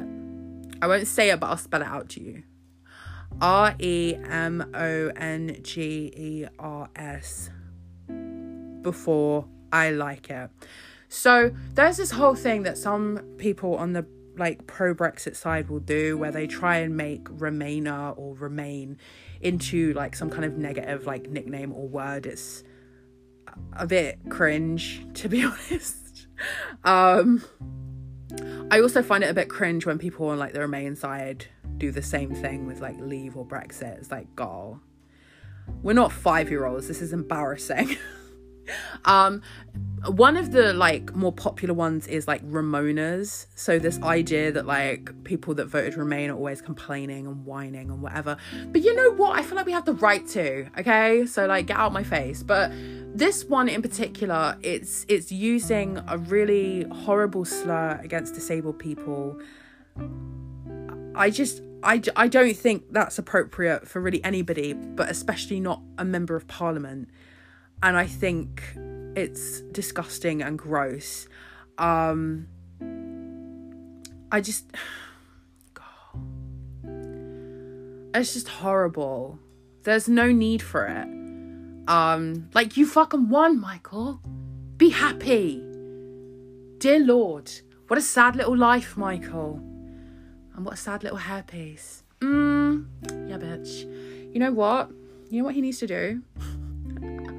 I 0.81 0.87
won't 0.87 1.07
say 1.07 1.29
it, 1.29 1.39
but 1.39 1.47
I'll 1.47 1.57
spell 1.57 1.81
it 1.81 1.87
out 1.87 2.09
to 2.09 2.23
you. 2.23 2.43
R 3.41 3.75
E 3.79 4.15
M 4.15 4.69
O 4.73 5.11
N 5.15 5.57
G 5.61 6.11
E 6.15 6.45
R 6.59 6.89
S 6.95 7.49
before 8.81 9.47
I 9.71 9.89
like 9.89 10.29
it. 10.29 10.49
So 11.09 11.51
there's 11.73 11.97
this 11.97 12.11
whole 12.11 12.35
thing 12.35 12.63
that 12.63 12.77
some 12.77 13.19
people 13.37 13.75
on 13.75 13.93
the 13.93 14.05
like 14.37 14.65
pro 14.67 14.95
Brexit 14.95 15.35
side 15.35 15.69
will 15.69 15.79
do 15.79 16.17
where 16.17 16.31
they 16.31 16.47
try 16.47 16.77
and 16.77 16.97
make 16.97 17.23
Remainer 17.25 18.17
or 18.17 18.35
Remain 18.35 18.97
into 19.43 19.93
like 19.93 20.15
some 20.15 20.29
kind 20.29 20.45
of 20.45 20.57
negative 20.57 21.05
like 21.05 21.29
nickname 21.29 21.73
or 21.73 21.87
word. 21.87 22.25
It's 22.25 22.63
a 23.73 23.85
bit 23.85 24.19
cringe 24.29 25.05
to 25.15 25.29
be 25.29 25.43
honest. 25.71 26.27
Um 26.83 27.43
I 28.71 28.79
also 28.79 29.03
find 29.03 29.23
it 29.23 29.29
a 29.29 29.33
bit 29.33 29.49
cringe 29.49 29.85
when 29.85 29.99
people 29.99 30.29
on 30.29 30.39
like 30.39 30.53
the 30.53 30.61
Remain 30.61 30.95
side 30.95 31.47
do 31.77 31.91
the 31.91 32.01
same 32.01 32.33
thing 32.33 32.65
with 32.65 32.79
like 32.79 32.99
leave 32.99 33.35
or 33.35 33.45
Brexit. 33.45 33.97
It's 33.97 34.11
like, 34.11 34.35
girl, 34.35 34.81
we're 35.81 35.93
not 35.93 36.11
five 36.11 36.49
year 36.49 36.65
olds. 36.65 36.87
This 36.87 37.01
is 37.01 37.13
embarrassing. 37.13 37.97
um 39.05 39.41
one 40.07 40.35
of 40.35 40.51
the 40.51 40.73
like 40.73 41.15
more 41.15 41.31
popular 41.31 41.73
ones 41.73 42.07
is 42.07 42.27
like 42.27 42.45
Remoaners. 42.49 43.47
So 43.55 43.79
this 43.79 44.01
idea 44.01 44.51
that 44.51 44.65
like 44.65 45.23
people 45.23 45.55
that 45.55 45.67
voted 45.67 45.95
Remain 45.95 46.29
are 46.29 46.35
always 46.35 46.61
complaining 46.61 47.25
and 47.25 47.45
whining 47.45 47.89
and 47.89 48.01
whatever. 48.01 48.35
But 48.67 48.81
you 48.81 48.93
know 48.95 49.11
what? 49.11 49.39
I 49.39 49.43
feel 49.43 49.55
like 49.55 49.65
we 49.65 49.71
have 49.71 49.85
the 49.85 49.93
right 49.93 50.27
to. 50.29 50.69
Okay, 50.79 51.25
so 51.25 51.45
like 51.45 51.67
get 51.67 51.77
out 51.77 51.93
my 51.93 52.03
face. 52.03 52.43
But 52.43 52.71
this 53.15 53.45
one 53.45 53.69
in 53.69 53.81
particular, 53.81 54.57
it's 54.61 55.05
it's 55.07 55.31
using 55.31 56.01
a 56.07 56.17
really 56.17 56.85
horrible 56.91 57.45
slur 57.45 57.99
against 58.03 58.33
disabled 58.33 58.79
people. 58.79 59.39
I 61.15 61.29
just 61.29 61.61
I, 61.83 62.01
I 62.15 62.27
don't 62.27 62.55
think 62.55 62.91
that's 62.91 63.19
appropriate 63.19 63.87
for 63.87 64.01
really 64.01 64.23
anybody, 64.23 64.73
but 64.73 65.09
especially 65.09 65.59
not 65.59 65.81
a 65.97 66.05
member 66.05 66.35
of 66.35 66.47
parliament. 66.47 67.09
And 67.83 67.97
I 67.97 68.07
think 68.07 68.63
it's 69.13 69.59
disgusting 69.73 70.41
and 70.41 70.57
gross. 70.57 71.27
Um, 71.77 72.47
I 74.31 74.39
just, 74.39 74.71
God, 75.73 75.85
it's 78.15 78.33
just 78.33 78.47
horrible. 78.47 79.37
There's 79.83 80.07
no 80.07 80.31
need 80.31 80.61
for 80.61 80.85
it. 80.85 81.07
Um, 81.89 82.49
like 82.53 82.77
you 82.77 82.87
fucking 82.87 83.27
won, 83.27 83.59
Michael. 83.59 84.21
Be 84.77 84.89
happy. 84.89 85.61
Dear 86.77 86.99
Lord, 86.99 87.51
what 87.87 87.97
a 87.97 88.01
sad 88.01 88.37
little 88.37 88.55
life, 88.55 88.95
Michael. 88.95 89.55
And 90.55 90.63
what 90.65 90.75
a 90.75 90.77
sad 90.77 91.03
little 91.03 91.17
hairpiece. 91.17 92.03
Mmm, 92.21 92.85
yeah, 93.27 93.37
bitch. 93.37 93.83
You 94.33 94.39
know 94.39 94.53
what? 94.53 94.89
You 95.29 95.39
know 95.39 95.45
what 95.45 95.55
he 95.55 95.59
needs 95.59 95.79
to 95.79 95.87
do? 95.87 96.21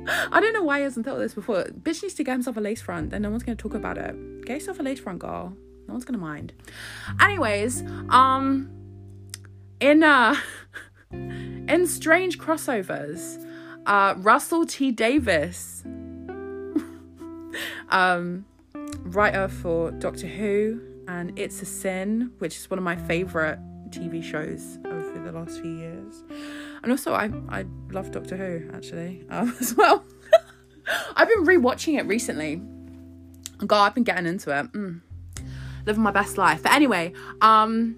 I 0.06 0.40
don't 0.40 0.52
know 0.52 0.62
why 0.62 0.78
he 0.78 0.84
hasn't 0.84 1.06
thought 1.06 1.16
of 1.16 1.20
this 1.20 1.34
before. 1.34 1.64
Bitch 1.64 2.02
needs 2.02 2.14
to 2.14 2.24
get 2.24 2.32
himself 2.32 2.56
a 2.56 2.60
lace 2.60 2.82
front 2.82 3.12
and 3.12 3.22
no 3.22 3.30
one's 3.30 3.42
gonna 3.42 3.56
talk 3.56 3.74
about 3.74 3.98
it. 3.98 4.44
Get 4.44 4.54
yourself 4.54 4.80
a 4.80 4.82
lace 4.82 5.00
front, 5.00 5.20
girl. 5.20 5.56
No 5.86 5.94
one's 5.94 6.04
gonna 6.04 6.18
mind. 6.18 6.52
Anyways, 7.20 7.82
um 8.08 8.70
in 9.80 10.02
uh 10.02 10.36
in 11.12 11.86
strange 11.86 12.38
crossovers, 12.38 13.44
uh 13.86 14.14
Russell 14.18 14.66
T. 14.66 14.90
Davies, 14.90 15.82
um, 17.90 18.44
writer 18.74 19.48
for 19.48 19.90
Doctor 19.92 20.26
Who 20.26 20.80
and 21.08 21.38
It's 21.38 21.60
a 21.62 21.66
Sin, 21.66 22.32
which 22.38 22.56
is 22.56 22.70
one 22.70 22.78
of 22.78 22.84
my 22.84 22.96
favourite 22.96 23.58
TV 23.90 24.22
shows 24.22 24.78
over 24.86 25.20
the 25.20 25.32
last 25.32 25.60
few 25.60 25.76
years 25.76 26.22
and 26.84 26.92
also 26.92 27.14
I 27.14 27.30
I 27.48 27.64
love 27.90 28.12
Doctor 28.12 28.36
Who 28.36 28.70
actually 28.72 29.24
um, 29.30 29.56
as 29.60 29.74
well. 29.74 30.04
I've 31.16 31.28
been 31.28 31.44
rewatching 31.44 31.98
it 31.98 32.06
recently. 32.06 32.62
God, 33.66 33.86
I've 33.86 33.94
been 33.94 34.04
getting 34.04 34.26
into 34.26 34.56
it. 34.56 34.70
Mm. 34.72 35.00
Living 35.86 36.02
my 36.02 36.10
best 36.10 36.36
life. 36.36 36.62
But 36.62 36.72
anyway, 36.72 37.12
um, 37.40 37.96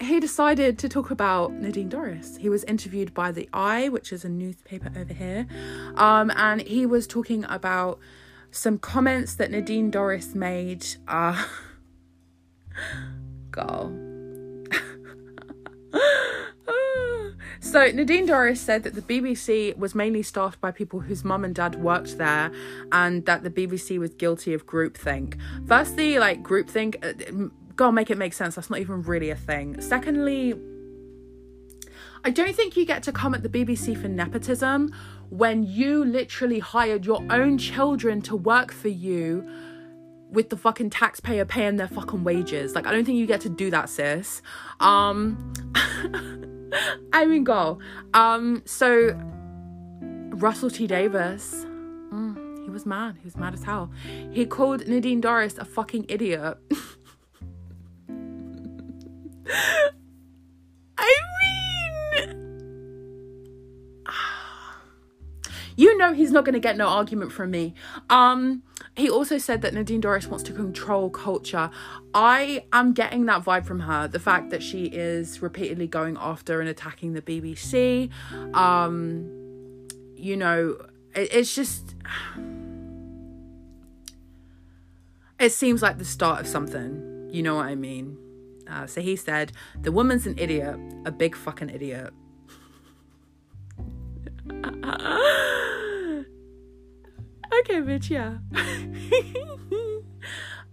he 0.00 0.18
decided 0.18 0.78
to 0.80 0.88
talk 0.88 1.10
about 1.10 1.52
Nadine 1.52 1.88
Dorries. 1.88 2.38
He 2.38 2.48
was 2.48 2.64
interviewed 2.64 3.14
by 3.14 3.32
The 3.32 3.48
Eye, 3.52 3.88
which 3.88 4.12
is 4.12 4.24
a 4.24 4.28
newspaper 4.28 4.90
over 4.96 5.14
here, 5.14 5.46
um, 5.94 6.32
and 6.34 6.62
he 6.62 6.86
was 6.86 7.06
talking 7.06 7.44
about 7.44 8.00
some 8.50 8.78
comments 8.78 9.34
that 9.36 9.50
Nadine 9.50 9.92
Dorries 9.92 10.34
made. 10.34 10.86
Uh, 11.06 11.44
girl. 13.52 13.92
So 17.60 17.90
Nadine 17.90 18.26
Dorries 18.26 18.58
said 18.58 18.84
that 18.84 18.94
the 18.94 19.02
BBC 19.02 19.76
was 19.76 19.94
mainly 19.94 20.22
staffed 20.22 20.60
by 20.60 20.70
people 20.70 21.00
whose 21.00 21.24
mum 21.24 21.44
and 21.44 21.54
dad 21.54 21.76
worked 21.82 22.18
there, 22.18 22.52
and 22.92 23.24
that 23.26 23.42
the 23.42 23.50
BBC 23.50 23.98
was 23.98 24.14
guilty 24.14 24.54
of 24.54 24.66
groupthink. 24.66 25.38
Firstly, 25.66 26.18
like 26.18 26.42
groupthink, 26.42 26.96
uh, 27.04 27.48
gotta 27.76 27.92
make 27.92 28.10
it 28.10 28.18
make 28.18 28.32
sense. 28.32 28.54
That's 28.54 28.70
not 28.70 28.80
even 28.80 29.02
really 29.02 29.30
a 29.30 29.36
thing. 29.36 29.80
Secondly, 29.80 30.54
I 32.24 32.30
don't 32.30 32.54
think 32.54 32.76
you 32.76 32.84
get 32.84 33.02
to 33.04 33.12
come 33.12 33.34
at 33.34 33.42
the 33.42 33.48
BBC 33.48 34.00
for 34.00 34.08
nepotism 34.08 34.92
when 35.30 35.62
you 35.62 36.04
literally 36.04 36.58
hired 36.58 37.06
your 37.06 37.24
own 37.30 37.58
children 37.58 38.22
to 38.22 38.36
work 38.36 38.72
for 38.72 38.88
you 38.88 39.48
with 40.30 40.50
the 40.50 40.56
fucking 40.56 40.90
taxpayer 40.90 41.44
paying 41.44 41.76
their 41.76 41.88
fucking 41.88 42.24
wages. 42.24 42.74
Like 42.74 42.86
I 42.86 42.92
don't 42.92 43.04
think 43.04 43.18
you 43.18 43.26
get 43.26 43.40
to 43.42 43.48
do 43.48 43.70
that, 43.70 43.88
sis. 43.88 44.42
Um 44.80 45.52
I 47.12 47.24
mean, 47.26 47.44
go. 47.44 47.78
Um, 48.14 48.62
so 48.64 49.16
Russell 50.30 50.70
T 50.70 50.86
Davies, 50.86 51.66
mm, 52.12 52.64
he 52.64 52.70
was 52.70 52.86
mad. 52.86 53.16
He 53.18 53.24
was 53.24 53.36
mad 53.36 53.54
as 53.54 53.64
hell. 53.64 53.90
He 54.30 54.46
called 54.46 54.86
Nadine 54.86 55.20
Dorries 55.20 55.58
a 55.58 55.64
fucking 55.64 56.06
idiot. 56.08 56.58
I 60.98 61.14
mean, 61.42 62.34
you 65.76 65.96
know 65.96 66.12
he's 66.12 66.30
not 66.30 66.44
going 66.44 66.54
to 66.54 66.60
get 66.60 66.76
no 66.76 66.86
argument 66.88 67.32
from 67.32 67.50
me. 67.50 67.74
Um, 68.10 68.62
he 68.98 69.08
also 69.08 69.38
said 69.38 69.62
that 69.62 69.74
Nadine 69.74 70.02
Dorries 70.02 70.26
wants 70.26 70.42
to 70.44 70.52
control 70.52 71.08
culture. 71.08 71.70
I 72.14 72.64
am 72.72 72.92
getting 72.92 73.26
that 73.26 73.44
vibe 73.44 73.64
from 73.64 73.78
her. 73.80 74.08
The 74.08 74.18
fact 74.18 74.50
that 74.50 74.60
she 74.60 74.86
is 74.86 75.40
repeatedly 75.40 75.86
going 75.86 76.16
after 76.20 76.60
and 76.60 76.68
attacking 76.68 77.12
the 77.12 77.22
BBC. 77.22 78.10
Um, 78.54 79.86
you 80.16 80.36
know, 80.36 80.76
it, 81.14 81.32
it's 81.32 81.54
just. 81.54 81.94
It 85.38 85.52
seems 85.52 85.80
like 85.80 85.98
the 85.98 86.04
start 86.04 86.40
of 86.40 86.48
something. 86.48 87.28
You 87.30 87.44
know 87.44 87.54
what 87.54 87.66
I 87.66 87.76
mean? 87.76 88.18
Uh, 88.68 88.88
so 88.88 89.00
he 89.00 89.14
said, 89.14 89.52
The 89.80 89.92
woman's 89.92 90.26
an 90.26 90.34
idiot, 90.36 90.76
a 91.06 91.12
big 91.12 91.36
fucking 91.36 91.70
idiot. 91.70 92.12
okay, 97.60 97.80
bitch, 97.80 98.10
yeah. 98.10 98.38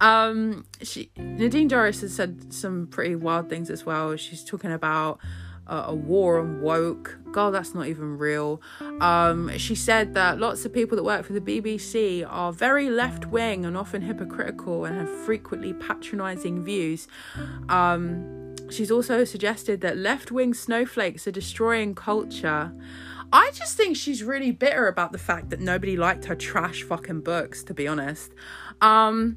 um, 0.00 0.64
she 0.82 1.10
Nadine 1.16 1.68
Dorries 1.68 2.00
has 2.00 2.14
said 2.14 2.52
some 2.52 2.86
pretty 2.86 3.16
wild 3.16 3.48
things 3.48 3.70
as 3.70 3.84
well. 3.84 4.16
She's 4.16 4.44
talking 4.44 4.72
about 4.72 5.20
uh, 5.66 5.84
a 5.88 5.94
war 5.94 6.38
on 6.38 6.60
woke. 6.60 7.18
God, 7.32 7.52
that's 7.52 7.74
not 7.74 7.86
even 7.86 8.18
real. 8.18 8.62
Um, 9.00 9.50
she 9.58 9.74
said 9.74 10.14
that 10.14 10.38
lots 10.38 10.64
of 10.64 10.72
people 10.72 10.96
that 10.96 11.02
work 11.02 11.24
for 11.24 11.32
the 11.32 11.40
BBC 11.40 12.26
are 12.28 12.52
very 12.52 12.88
left 12.88 13.26
wing 13.26 13.64
and 13.66 13.76
often 13.76 14.02
hypocritical 14.02 14.84
and 14.84 14.96
have 14.96 15.10
frequently 15.24 15.72
patronising 15.72 16.64
views. 16.64 17.08
Um, 17.68 18.54
she's 18.70 18.90
also 18.90 19.24
suggested 19.24 19.80
that 19.80 19.96
left 19.96 20.30
wing 20.30 20.54
snowflakes 20.54 21.26
are 21.26 21.32
destroying 21.32 21.94
culture. 21.94 22.72
I 23.32 23.50
just 23.52 23.76
think 23.76 23.96
she's 23.96 24.22
really 24.22 24.52
bitter 24.52 24.86
about 24.88 25.12
the 25.12 25.18
fact 25.18 25.50
that 25.50 25.60
nobody 25.60 25.96
liked 25.96 26.24
her 26.26 26.36
trash 26.36 26.82
fucking 26.82 27.22
books, 27.22 27.62
to 27.64 27.74
be 27.74 27.88
honest. 27.88 28.32
Um, 28.80 29.36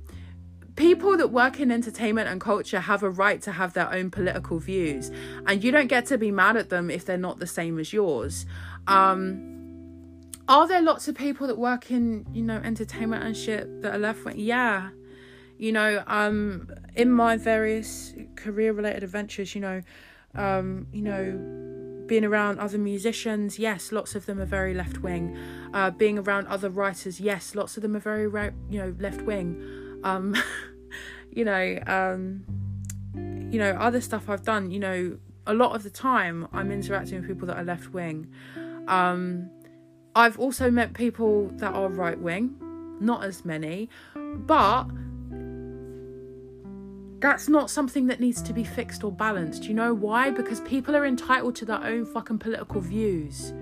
people 0.76 1.18
that 1.18 1.30
work 1.30 1.60
in 1.60 1.72
entertainment 1.72 2.30
and 2.30 2.40
culture 2.40 2.80
have 2.80 3.04
a 3.04 3.10
right 3.10 3.42
to 3.42 3.52
have 3.52 3.74
their 3.74 3.92
own 3.92 4.12
political 4.12 4.60
views, 4.60 5.12
and 5.46 5.64
you 5.64 5.72
don't 5.72 5.88
get 5.88 6.06
to 6.08 6.18
be 6.18 6.32
mad 6.32 6.56
at 6.56 6.70
them 6.70 6.90
if 6.90 7.06
they're 7.06 7.18
not 7.18 7.40
the 7.40 7.48
same 7.48 7.80
as 7.80 7.92
yours. 7.92 8.46
Um, 8.88 9.58
are 10.48 10.68
there 10.68 10.82
lots 10.82 11.08
of 11.08 11.16
people 11.16 11.48
that 11.48 11.58
work 11.58 11.92
in, 11.92 12.26
you 12.34 12.42
know, 12.42 12.58
entertainment 12.58 13.24
and 13.24 13.36
shit 13.36 13.82
that 13.82 13.94
are 13.94 14.00
left 14.00 14.24
wing? 14.24 14.40
Yeah. 14.40 14.90
You 15.58 15.74
know, 15.74 16.04
um, 16.08 16.70
in 16.96 17.12
my 17.12 17.38
various 17.38 18.14
career 18.36 18.72
related 18.72 19.04
adventures, 19.04 19.54
you 19.54 19.62
know, 19.62 19.82
um, 20.36 20.88
you 20.94 21.02
know, 21.02 21.69
being 22.10 22.26
around 22.26 22.60
other 22.60 22.80
musicians, 22.80 23.60
yes, 23.60 23.92
lots 23.92 24.16
of 24.16 24.26
them 24.26 24.42
are 24.42 24.46
very 24.46 24.74
left 24.74 24.98
wing. 24.98 25.38
Uh, 25.74 25.92
being 25.92 26.18
around 26.18 26.48
other 26.48 26.70
writers, 26.70 27.22
yes, 27.22 27.54
lots 27.54 27.78
of 27.78 27.84
them 27.84 27.96
are 27.96 28.00
very, 28.00 28.28
right, 28.28 28.52
you 28.70 28.80
know, 28.80 28.96
left 29.00 29.22
wing. 29.22 30.02
Um, 30.04 30.36
you 31.32 31.46
know, 31.46 31.80
um, 31.86 32.44
you 33.52 33.60
know, 33.60 33.72
other 33.80 34.02
stuff 34.02 34.28
I've 34.28 34.44
done, 34.44 34.72
you 34.72 34.80
know, 34.80 35.18
a 35.46 35.54
lot 35.54 35.76
of 35.76 35.84
the 35.84 35.90
time 35.92 36.48
I'm 36.52 36.72
interacting 36.72 37.20
with 37.20 37.28
people 37.28 37.48
that 37.48 37.58
are 37.58 37.64
left 37.64 37.94
wing. 37.94 38.28
Um, 38.88 39.52
I've 40.16 40.40
also 40.40 40.72
met 40.72 40.94
people 40.94 41.50
that 41.58 41.74
are 41.74 41.90
right 41.90 42.20
wing, 42.20 42.56
not 43.00 43.24
as 43.24 43.46
many, 43.46 43.88
but 44.16 44.86
that's 47.20 47.50
not 47.50 47.70
something 47.70 48.08
that 48.08 48.20
needs 48.20 48.42
to 48.42 48.54
be 48.54 48.64
fixed 48.64 49.04
or 49.04 49.12
balanced. 49.12 49.66
You 49.66 49.74
know 49.74 49.94
why? 49.94 50.30
Because 50.32 50.62
people 50.62 50.96
are 50.96 51.06
entitled 51.06 51.56
to 51.58 51.66
their 51.66 51.84
own 51.84 52.06
fucking 52.06 52.40
political 52.40 52.80
views. 52.80 53.54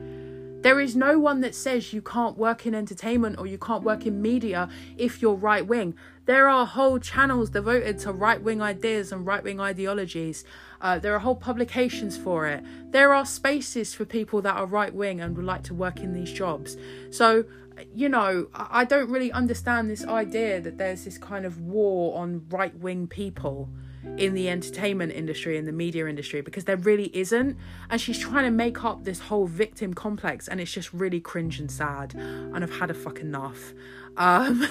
There 0.61 0.79
is 0.79 0.95
no 0.95 1.19
one 1.19 1.41
that 1.41 1.55
says 1.55 1.93
you 1.93 2.01
can't 2.01 2.37
work 2.37 2.65
in 2.65 2.75
entertainment 2.75 3.37
or 3.39 3.47
you 3.47 3.57
can't 3.57 3.83
work 3.83 4.05
in 4.05 4.21
media 4.21 4.69
if 4.97 5.21
you're 5.21 5.35
right 5.35 5.65
wing. 5.65 5.95
There 6.25 6.49
are 6.49 6.65
whole 6.65 6.99
channels 6.99 7.51
devoted 7.51 7.99
to 7.99 8.11
right 8.11 8.41
wing 8.41 8.61
ideas 8.61 9.11
and 9.11 9.25
right 9.25 9.43
wing 9.43 9.59
ideologies. 9.59 10.43
Uh, 10.81 10.99
there 10.99 11.13
are 11.15 11.19
whole 11.19 11.35
publications 11.35 12.17
for 12.17 12.47
it. 12.47 12.63
There 12.91 13.13
are 13.13 13.25
spaces 13.25 13.93
for 13.93 14.03
people 14.03 14.41
that 14.41 14.55
are 14.55 14.65
right 14.65 14.93
wing 14.93 15.21
and 15.21 15.37
would 15.37 15.45
like 15.45 15.63
to 15.63 15.73
work 15.73 15.99
in 15.99 16.13
these 16.13 16.31
jobs. 16.31 16.75
So, 17.11 17.45
you 17.93 18.09
know, 18.09 18.47
I 18.53 18.85
don't 18.85 19.09
really 19.09 19.31
understand 19.31 19.89
this 19.89 20.05
idea 20.05 20.61
that 20.61 20.77
there's 20.77 21.05
this 21.05 21.17
kind 21.17 21.45
of 21.45 21.61
war 21.61 22.17
on 22.17 22.45
right 22.49 22.75
wing 22.77 23.07
people 23.07 23.69
in 24.17 24.33
the 24.33 24.49
entertainment 24.49 25.11
industry 25.11 25.57
and 25.57 25.67
the 25.67 25.71
media 25.71 26.07
industry 26.07 26.41
because 26.41 26.63
there 26.63 26.77
really 26.77 27.15
isn't. 27.15 27.57
And 27.89 27.99
she's 27.99 28.19
trying 28.19 28.45
to 28.45 28.51
make 28.51 28.83
up 28.83 29.03
this 29.03 29.19
whole 29.19 29.45
victim 29.45 29.93
complex, 29.93 30.47
and 30.47 30.59
it's 30.59 30.71
just 30.71 30.93
really 30.93 31.19
cringe 31.19 31.59
and 31.59 31.69
sad. 31.69 32.13
And 32.15 32.63
I've 32.63 32.79
had 32.79 32.89
a 32.89 32.93
fuck 32.93 33.19
enough. 33.19 33.73
Um, 34.15 34.67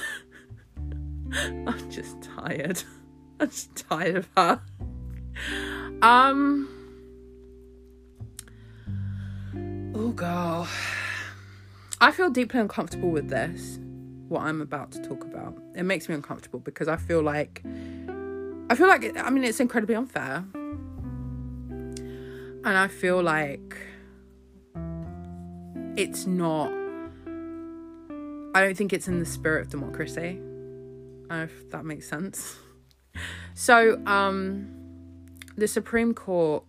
I'm 1.32 1.90
just 1.90 2.22
tired. 2.22 2.82
I'm 3.40 3.50
just 3.50 3.76
tired 3.76 4.16
of 4.16 4.28
her. 4.36 4.60
Um. 6.02 6.68
Oh, 9.94 10.10
girl. 10.10 10.68
I 11.98 12.12
feel 12.12 12.28
deeply 12.28 12.60
uncomfortable 12.60 13.10
with 13.10 13.31
this, 13.31 13.78
what 14.28 14.43
I'm 14.43 14.60
about 14.60 14.93
to 14.93 15.01
talk 15.01 15.24
about. 15.24 15.56
It 15.74 15.85
makes 15.85 16.09
me 16.09 16.14
uncomfortable 16.14 16.60
because 16.60 16.89
I 16.89 16.97
feel 16.97 17.23
like. 17.23 17.62
I 18.68 18.74
feel 18.74 18.89
like, 18.89 19.16
I 19.16 19.31
mean, 19.31 19.44
it's 19.44 19.60
incredibly 19.60 19.94
unfair. 19.94 20.44
And 22.64 22.66
I 22.66 22.89
feel 22.89 23.23
like 23.23 23.77
it's 25.97 26.27
not. 26.27 26.73
I 28.55 28.60
don't 28.60 28.77
think 28.77 28.93
it's 28.93 29.09
in 29.09 29.18
the 29.20 29.27
spirit 29.27 29.62
of 29.62 29.70
democracy. 29.70 30.40
Know 31.28 31.44
if 31.44 31.70
that 31.70 31.85
makes 31.85 32.09
sense. 32.09 32.56
So, 33.55 34.02
um, 34.05 34.68
the 35.56 35.66
Supreme 35.66 36.12
Court 36.12 36.64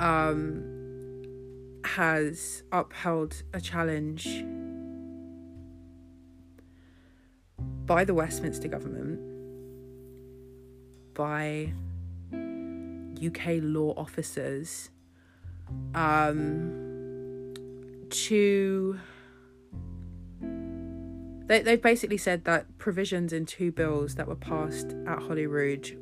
um, 0.00 0.67
has 1.96 2.62
upheld 2.70 3.42
a 3.54 3.60
challenge 3.60 4.44
by 7.86 8.04
the 8.04 8.12
Westminster 8.12 8.68
government, 8.68 9.18
by 11.14 11.72
UK 13.24 13.60
law 13.62 13.94
officers, 13.96 14.90
um, 15.94 17.54
to 18.10 18.98
they, 21.46 21.62
they've 21.62 21.80
basically 21.80 22.18
said 22.18 22.44
that 22.44 22.76
provisions 22.76 23.32
in 23.32 23.46
two 23.46 23.72
bills 23.72 24.16
that 24.16 24.28
were 24.28 24.36
passed 24.36 24.94
at 25.06 25.18
Holyrood 25.20 25.98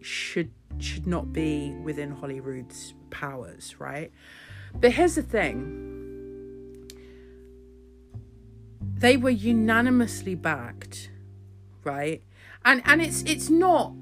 should 0.00 0.52
should 0.78 1.08
not 1.08 1.32
be 1.32 1.72
within 1.82 2.12
Holyrood's 2.12 2.94
powers, 3.10 3.74
right? 3.80 4.12
But 4.74 4.92
here's 4.92 5.14
the 5.14 5.22
thing. 5.22 5.74
They 8.80 9.16
were 9.16 9.30
unanimously 9.30 10.34
backed, 10.34 11.10
right? 11.84 12.22
And 12.64 12.82
and 12.84 13.00
it's 13.00 13.22
it's 13.22 13.48
not 13.48 13.92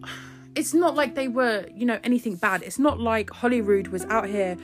it's 0.54 0.72
not 0.72 0.94
like 0.94 1.14
they 1.14 1.28
were, 1.28 1.66
you 1.74 1.84
know, 1.84 1.98
anything 2.02 2.36
bad. 2.36 2.62
It's 2.62 2.78
not 2.78 2.98
like 2.98 3.30
Holyrood 3.30 3.88
was 3.88 4.04
out 4.06 4.28
here 4.28 4.56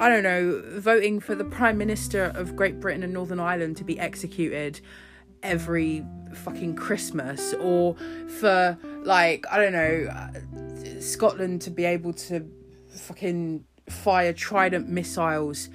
I 0.00 0.08
don't 0.08 0.22
know, 0.22 0.62
voting 0.78 1.18
for 1.18 1.34
the 1.34 1.44
Prime 1.44 1.76
Minister 1.76 2.26
of 2.36 2.54
Great 2.54 2.78
Britain 2.78 3.02
and 3.02 3.12
Northern 3.12 3.40
Ireland 3.40 3.76
to 3.78 3.84
be 3.84 3.98
executed 3.98 4.80
every 5.42 6.04
fucking 6.34 6.76
Christmas 6.76 7.52
or 7.54 7.96
for 8.40 8.78
like 9.02 9.44
I 9.50 9.56
don't 9.58 9.72
know 9.72 10.08
uh, 10.10 11.00
Scotland 11.00 11.62
to 11.62 11.70
be 11.70 11.84
able 11.84 12.12
to 12.12 12.48
fucking 12.88 13.64
fire 13.92 14.32
trident 14.32 14.88
missiles 14.88 15.68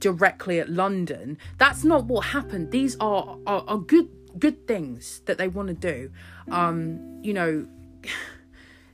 directly 0.00 0.60
at 0.60 0.68
London. 0.68 1.38
That's 1.58 1.84
not 1.84 2.04
what 2.04 2.26
happened. 2.26 2.70
These 2.70 2.96
are 3.00 3.38
are, 3.46 3.64
are 3.66 3.78
good 3.78 4.08
good 4.38 4.66
things 4.66 5.22
that 5.26 5.38
they 5.38 5.48
want 5.48 5.68
to 5.68 5.74
do. 5.74 6.10
Um 6.50 7.20
you 7.22 7.34
know 7.34 7.66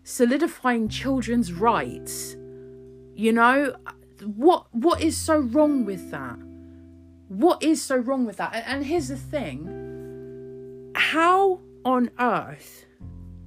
solidifying 0.04 0.88
children's 0.88 1.52
rights 1.52 2.36
you 3.14 3.32
know? 3.32 3.76
What 4.22 4.66
what 4.72 5.00
is 5.02 5.16
so 5.16 5.38
wrong 5.38 5.84
with 5.84 6.10
that? 6.10 6.38
What 7.28 7.62
is 7.62 7.82
so 7.82 7.96
wrong 7.96 8.26
with 8.26 8.36
that? 8.36 8.54
And, 8.54 8.64
and 8.66 8.86
here's 8.86 9.08
the 9.08 9.16
thing. 9.16 10.92
How 10.94 11.60
on 11.84 12.10
earth 12.18 12.86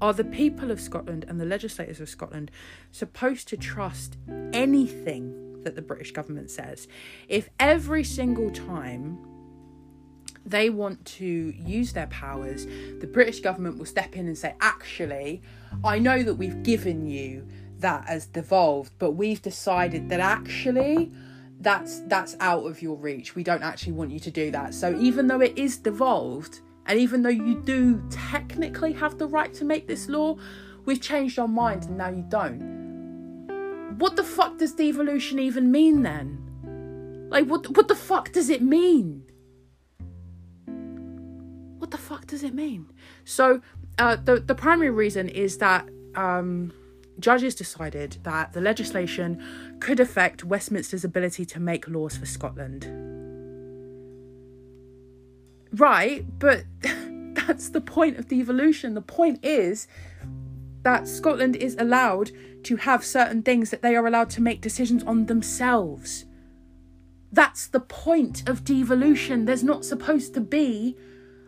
are 0.01 0.13
the 0.13 0.23
people 0.23 0.71
of 0.71 0.79
Scotland 0.79 1.25
and 1.27 1.39
the 1.39 1.45
legislators 1.45 1.99
of 1.99 2.09
Scotland 2.09 2.51
supposed 2.91 3.47
to 3.49 3.57
trust 3.57 4.17
anything 4.53 5.63
that 5.63 5.75
the 5.75 5.81
British 5.81 6.11
government 6.11 6.49
says 6.49 6.87
if 7.27 7.49
every 7.59 8.03
single 8.03 8.49
time 8.51 9.17
they 10.45 10.69
want 10.69 11.03
to 11.03 11.53
use 11.57 11.91
their 11.91 12.07
powers, 12.07 12.65
the 12.99 13.07
British 13.07 13.41
government 13.41 13.77
will 13.77 13.85
step 13.85 14.15
in 14.15 14.27
and 14.27 14.37
say, 14.37 14.55
actually, 14.61 15.41
I 15.83 15.99
know 15.99 16.23
that 16.23 16.35
we've 16.35 16.63
given 16.63 17.05
you 17.05 17.45
that 17.79 18.05
as 18.07 18.27
devolved, 18.27 18.93
but 18.97 19.11
we've 19.11 19.41
decided 19.41 20.07
that 20.09 20.21
actually 20.21 21.11
that's 21.59 21.99
that's 22.01 22.35
out 22.39 22.65
of 22.65 22.81
your 22.81 22.95
reach. 22.95 23.35
We 23.35 23.43
don't 23.43 23.63
actually 23.63 23.93
want 23.93 24.11
you 24.11 24.19
to 24.21 24.31
do 24.31 24.51
that. 24.51 24.73
So 24.73 24.97
even 24.97 25.27
though 25.27 25.41
it 25.41 25.57
is 25.57 25.77
devolved, 25.77 26.61
and 26.87 26.99
even 26.99 27.21
though 27.21 27.29
you 27.29 27.61
do 27.61 28.01
technically 28.09 28.93
have 28.93 29.17
the 29.17 29.27
right 29.27 29.53
to 29.53 29.65
make 29.65 29.87
this 29.87 30.07
law, 30.07 30.37
we've 30.85 31.01
changed 31.01 31.37
our 31.37 31.47
mind 31.47 31.83
and 31.85 31.97
now 31.97 32.09
you 32.09 32.25
don't. 32.29 33.97
What 33.97 34.15
the 34.15 34.23
fuck 34.23 34.57
does 34.57 34.73
devolution 34.73 35.37
even 35.39 35.71
mean 35.71 36.03
then? 36.03 37.27
Like 37.29 37.45
what 37.45 37.75
what 37.75 37.89
the 37.89 37.95
fuck 37.95 38.31
does 38.31 38.49
it 38.49 38.61
mean? 38.61 39.23
What 41.77 41.91
the 41.91 41.97
fuck 41.97 42.25
does 42.25 42.43
it 42.43 42.53
mean? 42.53 42.89
So 43.25 43.61
uh, 43.99 44.15
the 44.15 44.39
the 44.39 44.55
primary 44.55 44.91
reason 44.91 45.27
is 45.27 45.57
that 45.57 45.89
um, 46.15 46.73
judges 47.19 47.53
decided 47.53 48.17
that 48.23 48.53
the 48.53 48.61
legislation 48.61 49.43
could 49.81 49.99
affect 49.99 50.45
Westminster's 50.45 51.03
ability 51.03 51.45
to 51.45 51.59
make 51.59 51.87
laws 51.89 52.15
for 52.15 52.25
Scotland 52.25 53.16
Right, 55.73 56.25
but 56.39 56.63
that's 56.81 57.69
the 57.69 57.81
point 57.81 58.17
of 58.17 58.27
devolution. 58.27 58.93
The 58.93 59.01
point 59.01 59.43
is 59.43 59.87
that 60.83 61.07
Scotland 61.07 61.55
is 61.55 61.75
allowed 61.79 62.31
to 62.63 62.77
have 62.77 63.03
certain 63.03 63.41
things 63.41 63.69
that 63.71 63.81
they 63.81 63.95
are 63.95 64.07
allowed 64.07 64.29
to 64.31 64.41
make 64.41 64.61
decisions 64.61 65.03
on 65.03 65.25
themselves. 65.25 66.25
That's 67.31 67.67
the 67.67 67.79
point 67.79 68.47
of 68.47 68.63
devolution. 68.63 69.45
There's 69.45 69.63
not 69.63 69.85
supposed 69.85 70.33
to 70.35 70.41
be 70.41 70.97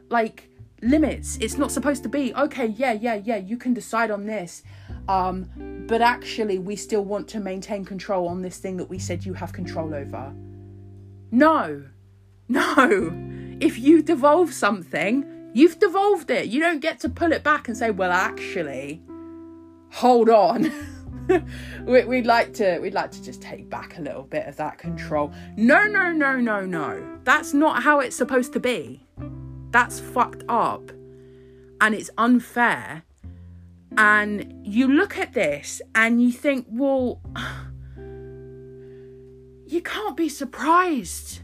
like 0.10 0.50
limits. 0.82 1.38
It's 1.42 1.58
not 1.58 1.72
supposed 1.72 2.04
to 2.04 2.10
be, 2.10 2.34
okay, 2.36 2.68
yeah, 2.68 2.94
yeah, 2.94 3.16
yeah, 3.16 3.38
you 3.38 3.58
can 3.58 3.74
decide 3.74 4.12
on 4.12 4.26
this. 4.26 4.64
Um, 5.08 5.86
but 5.88 6.02
actually 6.02 6.60
we 6.60 6.76
still 6.76 7.04
want 7.04 7.28
to 7.30 7.40
maintain 7.40 7.84
control 7.84 8.28
on 8.28 8.42
this 8.42 8.58
thing 8.58 8.78
that 8.78 8.90
we 8.90 9.00
said 9.00 9.26
you 9.26 9.34
have 9.34 9.54
control 9.54 9.94
over. 9.94 10.34
No. 11.32 11.84
No. 12.52 13.10
If 13.60 13.78
you 13.78 14.02
devolve 14.02 14.54
something, 14.54 15.52
you've 15.54 15.80
devolved 15.80 16.32
it. 16.32 16.48
You 16.48 16.60
don't 16.62 16.80
get 16.80 17.00
to 17.02 17.10
pull 17.10 17.32
it 17.34 17.44
back 17.44 17.68
and 17.68 17.76
say, 17.78 17.92
well, 17.92 18.12
actually, 18.12 19.02
hold 19.92 20.30
on. 20.30 20.72
We- 21.86 22.06
we'd 22.06 22.26
like 22.26 22.54
to 22.56 22.80
we'd 22.80 22.96
like 22.96 23.12
to 23.12 23.22
just 23.22 23.40
take 23.40 23.70
back 23.70 24.00
a 24.00 24.02
little 24.02 24.24
bit 24.24 24.48
of 24.48 24.56
that 24.56 24.80
control. 24.80 25.32
No, 25.56 25.86
no, 25.86 26.12
no, 26.12 26.38
no, 26.38 26.66
no. 26.66 27.20
That's 27.24 27.54
not 27.54 27.84
how 27.84 28.00
it's 28.00 28.16
supposed 28.16 28.52
to 28.54 28.60
be. 28.60 29.06
That's 29.70 30.00
fucked 30.00 30.44
up. 30.50 30.90
And 31.82 31.94
it's 31.94 32.10
unfair. 32.18 33.04
And 33.96 34.66
you 34.66 34.88
look 34.88 35.20
at 35.20 35.34
this 35.34 35.84
and 35.94 36.20
you 36.20 36.32
think, 36.32 36.66
well, 36.68 37.22
you 39.68 39.82
can't 39.84 40.18
be 40.18 40.30
surprised 40.30 41.42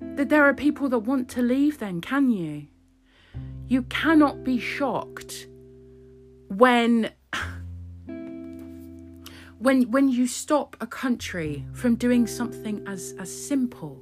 that 0.00 0.28
there 0.28 0.44
are 0.44 0.54
people 0.54 0.88
that 0.88 1.00
want 1.00 1.28
to 1.30 1.42
leave, 1.42 1.78
then, 1.78 2.00
can 2.00 2.30
you? 2.30 2.66
You 3.66 3.82
cannot 3.82 4.44
be 4.44 4.58
shocked 4.58 5.46
when 6.48 7.10
when 9.58 9.82
when 9.90 10.08
you 10.08 10.26
stop 10.26 10.76
a 10.80 10.86
country 10.86 11.64
from 11.72 11.94
doing 11.94 12.26
something 12.26 12.82
as 12.86 13.14
as 13.18 13.30
simple 13.30 14.00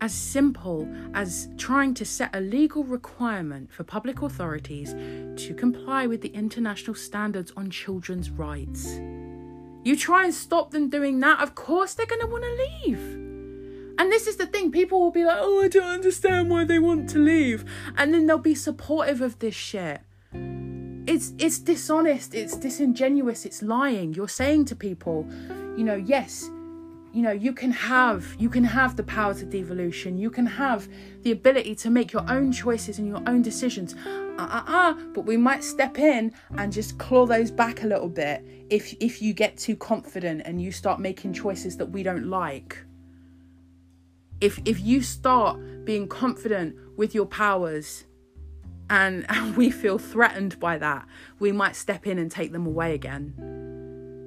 as 0.00 0.14
simple 0.14 0.88
as 1.12 1.48
trying 1.58 1.92
to 1.92 2.04
set 2.04 2.34
a 2.34 2.40
legal 2.40 2.84
requirement 2.84 3.70
for 3.70 3.84
public 3.84 4.22
authorities 4.22 4.94
to 5.36 5.54
comply 5.54 6.06
with 6.06 6.22
the 6.22 6.30
international 6.30 6.94
standards 6.94 7.52
on 7.56 7.68
children's 7.70 8.30
rights. 8.30 8.98
You 9.84 9.96
try 9.96 10.24
and 10.24 10.34
stop 10.34 10.70
them 10.70 10.88
doing 10.88 11.20
that, 11.20 11.40
of 11.40 11.54
course 11.54 11.94
they're 11.94 12.06
going 12.06 12.22
to 12.22 12.26
want 12.28 12.44
to 12.44 12.88
leave. 12.88 13.29
And 14.00 14.10
this 14.10 14.26
is 14.26 14.36
the 14.36 14.46
thing 14.46 14.72
people 14.72 14.98
will 14.98 15.10
be 15.10 15.26
like, 15.26 15.36
oh, 15.38 15.62
I 15.62 15.68
don't 15.68 15.86
understand 15.86 16.48
why 16.48 16.64
they 16.64 16.78
want 16.78 17.10
to 17.10 17.18
leave. 17.18 17.66
And 17.98 18.14
then 18.14 18.24
they'll 18.24 18.38
be 18.38 18.54
supportive 18.54 19.20
of 19.20 19.38
this 19.40 19.54
shit. 19.54 20.00
It's 21.06 21.34
it's 21.36 21.58
dishonest, 21.58 22.34
it's 22.34 22.56
disingenuous, 22.56 23.44
it's 23.44 23.60
lying. 23.60 24.14
You're 24.14 24.26
saying 24.26 24.64
to 24.66 24.74
people, 24.74 25.26
you 25.76 25.84
know, 25.84 25.96
yes, 25.96 26.48
you 27.12 27.20
know 27.20 27.30
you 27.30 27.52
can 27.52 27.72
have 27.72 28.34
you 28.38 28.48
can 28.48 28.64
have 28.64 28.96
the 28.96 29.02
powers 29.02 29.42
of 29.42 29.50
devolution 29.50 30.16
you 30.16 30.30
can 30.30 30.46
have 30.46 30.88
the 31.22 31.32
ability 31.32 31.74
to 31.74 31.90
make 31.90 32.12
your 32.12 32.24
own 32.30 32.52
choices 32.52 33.00
and 33.00 33.08
your 33.08 33.20
own 33.26 33.42
decisions 33.42 33.96
uh 34.06 34.62
uh 34.64 34.94
but 35.12 35.22
we 35.22 35.36
might 35.36 35.64
step 35.64 35.98
in 35.98 36.32
and 36.56 36.72
just 36.72 36.96
claw 36.98 37.26
those 37.26 37.50
back 37.50 37.82
a 37.82 37.86
little 37.88 38.08
bit 38.08 38.44
if 38.70 38.94
if 39.00 39.20
you 39.20 39.32
get 39.32 39.56
too 39.56 39.74
confident 39.74 40.40
and 40.44 40.62
you 40.62 40.70
start 40.70 41.00
making 41.00 41.32
choices 41.32 41.76
that 41.76 41.86
we 41.86 42.04
don't 42.04 42.26
like 42.26 42.78
if 44.40 44.60
if 44.64 44.80
you 44.80 45.02
start 45.02 45.58
being 45.84 46.08
confident 46.08 46.76
with 46.96 47.14
your 47.14 47.26
powers 47.26 48.04
and, 48.88 49.24
and 49.28 49.56
we 49.56 49.70
feel 49.70 49.98
threatened 49.98 50.58
by 50.60 50.78
that 50.78 51.06
we 51.38 51.52
might 51.52 51.76
step 51.76 52.06
in 52.06 52.18
and 52.18 52.30
take 52.30 52.52
them 52.52 52.66
away 52.66 52.94
again 52.94 53.34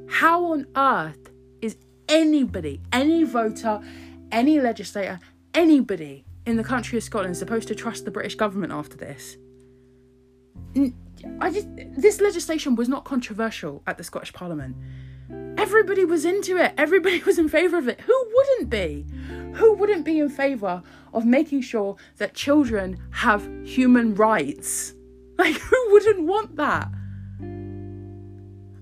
how 0.10 0.46
on 0.54 0.68
earth 0.76 1.32
is 1.62 1.76
anybody, 2.08 2.82
any 2.92 3.24
voter, 3.24 3.82
any 4.32 4.60
legislator, 4.60 5.20
anybody 5.54 6.26
in 6.46 6.56
the 6.56 6.64
country 6.64 6.98
of 6.98 7.04
Scotland 7.04 7.36
supposed 7.36 7.68
to 7.70 7.76
trust 7.76 8.06
the 8.06 8.12
British 8.12 8.36
government 8.36 8.72
after 8.72 8.96
this? 8.96 9.38
I 11.40 11.50
just 11.50 11.68
this 11.98 12.20
legislation 12.20 12.76
was 12.76 12.90
not 12.90 13.06
controversial 13.06 13.82
at 13.88 13.98
the 13.98 14.04
Scottish 14.04 14.34
Parliament. 14.34 14.76
Everybody 15.58 16.06
was 16.06 16.26
into 16.26 16.58
it. 16.58 16.74
Everybody 16.78 17.22
was 17.26 17.38
in 17.40 17.50
favour 17.50 17.78
of 17.78 17.88
it. 17.88 18.02
Who 18.02 18.28
wouldn't 18.34 18.70
be? 18.70 19.06
Who 19.54 19.74
wouldn't 19.74 20.06
be 20.06 20.20
in 20.20 20.30
favour 20.30 20.84
of 21.14 21.26
making 21.26 21.62
sure 21.62 21.96
that 22.18 22.34
children 22.34 23.00
have 23.12 23.48
human 23.64 24.16
rights? 24.16 24.94
Like 25.36 25.56
who 25.56 25.88
wouldn't 25.92 26.28
want 26.28 26.58
that? 26.58 26.90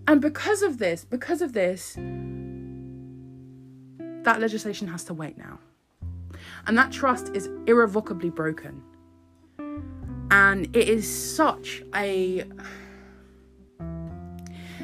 And 0.05 0.19
because 0.19 0.61
of 0.61 0.79
this, 0.79 1.05
because 1.05 1.41
of 1.41 1.53
this, 1.53 1.93
that 4.23 4.41
legislation 4.41 4.89
has 4.89 5.05
to 5.05 5.13
wait 5.13 5.37
now. 5.37 5.59
And 6.67 6.77
that 6.77 6.91
trust 6.91 7.29
is 7.33 7.49
irrevocably 7.67 8.29
broken. 8.29 8.83
And 10.29 10.75
it 10.75 10.89
is 10.89 11.07
such 11.35 11.83
a 11.95 12.43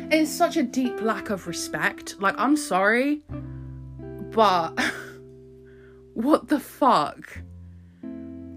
it 0.10 0.14
is 0.14 0.36
such 0.36 0.56
a 0.56 0.64
deep 0.64 1.02
lack 1.02 1.30
of 1.30 1.48
respect. 1.48 2.16
Like 2.20 2.36
I'm 2.38 2.56
sorry, 2.56 3.24
but 4.32 4.80
what 6.14 6.48
the 6.48 6.60
fuck? 6.60 7.40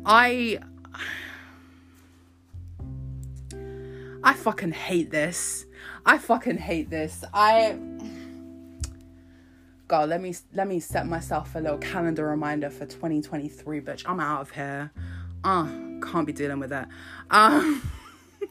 I 0.07 0.61
I 4.23 4.35
fucking 4.35 4.73
hate 4.73 5.11
this. 5.11 5.67
I 6.07 6.19
fucking 6.19 6.59
hate 6.59 6.89
this. 6.89 7.25
I 7.35 7.79
God, 9.89 10.09
let 10.09 10.21
me 10.21 10.35
let 10.55 10.69
me 10.69 10.79
set 10.79 11.09
myself 11.09 11.57
a 11.57 11.59
little 11.59 11.79
calendar 11.79 12.29
reminder 12.29 12.71
for 12.71 12.87
2023, 12.87 13.81
bitch. 13.81 14.05
I'm 14.07 14.21
out 14.21 14.43
of 14.43 14.51
here. 14.53 14.93
Uh, 15.43 15.67
can't 16.01 16.27
be 16.27 16.33
dealing 16.33 16.61
with 16.61 16.71
that. 16.71 16.89
Um, 17.29 17.91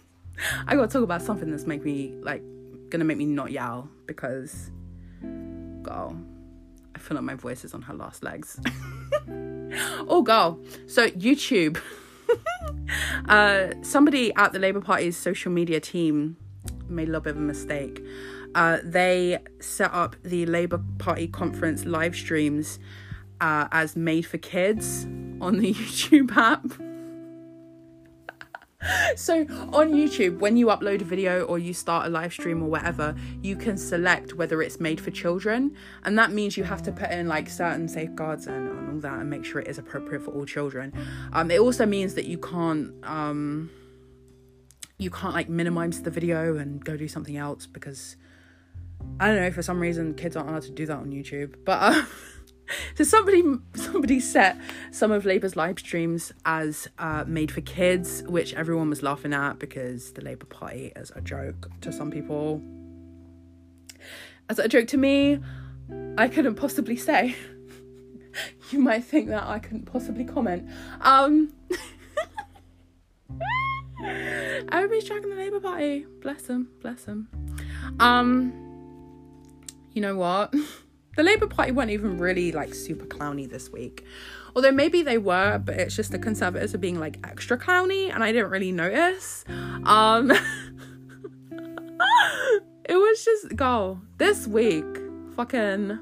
I 0.68 0.76
gotta 0.76 0.92
talk 0.92 1.04
about 1.04 1.22
something 1.22 1.50
that's 1.50 1.66
make 1.66 1.86
me 1.86 2.14
like 2.22 2.44
gonna 2.90 3.06
make 3.06 3.18
me 3.18 3.26
not 3.26 3.52
yowl 3.52 3.90
because, 4.06 4.72
girl, 5.82 6.20
I 6.96 7.00
feel 7.00 7.16
like 7.16 7.24
my 7.24 7.36
voice 7.36 7.64
is 7.64 7.74
on 7.74 7.82
her 7.84 7.94
last 7.94 8.24
legs. 8.24 8.60
oh, 10.08 10.22
girl. 10.22 10.60
So 10.88 11.08
YouTube. 11.10 11.80
uh, 13.30 13.70
somebody 13.82 14.34
at 14.36 14.54
the 14.54 14.60
Labour 14.60 14.82
Party's 14.82 15.18
social 15.18 15.52
media 15.52 15.80
team 15.80 16.38
made 16.88 17.04
a 17.04 17.12
little 17.12 17.22
bit 17.22 17.32
of 17.32 17.38
a 17.38 17.42
mistake. 17.42 18.04
Uh, 18.56 18.80
they 18.84 19.38
set 19.60 19.94
up 19.94 20.16
the 20.24 20.46
Labour 20.46 20.82
Party 20.98 21.28
conference 21.28 21.86
live 21.86 22.16
streams 22.16 22.80
uh, 23.40 23.68
as 23.72 23.96
made 23.96 24.26
for 24.26 24.38
kids 24.38 25.06
on 25.40 25.60
the 25.60 25.74
YouTube 25.76 26.36
app. 26.36 26.89
so 29.16 29.42
on 29.74 29.92
YouTube, 29.92 30.40
when 30.40 30.56
you 30.56 30.68
upload 30.68 31.02
a 31.02 31.06
video 31.06 31.44
or 31.44 31.60
you 31.60 31.74
start 31.74 32.08
a 32.08 32.10
live 32.10 32.32
stream 32.32 32.64
or 32.64 32.70
whatever, 32.70 33.16
you 33.42 33.56
can 33.56 33.78
select 33.78 34.34
whether 34.36 34.62
it's 34.62 34.80
made 34.80 35.02
for 35.02 35.12
children, 35.12 35.76
and 36.04 36.18
that 36.18 36.32
means 36.32 36.56
you 36.56 36.64
have 36.64 36.82
to 36.84 36.92
put 36.92 37.12
in 37.12 37.28
like 37.28 37.50
certain 37.50 37.88
safeguards 37.88 38.48
and, 38.48 38.70
and 38.70 38.94
all 38.94 39.00
that 39.00 39.20
and 39.20 39.30
make 39.30 39.44
sure 39.44 39.62
it 39.62 39.68
is 39.68 39.78
appropriate 39.78 40.24
for 40.24 40.32
all 40.32 40.46
children. 40.46 40.94
Um, 41.34 41.52
it 41.52 41.60
also 41.60 41.86
means 41.86 42.14
that 42.16 42.26
you 42.26 42.38
can't 42.38 42.94
um, 43.04 43.70
you 44.98 45.10
can't 45.10 45.34
like 45.34 45.50
minimize 45.50 46.02
the 46.04 46.12
video 46.12 46.58
and 46.58 46.84
go 46.84 46.96
do 46.96 47.08
something 47.08 47.38
else 47.38 47.66
because 47.66 48.16
I 49.20 49.28
don't 49.28 49.42
know 49.42 49.52
for 49.52 49.64
some 49.64 49.80
reason 49.80 50.14
kids 50.14 50.36
aren't 50.36 50.50
allowed 50.50 50.64
to 50.64 50.72
do 50.72 50.86
that 50.86 50.98
on 50.98 51.12
YouTube. 51.12 51.56
But 51.66 51.82
uh, 51.82 52.06
so 52.96 53.04
somebody 53.04 53.44
somebody 53.76 54.20
set 54.20 54.58
some 54.92 55.12
of 55.12 55.26
Labour's 55.26 55.56
live 55.56 55.80
streams 55.80 56.32
as 56.46 56.88
uh, 56.98 57.24
made 57.28 57.52
for 57.52 57.62
kids, 57.62 58.24
which 58.24 58.54
everyone 58.54 58.90
was 58.90 59.04
laughing 59.04 59.34
at 59.34 59.60
because 59.60 60.14
the 60.14 60.22
Labour 60.22 60.46
Party 60.46 60.92
is 60.96 61.12
a 61.16 61.22
joke 61.22 61.70
to 61.82 61.92
some 61.92 62.12
people. 62.12 62.62
As 64.50 64.60
a 64.60 64.68
joke 64.68 64.88
to 64.88 64.98
me, 64.98 65.40
I 66.18 66.28
couldn't 66.28 66.56
possibly 66.56 66.96
say. 66.96 67.36
you 68.72 68.80
might 68.80 69.04
think 69.04 69.30
that 69.30 69.44
I 69.44 69.60
couldn't 69.60 69.86
possibly 69.86 70.26
comment. 70.26 70.70
Um 71.02 71.54
Everybody's 74.02 75.04
tracking 75.04 75.30
the 75.30 75.36
Labour 75.36 75.60
Party. 75.60 76.06
Bless 76.22 76.44
them, 76.44 76.70
bless 76.82 77.04
them. 77.04 77.28
Um, 78.00 78.54
you 79.92 80.02
know 80.02 80.16
what? 80.16 80.54
The 81.16 81.24
Labour 81.24 81.48
Party 81.48 81.72
weren't 81.72 81.92
even 81.92 82.18
really 82.18 82.52
like 82.52 82.74
super 82.74 83.06
clowny 83.06 83.50
this 83.50 83.70
week. 83.70 84.06
Although 84.56 84.72
maybe 84.72 85.02
they 85.02 85.18
were, 85.18 85.60
but 85.60 85.76
it's 85.76 85.96
just 85.96 86.12
the 86.12 86.20
Conservatives 86.20 86.74
are 86.74 86.80
being 86.80 87.00
like 87.00 87.18
extra 87.26 87.58
clowny, 87.58 88.14
and 88.14 88.24
I 88.24 88.32
didn't 88.32 88.52
really 88.52 88.72
notice. 88.72 89.46
Um, 89.84 90.32
it 92.86 92.96
was 92.96 93.26
just 93.26 93.56
go 93.56 94.02
this 94.18 94.48
week, 94.48 94.86
fucking 95.36 96.00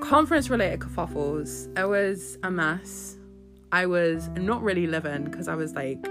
conference 0.00 0.50
related 0.50 0.80
kerfuffles. 0.80 1.68
It 1.78 1.88
was 1.88 2.38
a 2.42 2.50
mess. 2.50 3.16
I 3.70 3.86
was 3.86 4.28
not 4.36 4.62
really 4.62 4.86
living 4.86 5.24
because 5.24 5.48
I 5.48 5.54
was 5.54 5.74
like 5.74 6.04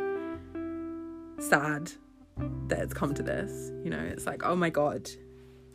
sad 1.39 1.91
that 2.67 2.79
it's 2.79 2.93
come 2.93 3.13
to 3.13 3.23
this. 3.23 3.71
You 3.83 3.91
know, 3.91 3.99
it's 3.99 4.25
like, 4.25 4.43
oh 4.43 4.55
my 4.55 4.69
god, 4.69 5.09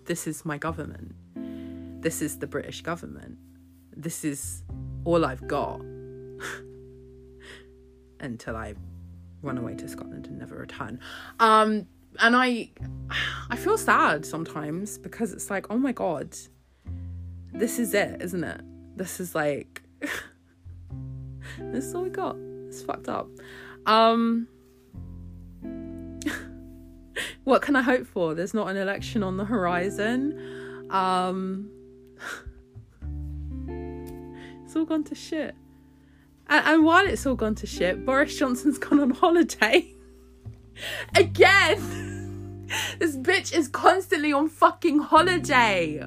this 0.07 0.27
is 0.27 0.45
my 0.45 0.59
government. 0.59 1.15
This 2.07 2.23
is 2.23 2.39
the 2.39 2.47
British 2.47 2.83
government. 2.83 3.37
This 3.97 4.25
is 4.25 4.63
all 5.05 5.25
I've 5.25 5.45
got 5.49 5.81
until 8.21 8.57
I 8.57 8.75
run 9.43 9.59
away 9.59 9.75
to 9.75 9.89
Scotland 9.89 10.29
and 10.29 10.39
never 10.39 10.55
return. 10.55 11.01
Um, 11.41 11.89
and 12.21 12.37
I, 12.37 12.71
I 13.51 13.57
feel 13.57 13.77
sad 13.77 14.25
sometimes 14.25 14.99
because 14.99 15.33
it's 15.33 15.51
like, 15.51 15.67
oh 15.69 15.79
my 15.79 15.91
god, 15.91 16.37
this 17.53 17.81
is 17.81 17.93
it, 17.93 18.23
isn't 18.23 18.45
it? 18.45 18.61
This 18.97 19.19
is 19.19 19.35
like, 19.35 19.83
this 21.59 21.87
is 21.87 21.93
all 21.93 22.05
we 22.05 22.11
got. 22.11 22.37
It's 22.69 22.83
fucked 22.83 23.09
up. 23.09 23.29
Um, 23.87 24.47
what 27.43 27.63
can 27.63 27.75
I 27.75 27.83
hope 27.83 28.07
for? 28.07 28.37
There's 28.37 28.55
not 28.55 28.69
an 28.69 28.77
election 28.77 29.25
on 29.25 29.39
the 29.39 29.45
horizon. 29.45 30.87
Um, 30.89 31.73
it's 34.65 34.77
all 34.77 34.85
gone 34.85 35.05
to 35.05 35.15
shit. 35.15 35.55
And, 36.49 36.67
and 36.67 36.85
while 36.85 37.07
it's 37.07 37.27
all 37.27 37.35
gone 37.35 37.55
to 37.57 37.67
shit, 37.67 38.05
Boris 38.05 38.39
Johnson's 38.39 38.79
gone 38.79 39.01
on 39.01 39.11
holiday. 39.11 39.95
Again! 41.17 42.67
this 42.99 43.17
bitch 43.17 43.55
is 43.55 43.69
constantly 43.69 44.33
on 44.33 44.49
fucking 44.49 44.99
holiday. 45.01 46.07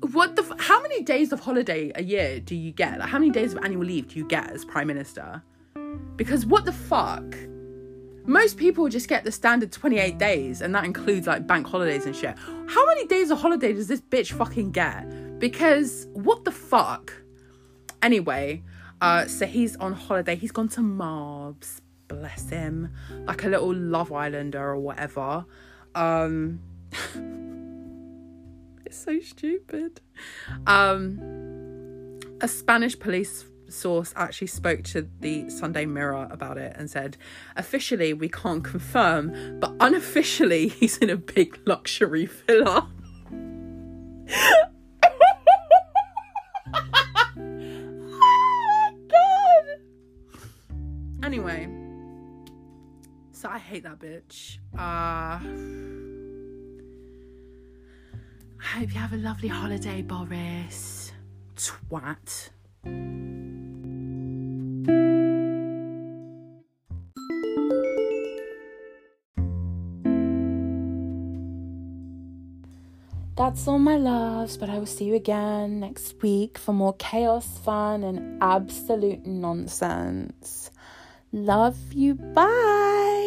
What 0.00 0.36
the? 0.36 0.42
F- 0.42 0.58
how 0.58 0.82
many 0.82 1.02
days 1.02 1.32
of 1.32 1.40
holiday 1.40 1.92
a 1.94 2.02
year 2.02 2.40
do 2.40 2.56
you 2.56 2.72
get? 2.72 2.98
Like, 2.98 3.08
how 3.08 3.18
many 3.18 3.30
days 3.30 3.54
of 3.54 3.64
annual 3.64 3.84
leave 3.84 4.08
do 4.08 4.18
you 4.18 4.26
get 4.26 4.50
as 4.50 4.64
prime 4.64 4.88
minister? 4.88 5.42
Because 6.16 6.44
what 6.44 6.64
the 6.64 6.72
fuck? 6.72 7.36
Most 8.24 8.56
people 8.56 8.88
just 8.88 9.08
get 9.08 9.24
the 9.24 9.32
standard 9.32 9.72
28 9.72 10.16
days, 10.16 10.62
and 10.62 10.74
that 10.74 10.84
includes 10.84 11.26
like 11.26 11.46
bank 11.46 11.66
holidays 11.66 12.06
and 12.06 12.14
shit. 12.14 12.36
How 12.68 12.86
many 12.86 13.06
days 13.06 13.30
of 13.30 13.40
holiday 13.40 13.72
does 13.72 13.88
this 13.88 14.00
bitch 14.00 14.32
fucking 14.32 14.70
get? 14.70 15.38
Because 15.40 16.06
what 16.12 16.44
the 16.44 16.52
fuck? 16.52 17.12
Anyway, 18.00 18.62
uh, 19.00 19.26
so 19.26 19.46
he's 19.46 19.74
on 19.76 19.92
holiday. 19.92 20.36
He's 20.36 20.52
gone 20.52 20.68
to 20.68 20.80
Marbs, 20.80 21.80
bless 22.06 22.48
him, 22.48 22.92
like 23.26 23.42
a 23.42 23.48
little 23.48 23.74
Love 23.74 24.12
Islander 24.12 24.70
or 24.70 24.78
whatever. 24.78 25.44
Um, 25.96 26.60
it's 28.86 28.98
so 28.98 29.18
stupid. 29.18 30.00
Um, 30.68 32.20
a 32.40 32.46
Spanish 32.46 32.96
police 32.98 33.44
source 33.72 34.12
actually 34.16 34.46
spoke 34.46 34.82
to 34.84 35.08
the 35.20 35.48
Sunday 35.50 35.86
Mirror 35.86 36.28
about 36.30 36.58
it 36.58 36.74
and 36.76 36.90
said, 36.90 37.16
officially 37.56 38.12
we 38.12 38.28
can't 38.28 38.62
confirm, 38.62 39.58
but 39.60 39.74
unofficially 39.80 40.68
he's 40.80 40.98
in 40.98 41.10
a 41.10 41.16
big 41.16 41.58
luxury 41.66 42.26
villa. 42.26 42.88
god! 49.08 49.08
Anyway, 51.24 51.68
so 53.30 53.48
I 53.48 53.58
hate 53.58 53.84
that 53.84 54.00
bitch. 54.00 54.58
Uh, 54.76 55.38
I 58.60 58.78
hope 58.78 58.92
you 58.92 59.00
have 59.00 59.12
a 59.12 59.16
lovely 59.16 59.48
holiday, 59.48 60.02
Boris. 60.02 61.12
Twat. 61.56 62.50
That's 73.34 73.66
all 73.66 73.78
my 73.78 73.96
loves, 73.96 74.56
but 74.56 74.68
I 74.68 74.78
will 74.78 74.86
see 74.86 75.06
you 75.06 75.14
again 75.14 75.80
next 75.80 76.22
week 76.22 76.58
for 76.58 76.72
more 76.72 76.94
chaos, 76.94 77.46
fun, 77.64 78.04
and 78.04 78.42
absolute 78.42 79.26
nonsense. 79.26 80.70
Love 81.32 81.76
you. 81.92 82.14
Bye. 82.14 83.21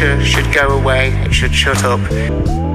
Russia 0.00 0.24
should 0.24 0.54
go 0.54 0.78
away. 0.78 1.10
It 1.26 1.34
should 1.34 1.54
shut 1.54 1.84
up. 1.84 2.69